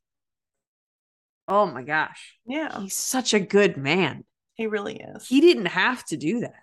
oh 1.48 1.66
my 1.66 1.82
gosh. 1.84 2.36
Yeah, 2.46 2.82
He's 2.82 2.96
such 2.96 3.34
a 3.34 3.40
good 3.40 3.78
man. 3.78 4.26
he 4.56 4.68
really 4.68 4.98
is. 5.16 5.28
He 5.28 5.40
didn't 5.40 5.68
have 5.68 6.04
to 6.06 6.18
do 6.18 6.42
that. 6.42 6.56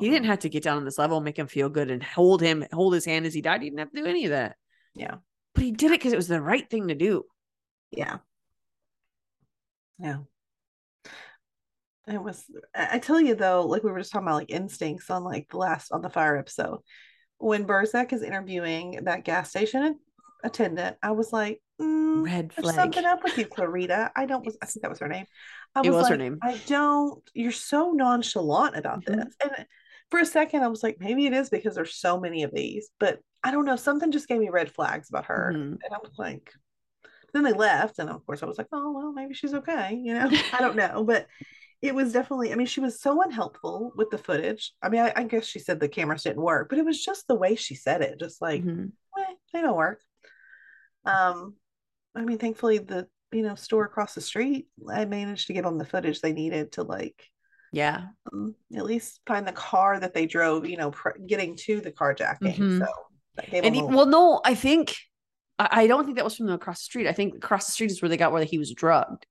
He 0.00 0.08
didn't 0.08 0.26
have 0.26 0.38
to 0.40 0.48
get 0.48 0.62
down 0.62 0.78
on 0.78 0.84
this 0.86 0.96
level, 0.98 1.20
make 1.20 1.38
him 1.38 1.46
feel 1.46 1.68
good, 1.68 1.90
and 1.90 2.02
hold 2.02 2.40
him, 2.40 2.64
hold 2.72 2.94
his 2.94 3.04
hand 3.04 3.26
as 3.26 3.34
he 3.34 3.42
died. 3.42 3.60
He 3.62 3.68
didn't 3.68 3.80
have 3.80 3.92
to 3.92 4.00
do 4.00 4.06
any 4.06 4.24
of 4.24 4.30
that. 4.30 4.56
Yeah. 4.94 5.16
But 5.54 5.64
he 5.64 5.70
did 5.70 5.90
it 5.90 6.00
because 6.00 6.14
it 6.14 6.16
was 6.16 6.28
the 6.28 6.40
right 6.40 6.68
thing 6.68 6.88
to 6.88 6.94
do. 6.94 7.24
Yeah. 7.90 8.16
Yeah. 9.98 10.18
It 12.08 12.22
was, 12.22 12.42
I 12.74 12.98
tell 12.98 13.20
you 13.20 13.34
though, 13.34 13.66
like 13.66 13.84
we 13.84 13.92
were 13.92 13.98
just 13.98 14.10
talking 14.12 14.26
about 14.26 14.36
like 14.36 14.50
instincts 14.50 15.08
on 15.10 15.22
like 15.24 15.50
the 15.50 15.58
last 15.58 15.92
on 15.92 16.00
the 16.02 16.10
fire 16.10 16.36
episode. 16.38 16.80
When 17.42 17.66
Burzak 17.66 18.12
is 18.12 18.22
interviewing 18.22 19.00
that 19.04 19.24
gas 19.24 19.50
station 19.50 19.98
attendant, 20.44 20.96
I 21.02 21.10
was 21.10 21.32
like, 21.32 21.60
mm, 21.80 22.22
Red 22.24 22.52
there's 22.54 22.64
flag. 22.64 22.76
something 22.76 23.04
up 23.04 23.24
with 23.24 23.36
you, 23.36 23.46
Clarita. 23.50 24.12
I 24.14 24.26
don't 24.26 24.44
was 24.44 24.56
I 24.62 24.66
think 24.66 24.82
that 24.82 24.90
was 24.90 25.00
her 25.00 25.08
name. 25.08 25.26
I 25.74 25.80
It 25.80 25.90
was 25.90 26.06
her 26.06 26.10
like, 26.10 26.18
name. 26.20 26.38
I 26.42 26.56
don't, 26.66 27.22
you're 27.34 27.50
so 27.52 27.90
nonchalant 27.92 28.76
about 28.76 29.04
Mhm. 29.04 29.24
this. 29.24 29.34
And 29.42 29.66
for 30.10 30.20
a 30.20 30.26
second, 30.26 30.62
I 30.62 30.68
was 30.68 30.82
like, 30.82 30.98
maybe 31.00 31.26
it 31.26 31.32
is 31.32 31.50
because 31.50 31.74
there's 31.74 31.94
so 31.96 32.20
many 32.20 32.44
of 32.44 32.52
these, 32.54 32.90
but 33.00 33.18
I 33.42 33.50
don't 33.50 33.64
know. 33.64 33.76
Something 33.76 34.12
just 34.12 34.28
gave 34.28 34.38
me 34.38 34.50
red 34.50 34.72
flags 34.72 35.08
about 35.08 35.26
her. 35.26 35.52
Mhm. 35.52 35.78
And 35.82 35.94
I 35.94 35.98
was 35.98 36.12
like, 36.18 36.52
then 37.32 37.42
they 37.44 37.52
left. 37.52 37.98
And 37.98 38.10
of 38.10 38.24
course, 38.26 38.42
I 38.42 38.46
was 38.46 38.58
like, 38.58 38.68
oh, 38.72 38.92
well, 38.92 39.12
maybe 39.12 39.34
she's 39.34 39.54
okay. 39.54 39.94
You 39.94 40.14
know, 40.14 40.30
I 40.52 40.60
don't 40.60 40.76
know. 40.76 41.02
But 41.04 41.26
it 41.82 41.94
was 41.94 42.12
definitely, 42.12 42.52
I 42.52 42.54
mean, 42.54 42.68
she 42.68 42.80
was 42.80 43.00
so 43.00 43.20
unhelpful 43.22 43.92
with 43.96 44.08
the 44.10 44.18
footage. 44.18 44.72
I 44.80 44.88
mean, 44.88 45.00
I, 45.00 45.12
I 45.16 45.24
guess 45.24 45.44
she 45.44 45.58
said 45.58 45.80
the 45.80 45.88
cameras 45.88 46.22
didn't 46.22 46.40
work, 46.42 46.68
but 46.68 46.78
it 46.78 46.84
was 46.84 47.04
just 47.04 47.26
the 47.26 47.34
way 47.34 47.56
she 47.56 47.74
said 47.74 48.02
it, 48.02 48.20
just 48.20 48.40
like, 48.40 48.62
Mhm. 48.62 48.92
eh, 49.18 49.34
they 49.52 49.60
don't 49.60 49.76
work. 49.76 50.00
Um, 51.04 51.56
I 52.14 52.22
mean, 52.22 52.38
thankfully, 52.38 52.78
the, 52.78 53.08
you 53.32 53.42
know, 53.42 53.56
store 53.56 53.84
across 53.84 54.14
the 54.14 54.20
street, 54.20 54.68
I 54.88 55.04
managed 55.06 55.48
to 55.48 55.52
get 55.52 55.64
on 55.64 55.78
the 55.78 55.84
footage 55.84 56.20
they 56.20 56.32
needed 56.32 56.72
to 56.72 56.84
like 56.84 57.28
Yeah. 57.72 58.06
um, 58.32 58.54
at 58.76 58.84
least 58.84 59.20
find 59.26 59.46
the 59.46 59.52
car 59.52 59.98
that 59.98 60.14
they 60.14 60.26
drove, 60.26 60.66
you 60.66 60.76
know, 60.76 60.92
pr- 60.92 61.18
getting 61.26 61.56
to 61.56 61.80
the 61.80 61.90
carjacking. 61.90 62.56
Mhm. 62.58 62.78
So 62.78 62.86
And 63.52 63.74
he, 63.74 63.82
well, 63.82 64.06
no, 64.06 64.40
I 64.44 64.54
think 64.54 64.94
I, 65.58 65.68
I 65.82 65.86
don't 65.86 66.04
think 66.04 66.16
that 66.16 66.24
was 66.24 66.36
from 66.36 66.46
the 66.46 66.52
across 66.52 66.80
the 66.80 66.84
street. 66.84 67.08
I 67.08 67.12
think 67.12 67.34
across 67.34 67.66
the 67.66 67.72
street 67.72 67.90
is 67.90 68.00
where 68.00 68.08
they 68.08 68.16
got 68.16 68.30
where 68.32 68.44
he 68.44 68.58
was 68.58 68.72
drugged, 68.72 69.26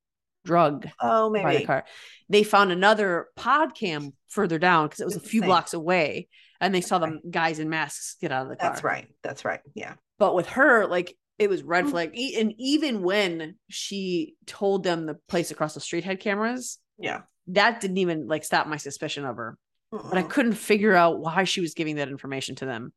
drugged 0.45 0.89
oh, 0.99 1.31
by 1.31 1.57
the 1.57 1.65
car. 1.65 1.85
They 2.29 2.43
found 2.43 2.71
another 2.71 3.27
pod 3.35 3.75
cam 3.75 4.11
further 4.29 4.59
down 4.59 4.87
because 4.87 4.99
it 5.01 5.05
was 5.05 5.15
a 5.15 5.19
It's 5.19 5.29
few 5.29 5.41
blocks 5.41 5.73
away, 5.73 6.27
and 6.59 6.73
they 6.73 6.81
saw 6.81 6.99
the 6.99 7.19
guys 7.29 7.59
in 7.59 7.69
masks 7.69 8.15
get 8.21 8.31
out 8.31 8.43
of 8.43 8.49
the 8.49 8.55
car. 8.55 8.69
That's 8.69 8.83
right. 8.83 9.07
That's 9.23 9.45
right. 9.45 9.59
Yeah. 9.75 9.95
But 10.19 10.35
with 10.35 10.47
her, 10.49 10.87
like 10.87 11.17
it 11.39 11.49
was 11.49 11.63
red 11.63 11.85
Mm. 11.85 11.89
flag. 11.91 12.09
And 12.37 12.53
even 12.59 13.01
when 13.01 13.55
she 13.67 14.35
told 14.45 14.83
them 14.83 15.05
the 15.07 15.15
place 15.27 15.49
across 15.51 15.73
the 15.73 15.79
street 15.79 16.03
had 16.03 16.19
cameras, 16.19 16.77
Yeah. 16.99 17.21
that 17.47 17.81
didn't 17.81 17.97
even 17.97 18.27
like 18.27 18.43
stop 18.43 18.67
my 18.67 18.77
suspicion 18.77 19.25
of 19.25 19.37
her. 19.37 19.57
But 19.91 20.17
I 20.17 20.21
couldn't 20.23 20.53
figure 20.53 20.93
out 20.93 21.19
why 21.19 21.43
she 21.45 21.59
was 21.59 21.73
giving 21.73 21.95
that 21.95 22.07
information 22.09 22.55
to 22.57 22.65
them. 22.65 22.93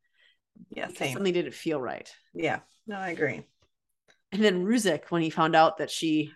yeah. 0.70 0.88
Same. 0.88 1.14
Something 1.14 1.32
didn't 1.32 1.54
feel 1.54 1.80
right. 1.80 2.08
Yeah. 2.34 2.60
No, 2.86 2.96
I 2.96 3.08
agree. 3.10 3.42
And 4.30 4.44
then 4.44 4.64
Ruzek, 4.64 5.04
when 5.10 5.22
he 5.22 5.30
found 5.30 5.56
out 5.56 5.78
that 5.78 5.90
she 5.90 6.30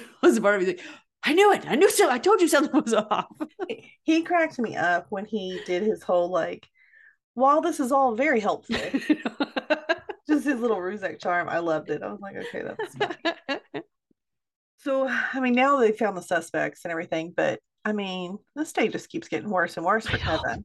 was 0.22 0.36
a 0.36 0.40
part 0.40 0.56
of 0.56 0.62
me. 0.62 0.68
like, 0.68 0.80
I 1.24 1.34
knew 1.34 1.52
it. 1.52 1.64
I 1.66 1.76
knew 1.76 1.90
so. 1.90 2.10
I 2.10 2.18
told 2.18 2.40
you 2.40 2.48
something 2.48 2.80
was 2.84 2.94
off. 2.94 3.26
He- 4.02 4.22
cracked 4.22 4.58
me 4.58 4.76
up 4.76 5.06
when 5.10 5.24
he 5.24 5.60
did 5.66 5.82
his 5.82 6.02
whole 6.02 6.30
like, 6.30 6.68
while 7.34 7.60
this 7.60 7.80
is 7.80 7.92
all 7.92 8.14
very 8.14 8.40
helpful, 8.40 8.76
just 10.28 10.44
his 10.44 10.60
little 10.60 10.76
Ruzek 10.76 11.20
charm. 11.20 11.48
I 11.48 11.58
loved 11.58 11.90
it. 11.90 12.02
I 12.02 12.08
was 12.08 12.20
like, 12.20 12.36
okay, 12.36 12.62
that's. 12.62 13.82
So, 14.78 15.08
I 15.08 15.38
mean, 15.38 15.54
now 15.54 15.78
they 15.78 15.92
found 15.92 16.16
the 16.16 16.22
suspects 16.22 16.84
and 16.84 16.90
everything, 16.90 17.32
but 17.36 17.60
I 17.84 17.92
mean, 17.92 18.38
this 18.56 18.72
day 18.72 18.88
just 18.88 19.08
keeps 19.08 19.28
getting 19.28 19.48
worse 19.48 19.76
and 19.76 19.86
worse 19.86 20.06
for. 20.06 20.18
Kevin. 20.18 20.64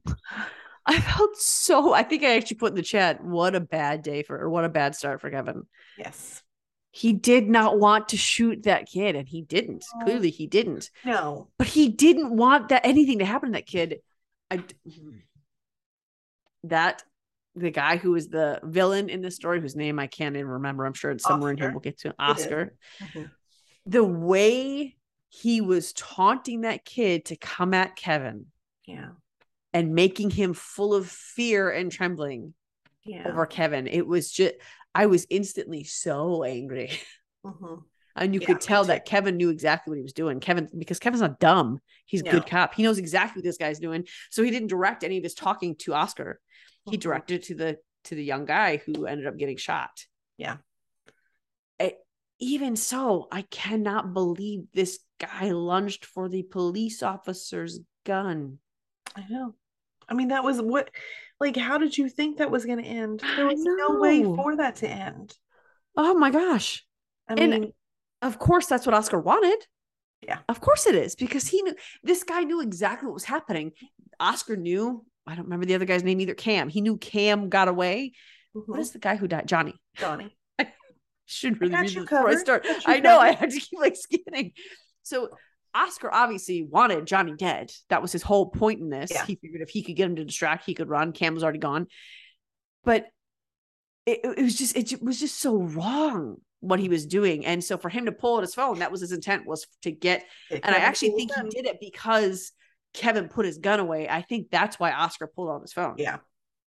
I 0.86 1.00
felt 1.00 1.36
so. 1.36 1.92
I 1.92 2.02
think 2.02 2.24
I 2.24 2.36
actually 2.36 2.56
put 2.56 2.70
in 2.70 2.76
the 2.76 2.82
chat, 2.82 3.22
what 3.22 3.54
a 3.54 3.60
bad 3.60 4.02
day 4.02 4.22
for, 4.22 4.38
or 4.38 4.50
what 4.50 4.64
a 4.64 4.68
bad 4.70 4.96
start 4.96 5.20
for 5.20 5.30
Kevin. 5.30 5.62
Yes. 5.96 6.42
He 6.90 7.12
did 7.12 7.48
not 7.48 7.78
want 7.78 8.08
to 8.08 8.16
shoot 8.16 8.62
that 8.64 8.86
kid, 8.86 9.14
and 9.14 9.28
he 9.28 9.42
didn't. 9.42 9.84
No. 9.96 10.04
Clearly, 10.04 10.30
he 10.30 10.46
didn't. 10.46 10.90
No. 11.04 11.48
But 11.58 11.66
he 11.68 11.88
didn't 11.88 12.34
want 12.34 12.70
that 12.70 12.84
anything 12.86 13.18
to 13.18 13.24
happen 13.24 13.50
to 13.50 13.58
that 13.58 13.66
kid. 13.66 14.00
I 14.50 14.62
that 16.64 17.02
the 17.54 17.70
guy 17.70 17.96
who 17.96 18.12
was 18.12 18.28
the 18.28 18.60
villain 18.62 19.08
in 19.08 19.20
this 19.20 19.36
story, 19.36 19.60
whose 19.60 19.76
name 19.76 19.98
I 19.98 20.06
can't 20.06 20.36
even 20.36 20.48
remember. 20.48 20.84
I'm 20.86 20.94
sure 20.94 21.10
it's 21.10 21.24
somewhere 21.24 21.50
in 21.50 21.58
here. 21.58 21.70
We'll 21.70 21.80
get 21.80 21.98
to. 22.00 22.14
Oscar. 22.18 22.74
Mhm. 23.00 23.30
The 23.86 24.04
way 24.04 24.96
he 25.28 25.60
was 25.60 25.92
taunting 25.92 26.62
that 26.62 26.84
kid 26.84 27.26
to 27.26 27.36
come 27.36 27.74
at 27.74 27.96
Kevin 27.96 28.46
Yeah. 28.86 29.10
and 29.72 29.94
making 29.94 30.30
him 30.30 30.54
full 30.54 30.94
of 30.94 31.08
fear 31.08 31.70
and 31.70 31.92
trembling 31.92 32.54
Yeah. 33.04 33.26
over 33.28 33.46
Kevin. 33.46 33.86
It 33.86 34.06
was 34.06 34.30
just 34.30 34.54
I 34.94 35.06
was 35.06 35.26
instantly 35.30 35.84
so 35.84 36.44
angry. 36.44 36.90
Mhm. 37.46 37.84
And 38.16 38.34
you 38.34 38.40
Yeah, 38.40 38.46
could 38.48 38.60
tell 38.60 38.84
that 38.86 39.04
Kevin 39.04 39.36
knew 39.36 39.48
exactly 39.50 39.92
what 39.92 39.96
he 39.96 40.02
was 40.02 40.12
doing. 40.12 40.40
Kevin, 40.40 40.68
because 40.76 40.98
Kevin's 40.98 41.20
not 41.20 41.38
dumb. 41.38 41.78
He's 42.04 42.20
a 42.22 42.24
No. 42.24 42.32
good 42.32 42.46
cop. 42.46 42.74
He 42.74 42.82
knows 42.82 42.98
exactly 42.98 43.38
what 43.38 43.44
this 43.44 43.58
guy's 43.58 43.78
doing. 43.78 44.08
So 44.30 44.42
he 44.42 44.50
didn't 44.50 44.68
direct 44.68 45.04
any 45.04 45.18
of 45.18 45.22
his 45.22 45.34
talking 45.34 45.76
to 45.76 45.94
Oscar. 45.94 46.40
He 46.90 46.96
Mhm. 46.96 47.00
directed 47.00 47.34
it 47.36 47.42
to 47.44 47.54
the 47.54 47.78
to 48.04 48.14
the 48.16 48.24
young 48.24 48.44
guy 48.44 48.78
who 48.78 49.06
ended 49.06 49.26
up 49.28 49.36
getting 49.36 49.56
shot. 49.56 50.06
Yeah. 50.36 50.56
I- 51.78 51.96
even 52.40 52.74
so, 52.76 53.28
I 53.30 53.42
cannot 53.42 54.12
believe 54.14 54.64
this 54.72 54.98
guy 55.18 55.50
lunged 55.52 56.04
for 56.04 56.28
the 56.28 56.42
police 56.42 57.02
officer's 57.04 57.80
gun. 58.04 58.58
I 59.14 59.26
know. 59.28 59.54
I 60.08 60.14
mean, 60.14 60.28
that 60.28 60.44
was 60.44 60.60
what, 60.60 60.90
like, 61.40 61.56
how 61.56 61.78
did 61.78 61.96
you 61.96 62.08
think 62.08 62.38
that 62.38 62.50
was 62.50 62.64
going 62.64 62.82
to 62.82 62.88
end? 62.88 63.20
There 63.36 63.46
was 63.46 63.62
no 63.62 63.98
way 63.98 64.22
for 64.24 64.56
that 64.56 64.76
to 64.76 64.88
end. 64.88 65.34
Oh 65.96 66.14
my 66.14 66.30
gosh. 66.30 66.84
I 67.28 67.34
And- 67.34 67.50
mean, 67.50 67.72
Of 68.22 68.38
course, 68.38 68.66
that's 68.66 68.84
what 68.86 68.94
Oscar 68.94 69.20
wanted. 69.20 69.64
Yeah. 70.22 70.38
Of 70.48 70.60
course 70.60 70.86
it 70.86 70.96
is 70.96 71.14
because 71.14 71.46
he 71.46 71.62
knew 71.62 71.74
this 72.02 72.24
guy 72.24 72.42
knew 72.42 72.60
exactly 72.60 73.06
what 73.06 73.14
was 73.14 73.24
happening. 73.24 73.70
Oscar 74.18 74.56
knew. 74.56 75.04
I 75.26 75.34
don't 75.36 75.44
remember 75.44 75.66
the 75.66 75.74
other 75.76 75.84
guy's 75.84 76.02
name 76.02 76.20
either. 76.20 76.34
Cam. 76.34 76.68
He 76.68 76.80
knew 76.80 76.96
Cam 76.96 77.48
got 77.48 77.68
away. 77.68 78.12
What 78.54 78.78
mhm, 78.78 78.80
is 78.80 78.90
the 78.90 78.98
guy 78.98 79.14
who 79.14 79.28
died? 79.28 79.46
Johnny. 79.46 79.74
Johnny. 79.94 80.36
I 80.58 80.72
Should 81.26 81.60
really 81.60 81.74
read 81.74 81.84
this 81.84 81.94
before 81.94 82.28
I 82.28 82.34
start. 82.36 82.66
I 82.86 82.98
know. 82.98 83.20
I 83.20 83.34
covered. 83.34 83.38
had 83.40 83.50
to 83.50 83.60
keep 83.60 83.78
like 83.78 83.94
scanning. 83.94 84.52
So 85.04 85.28
Oscar 85.78 86.12
obviously 86.12 86.62
wanted 86.62 87.06
Johnny 87.06 87.34
dead. 87.36 87.70
That 87.88 88.02
was 88.02 88.12
his 88.12 88.22
whole 88.22 88.46
point 88.50 88.80
in 88.80 88.88
this. 88.90 89.10
Yeah. 89.12 89.24
He 89.24 89.36
figured 89.36 89.62
if 89.62 89.70
he 89.70 89.82
could 89.82 89.96
get 89.96 90.06
him 90.10 90.16
to 90.16 90.24
distract, 90.24 90.64
he 90.64 90.74
could 90.74 90.88
run. 90.88 91.12
Cam 91.12 91.34
was 91.34 91.42
already 91.44 91.58
gone. 91.58 91.86
But 92.84 93.06
it, 94.06 94.20
it 94.24 94.42
was 94.42 94.56
just 94.56 94.76
it 94.76 95.02
was 95.02 95.20
just 95.20 95.38
so 95.38 95.56
wrong 95.56 96.36
what 96.60 96.80
he 96.80 96.88
was 96.88 97.06
doing. 97.06 97.46
And 97.46 97.62
so 97.62 97.78
for 97.78 97.88
him 97.88 98.06
to 98.06 98.12
pull 98.12 98.36
out 98.36 98.42
his 98.42 98.54
phone, 98.54 98.80
that 98.80 98.90
was 98.90 99.00
his 99.00 99.12
intent 99.12 99.46
was 99.46 99.66
to 99.82 99.90
get 99.92 100.24
It 100.50 100.60
and 100.64 100.74
I 100.74 100.78
actually 100.78 101.10
think 101.10 101.30
he 101.34 101.48
did 101.50 101.66
it 101.66 101.78
because 101.80 102.52
Kevin 102.94 103.28
put 103.28 103.46
his 103.46 103.58
gun 103.58 103.78
away. 103.80 104.08
I 104.08 104.22
think 104.22 104.50
that's 104.50 104.78
why 104.80 104.92
Oscar 104.92 105.26
pulled 105.28 105.50
out 105.50 105.60
his 105.62 105.72
phone. 105.72 105.94
Yeah. 105.98 106.18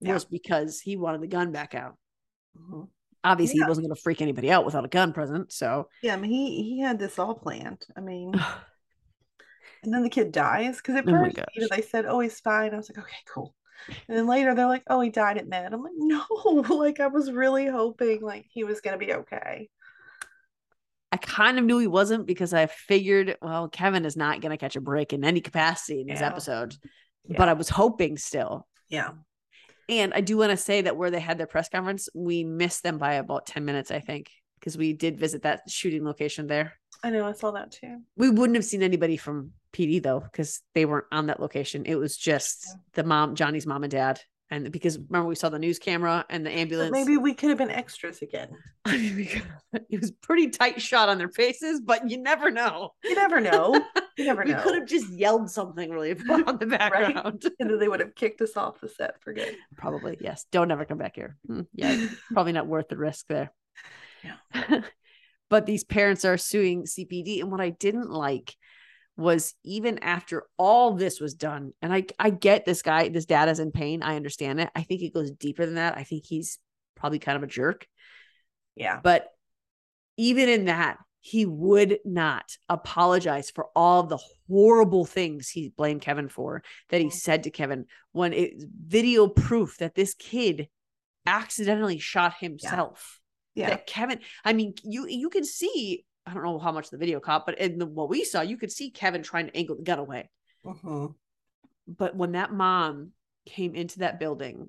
yeah. 0.01 0.15
Was 0.15 0.25
because 0.27 0.81
he 0.81 0.97
wanted 0.97 1.23
the 1.23 1.27
gun 1.27 1.51
back 1.53 1.75
out. 1.75 1.97
mhm. 2.57 2.89
Obviously, 3.23 3.59
Yeah. 3.59 3.65
he 3.65 3.69
wasn't 3.69 3.87
going 3.87 3.95
to 3.95 4.01
freak 4.01 4.23
anybody 4.23 4.51
out 4.51 4.65
without 4.65 4.85
a 4.85 4.89
gun 4.89 5.13
present. 5.13 5.53
So, 5.53 5.89
Yeah. 6.03 6.15
I 6.15 6.17
mean, 6.17 6.31
he, 6.31 6.63
he 6.63 6.81
had 6.81 6.99
this 6.99 7.19
all 7.19 7.35
planned. 7.35 7.83
I 7.97 8.01
mean, 8.01 8.33
and 9.83 9.93
then 9.95 10.03
the 10.03 10.11
kid 10.11 10.33
dies 10.33 10.77
because 10.77 10.97
at 10.97 11.09
Oh 11.09 11.13
first, 11.13 11.39
you 11.55 11.63
know, 11.63 11.69
they 11.71 11.83
said, 11.83 12.07
oh, 12.07 12.21
he's 12.21 12.41
fine. 12.41 12.73
I 12.75 12.77
was 12.77 12.91
like, 12.91 12.99
okay, 13.05 13.17
cool. 13.33 13.55
And 14.09 14.17
then 14.17 14.27
later 14.27 14.55
they're 14.55 14.67
like, 14.67 14.83
oh, 14.89 15.01
he 15.01 15.11
died 15.11 15.39
at 15.39 15.49
med. 15.49 15.73
I'm 15.73 15.83
like, 15.83 15.93
no, 15.97 16.23
like 16.71 17.01
I 17.01 17.07
was 17.07 17.33
really 17.33 17.67
hoping 17.67 18.21
like 18.21 18.47
he 18.51 18.65
was 18.65 18.81
going 18.81 18.99
to 18.99 19.05
be 19.05 19.15
okay. 19.15 19.69
I 21.13 21.17
kind 21.17 21.59
of 21.59 21.65
knew 21.65 21.79
he 21.79 21.87
wasn't 21.89 22.27
because 22.27 22.55
I 22.55 22.67
figured, 22.67 23.37
well, 23.43 23.69
Kevin 23.69 24.05
is 24.05 24.17
not 24.17 24.41
going 24.41 24.51
to 24.51 24.57
catch 24.57 24.77
a 24.77 24.81
break 24.81 25.13
in 25.13 25.25
any 25.25 25.41
capacity 25.41 26.03
in 26.03 26.07
this 26.07 26.21
Yeah. 26.21 26.29
episode. 26.29 26.77
Yeah. 27.25 27.37
But 27.37 27.49
I 27.49 27.55
was 27.55 27.69
hoping 27.69 28.17
still. 28.17 28.67
Yeah. 28.89 29.11
And 29.89 30.15
I 30.15 30.21
do 30.21 30.37
want 30.37 30.51
to 30.51 30.57
say 30.57 30.83
that 30.83 30.97
where 30.97 31.11
they 31.11 31.19
had 31.19 31.37
their 31.37 31.49
press 31.49 31.69
conference, 31.69 32.09
we 32.15 32.45
missed 32.45 32.85
them 32.85 32.99
by 32.99 33.15
about 33.15 33.47
10 33.47 33.65
minutes, 33.65 33.91
I 33.91 33.99
think, 33.99 34.31
because 34.61 34.79
we 34.79 34.93
did 34.93 35.19
visit 35.19 35.43
that 35.43 35.63
shooting 35.69 36.05
location 36.05 36.47
there. 36.47 36.75
I 37.03 37.11
know 37.11 37.27
I 37.27 37.33
saw 37.33 37.51
that 37.53 37.73
too. 37.73 38.03
We 38.17 38.31
wouldn't 38.31 38.55
have 38.57 38.65
seen 38.65 38.83
anybody 38.83 39.17
from 39.17 39.51
PD 39.73 40.03
though, 40.03 40.21
because 40.21 40.61
they 40.75 40.85
weren't 40.85 41.07
on 41.13 41.27
that 41.27 41.41
location. 41.41 41.85
It 41.87 41.97
was 41.97 42.17
just 42.17 42.67
the 42.95 43.05
mom, 43.05 43.35
Johnny's 43.35 43.67
mom 43.67 43.85
and 43.85 43.91
dad. 43.91 44.21
And 44.53 44.73
because 44.73 44.99
remember 44.99 45.29
we 45.29 45.37
saw 45.37 45.49
the 45.49 45.61
news 45.61 45.79
camera 45.79 46.25
and 46.29 46.45
the 46.45 46.51
But 46.51 46.59
ambulance. 46.59 46.91
maybe 46.91 47.17
we 47.17 47.35
could 47.35 47.51
have 47.51 47.59
been 47.59 47.71
extras 47.71 48.21
again. 48.21 48.49
I 48.85 48.97
mean, 48.97 49.15
we 49.15 49.27
could- 49.27 49.45
it 49.89 50.01
was 50.01 50.11
pretty 50.11 50.49
tight 50.49 50.83
shot 50.83 51.09
on 51.09 51.19
their 51.19 51.29
faces, 51.29 51.81
but 51.81 52.11
you 52.11 52.19
never 52.19 52.51
know. 52.51 52.91
You 53.05 53.15
never 53.15 53.41
know. 53.41 53.81
You 54.19 54.25
never 54.25 54.43
we 54.45 54.51
know. 54.51 54.61
could 54.61 54.75
have 54.75 54.89
just 54.89 55.09
yelled 55.13 55.49
something 55.49 55.89
really 55.91 56.11
on 56.47 56.59
the 56.59 56.67
background. 56.67 57.45
and 57.61 57.71
then 57.71 57.79
they 57.79 57.87
would 57.87 58.01
have 58.01 58.17
kicked 58.17 58.41
us 58.41 58.57
off 58.57 58.81
the 58.81 58.89
set 58.89 59.23
for 59.23 59.33
good. 59.33 59.57
Probably, 59.77 60.19
yes. 60.21 60.45
Don't 60.51 60.73
ever 60.73 60.85
come 60.85 60.99
back 60.99 61.15
here. 61.15 61.37
Hmm, 61.47 61.61
yeah, 61.73 62.09
probably 62.33 62.51
not 62.53 62.67
worth 62.67 62.89
the 62.89 62.97
risk 62.97 63.27
there. 63.29 63.53
Yeah. 64.25 64.81
but 65.49 65.65
these 65.67 65.85
parents 65.85 66.25
are 66.25 66.37
suing 66.37 66.83
CPD. 66.87 67.39
And 67.41 67.53
what 67.53 67.61
I 67.61 67.71
didn't 67.71 68.11
like 68.11 68.57
was 69.21 69.55
even 69.65 69.99
after 69.99 70.45
all 70.57 70.95
this 70.95 71.21
was 71.21 71.35
done, 71.35 71.73
and 71.83 71.93
I 71.93 72.07
I 72.19 72.31
get 72.31 72.65
this 72.65 72.83
guy, 72.83 73.09
this 73.09 73.27
dad 73.27 73.49
is 73.49 73.61
in 73.61 73.71
pain. 73.71 74.03
I 74.03 74.17
understand 74.17 74.61
it. 74.61 74.71
I 74.75 74.83
think 74.83 75.03
it 75.03 75.15
goes 75.15 75.31
deeper 75.31 75.67
than 75.67 75.77
that. 75.77 75.97
I 75.97 76.05
think 76.05 76.25
he's 76.27 76.59
probably 76.97 77.19
kind 77.19 77.37
of 77.37 77.43
a 77.43 77.47
jerk. 77.47 77.87
Yeah. 78.75 79.01
But 79.03 79.29
even 80.17 80.49
in 80.49 80.65
that, 80.67 80.99
he 81.21 81.45
would 81.45 81.99
not 82.05 82.57
apologize 82.69 83.51
for 83.51 83.67
all 83.77 84.05
the 84.05 84.19
horrible 84.49 85.05
things 85.05 85.49
he 85.49 85.73
blamed 85.77 86.01
Kevin 86.01 86.29
for 86.29 86.63
that 86.89 87.01
he 87.01 87.11
said 87.11 87.45
to 87.45 87.51
Kevin 87.51 87.85
when 88.13 88.33
it's 88.33 88.65
video 88.87 89.29
proof 89.29 89.77
that 89.79 89.95
this 89.95 90.15
kid 90.15 90.69
accidentally 91.27 91.99
shot 91.99 92.35
himself. 92.41 93.21
Yeah. 93.55 93.71
That 93.71 93.87
Kevin, 93.87 94.21
I 94.45 94.55
mean, 94.55 94.75
you 94.83 95.07
you 95.07 95.29
can 95.29 95.45
see, 95.45 96.05
I 96.27 96.35
don't 96.35 96.43
know 96.43 96.59
how 96.59 96.73
much 96.73 96.91
the 96.91 96.99
video 96.99 97.19
caught, 97.21 97.47
but 97.47 97.59
in 97.59 97.79
the, 97.79 97.87
what 97.87 98.09
we 98.09 98.25
saw, 98.25 98.41
you 98.43 98.57
could 98.57 98.71
see 98.71 98.91
Kevin 98.91 99.23
trying 99.23 99.47
to 99.47 99.57
angle 99.57 99.77
the 99.77 99.83
gun 99.83 99.99
away. 99.99 100.31
Mhm. 100.65 101.15
But 101.89 102.15
when 102.15 102.33
that 102.33 102.53
mom 102.53 103.13
came 103.47 103.75
into 103.75 104.01
that 104.01 104.21
building 104.21 104.69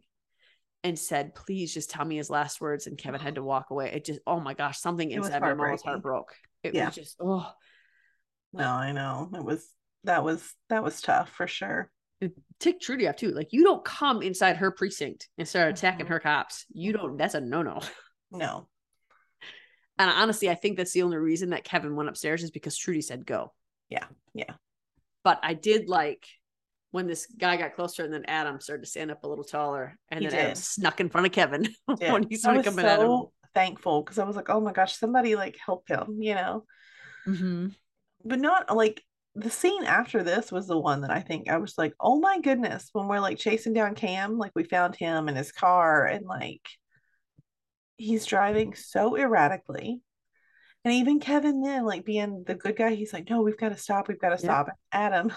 and 0.84 0.98
said, 0.98 1.36
please 1.36 1.73
just 1.73 1.90
tell 1.91 2.06
me 2.06 2.15
his 2.18 2.30
last 2.30 2.61
words, 2.61 2.88
and 2.88 2.98
Kevin 2.98 3.19
had 3.22 3.36
to 3.36 3.44
walk 3.44 3.69
away, 3.69 3.91
it 3.91 4.06
just, 4.06 4.19
oh 4.26 4.40
my 4.40 4.53
gosh, 4.53 4.80
something 4.80 5.11
It 5.11 5.18
inside 5.18 5.41
my 5.41 5.53
mom's 5.53 5.84
heart 5.84 6.02
broke. 6.02 6.34
It 6.64 6.73
Yeah. 6.73 6.86
was 6.86 6.95
just, 6.95 7.18
oh, 7.19 7.52
No, 8.53 8.65
I 8.68 8.91
know. 8.91 9.30
It 9.34 9.44
was 9.44 9.69
that 10.03 10.23
was 10.23 10.53
that 10.69 10.84
was 10.84 10.99
tough 11.02 11.30
for 11.30 11.48
sure. 11.48 11.91
tick 12.60 12.80
Trudy 12.82 13.07
off 13.07 13.15
too. 13.15 13.32
Like, 13.32 13.49
you 13.52 13.64
don't 13.64 13.84
come 13.86 14.22
inside 14.22 14.57
her 14.57 14.72
precinct 14.72 15.30
and 15.38 15.48
start 15.48 15.69
attacking 15.69 16.06
Mhm. 16.07 16.10
her 16.10 16.19
cops. 16.19 16.65
You 16.73 16.94
don't, 16.94 17.18
that's 17.18 17.34
a 17.36 17.41
no 17.41 17.61
no. 17.61 17.82
No. 18.32 18.68
And 20.02 20.18
honestly, 20.18 20.49
I 20.49 20.56
think 20.56 20.78
that's 20.78 20.94
the 20.94 21.03
only 21.03 21.18
reason 21.18 21.52
that 21.52 21.64
Kevin 21.64 21.95
went 21.95 22.10
upstairs 22.10 22.44
is 22.44 22.52
because 22.52 22.78
Trudy 22.78 23.02
said 23.02 23.26
go. 23.26 23.53
Yeah, 23.90 24.06
yeah. 24.34 24.53
But 25.23 25.40
I 25.44 25.53
did 25.53 25.90
like 25.90 26.26
when 26.91 27.07
this 27.07 27.26
guy 27.26 27.56
got 27.57 27.76
closer 27.76 28.03
and 28.03 28.14
then 28.14 28.26
Adam 28.26 28.60
started 28.60 28.84
to 28.84 28.90
stand 28.90 29.11
up 29.11 29.23
a 29.23 29.28
little 29.28 29.44
taller 29.44 29.98
and 30.10 30.22
He 30.22 30.28
then 30.28 30.40
Adam 30.40 30.56
snuck 30.56 30.99
in 30.99 31.10
front 31.10 31.28
of 31.28 31.34
Kevin 31.34 31.68
Yeah. 31.99 32.14
when 32.14 32.23
he 32.28 32.36
I 32.36 32.38
started 32.38 32.57
was 32.60 32.65
coming 32.65 32.86
at 32.86 32.99
him. 32.99 33.26
thankful 33.53 34.02
because 34.02 34.18
I 34.19 34.23
was 34.26 34.36
like, 34.36 34.49
oh 34.49 34.60
my 34.61 34.73
gosh, 34.73 34.98
somebody 34.98 35.36
like 35.36 35.57
help 35.64 35.88
him, 35.88 36.18
you 36.19 36.36
know. 36.36 36.65
Mm-hmm. 37.28 37.68
But 38.26 38.40
not 38.40 38.76
like 38.76 39.03
the 39.36 39.49
scene 39.49 39.84
after 39.86 40.23
this 40.23 40.52
was 40.52 40.68
the 40.68 40.78
one 40.78 41.02
that 41.02 41.11
I 41.11 41.22
think 41.22 41.49
I 41.49 41.57
was 41.57 41.78
like, 41.78 41.94
oh 41.99 42.19
my 42.19 42.40
goodness, 42.41 42.90
when 42.94 43.07
we're 43.07 43.19
like 43.19 43.38
chasing 43.38 43.73
down 43.73 43.95
Cam, 43.95 44.38
like 44.38 44.52
we 44.56 44.64
found 44.64 44.95
him 44.95 45.30
in 45.30 45.36
his 45.36 45.52
car 45.52 46.06
and 46.06 46.26
like 46.26 46.61
he's 48.02 48.26
driving 48.26 48.73
so 48.76 49.18
erratically. 49.18 50.02
And 50.84 50.94
even 50.95 51.19
Kevin 51.19 51.61
then, 51.61 51.86
like 51.86 52.06
being 52.06 52.44
the 52.45 52.56
good 52.56 52.76
guy, 52.76 52.95
he's 52.95 53.14
like, 53.14 53.30
no, 53.30 53.41
we've 53.41 53.57
got 53.57 53.69
to 53.69 53.78
stop, 53.78 54.07
we've 54.07 54.19
got 54.19 54.30
to 54.30 54.44
Yeah. 54.44 54.64
stop. 54.64 54.68
Adam, 54.91 55.32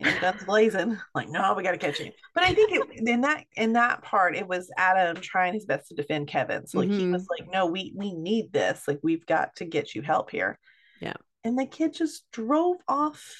know, 0.00 0.20
guns 0.20 0.42
blazing, 0.44 0.98
like, 1.14 1.28
no, 1.28 1.54
we 1.54 1.62
got 1.62 1.72
to 1.72 1.78
catch 1.78 1.98
him. 1.98 2.12
But 2.34 2.44
I 2.44 2.54
think 2.54 2.72
it, 2.72 3.08
in 3.08 3.20
that 3.20 3.44
in 3.56 3.74
that 3.74 4.02
part, 4.02 4.36
it 4.36 4.48
was 4.48 4.70
Adam 4.76 5.16
trying 5.16 5.54
his 5.54 5.66
best 5.66 5.88
to 5.88 5.94
defend 5.94 6.28
Kevin. 6.28 6.66
So 6.66 6.78
like 6.78 6.88
he 6.88 7.08
was 7.08 7.22
mm-hmm. 7.22 7.44
like, 7.44 7.52
no, 7.52 7.66
we 7.66 7.92
we 7.94 8.14
need 8.14 8.52
this, 8.52 8.88
like 8.88 9.00
we've 9.02 9.26
got 9.26 9.56
to 9.56 9.64
get 9.64 9.94
you 9.94 10.02
help 10.02 10.30
here. 10.30 10.58
Yeah. 11.00 11.14
And 11.44 11.58
the 11.58 11.66
kid 11.66 11.92
just 11.92 12.24
drove 12.32 12.76
off 12.88 13.34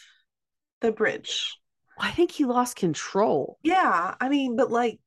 the 0.80 0.92
bridge. 0.92 1.56
I 1.98 2.10
think 2.12 2.30
he 2.30 2.44
lost 2.44 2.76
control. 2.76 3.58
Yeah, 3.62 4.14
I 4.20 4.28
mean, 4.30 4.56
but 4.56 4.70
like, 4.70 4.98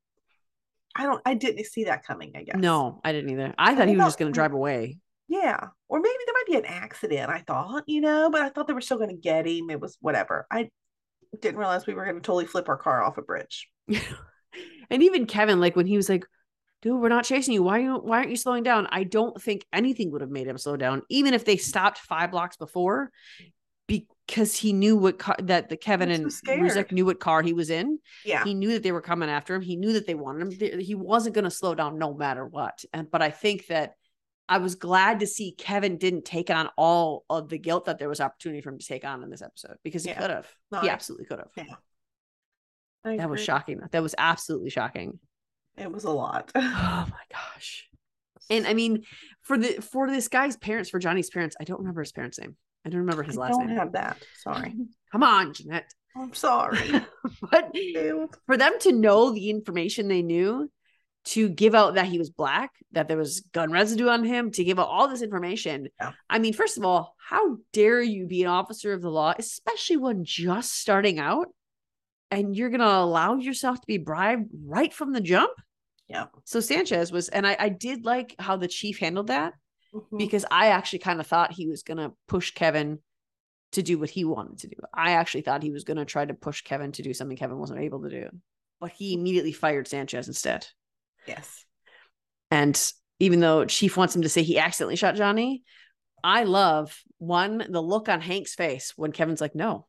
I 0.96 1.04
don't, 1.04 1.22
I 1.26 1.34
didn't 1.34 1.66
see 1.66 1.86
that 1.86 2.06
coming. 2.06 2.34
I 2.36 2.44
guess. 2.44 2.58
No, 2.58 3.02
I 3.04 3.12
didn't 3.12 3.32
either. 3.32 3.54
I 3.58 3.76
thought 3.76 3.88
he 3.88 3.96
was 3.96 4.06
just 4.06 4.20
going 4.20 4.32
to 4.32 4.36
drive 4.36 4.54
away. 4.54 5.00
Yeah, 5.28 5.68
or 5.88 6.00
maybe 6.00 6.16
there 6.26 6.34
might 6.34 6.46
be 6.48 6.58
an 6.58 6.66
accident. 6.66 7.30
I 7.30 7.40
thought, 7.40 7.84
you 7.88 8.02
know, 8.02 8.30
but 8.30 8.42
I 8.42 8.50
thought 8.50 8.68
they 8.68 8.74
were 8.74 8.82
still 8.82 8.98
going 8.98 9.10
to 9.10 9.16
get 9.16 9.48
him. 9.48 9.70
It 9.70 9.80
was 9.80 9.98
whatever. 10.02 10.46
I 10.52 10.70
didn't 11.42 11.58
realize 11.58 11.88
we 11.88 11.94
were 11.94 12.04
going 12.04 12.18
to 12.18 12.22
totally 12.22 12.46
flip 12.46 12.70
our 12.70 12.78
car 12.78 13.02
off 13.02 13.18
a 13.18 13.22
bridge. 13.22 13.70
and 14.90 15.04
even 15.04 15.26
Kevin, 15.26 15.60
like 15.60 15.76
when 15.76 15.88
he 15.88 15.98
was 15.98 16.10
like, 16.10 16.26
dude, 16.82 17.00
we're 17.02 17.10
not 17.10 17.26
chasing 17.26 17.54
you. 17.54 17.64
Why 17.64 17.80
are 17.80 17.82
you 17.82 17.96
why 17.96 18.18
aren't 18.18 18.30
you 18.30 18.36
slowing 18.36 18.64
down? 18.64 18.88
I 18.92 19.06
don't 19.06 19.42
think 19.42 19.66
anything 19.74 20.12
would 20.12 20.22
have 20.22 20.30
made 20.30 20.48
him 20.48 20.58
slow 20.58 20.78
down, 20.78 21.02
even 21.10 21.34
if 21.34 21.46
they 21.46 21.58
stopped 21.58 21.98
five 22.00 22.32
blocks 22.32 22.58
before, 22.58 23.10
because 24.28 24.56
he 24.56 24.74
knew 24.74 24.96
what 24.96 25.20
car 25.20 25.36
that 25.44 25.70
the 25.70 25.78
Kevin 25.78 26.10
and 26.12 26.32
so 26.32 26.42
Ruzek 26.48 26.92
knew 26.92 27.06
what 27.06 27.20
car 27.20 27.42
he 27.42 27.54
was 27.54 27.70
in. 27.70 28.00
Yeah, 28.26 28.44
He 28.44 28.54
knew 28.54 28.72
that 28.74 28.84
they 28.84 28.92
were 28.92 29.02
coming 29.02 29.30
after 29.30 29.54
him. 29.56 29.62
He 29.62 29.76
knew 29.76 29.94
that 29.94 30.08
they 30.08 30.16
wanted 30.16 30.62
him. 30.62 30.80
He 30.80 30.96
wasn't 30.96 31.36
going 31.36 31.44
to 31.46 31.52
slow 31.52 31.76
down 31.76 31.98
no 32.00 32.14
matter 32.14 32.46
what. 32.46 32.84
And 32.94 33.10
but 33.12 33.22
I 33.22 33.32
think 33.32 33.68
that 33.68 33.96
I 34.50 34.58
was 34.58 34.76
glad 34.76 35.22
to 35.22 35.28
see 35.28 35.52
Kevin 35.58 35.98
didn't 35.98 36.26
take 36.26 36.50
on 36.50 36.70
all 36.78 37.26
of 37.30 37.50
the 37.50 37.58
guilt 37.58 37.86
that 37.86 37.98
there 38.00 38.10
was 38.10 38.20
opportunity 38.22 38.62
for 38.62 38.70
him 38.70 38.80
to 38.80 38.86
take 38.86 39.06
on 39.06 39.24
in 39.24 39.30
this 39.30 39.42
episode 39.42 39.78
because 39.84 40.04
he 40.04 40.10
Yeah. 40.12 40.20
could 40.22 40.30
have. 40.30 40.48
No, 40.72 40.80
he 40.82 40.90
I- 40.90 40.94
absolutely 40.94 41.26
could 41.26 41.40
have. 41.40 41.52
Yeah. 41.56 41.76
I 43.06 43.18
That 43.18 43.30
was 43.30 43.44
shocking. 43.44 43.82
That 43.92 44.02
was 44.04 44.16
absolutely 44.18 44.70
shocking. 44.70 45.20
It 45.78 45.92
was 45.92 46.04
a 46.04 46.12
lot. 46.12 46.52
Oh 46.56 47.06
my 47.10 47.24
gosh. 47.32 47.90
And 48.50 48.68
I 48.68 48.74
mean, 48.74 49.04
for 49.42 49.58
the 49.58 49.82
for 49.82 50.10
this 50.10 50.28
guy's 50.28 50.58
parents, 50.58 50.90
for 50.90 51.00
Johnny's 51.00 51.30
parents, 51.30 51.56
I 51.60 51.64
don't 51.64 51.80
remember 51.80 52.02
his 52.02 52.12
parents' 52.12 52.40
name. 52.40 52.56
I 52.86 52.90
don't 52.90 53.02
remember 53.02 53.24
his 53.24 53.38
I 53.38 53.42
last 53.42 53.52
don't 53.54 53.68
name. 53.68 53.78
have 53.78 53.94
that. 53.94 54.18
Sorry. 54.38 54.74
Come 55.12 55.24
on, 55.24 55.54
Jeanette. 55.54 55.92
I'm 56.16 56.34
sorry. 56.34 56.92
but 57.52 57.76
for 58.46 58.58
them 58.58 58.74
to 58.82 58.92
know 58.92 59.32
the 59.32 59.50
information 59.50 60.08
they 60.08 60.22
knew, 60.22 60.70
to 61.26 61.48
give 61.48 61.74
out 61.74 61.96
that 61.96 62.08
he 62.08 62.18
was 62.18 62.30
black, 62.30 62.72
that 62.92 63.08
there 63.08 63.18
was 63.18 63.40
gun 63.54 63.72
residue 63.72 64.10
on 64.10 64.24
him, 64.24 64.52
to 64.52 64.64
give 64.64 64.80
out 64.80 64.90
all 64.90 65.08
this 65.08 65.22
information. 65.22 65.88
Yeah. 66.00 66.12
I 66.30 66.40
mean, 66.40 66.54
first 66.54 66.78
of 66.78 66.84
all, 66.84 67.16
how 67.18 67.58
dare 67.72 68.02
you 68.02 68.28
be 68.28 68.44
an 68.44 68.50
officer 68.50 68.92
of 68.94 69.02
the 69.02 69.10
law, 69.10 69.34
especially 69.38 69.98
when 69.98 70.26
just 70.26 70.74
starting 70.74 71.20
out, 71.20 71.48
and 72.30 72.56
you're 72.56 72.70
gonna 72.70 72.86
allow 72.86 73.36
yourself 73.36 73.80
to 73.80 73.88
be 73.88 73.98
bribed 73.98 74.50
right 74.66 74.94
from 74.94 75.14
the 75.14 75.22
jump? 75.22 75.52
Yeah. 76.10 76.26
So 76.44 76.60
Sanchez 76.60 77.12
was, 77.12 77.30
and 77.30 77.48
I, 77.48 77.56
I 77.58 77.70
did 77.70 78.04
like 78.04 78.36
how 78.38 78.58
the 78.58 78.68
chief 78.68 79.00
handled 79.00 79.28
that 79.28 79.54
Mhm. 79.94 80.18
because 80.18 80.46
I 80.50 80.68
actually 80.68 81.00
kind 81.00 81.20
of 81.20 81.28
thought 81.28 81.54
he 81.54 81.68
was 81.68 81.84
gonna 81.84 82.14
push 82.28 82.52
Kevin 82.52 83.00
to 83.74 83.82
do 83.82 83.98
what 83.98 84.10
he 84.10 84.24
wanted 84.24 84.60
to 84.60 84.68
do. 84.68 84.76
I 84.94 85.12
actually 85.14 85.42
thought 85.42 85.64
he 85.64 85.72
was 85.72 85.84
gonna 85.84 86.06
try 86.06 86.26
to 86.26 86.34
push 86.34 86.62
Kevin 86.62 86.92
to 86.94 87.04
do 87.04 87.14
something 87.14 87.38
Kevin 87.38 87.58
wasn't 87.58 87.80
able 87.80 88.02
to 88.04 88.10
do, 88.10 88.30
but 88.80 88.92
he 88.92 89.14
immediately 89.14 89.52
fired 89.52 89.88
Sanchez 89.88 90.28
instead. 90.28 90.68
Yes. 91.28 91.66
And 92.52 92.80
even 93.20 93.40
though 93.40 93.66
Chief 93.66 93.96
wants 93.98 94.16
him 94.16 94.24
to 94.24 94.30
say 94.30 94.44
he 94.44 94.60
accidentally 94.60 94.96
shot 94.96 95.16
Johnny, 95.16 95.64
I 96.24 96.44
love 96.44 97.02
one 97.18 97.66
the 97.70 97.82
look 97.82 98.10
on 98.10 98.22
Hank's 98.22 98.56
face 98.56 98.94
when 98.96 99.12
Kevin's 99.12 99.42
like, 99.42 99.56
"No, 99.56 99.88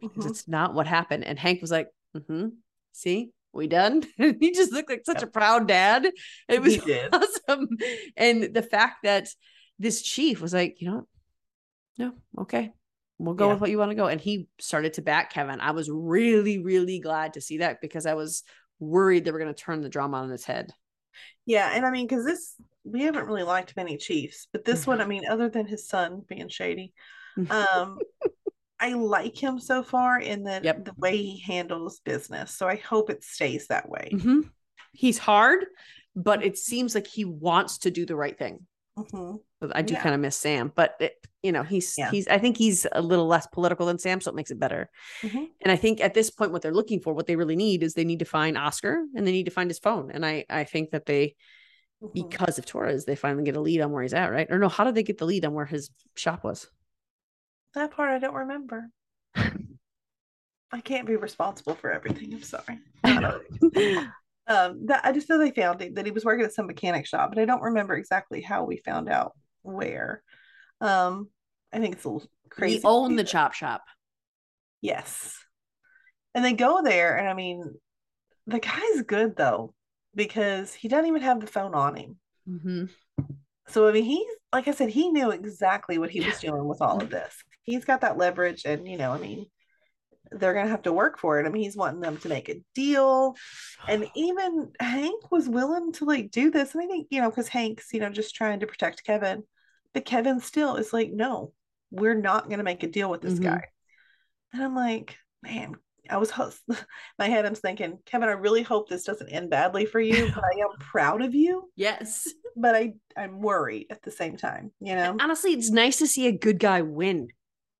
because 0.00 0.24
Mhm. 0.24 0.30
it's 0.30 0.48
not 0.48 0.74
what 0.74 0.86
happened," 0.86 1.24
and 1.24 1.38
Hank 1.38 1.60
was 1.60 1.70
like, 1.70 1.88
"Mm-hmm. 2.16 2.48
See, 2.92 3.32
we 3.52 3.66
done." 3.66 4.02
he 4.16 4.52
just 4.52 4.72
looked 4.72 4.90
like 4.90 5.02
such 5.04 5.20
Yep. 5.20 5.28
a 5.28 5.30
proud 5.32 5.68
dad. 5.68 6.06
It 6.48 6.62
was 6.62 6.78
awesome, 7.12 7.68
and 8.16 8.54
the 8.54 8.62
fact 8.62 9.04
that 9.04 9.28
this 9.78 10.02
chief 10.02 10.40
was 10.40 10.52
like, 10.54 10.80
you 10.80 10.88
know, 10.90 10.94
what? 10.96 11.04
no, 11.98 12.12
okay, 12.42 12.70
we'll 13.18 13.34
go 13.34 13.46
Yeah. 13.46 13.52
with 13.52 13.60
what 13.60 13.70
you 13.70 13.78
want 13.78 13.90
to 13.90 13.96
go, 13.96 14.06
and 14.06 14.20
he 14.20 14.48
started 14.58 14.94
to 14.94 15.02
back 15.02 15.32
Kevin. 15.32 15.60
I 15.60 15.72
was 15.72 15.90
really, 15.90 16.58
really 16.58 17.00
glad 17.00 17.34
to 17.34 17.40
see 17.40 17.58
that 17.58 17.80
because 17.80 18.06
I 18.06 18.14
was 18.14 18.42
worried 18.78 19.24
they 19.24 19.30
were 19.32 19.38
going 19.38 19.54
to 19.54 19.60
turn 19.62 19.80
the 19.80 19.88
drama 19.88 20.18
on 20.18 20.30
its 20.32 20.44
head. 20.44 20.72
Yeah, 21.46 21.70
and 21.74 21.84
I 21.84 21.90
mean, 21.90 22.06
because 22.06 22.24
this 22.24 22.54
we 22.84 23.02
haven't 23.02 23.26
really 23.26 23.42
liked 23.44 23.76
many 23.76 23.96
Chiefs, 23.96 24.48
but 24.52 24.64
this 24.64 24.86
one, 24.86 25.00
I 25.00 25.06
mean, 25.06 25.22
other 25.28 25.48
than 25.48 25.66
his 25.66 25.86
son 25.86 26.22
being 26.28 26.48
shady, 26.48 26.92
um, 27.50 27.98
I 28.82 28.94
like 28.94 29.36
him 29.40 29.58
so 29.60 29.82
far 29.82 30.18
in 30.20 30.42
the 30.42 30.60
Yep. 30.62 30.84
the 30.86 30.92
way 30.98 31.16
he 31.16 31.38
handles 31.40 32.00
business. 32.00 32.52
So 32.54 32.66
I 32.68 32.76
hope 32.76 33.10
it 33.10 33.22
stays 33.22 33.68
that 33.68 33.88
way. 33.88 34.10
Mhm. 34.12 34.50
He's 34.92 35.18
hard, 35.18 35.64
but 36.16 36.44
it 36.44 36.58
seems 36.58 36.94
like 36.94 37.06
he 37.06 37.24
wants 37.24 37.78
to 37.78 37.90
do 37.92 38.04
the 38.04 38.16
right 38.16 38.36
thing. 38.36 38.66
Mhm. 38.98 39.40
I 39.72 39.82
do 39.82 39.94
Yeah. 39.94 40.02
kind 40.02 40.14
of 40.14 40.20
miss 40.20 40.36
Sam, 40.36 40.72
but 40.74 40.96
it, 41.00 41.14
you 41.42 41.52
know, 41.52 41.62
he's 41.62 41.96
Yeah. 41.96 42.10
he's 42.10 42.26
I 42.28 42.38
think 42.38 42.56
he's 42.56 42.86
a 42.92 43.00
little 43.00 43.26
less 43.26 43.46
political 43.46 43.86
than 43.86 43.98
Sam, 43.98 44.20
so 44.20 44.30
it 44.30 44.34
makes 44.34 44.50
it 44.50 44.58
better. 44.58 44.90
Mhm. 45.22 45.48
And 45.62 45.72
I 45.72 45.76
think 45.76 46.00
at 46.00 46.12
this 46.14 46.30
point, 46.30 46.50
what 46.52 46.60
they're 46.62 46.74
looking 46.74 47.00
for, 47.00 47.14
what 47.14 47.26
they 47.26 47.36
really 47.36 47.56
need 47.56 47.82
is 47.84 47.94
they 47.94 48.04
need 48.04 48.18
to 48.18 48.24
find 48.24 48.58
Oscar 48.58 49.02
and 49.14 49.26
they 49.26 49.32
need 49.32 49.44
to 49.44 49.50
find 49.52 49.70
his 49.70 49.78
phone. 49.78 50.10
And 50.10 50.26
I 50.26 50.44
I 50.50 50.64
think 50.64 50.90
that 50.90 51.06
they 51.06 51.36
Mhm. 52.02 52.12
because 52.12 52.58
of 52.58 52.66
Torres, 52.66 53.04
they 53.04 53.14
finally 53.16 53.44
get 53.44 53.56
a 53.56 53.60
lead 53.60 53.80
on 53.80 53.92
where 53.92 54.02
he's 54.02 54.12
at, 54.12 54.32
right? 54.32 54.50
Or 54.50 54.58
no, 54.58 54.68
how 54.68 54.82
did 54.84 54.96
they 54.96 55.04
get 55.04 55.18
the 55.18 55.24
lead 55.26 55.44
on 55.44 55.54
where 55.54 55.66
his 55.66 55.88
shop 56.16 56.42
was? 56.44 56.68
That 57.74 57.90
part 57.92 58.10
I 58.10 58.18
don't 58.18 58.34
remember. 58.34 58.88
I 59.34 60.80
can't 60.80 61.06
be 61.06 61.16
responsible 61.16 61.74
for 61.74 61.92
everything. 61.92 62.32
I'm 62.34 62.42
sorry. 62.42 62.78
I. 63.04 64.06
Um, 64.48 64.86
that 64.86 65.04
I 65.04 65.12
just 65.12 65.28
know 65.28 65.38
they 65.38 65.52
found 65.52 65.82
it 65.82 65.94
that 65.94 66.04
he 66.04 66.10
was 66.10 66.24
working 66.24 66.44
at 66.44 66.52
some 66.52 66.66
mechanic 66.66 67.06
shop, 67.06 67.30
but 67.30 67.38
I 67.38 67.44
don't 67.44 67.62
remember 67.62 67.94
exactly 67.94 68.40
how 68.40 68.64
we 68.64 68.78
found 68.78 69.08
out 69.08 69.36
where. 69.62 70.22
Um, 70.80 71.28
I 71.72 71.78
think 71.78 71.94
it's 71.94 72.04
a 72.04 72.08
little 72.08 72.28
crazy. 72.50 72.78
He 72.78 72.84
owned 72.84 73.16
the 73.18 73.24
chop 73.24 73.52
shop. 73.52 73.84
Yes. 74.80 75.38
And 76.34 76.44
they 76.44 76.54
go 76.54 76.82
there, 76.82 77.16
and 77.16 77.28
I 77.28 77.34
mean, 77.34 77.62
the 78.48 78.58
guy's 78.58 79.02
good 79.06 79.36
though, 79.36 79.74
because 80.14 80.74
he 80.74 80.88
doesn't 80.88 81.06
even 81.06 81.22
have 81.22 81.40
the 81.40 81.46
phone 81.46 81.74
on 81.74 81.94
him. 81.94 82.16
hmm 82.44 82.84
So 83.68 83.88
I 83.88 83.92
mean, 83.92 84.04
he's 84.04 84.26
like 84.52 84.66
I 84.66 84.72
said, 84.72 84.90
he 84.90 85.08
knew 85.10 85.30
exactly 85.30 85.98
what 85.98 86.10
he 86.10 86.20
was 86.20 86.40
doing 86.40 86.66
with 86.66 86.82
all 86.82 87.00
of 87.00 87.10
this. 87.10 87.32
He's 87.62 87.84
got 87.84 88.00
that 88.00 88.18
leverage, 88.18 88.62
and 88.64 88.86
you 88.86 88.96
know, 88.96 89.12
I 89.12 89.18
mean, 89.18 89.46
they're 90.30 90.54
gonna 90.54 90.68
have 90.68 90.82
to 90.82 90.92
work 90.92 91.18
for 91.18 91.38
it. 91.38 91.46
I 91.46 91.50
mean, 91.50 91.62
he's 91.62 91.76
wanting 91.76 92.00
them 92.00 92.16
to 92.18 92.28
make 92.28 92.48
a 92.48 92.62
deal, 92.74 93.36
and 93.88 94.08
even 94.16 94.72
Hank 94.80 95.30
was 95.30 95.48
willing 95.48 95.92
to 95.94 96.04
like 96.04 96.30
do 96.30 96.50
this. 96.50 96.74
And 96.74 96.82
I 96.82 96.86
think 96.86 97.08
you 97.10 97.20
know, 97.20 97.30
because 97.30 97.48
Hank's 97.48 97.92
you 97.92 98.00
know 98.00 98.10
just 98.10 98.34
trying 98.34 98.60
to 98.60 98.66
protect 98.66 99.04
Kevin, 99.04 99.42
but 99.94 100.04
Kevin 100.04 100.40
still 100.40 100.76
is 100.76 100.92
like, 100.92 101.12
no, 101.12 101.52
we're 101.90 102.20
not 102.20 102.48
gonna 102.50 102.62
make 102.62 102.82
a 102.82 102.88
deal 102.88 103.10
with 103.10 103.20
this 103.20 103.38
Mhm. 103.38 103.44
guy. 103.44 103.64
And 104.52 104.62
I'm 104.62 104.74
like, 104.74 105.16
man, 105.42 105.76
I 106.10 106.18
was 106.18 106.32
my 107.18 107.28
head. 107.28 107.46
I'm 107.46 107.54
thinking, 107.54 107.98
Kevin, 108.06 108.28
I 108.28 108.32
really 108.32 108.62
hope 108.62 108.88
this 108.88 109.04
doesn't 109.04 109.28
end 109.28 109.50
badly 109.50 109.86
for 109.86 110.00
you, 110.00 110.30
but 110.34 110.44
I 110.44 110.60
am 110.60 110.68
proud 110.80 111.22
of 111.22 111.34
you. 111.34 111.70
Yes. 111.76 112.28
But 112.56 112.74
I 112.74 112.94
I'm 113.16 113.40
worried 113.40 113.86
at 113.90 114.02
the 114.02 114.10
same 114.10 114.36
time. 114.36 114.72
You 114.80 114.94
know. 114.94 115.16
Honestly, 115.20 115.52
it's 115.52 115.70
nice 115.70 115.98
to 115.98 116.06
see 116.06 116.26
a 116.26 116.32
good 116.32 116.58
guy 116.58 116.82
win. 116.82 117.28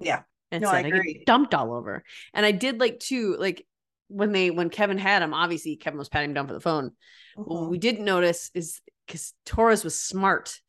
Yeah. 0.05 0.23
And 0.51 0.63
No, 0.63 0.69
I 0.71 0.83
get 0.83 0.93
agree. 0.95 1.23
dumped 1.27 1.55
all 1.55 1.73
over. 1.73 2.05
And 2.35 2.45
I 2.45 2.53
did 2.53 2.79
like 2.81 3.01
too, 3.01 3.37
like 3.39 3.67
when 4.09 4.33
they 4.33 4.51
when 4.51 4.69
Kevin 4.71 4.99
had 4.99 5.23
him, 5.23 5.33
obviously 5.33 5.77
Kevin 5.77 5.99
was 5.99 6.09
patting 6.09 6.31
him 6.31 6.35
down 6.35 6.47
for 6.47 6.53
the 6.55 6.61
phone. 6.61 6.93
What 7.37 7.63
Mhm. 7.63 7.71
we 7.71 7.79
didn't 7.79 8.05
notice 8.05 8.51
is 8.55 8.81
because 9.07 9.33
Torres 9.47 9.85
was 9.85 9.99
smart. 9.99 10.61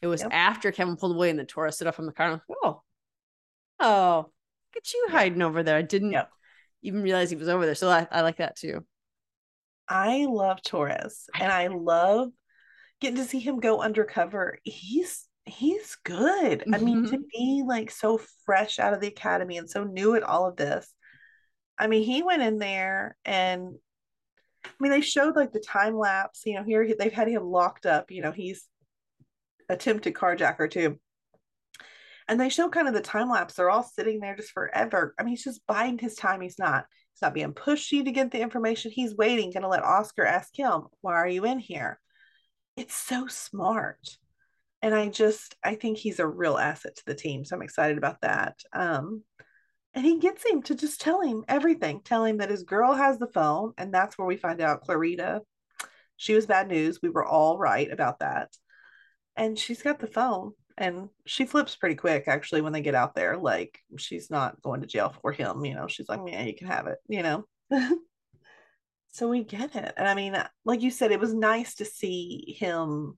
It 0.00 0.06
was 0.06 0.22
Yep. 0.22 0.30
after 0.32 0.70
Kevin 0.72 0.96
pulled 0.96 1.16
away 1.16 1.30
and 1.30 1.38
then 1.38 1.46
Torres 1.46 1.74
stood 1.76 1.88
up 1.88 1.94
from 1.96 2.06
the 2.06 2.12
car 2.12 2.26
and 2.28 2.34
was 2.34 2.42
like, 2.48 2.58
oh, 2.62 2.82
oh, 3.80 4.16
look 4.18 4.76
at 4.76 4.92
you 4.92 5.06
hiding 5.10 5.42
over 5.42 5.62
there. 5.62 5.76
I 5.76 5.82
didn't 5.82 6.12
Yep. 6.12 6.30
even 6.82 7.02
realize 7.02 7.30
he 7.30 7.36
was 7.36 7.48
over 7.48 7.66
there. 7.66 7.74
So 7.74 7.88
I, 7.88 8.06
I 8.10 8.20
like 8.20 8.36
that 8.36 8.56
too. 8.56 8.86
I 9.88 10.26
love 10.26 10.62
Torres 10.62 11.28
and 11.38 11.52
I 11.52 11.66
love 11.66 12.30
getting 13.00 13.16
to 13.16 13.24
see 13.24 13.40
him 13.40 13.60
go 13.60 13.80
undercover. 13.80 14.58
He's 14.62 15.28
he's 15.46 15.96
good. 16.04 16.64
I 16.72 16.78
mean, 16.78 17.04
to 17.06 17.18
Mhm. 17.18 17.28
be 17.30 17.62
like 17.66 17.90
so 17.90 18.18
fresh 18.44 18.78
out 18.78 18.94
of 18.94 19.00
the 19.00 19.08
academy 19.08 19.58
and 19.58 19.68
so 19.68 19.84
new 19.84 20.14
at 20.14 20.22
all 20.22 20.46
of 20.46 20.56
this. 20.56 20.92
I 21.78 21.86
mean, 21.86 22.02
he 22.04 22.22
went 22.22 22.42
in 22.42 22.58
there 22.58 23.16
and 23.24 23.78
I 24.64 24.70
mean, 24.80 24.92
they 24.92 25.02
showed 25.02 25.36
like 25.36 25.52
the 25.52 25.60
time 25.60 25.96
lapse. 25.96 26.46
You 26.46 26.54
know, 26.54 26.64
here 26.64 26.94
they've 26.98 27.12
had 27.12 27.28
him 27.28 27.44
locked 27.44 27.84
up. 27.86 28.10
You 28.10 28.22
know, 28.22 28.32
he's 28.32 28.66
attempted 29.68 30.14
carjacker 30.14 30.70
too. 30.70 30.98
And 32.26 32.40
they 32.40 32.48
show 32.48 32.70
kind 32.70 32.88
of 32.88 32.94
the 32.94 33.02
time 33.02 33.28
lapse. 33.28 33.54
They're 33.54 33.68
all 33.70 33.82
sitting 33.82 34.20
there 34.20 34.36
just 34.36 34.52
forever. 34.52 35.14
I 35.18 35.22
mean, 35.22 35.32
he's 35.32 35.44
just 35.44 35.66
biding 35.66 35.98
his 35.98 36.14
time. 36.14 36.40
He's 36.40 36.58
not. 36.58 36.86
He's 37.12 37.20
not 37.22 37.34
being 37.34 37.52
pushy 37.52 38.02
to 38.04 38.10
get 38.10 38.30
the 38.30 38.40
information. 38.40 38.90
He's 38.90 39.14
waiting, 39.14 39.52
going 39.52 39.62
to 39.62 39.68
let 39.68 39.84
Oscar 39.84 40.24
ask 40.24 40.56
him, 40.56 40.86
"Why 41.02 41.14
are 41.14 41.28
you 41.28 41.44
in 41.44 41.58
here?" 41.58 42.00
It's 42.76 42.94
so 42.94 43.26
smart, 43.26 44.18
and 44.84 44.94
I 44.94 45.08
just 45.08 45.56
I 45.64 45.76
think 45.76 45.96
he's 45.96 46.20
a 46.20 46.26
real 46.26 46.58
asset 46.58 46.94
to 46.96 47.02
the 47.06 47.14
team. 47.14 47.42
So 47.42 47.56
I'm 47.56 47.62
excited 47.62 47.96
about 47.96 48.20
that. 48.20 48.60
Um, 48.74 49.22
and 49.94 50.04
he 50.04 50.18
gets 50.18 50.44
him 50.44 50.60
to 50.64 50.74
just 50.74 51.00
tell 51.00 51.22
him 51.22 51.42
everything. 51.48 52.02
Tell 52.04 52.24
him 52.24 52.36
that 52.38 52.50
his 52.50 52.64
girl 52.64 52.92
has 52.92 53.18
the 53.18 53.28
phone, 53.28 53.72
and 53.78 53.94
that's 53.94 54.18
where 54.18 54.26
we 54.26 54.36
find 54.36 54.60
out 54.60 54.82
Clarita. 54.82 55.40
She 56.16 56.34
was 56.34 56.44
bad 56.44 56.68
news. 56.68 57.00
We 57.02 57.08
were 57.08 57.24
all 57.24 57.56
right 57.56 57.90
about 57.90 58.18
that, 58.18 58.50
and 59.36 59.58
she's 59.58 59.82
got 59.82 60.00
the 60.00 60.06
phone 60.06 60.52
and 60.76 61.08
she 61.24 61.46
flips 61.46 61.76
pretty 61.76 61.94
quick 61.94 62.24
actually 62.26 62.60
when 62.60 62.72
they 62.72 62.80
get 62.80 62.96
out 62.96 63.14
there 63.14 63.36
like 63.36 63.78
she's 63.96 64.28
not 64.28 64.60
going 64.60 64.80
to 64.80 64.88
jail 64.88 65.14
for 65.22 65.30
him 65.30 65.64
you 65.64 65.72
know 65.72 65.86
she's 65.86 66.08
like 66.08 66.18
yeah 66.26 66.42
you 66.42 66.52
can 66.52 66.66
have 66.66 66.88
it 66.88 66.98
you 67.08 67.22
know 67.22 67.44
so 69.12 69.28
we 69.28 69.44
get 69.44 69.76
it 69.76 69.94
and 69.96 70.08
i 70.08 70.14
mean 70.14 70.36
like 70.64 70.82
you 70.82 70.90
said 70.90 71.12
it 71.12 71.20
was 71.20 71.32
nice 71.32 71.76
to 71.76 71.84
see 71.84 72.56
him 72.58 73.16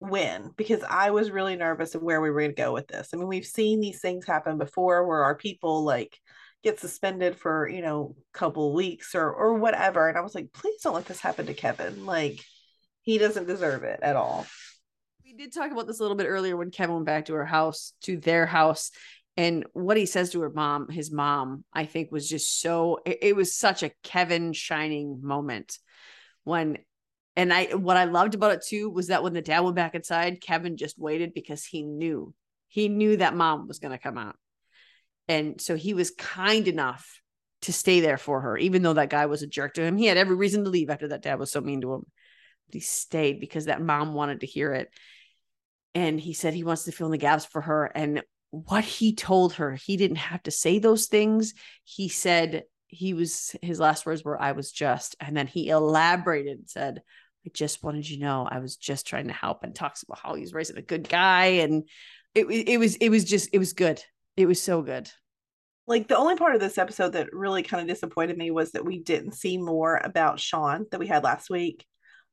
win 0.00 0.50
because 0.56 0.82
i 0.88 1.10
was 1.10 1.30
really 1.30 1.56
nervous 1.56 1.94
of 1.94 2.02
where 2.02 2.20
we 2.20 2.30
were 2.30 2.40
going 2.40 2.54
to 2.54 2.62
go 2.62 2.72
with 2.72 2.86
this 2.86 3.08
i 3.12 3.16
mean 3.16 3.26
we've 3.26 3.44
seen 3.44 3.80
these 3.80 4.00
things 4.00 4.26
happen 4.26 4.56
before 4.58 5.06
where 5.06 5.24
our 5.24 5.34
people 5.34 5.84
like 5.84 6.18
get 6.62 6.78
suspended 6.78 7.36
for 7.36 7.68
you 7.68 7.82
know 7.82 8.14
a 8.34 8.38
couple 8.38 8.72
weeks 8.72 9.14
or 9.14 9.32
or 9.32 9.54
whatever 9.54 10.08
and 10.08 10.16
i 10.16 10.20
was 10.20 10.34
like 10.34 10.52
please 10.52 10.80
don't 10.82 10.94
let 10.94 11.06
this 11.06 11.20
happen 11.20 11.46
to 11.46 11.54
kevin 11.54 12.06
like 12.06 12.40
he 13.02 13.18
doesn't 13.18 13.46
deserve 13.46 13.84
it 13.84 14.00
at 14.02 14.16
all 14.16 14.46
We 15.24 15.32
did 15.34 15.52
talk 15.52 15.72
about 15.72 15.86
this 15.86 15.98
a 15.98 16.02
little 16.02 16.16
bit 16.16 16.26
earlier 16.26 16.56
when 16.56 16.70
Kevin 16.70 16.96
went 16.96 17.06
back 17.06 17.26
to 17.26 17.34
her 17.34 17.44
house, 17.44 17.92
to 18.02 18.16
their 18.16 18.46
house, 18.46 18.90
and 19.38 19.64
what 19.72 19.96
he 19.96 20.04
says 20.04 20.30
to 20.30 20.40
her 20.40 20.50
mom, 20.50 20.88
his 20.88 21.12
mom, 21.12 21.64
I 21.72 21.86
think 21.86 22.10
was 22.10 22.28
just 22.28 22.60
so. 22.60 22.98
It, 23.06 23.18
it 23.22 23.36
was 23.36 23.54
such 23.54 23.82
a 23.82 23.92
Kevin 24.02 24.52
shining 24.52 25.20
moment 25.22 25.78
when, 26.42 26.78
and 27.38 27.52
I 27.52 27.66
what 27.74 27.96
I 27.96 28.04
loved 28.04 28.34
about 28.34 28.52
it 28.52 28.64
too 28.66 28.90
was 28.90 29.06
that 29.06 29.22
when 29.22 29.32
the 29.32 29.40
dad 29.40 29.60
went 29.60 29.76
back 29.76 29.94
inside, 29.94 30.42
Kevin 30.42 30.76
just 30.76 30.98
waited 30.98 31.32
because 31.32 31.64
he 31.64 31.82
knew 31.82 32.34
he 32.66 32.88
knew 32.88 33.16
that 33.16 33.34
mom 33.34 33.66
was 33.66 33.78
going 33.78 33.92
to 33.92 34.02
come 34.02 34.18
out, 34.18 34.36
and 35.28 35.60
so 35.60 35.76
he 35.76 35.94
was 35.94 36.10
kind 36.10 36.68
enough 36.68 37.22
to 37.62 37.72
stay 37.72 38.00
there 38.00 38.18
for 38.18 38.42
her, 38.42 38.58
even 38.58 38.82
though 38.82 38.92
that 38.92 39.10
guy 39.10 39.26
was 39.26 39.42
a 39.42 39.46
jerk 39.46 39.74
to 39.74 39.82
him. 39.82 39.96
He 39.96 40.06
had 40.06 40.16
every 40.16 40.36
reason 40.36 40.64
to 40.64 40.70
leave 40.70 40.90
after 40.90 41.08
that 41.08 41.22
dad 41.22 41.38
was 41.38 41.50
so 41.50 41.60
mean 41.60 41.80
to 41.80 41.94
him. 41.94 42.02
But 42.66 42.74
he 42.74 42.80
stayed 42.80 43.40
because 43.40 43.64
that 43.64 43.80
mom 43.80 44.14
wanted 44.14 44.40
to 44.40 44.46
hear 44.46 44.74
it 44.74 44.90
and 45.94 46.20
he 46.20 46.32
said 46.32 46.54
he 46.54 46.64
wants 46.64 46.84
to 46.84 46.92
fill 46.92 47.06
in 47.06 47.12
the 47.12 47.18
gaps 47.18 47.44
for 47.44 47.60
her 47.60 47.86
and 47.86 48.22
what 48.50 48.84
he 48.84 49.14
told 49.14 49.54
her 49.54 49.74
he 49.74 49.96
didn't 49.96 50.16
have 50.16 50.42
to 50.42 50.50
say 50.50 50.78
those 50.78 51.06
things 51.06 51.54
he 51.84 52.08
said 52.08 52.64
he 52.86 53.12
was 53.12 53.54
his 53.62 53.78
last 53.80 54.06
words 54.06 54.24
were 54.24 54.40
i 54.40 54.52
was 54.52 54.70
just 54.72 55.16
and 55.20 55.36
then 55.36 55.46
he 55.46 55.68
elaborated 55.68 56.58
and 56.58 56.68
said 56.68 57.02
i 57.48 57.50
just 57.54 57.82
wanted 57.82 58.08
you 58.08 58.16
to 58.16 58.22
know 58.22 58.46
i 58.50 58.58
was 58.58 58.76
just 58.76 59.06
trying 59.06 59.28
to 59.28 59.32
help 59.32 59.64
and 59.64 59.74
talks 59.74 60.02
about 60.02 60.18
how 60.18 60.34
he's 60.34 60.52
raising 60.52 60.76
a 60.76 60.82
good 60.82 61.08
guy 61.08 61.46
and 61.46 61.88
it, 62.34 62.46
it 62.46 62.78
was 62.78 62.96
it 62.96 63.08
was 63.08 63.24
just 63.24 63.48
it 63.52 63.58
was 63.58 63.72
good 63.72 64.02
it 64.36 64.46
was 64.46 64.60
so 64.60 64.82
good 64.82 65.10
like 65.88 66.06
the 66.06 66.18
only 66.18 66.36
part 66.36 66.54
of 66.54 66.60
this 66.60 66.76
episode 66.76 67.14
that 67.14 67.32
really 67.32 67.62
kind 67.62 67.80
of 67.80 67.88
disappointed 67.88 68.36
me 68.36 68.50
was 68.50 68.72
that 68.72 68.84
we 68.84 68.98
didn't 68.98 69.32
see 69.32 69.56
more 69.56 69.98
about 70.04 70.38
Sean 70.38 70.84
that 70.90 71.00
we 71.00 71.06
had 71.06 71.24
last 71.24 71.48
week. 71.48 71.86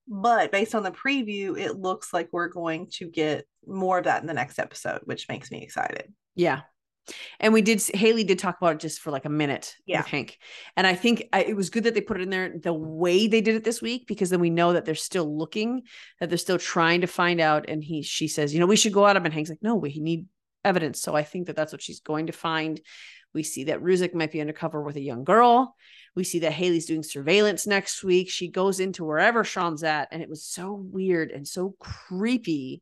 But 0.08 0.52
based 0.52 0.76
on 0.76 0.84
the 0.84 0.92
preview, 0.92 1.58
it 1.58 1.80
looks 1.80 2.14
like 2.14 2.28
we're 2.32 2.50
going 2.50 2.90
to 2.96 3.10
get 3.10 3.46
more 3.66 3.98
of 3.98 4.04
that 4.04 4.22
in 4.22 4.28
the 4.28 4.34
next 4.34 4.60
episode, 4.60 5.00
which 5.06 5.30
makes 5.30 5.50
me 5.52 5.64
excited. 5.64 6.14
Yeah. 6.36 6.62
And 7.40 7.54
we 7.54 7.62
did, 7.62 7.82
Haley 7.82 8.24
did 8.24 8.40
talk 8.40 8.58
about 8.60 8.76
it 8.76 8.80
just 8.80 9.00
for 9.00 9.12
like 9.12 9.26
a 9.26 9.30
minute 9.30 9.76
Yeah. 9.86 10.00
with 10.00 10.08
Hank. 10.08 10.38
And 10.76 10.88
I 10.88 10.96
think 10.96 11.30
I, 11.32 11.44
it 11.44 11.56
was 11.56 11.70
good 11.70 11.84
that 11.84 11.94
they 11.94 12.02
put 12.02 12.20
it 12.20 12.24
in 12.24 12.30
there 12.30 12.54
the 12.58 12.74
way 12.74 13.28
they 13.28 13.42
did 13.42 13.56
it 13.56 13.64
this 13.64 13.82
week, 13.82 14.08
because 14.08 14.30
then 14.30 14.40
we 14.40 14.50
know 14.50 14.74
that 14.74 14.86
they're 14.86 14.96
still 14.96 15.38
looking, 15.38 15.84
that 16.20 16.30
they're 16.30 16.38
still 16.38 16.58
trying 16.58 17.02
to 17.02 17.08
find 17.08 17.40
out. 17.40 17.70
And 17.70 17.84
he, 17.84 18.02
she 18.02 18.28
says, 18.28 18.54
you 18.54 18.60
know, 18.60 18.66
we 18.66 18.76
should 18.76 18.94
go 18.94 19.06
at 19.06 19.16
him. 19.16 19.26
And 19.26 19.34
Hank's 19.34 19.50
like, 19.50 19.62
no, 19.62 19.76
we 19.76 20.00
need 20.00 20.26
evidence. 20.64 21.02
So 21.02 21.16
I 21.16 21.24
think 21.24 21.48
that 21.48 21.56
that's 21.56 21.72
what 21.72 21.82
she's 21.82 22.00
going 22.00 22.28
to 22.28 22.34
find. 22.34 22.82
We 23.34 23.44
see 23.44 23.66
that 23.66 23.82
Ruzek 23.82 24.14
might 24.14 24.32
be 24.32 24.42
undercover 24.42 24.82
with 24.82 24.96
a 24.96 25.02
young 25.02 25.24
girl. 25.26 25.76
We 26.16 26.24
see 26.24 26.40
that 26.40 26.54
Haley's 26.54 26.86
doing 26.86 27.04
surveillance 27.04 27.68
next 27.68 28.04
week. 28.04 28.30
She 28.30 28.48
goes 28.48 28.80
into 28.80 29.04
wherever 29.04 29.44
Sean's 29.44 29.84
at. 29.84 30.08
And 30.12 30.22
it 30.22 30.30
was 30.30 30.46
so 30.46 30.74
weird 30.74 31.32
and 31.32 31.46
so 31.46 31.76
creepy 31.80 32.82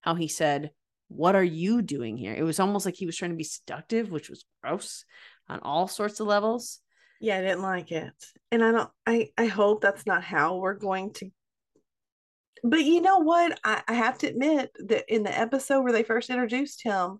how 0.00 0.16
he 0.16 0.26
said, 0.26 0.72
What 1.14 1.34
are 1.34 1.44
you 1.44 1.82
doing 1.82 2.16
here? 2.16 2.34
It 2.34 2.42
was 2.42 2.60
almost 2.60 2.86
like 2.86 2.96
he 2.96 3.06
was 3.06 3.16
trying 3.16 3.32
to 3.32 3.36
be 3.36 3.44
seductive, 3.44 4.10
which 4.10 4.30
was 4.30 4.44
gross 4.62 5.04
on 5.48 5.60
all 5.60 5.88
sorts 5.88 6.20
of 6.20 6.26
levels. 6.26 6.80
Yeah, 7.20 7.38
I 7.38 7.42
didn't 7.42 7.62
like 7.62 7.92
it. 7.92 8.12
And 8.50 8.64
I 8.64 8.72
don't 8.72 8.90
I 9.06 9.30
I 9.38 9.46
hope 9.46 9.80
that's 9.80 10.06
not 10.06 10.22
how 10.24 10.56
we're 10.56 10.74
going 10.74 11.12
to 11.14 11.30
but 12.64 12.84
you 12.84 13.00
know 13.00 13.18
what? 13.18 13.58
I, 13.64 13.82
I 13.88 13.94
have 13.94 14.18
to 14.18 14.28
admit 14.28 14.70
that 14.86 15.12
in 15.12 15.24
the 15.24 15.36
episode 15.36 15.82
where 15.82 15.92
they 15.92 16.04
first 16.04 16.30
introduced 16.30 16.82
him, 16.82 17.18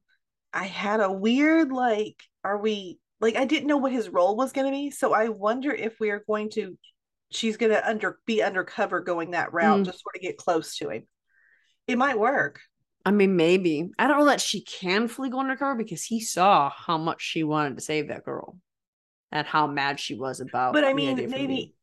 I 0.52 0.64
had 0.64 1.00
a 1.00 1.10
weird 1.10 1.72
like, 1.72 2.22
are 2.44 2.58
we 2.58 2.98
like 3.20 3.36
I 3.36 3.44
didn't 3.44 3.66
know 3.66 3.78
what 3.78 3.92
his 3.92 4.08
role 4.08 4.36
was 4.36 4.52
gonna 4.52 4.70
be. 4.70 4.90
So 4.90 5.12
I 5.12 5.28
wonder 5.28 5.72
if 5.72 5.98
we 6.00 6.10
are 6.10 6.22
going 6.26 6.50
to 6.50 6.78
she's 7.30 7.56
gonna 7.56 7.82
under 7.84 8.18
be 8.26 8.42
undercover 8.42 9.00
going 9.00 9.32
that 9.32 9.52
route, 9.52 9.80
Mm. 9.80 9.84
just 9.86 10.02
sort 10.02 10.16
of 10.16 10.22
get 10.22 10.36
close 10.36 10.76
to 10.76 10.90
him. 10.90 11.06
It 11.86 11.98
might 11.98 12.18
work. 12.18 12.60
I 13.04 13.10
mean, 13.10 13.36
maybe. 13.36 13.90
I 13.98 14.06
don't 14.06 14.18
know 14.18 14.26
that 14.26 14.40
she 14.40 14.60
can 14.62 15.08
fully 15.08 15.30
go 15.30 15.40
undercover 15.40 15.74
because 15.74 16.04
he 16.04 16.20
saw 16.20 16.70
how 16.70 16.98
much 16.98 17.20
she 17.20 17.42
wanted 17.42 17.76
to 17.76 17.82
save 17.82 18.08
that 18.08 18.24
girl 18.24 18.56
and 19.30 19.46
how 19.46 19.66
mad 19.66 19.98
she 19.98 20.14
was 20.14 20.40
about. 20.40 20.70
It. 20.70 20.72
But 20.74 20.84
I 20.84 20.92
mean, 20.94 21.16
maybe 21.16 21.46
me. 21.46 21.74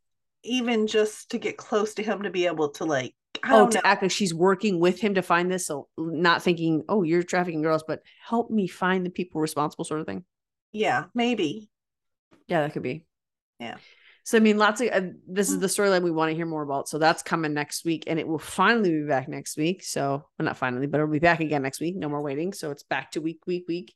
even 0.43 0.87
just 0.87 1.31
to 1.31 1.37
get 1.37 1.57
close 1.57 1.93
to 1.95 2.03
him 2.03 2.23
to 2.23 2.29
be 2.29 2.45
able 2.45 2.69
to 2.69 2.85
like 2.85 3.13
Oh, 3.43 3.67
to 3.67 3.75
know. 3.75 3.81
act 3.83 4.01
like 4.01 4.11
she's 4.11 4.33
working 4.33 4.79
with 4.79 4.99
him 4.99 5.13
to 5.15 5.21
find 5.21 5.51
this. 5.51 5.65
So 5.67 5.87
not 5.97 6.43
thinking, 6.43 6.83
oh, 6.89 7.03
you're 7.03 7.23
trafficking 7.23 7.61
girls, 7.61 7.83
but 7.87 8.01
help 8.25 8.49
me 8.49 8.67
find 8.67 9.05
the 9.05 9.09
people 9.09 9.39
responsible, 9.39 9.85
sort 9.85 10.01
of 10.01 10.07
thing. 10.07 10.25
Yeah, 10.71 11.05
maybe. 11.13 11.69
Yeah, 12.47 12.61
that 12.61 12.73
could 12.73 12.83
be. 12.83 13.05
Yeah. 13.59 13.77
So 14.29 14.37
I 14.37 14.41
mean, 14.41 14.59
lots 14.59 14.79
of 14.79 14.89
uh, 14.89 15.01
this 15.27 15.49
is 15.49 15.57
Mm. 15.57 15.61
the 15.61 15.65
storyline 15.65 16.03
we 16.03 16.11
want 16.11 16.29
to 16.29 16.35
hear 16.35 16.45
more 16.45 16.61
about. 16.61 16.87
So 16.87 16.99
that's 16.99 17.23
coming 17.23 17.51
next 17.51 17.83
week, 17.83 18.03
and 18.05 18.19
it 18.19 18.27
will 18.27 18.37
finally 18.37 18.91
be 18.91 19.07
back 19.07 19.27
next 19.27 19.57
week. 19.57 19.83
So 19.83 20.23
well, 20.37 20.45
not 20.45 20.55
finally, 20.55 20.85
but 20.85 20.99
it'll 20.99 21.11
be 21.11 21.17
back 21.17 21.39
again 21.39 21.63
next 21.63 21.79
week. 21.79 21.95
No 21.95 22.09
more 22.09 22.21
waiting. 22.21 22.53
So 22.53 22.69
it's 22.69 22.83
back 22.83 23.09
to 23.13 23.21
week, 23.21 23.47
week, 23.47 23.65
week. 23.67 23.95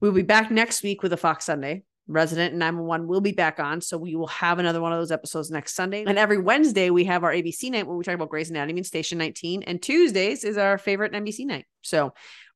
We'll 0.00 0.12
be 0.12 0.22
back 0.22 0.50
next 0.50 0.82
week 0.82 1.02
with 1.02 1.12
a 1.12 1.18
Fox 1.18 1.44
Sunday. 1.44 1.82
Resident 2.08 2.54
911 2.54 3.06
will 3.06 3.20
be 3.20 3.32
back 3.32 3.60
on. 3.60 3.82
So 3.82 3.98
we 3.98 4.16
will 4.16 4.28
have 4.28 4.58
another 4.58 4.80
one 4.80 4.94
of 4.94 4.98
those 4.98 5.12
episodes 5.12 5.50
next 5.50 5.74
Sunday. 5.74 6.02
And 6.02 6.18
every 6.18 6.38
Wednesday, 6.38 6.88
we 6.88 7.04
have 7.04 7.22
our 7.22 7.30
ABC 7.30 7.70
night 7.70 7.86
where 7.86 7.94
we 7.94 8.04
talk 8.04 8.14
about 8.14 8.30
Grey's 8.30 8.48
Anatomy 8.48 8.78
and 8.78 8.86
Station 8.86 9.18
19. 9.18 9.64
And 9.64 9.82
Tuesdays 9.82 10.44
is 10.44 10.56
our 10.56 10.78
favorite 10.78 11.12
NBC 11.12 11.44
night. 11.44 11.66
So 11.82 12.06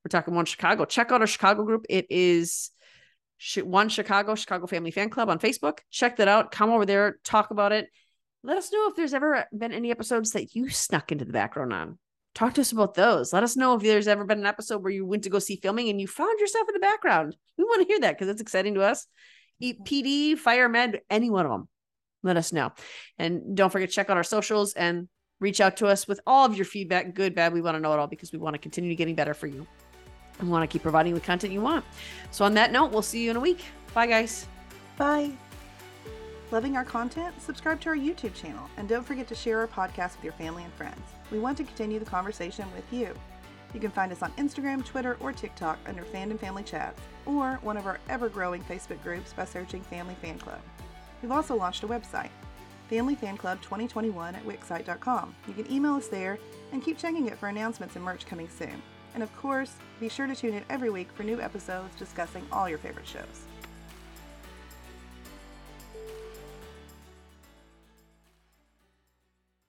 we're 0.02 0.08
talking 0.08 0.34
one 0.34 0.46
Chicago. 0.46 0.86
Check 0.86 1.12
out 1.12 1.20
our 1.20 1.26
Chicago 1.26 1.62
group. 1.62 1.84
It 1.90 2.06
is 2.08 2.70
one 3.62 3.88
Chicago, 3.88 4.34
Chicago 4.34 4.66
Family 4.66 4.90
Fan 4.90 5.10
Club 5.10 5.28
on 5.28 5.38
Facebook. 5.38 5.78
Check 5.90 6.16
that 6.16 6.28
out. 6.28 6.50
Come 6.52 6.70
over 6.70 6.86
there, 6.86 7.18
talk 7.24 7.50
about 7.50 7.72
it. 7.72 7.88
Let 8.42 8.58
us 8.58 8.72
know 8.72 8.88
if 8.88 8.96
there's 8.96 9.14
ever 9.14 9.44
been 9.56 9.72
any 9.72 9.90
episodes 9.90 10.32
that 10.32 10.54
you 10.54 10.68
snuck 10.68 11.10
into 11.12 11.24
the 11.24 11.32
background 11.32 11.72
on. 11.72 11.98
Talk 12.34 12.54
to 12.54 12.60
us 12.60 12.72
about 12.72 12.94
those. 12.94 13.32
Let 13.32 13.42
us 13.42 13.56
know 13.56 13.74
if 13.74 13.82
there's 13.82 14.08
ever 14.08 14.24
been 14.24 14.40
an 14.40 14.46
episode 14.46 14.82
where 14.82 14.92
you 14.92 15.06
went 15.06 15.24
to 15.24 15.30
go 15.30 15.38
see 15.38 15.56
filming 15.56 15.88
and 15.88 16.00
you 16.00 16.06
found 16.06 16.38
yourself 16.38 16.68
in 16.68 16.74
the 16.74 16.80
background. 16.80 17.36
We 17.56 17.64
want 17.64 17.80
to 17.80 17.88
hear 17.88 18.00
that 18.00 18.16
because 18.16 18.28
it's 18.28 18.42
exciting 18.42 18.74
to 18.74 18.82
us. 18.82 19.06
E- 19.58 19.74
PD, 19.74 20.38
Fire 20.38 20.68
Med, 20.68 21.00
any 21.08 21.30
one 21.30 21.46
of 21.46 21.50
them. 21.50 21.68
Let 22.22 22.36
us 22.36 22.52
know. 22.52 22.72
And 23.18 23.56
don't 23.56 23.70
forget 23.70 23.88
to 23.88 23.94
check 23.94 24.10
out 24.10 24.16
our 24.16 24.24
socials 24.24 24.74
and 24.74 25.08
reach 25.40 25.60
out 25.60 25.78
to 25.78 25.86
us 25.86 26.06
with 26.06 26.20
all 26.26 26.44
of 26.44 26.56
your 26.56 26.64
feedback, 26.66 27.14
good, 27.14 27.34
bad. 27.34 27.52
We 27.52 27.62
want 27.62 27.76
to 27.76 27.80
know 27.80 27.92
it 27.92 27.98
all 27.98 28.06
because 28.06 28.32
we 28.32 28.38
want 28.38 28.54
to 28.54 28.58
continue 28.58 28.94
getting 28.94 29.14
better 29.14 29.34
for 29.34 29.46
you. 29.46 29.66
And 30.38 30.50
want 30.50 30.62
to 30.62 30.72
keep 30.72 30.82
providing 30.82 31.14
the 31.14 31.20
content 31.20 31.52
you 31.52 31.60
want. 31.60 31.84
So, 32.30 32.44
on 32.44 32.54
that 32.54 32.72
note, 32.72 32.92
we'll 32.92 33.02
see 33.02 33.24
you 33.24 33.30
in 33.30 33.36
a 33.36 33.40
week. 33.40 33.64
Bye, 33.94 34.06
guys. 34.06 34.46
Bye. 34.96 35.32
Loving 36.52 36.76
our 36.76 36.84
content? 36.84 37.40
Subscribe 37.40 37.80
to 37.80 37.88
our 37.88 37.96
YouTube 37.96 38.34
channel 38.34 38.68
and 38.76 38.88
don't 38.88 39.04
forget 39.04 39.26
to 39.28 39.34
share 39.34 39.58
our 39.60 39.66
podcast 39.66 40.16
with 40.16 40.24
your 40.24 40.32
family 40.34 40.62
and 40.62 40.72
friends. 40.74 41.00
We 41.32 41.40
want 41.40 41.56
to 41.58 41.64
continue 41.64 41.98
the 41.98 42.04
conversation 42.04 42.66
with 42.74 42.84
you. 42.92 43.12
You 43.74 43.80
can 43.80 43.90
find 43.90 44.12
us 44.12 44.22
on 44.22 44.30
Instagram, 44.32 44.84
Twitter, 44.84 45.16
or 45.20 45.32
TikTok 45.32 45.78
under 45.86 46.02
Fandom 46.04 46.38
Family 46.38 46.62
Chats, 46.62 47.00
or 47.26 47.58
one 47.62 47.76
of 47.76 47.86
our 47.86 47.98
ever 48.08 48.28
growing 48.28 48.62
Facebook 48.62 49.02
groups 49.02 49.32
by 49.32 49.44
searching 49.44 49.82
Family 49.82 50.14
Fan 50.22 50.38
Club. 50.38 50.60
We've 51.20 51.32
also 51.32 51.56
launched 51.56 51.82
a 51.82 51.88
website, 51.88 52.30
Family 52.88 53.16
Fan 53.16 53.36
Club 53.36 53.60
2021 53.62 54.36
at 54.36 54.46
Wixsite.com. 54.46 55.34
You 55.48 55.54
can 55.54 55.70
email 55.70 55.94
us 55.94 56.06
there 56.06 56.38
and 56.72 56.82
keep 56.82 56.96
checking 56.96 57.26
it 57.26 57.38
for 57.38 57.48
announcements 57.48 57.96
and 57.96 58.04
merch 58.04 58.24
coming 58.24 58.48
soon. 58.48 58.80
And 59.16 59.22
of 59.22 59.34
course, 59.34 59.72
be 59.98 60.10
sure 60.10 60.26
to 60.26 60.36
tune 60.36 60.52
in 60.52 60.62
every 60.68 60.90
week 60.90 61.10
for 61.10 61.22
new 61.22 61.40
episodes 61.40 61.96
discussing 61.98 62.46
all 62.52 62.68
your 62.68 62.76
favorite 62.76 63.06
shows. 63.06 63.45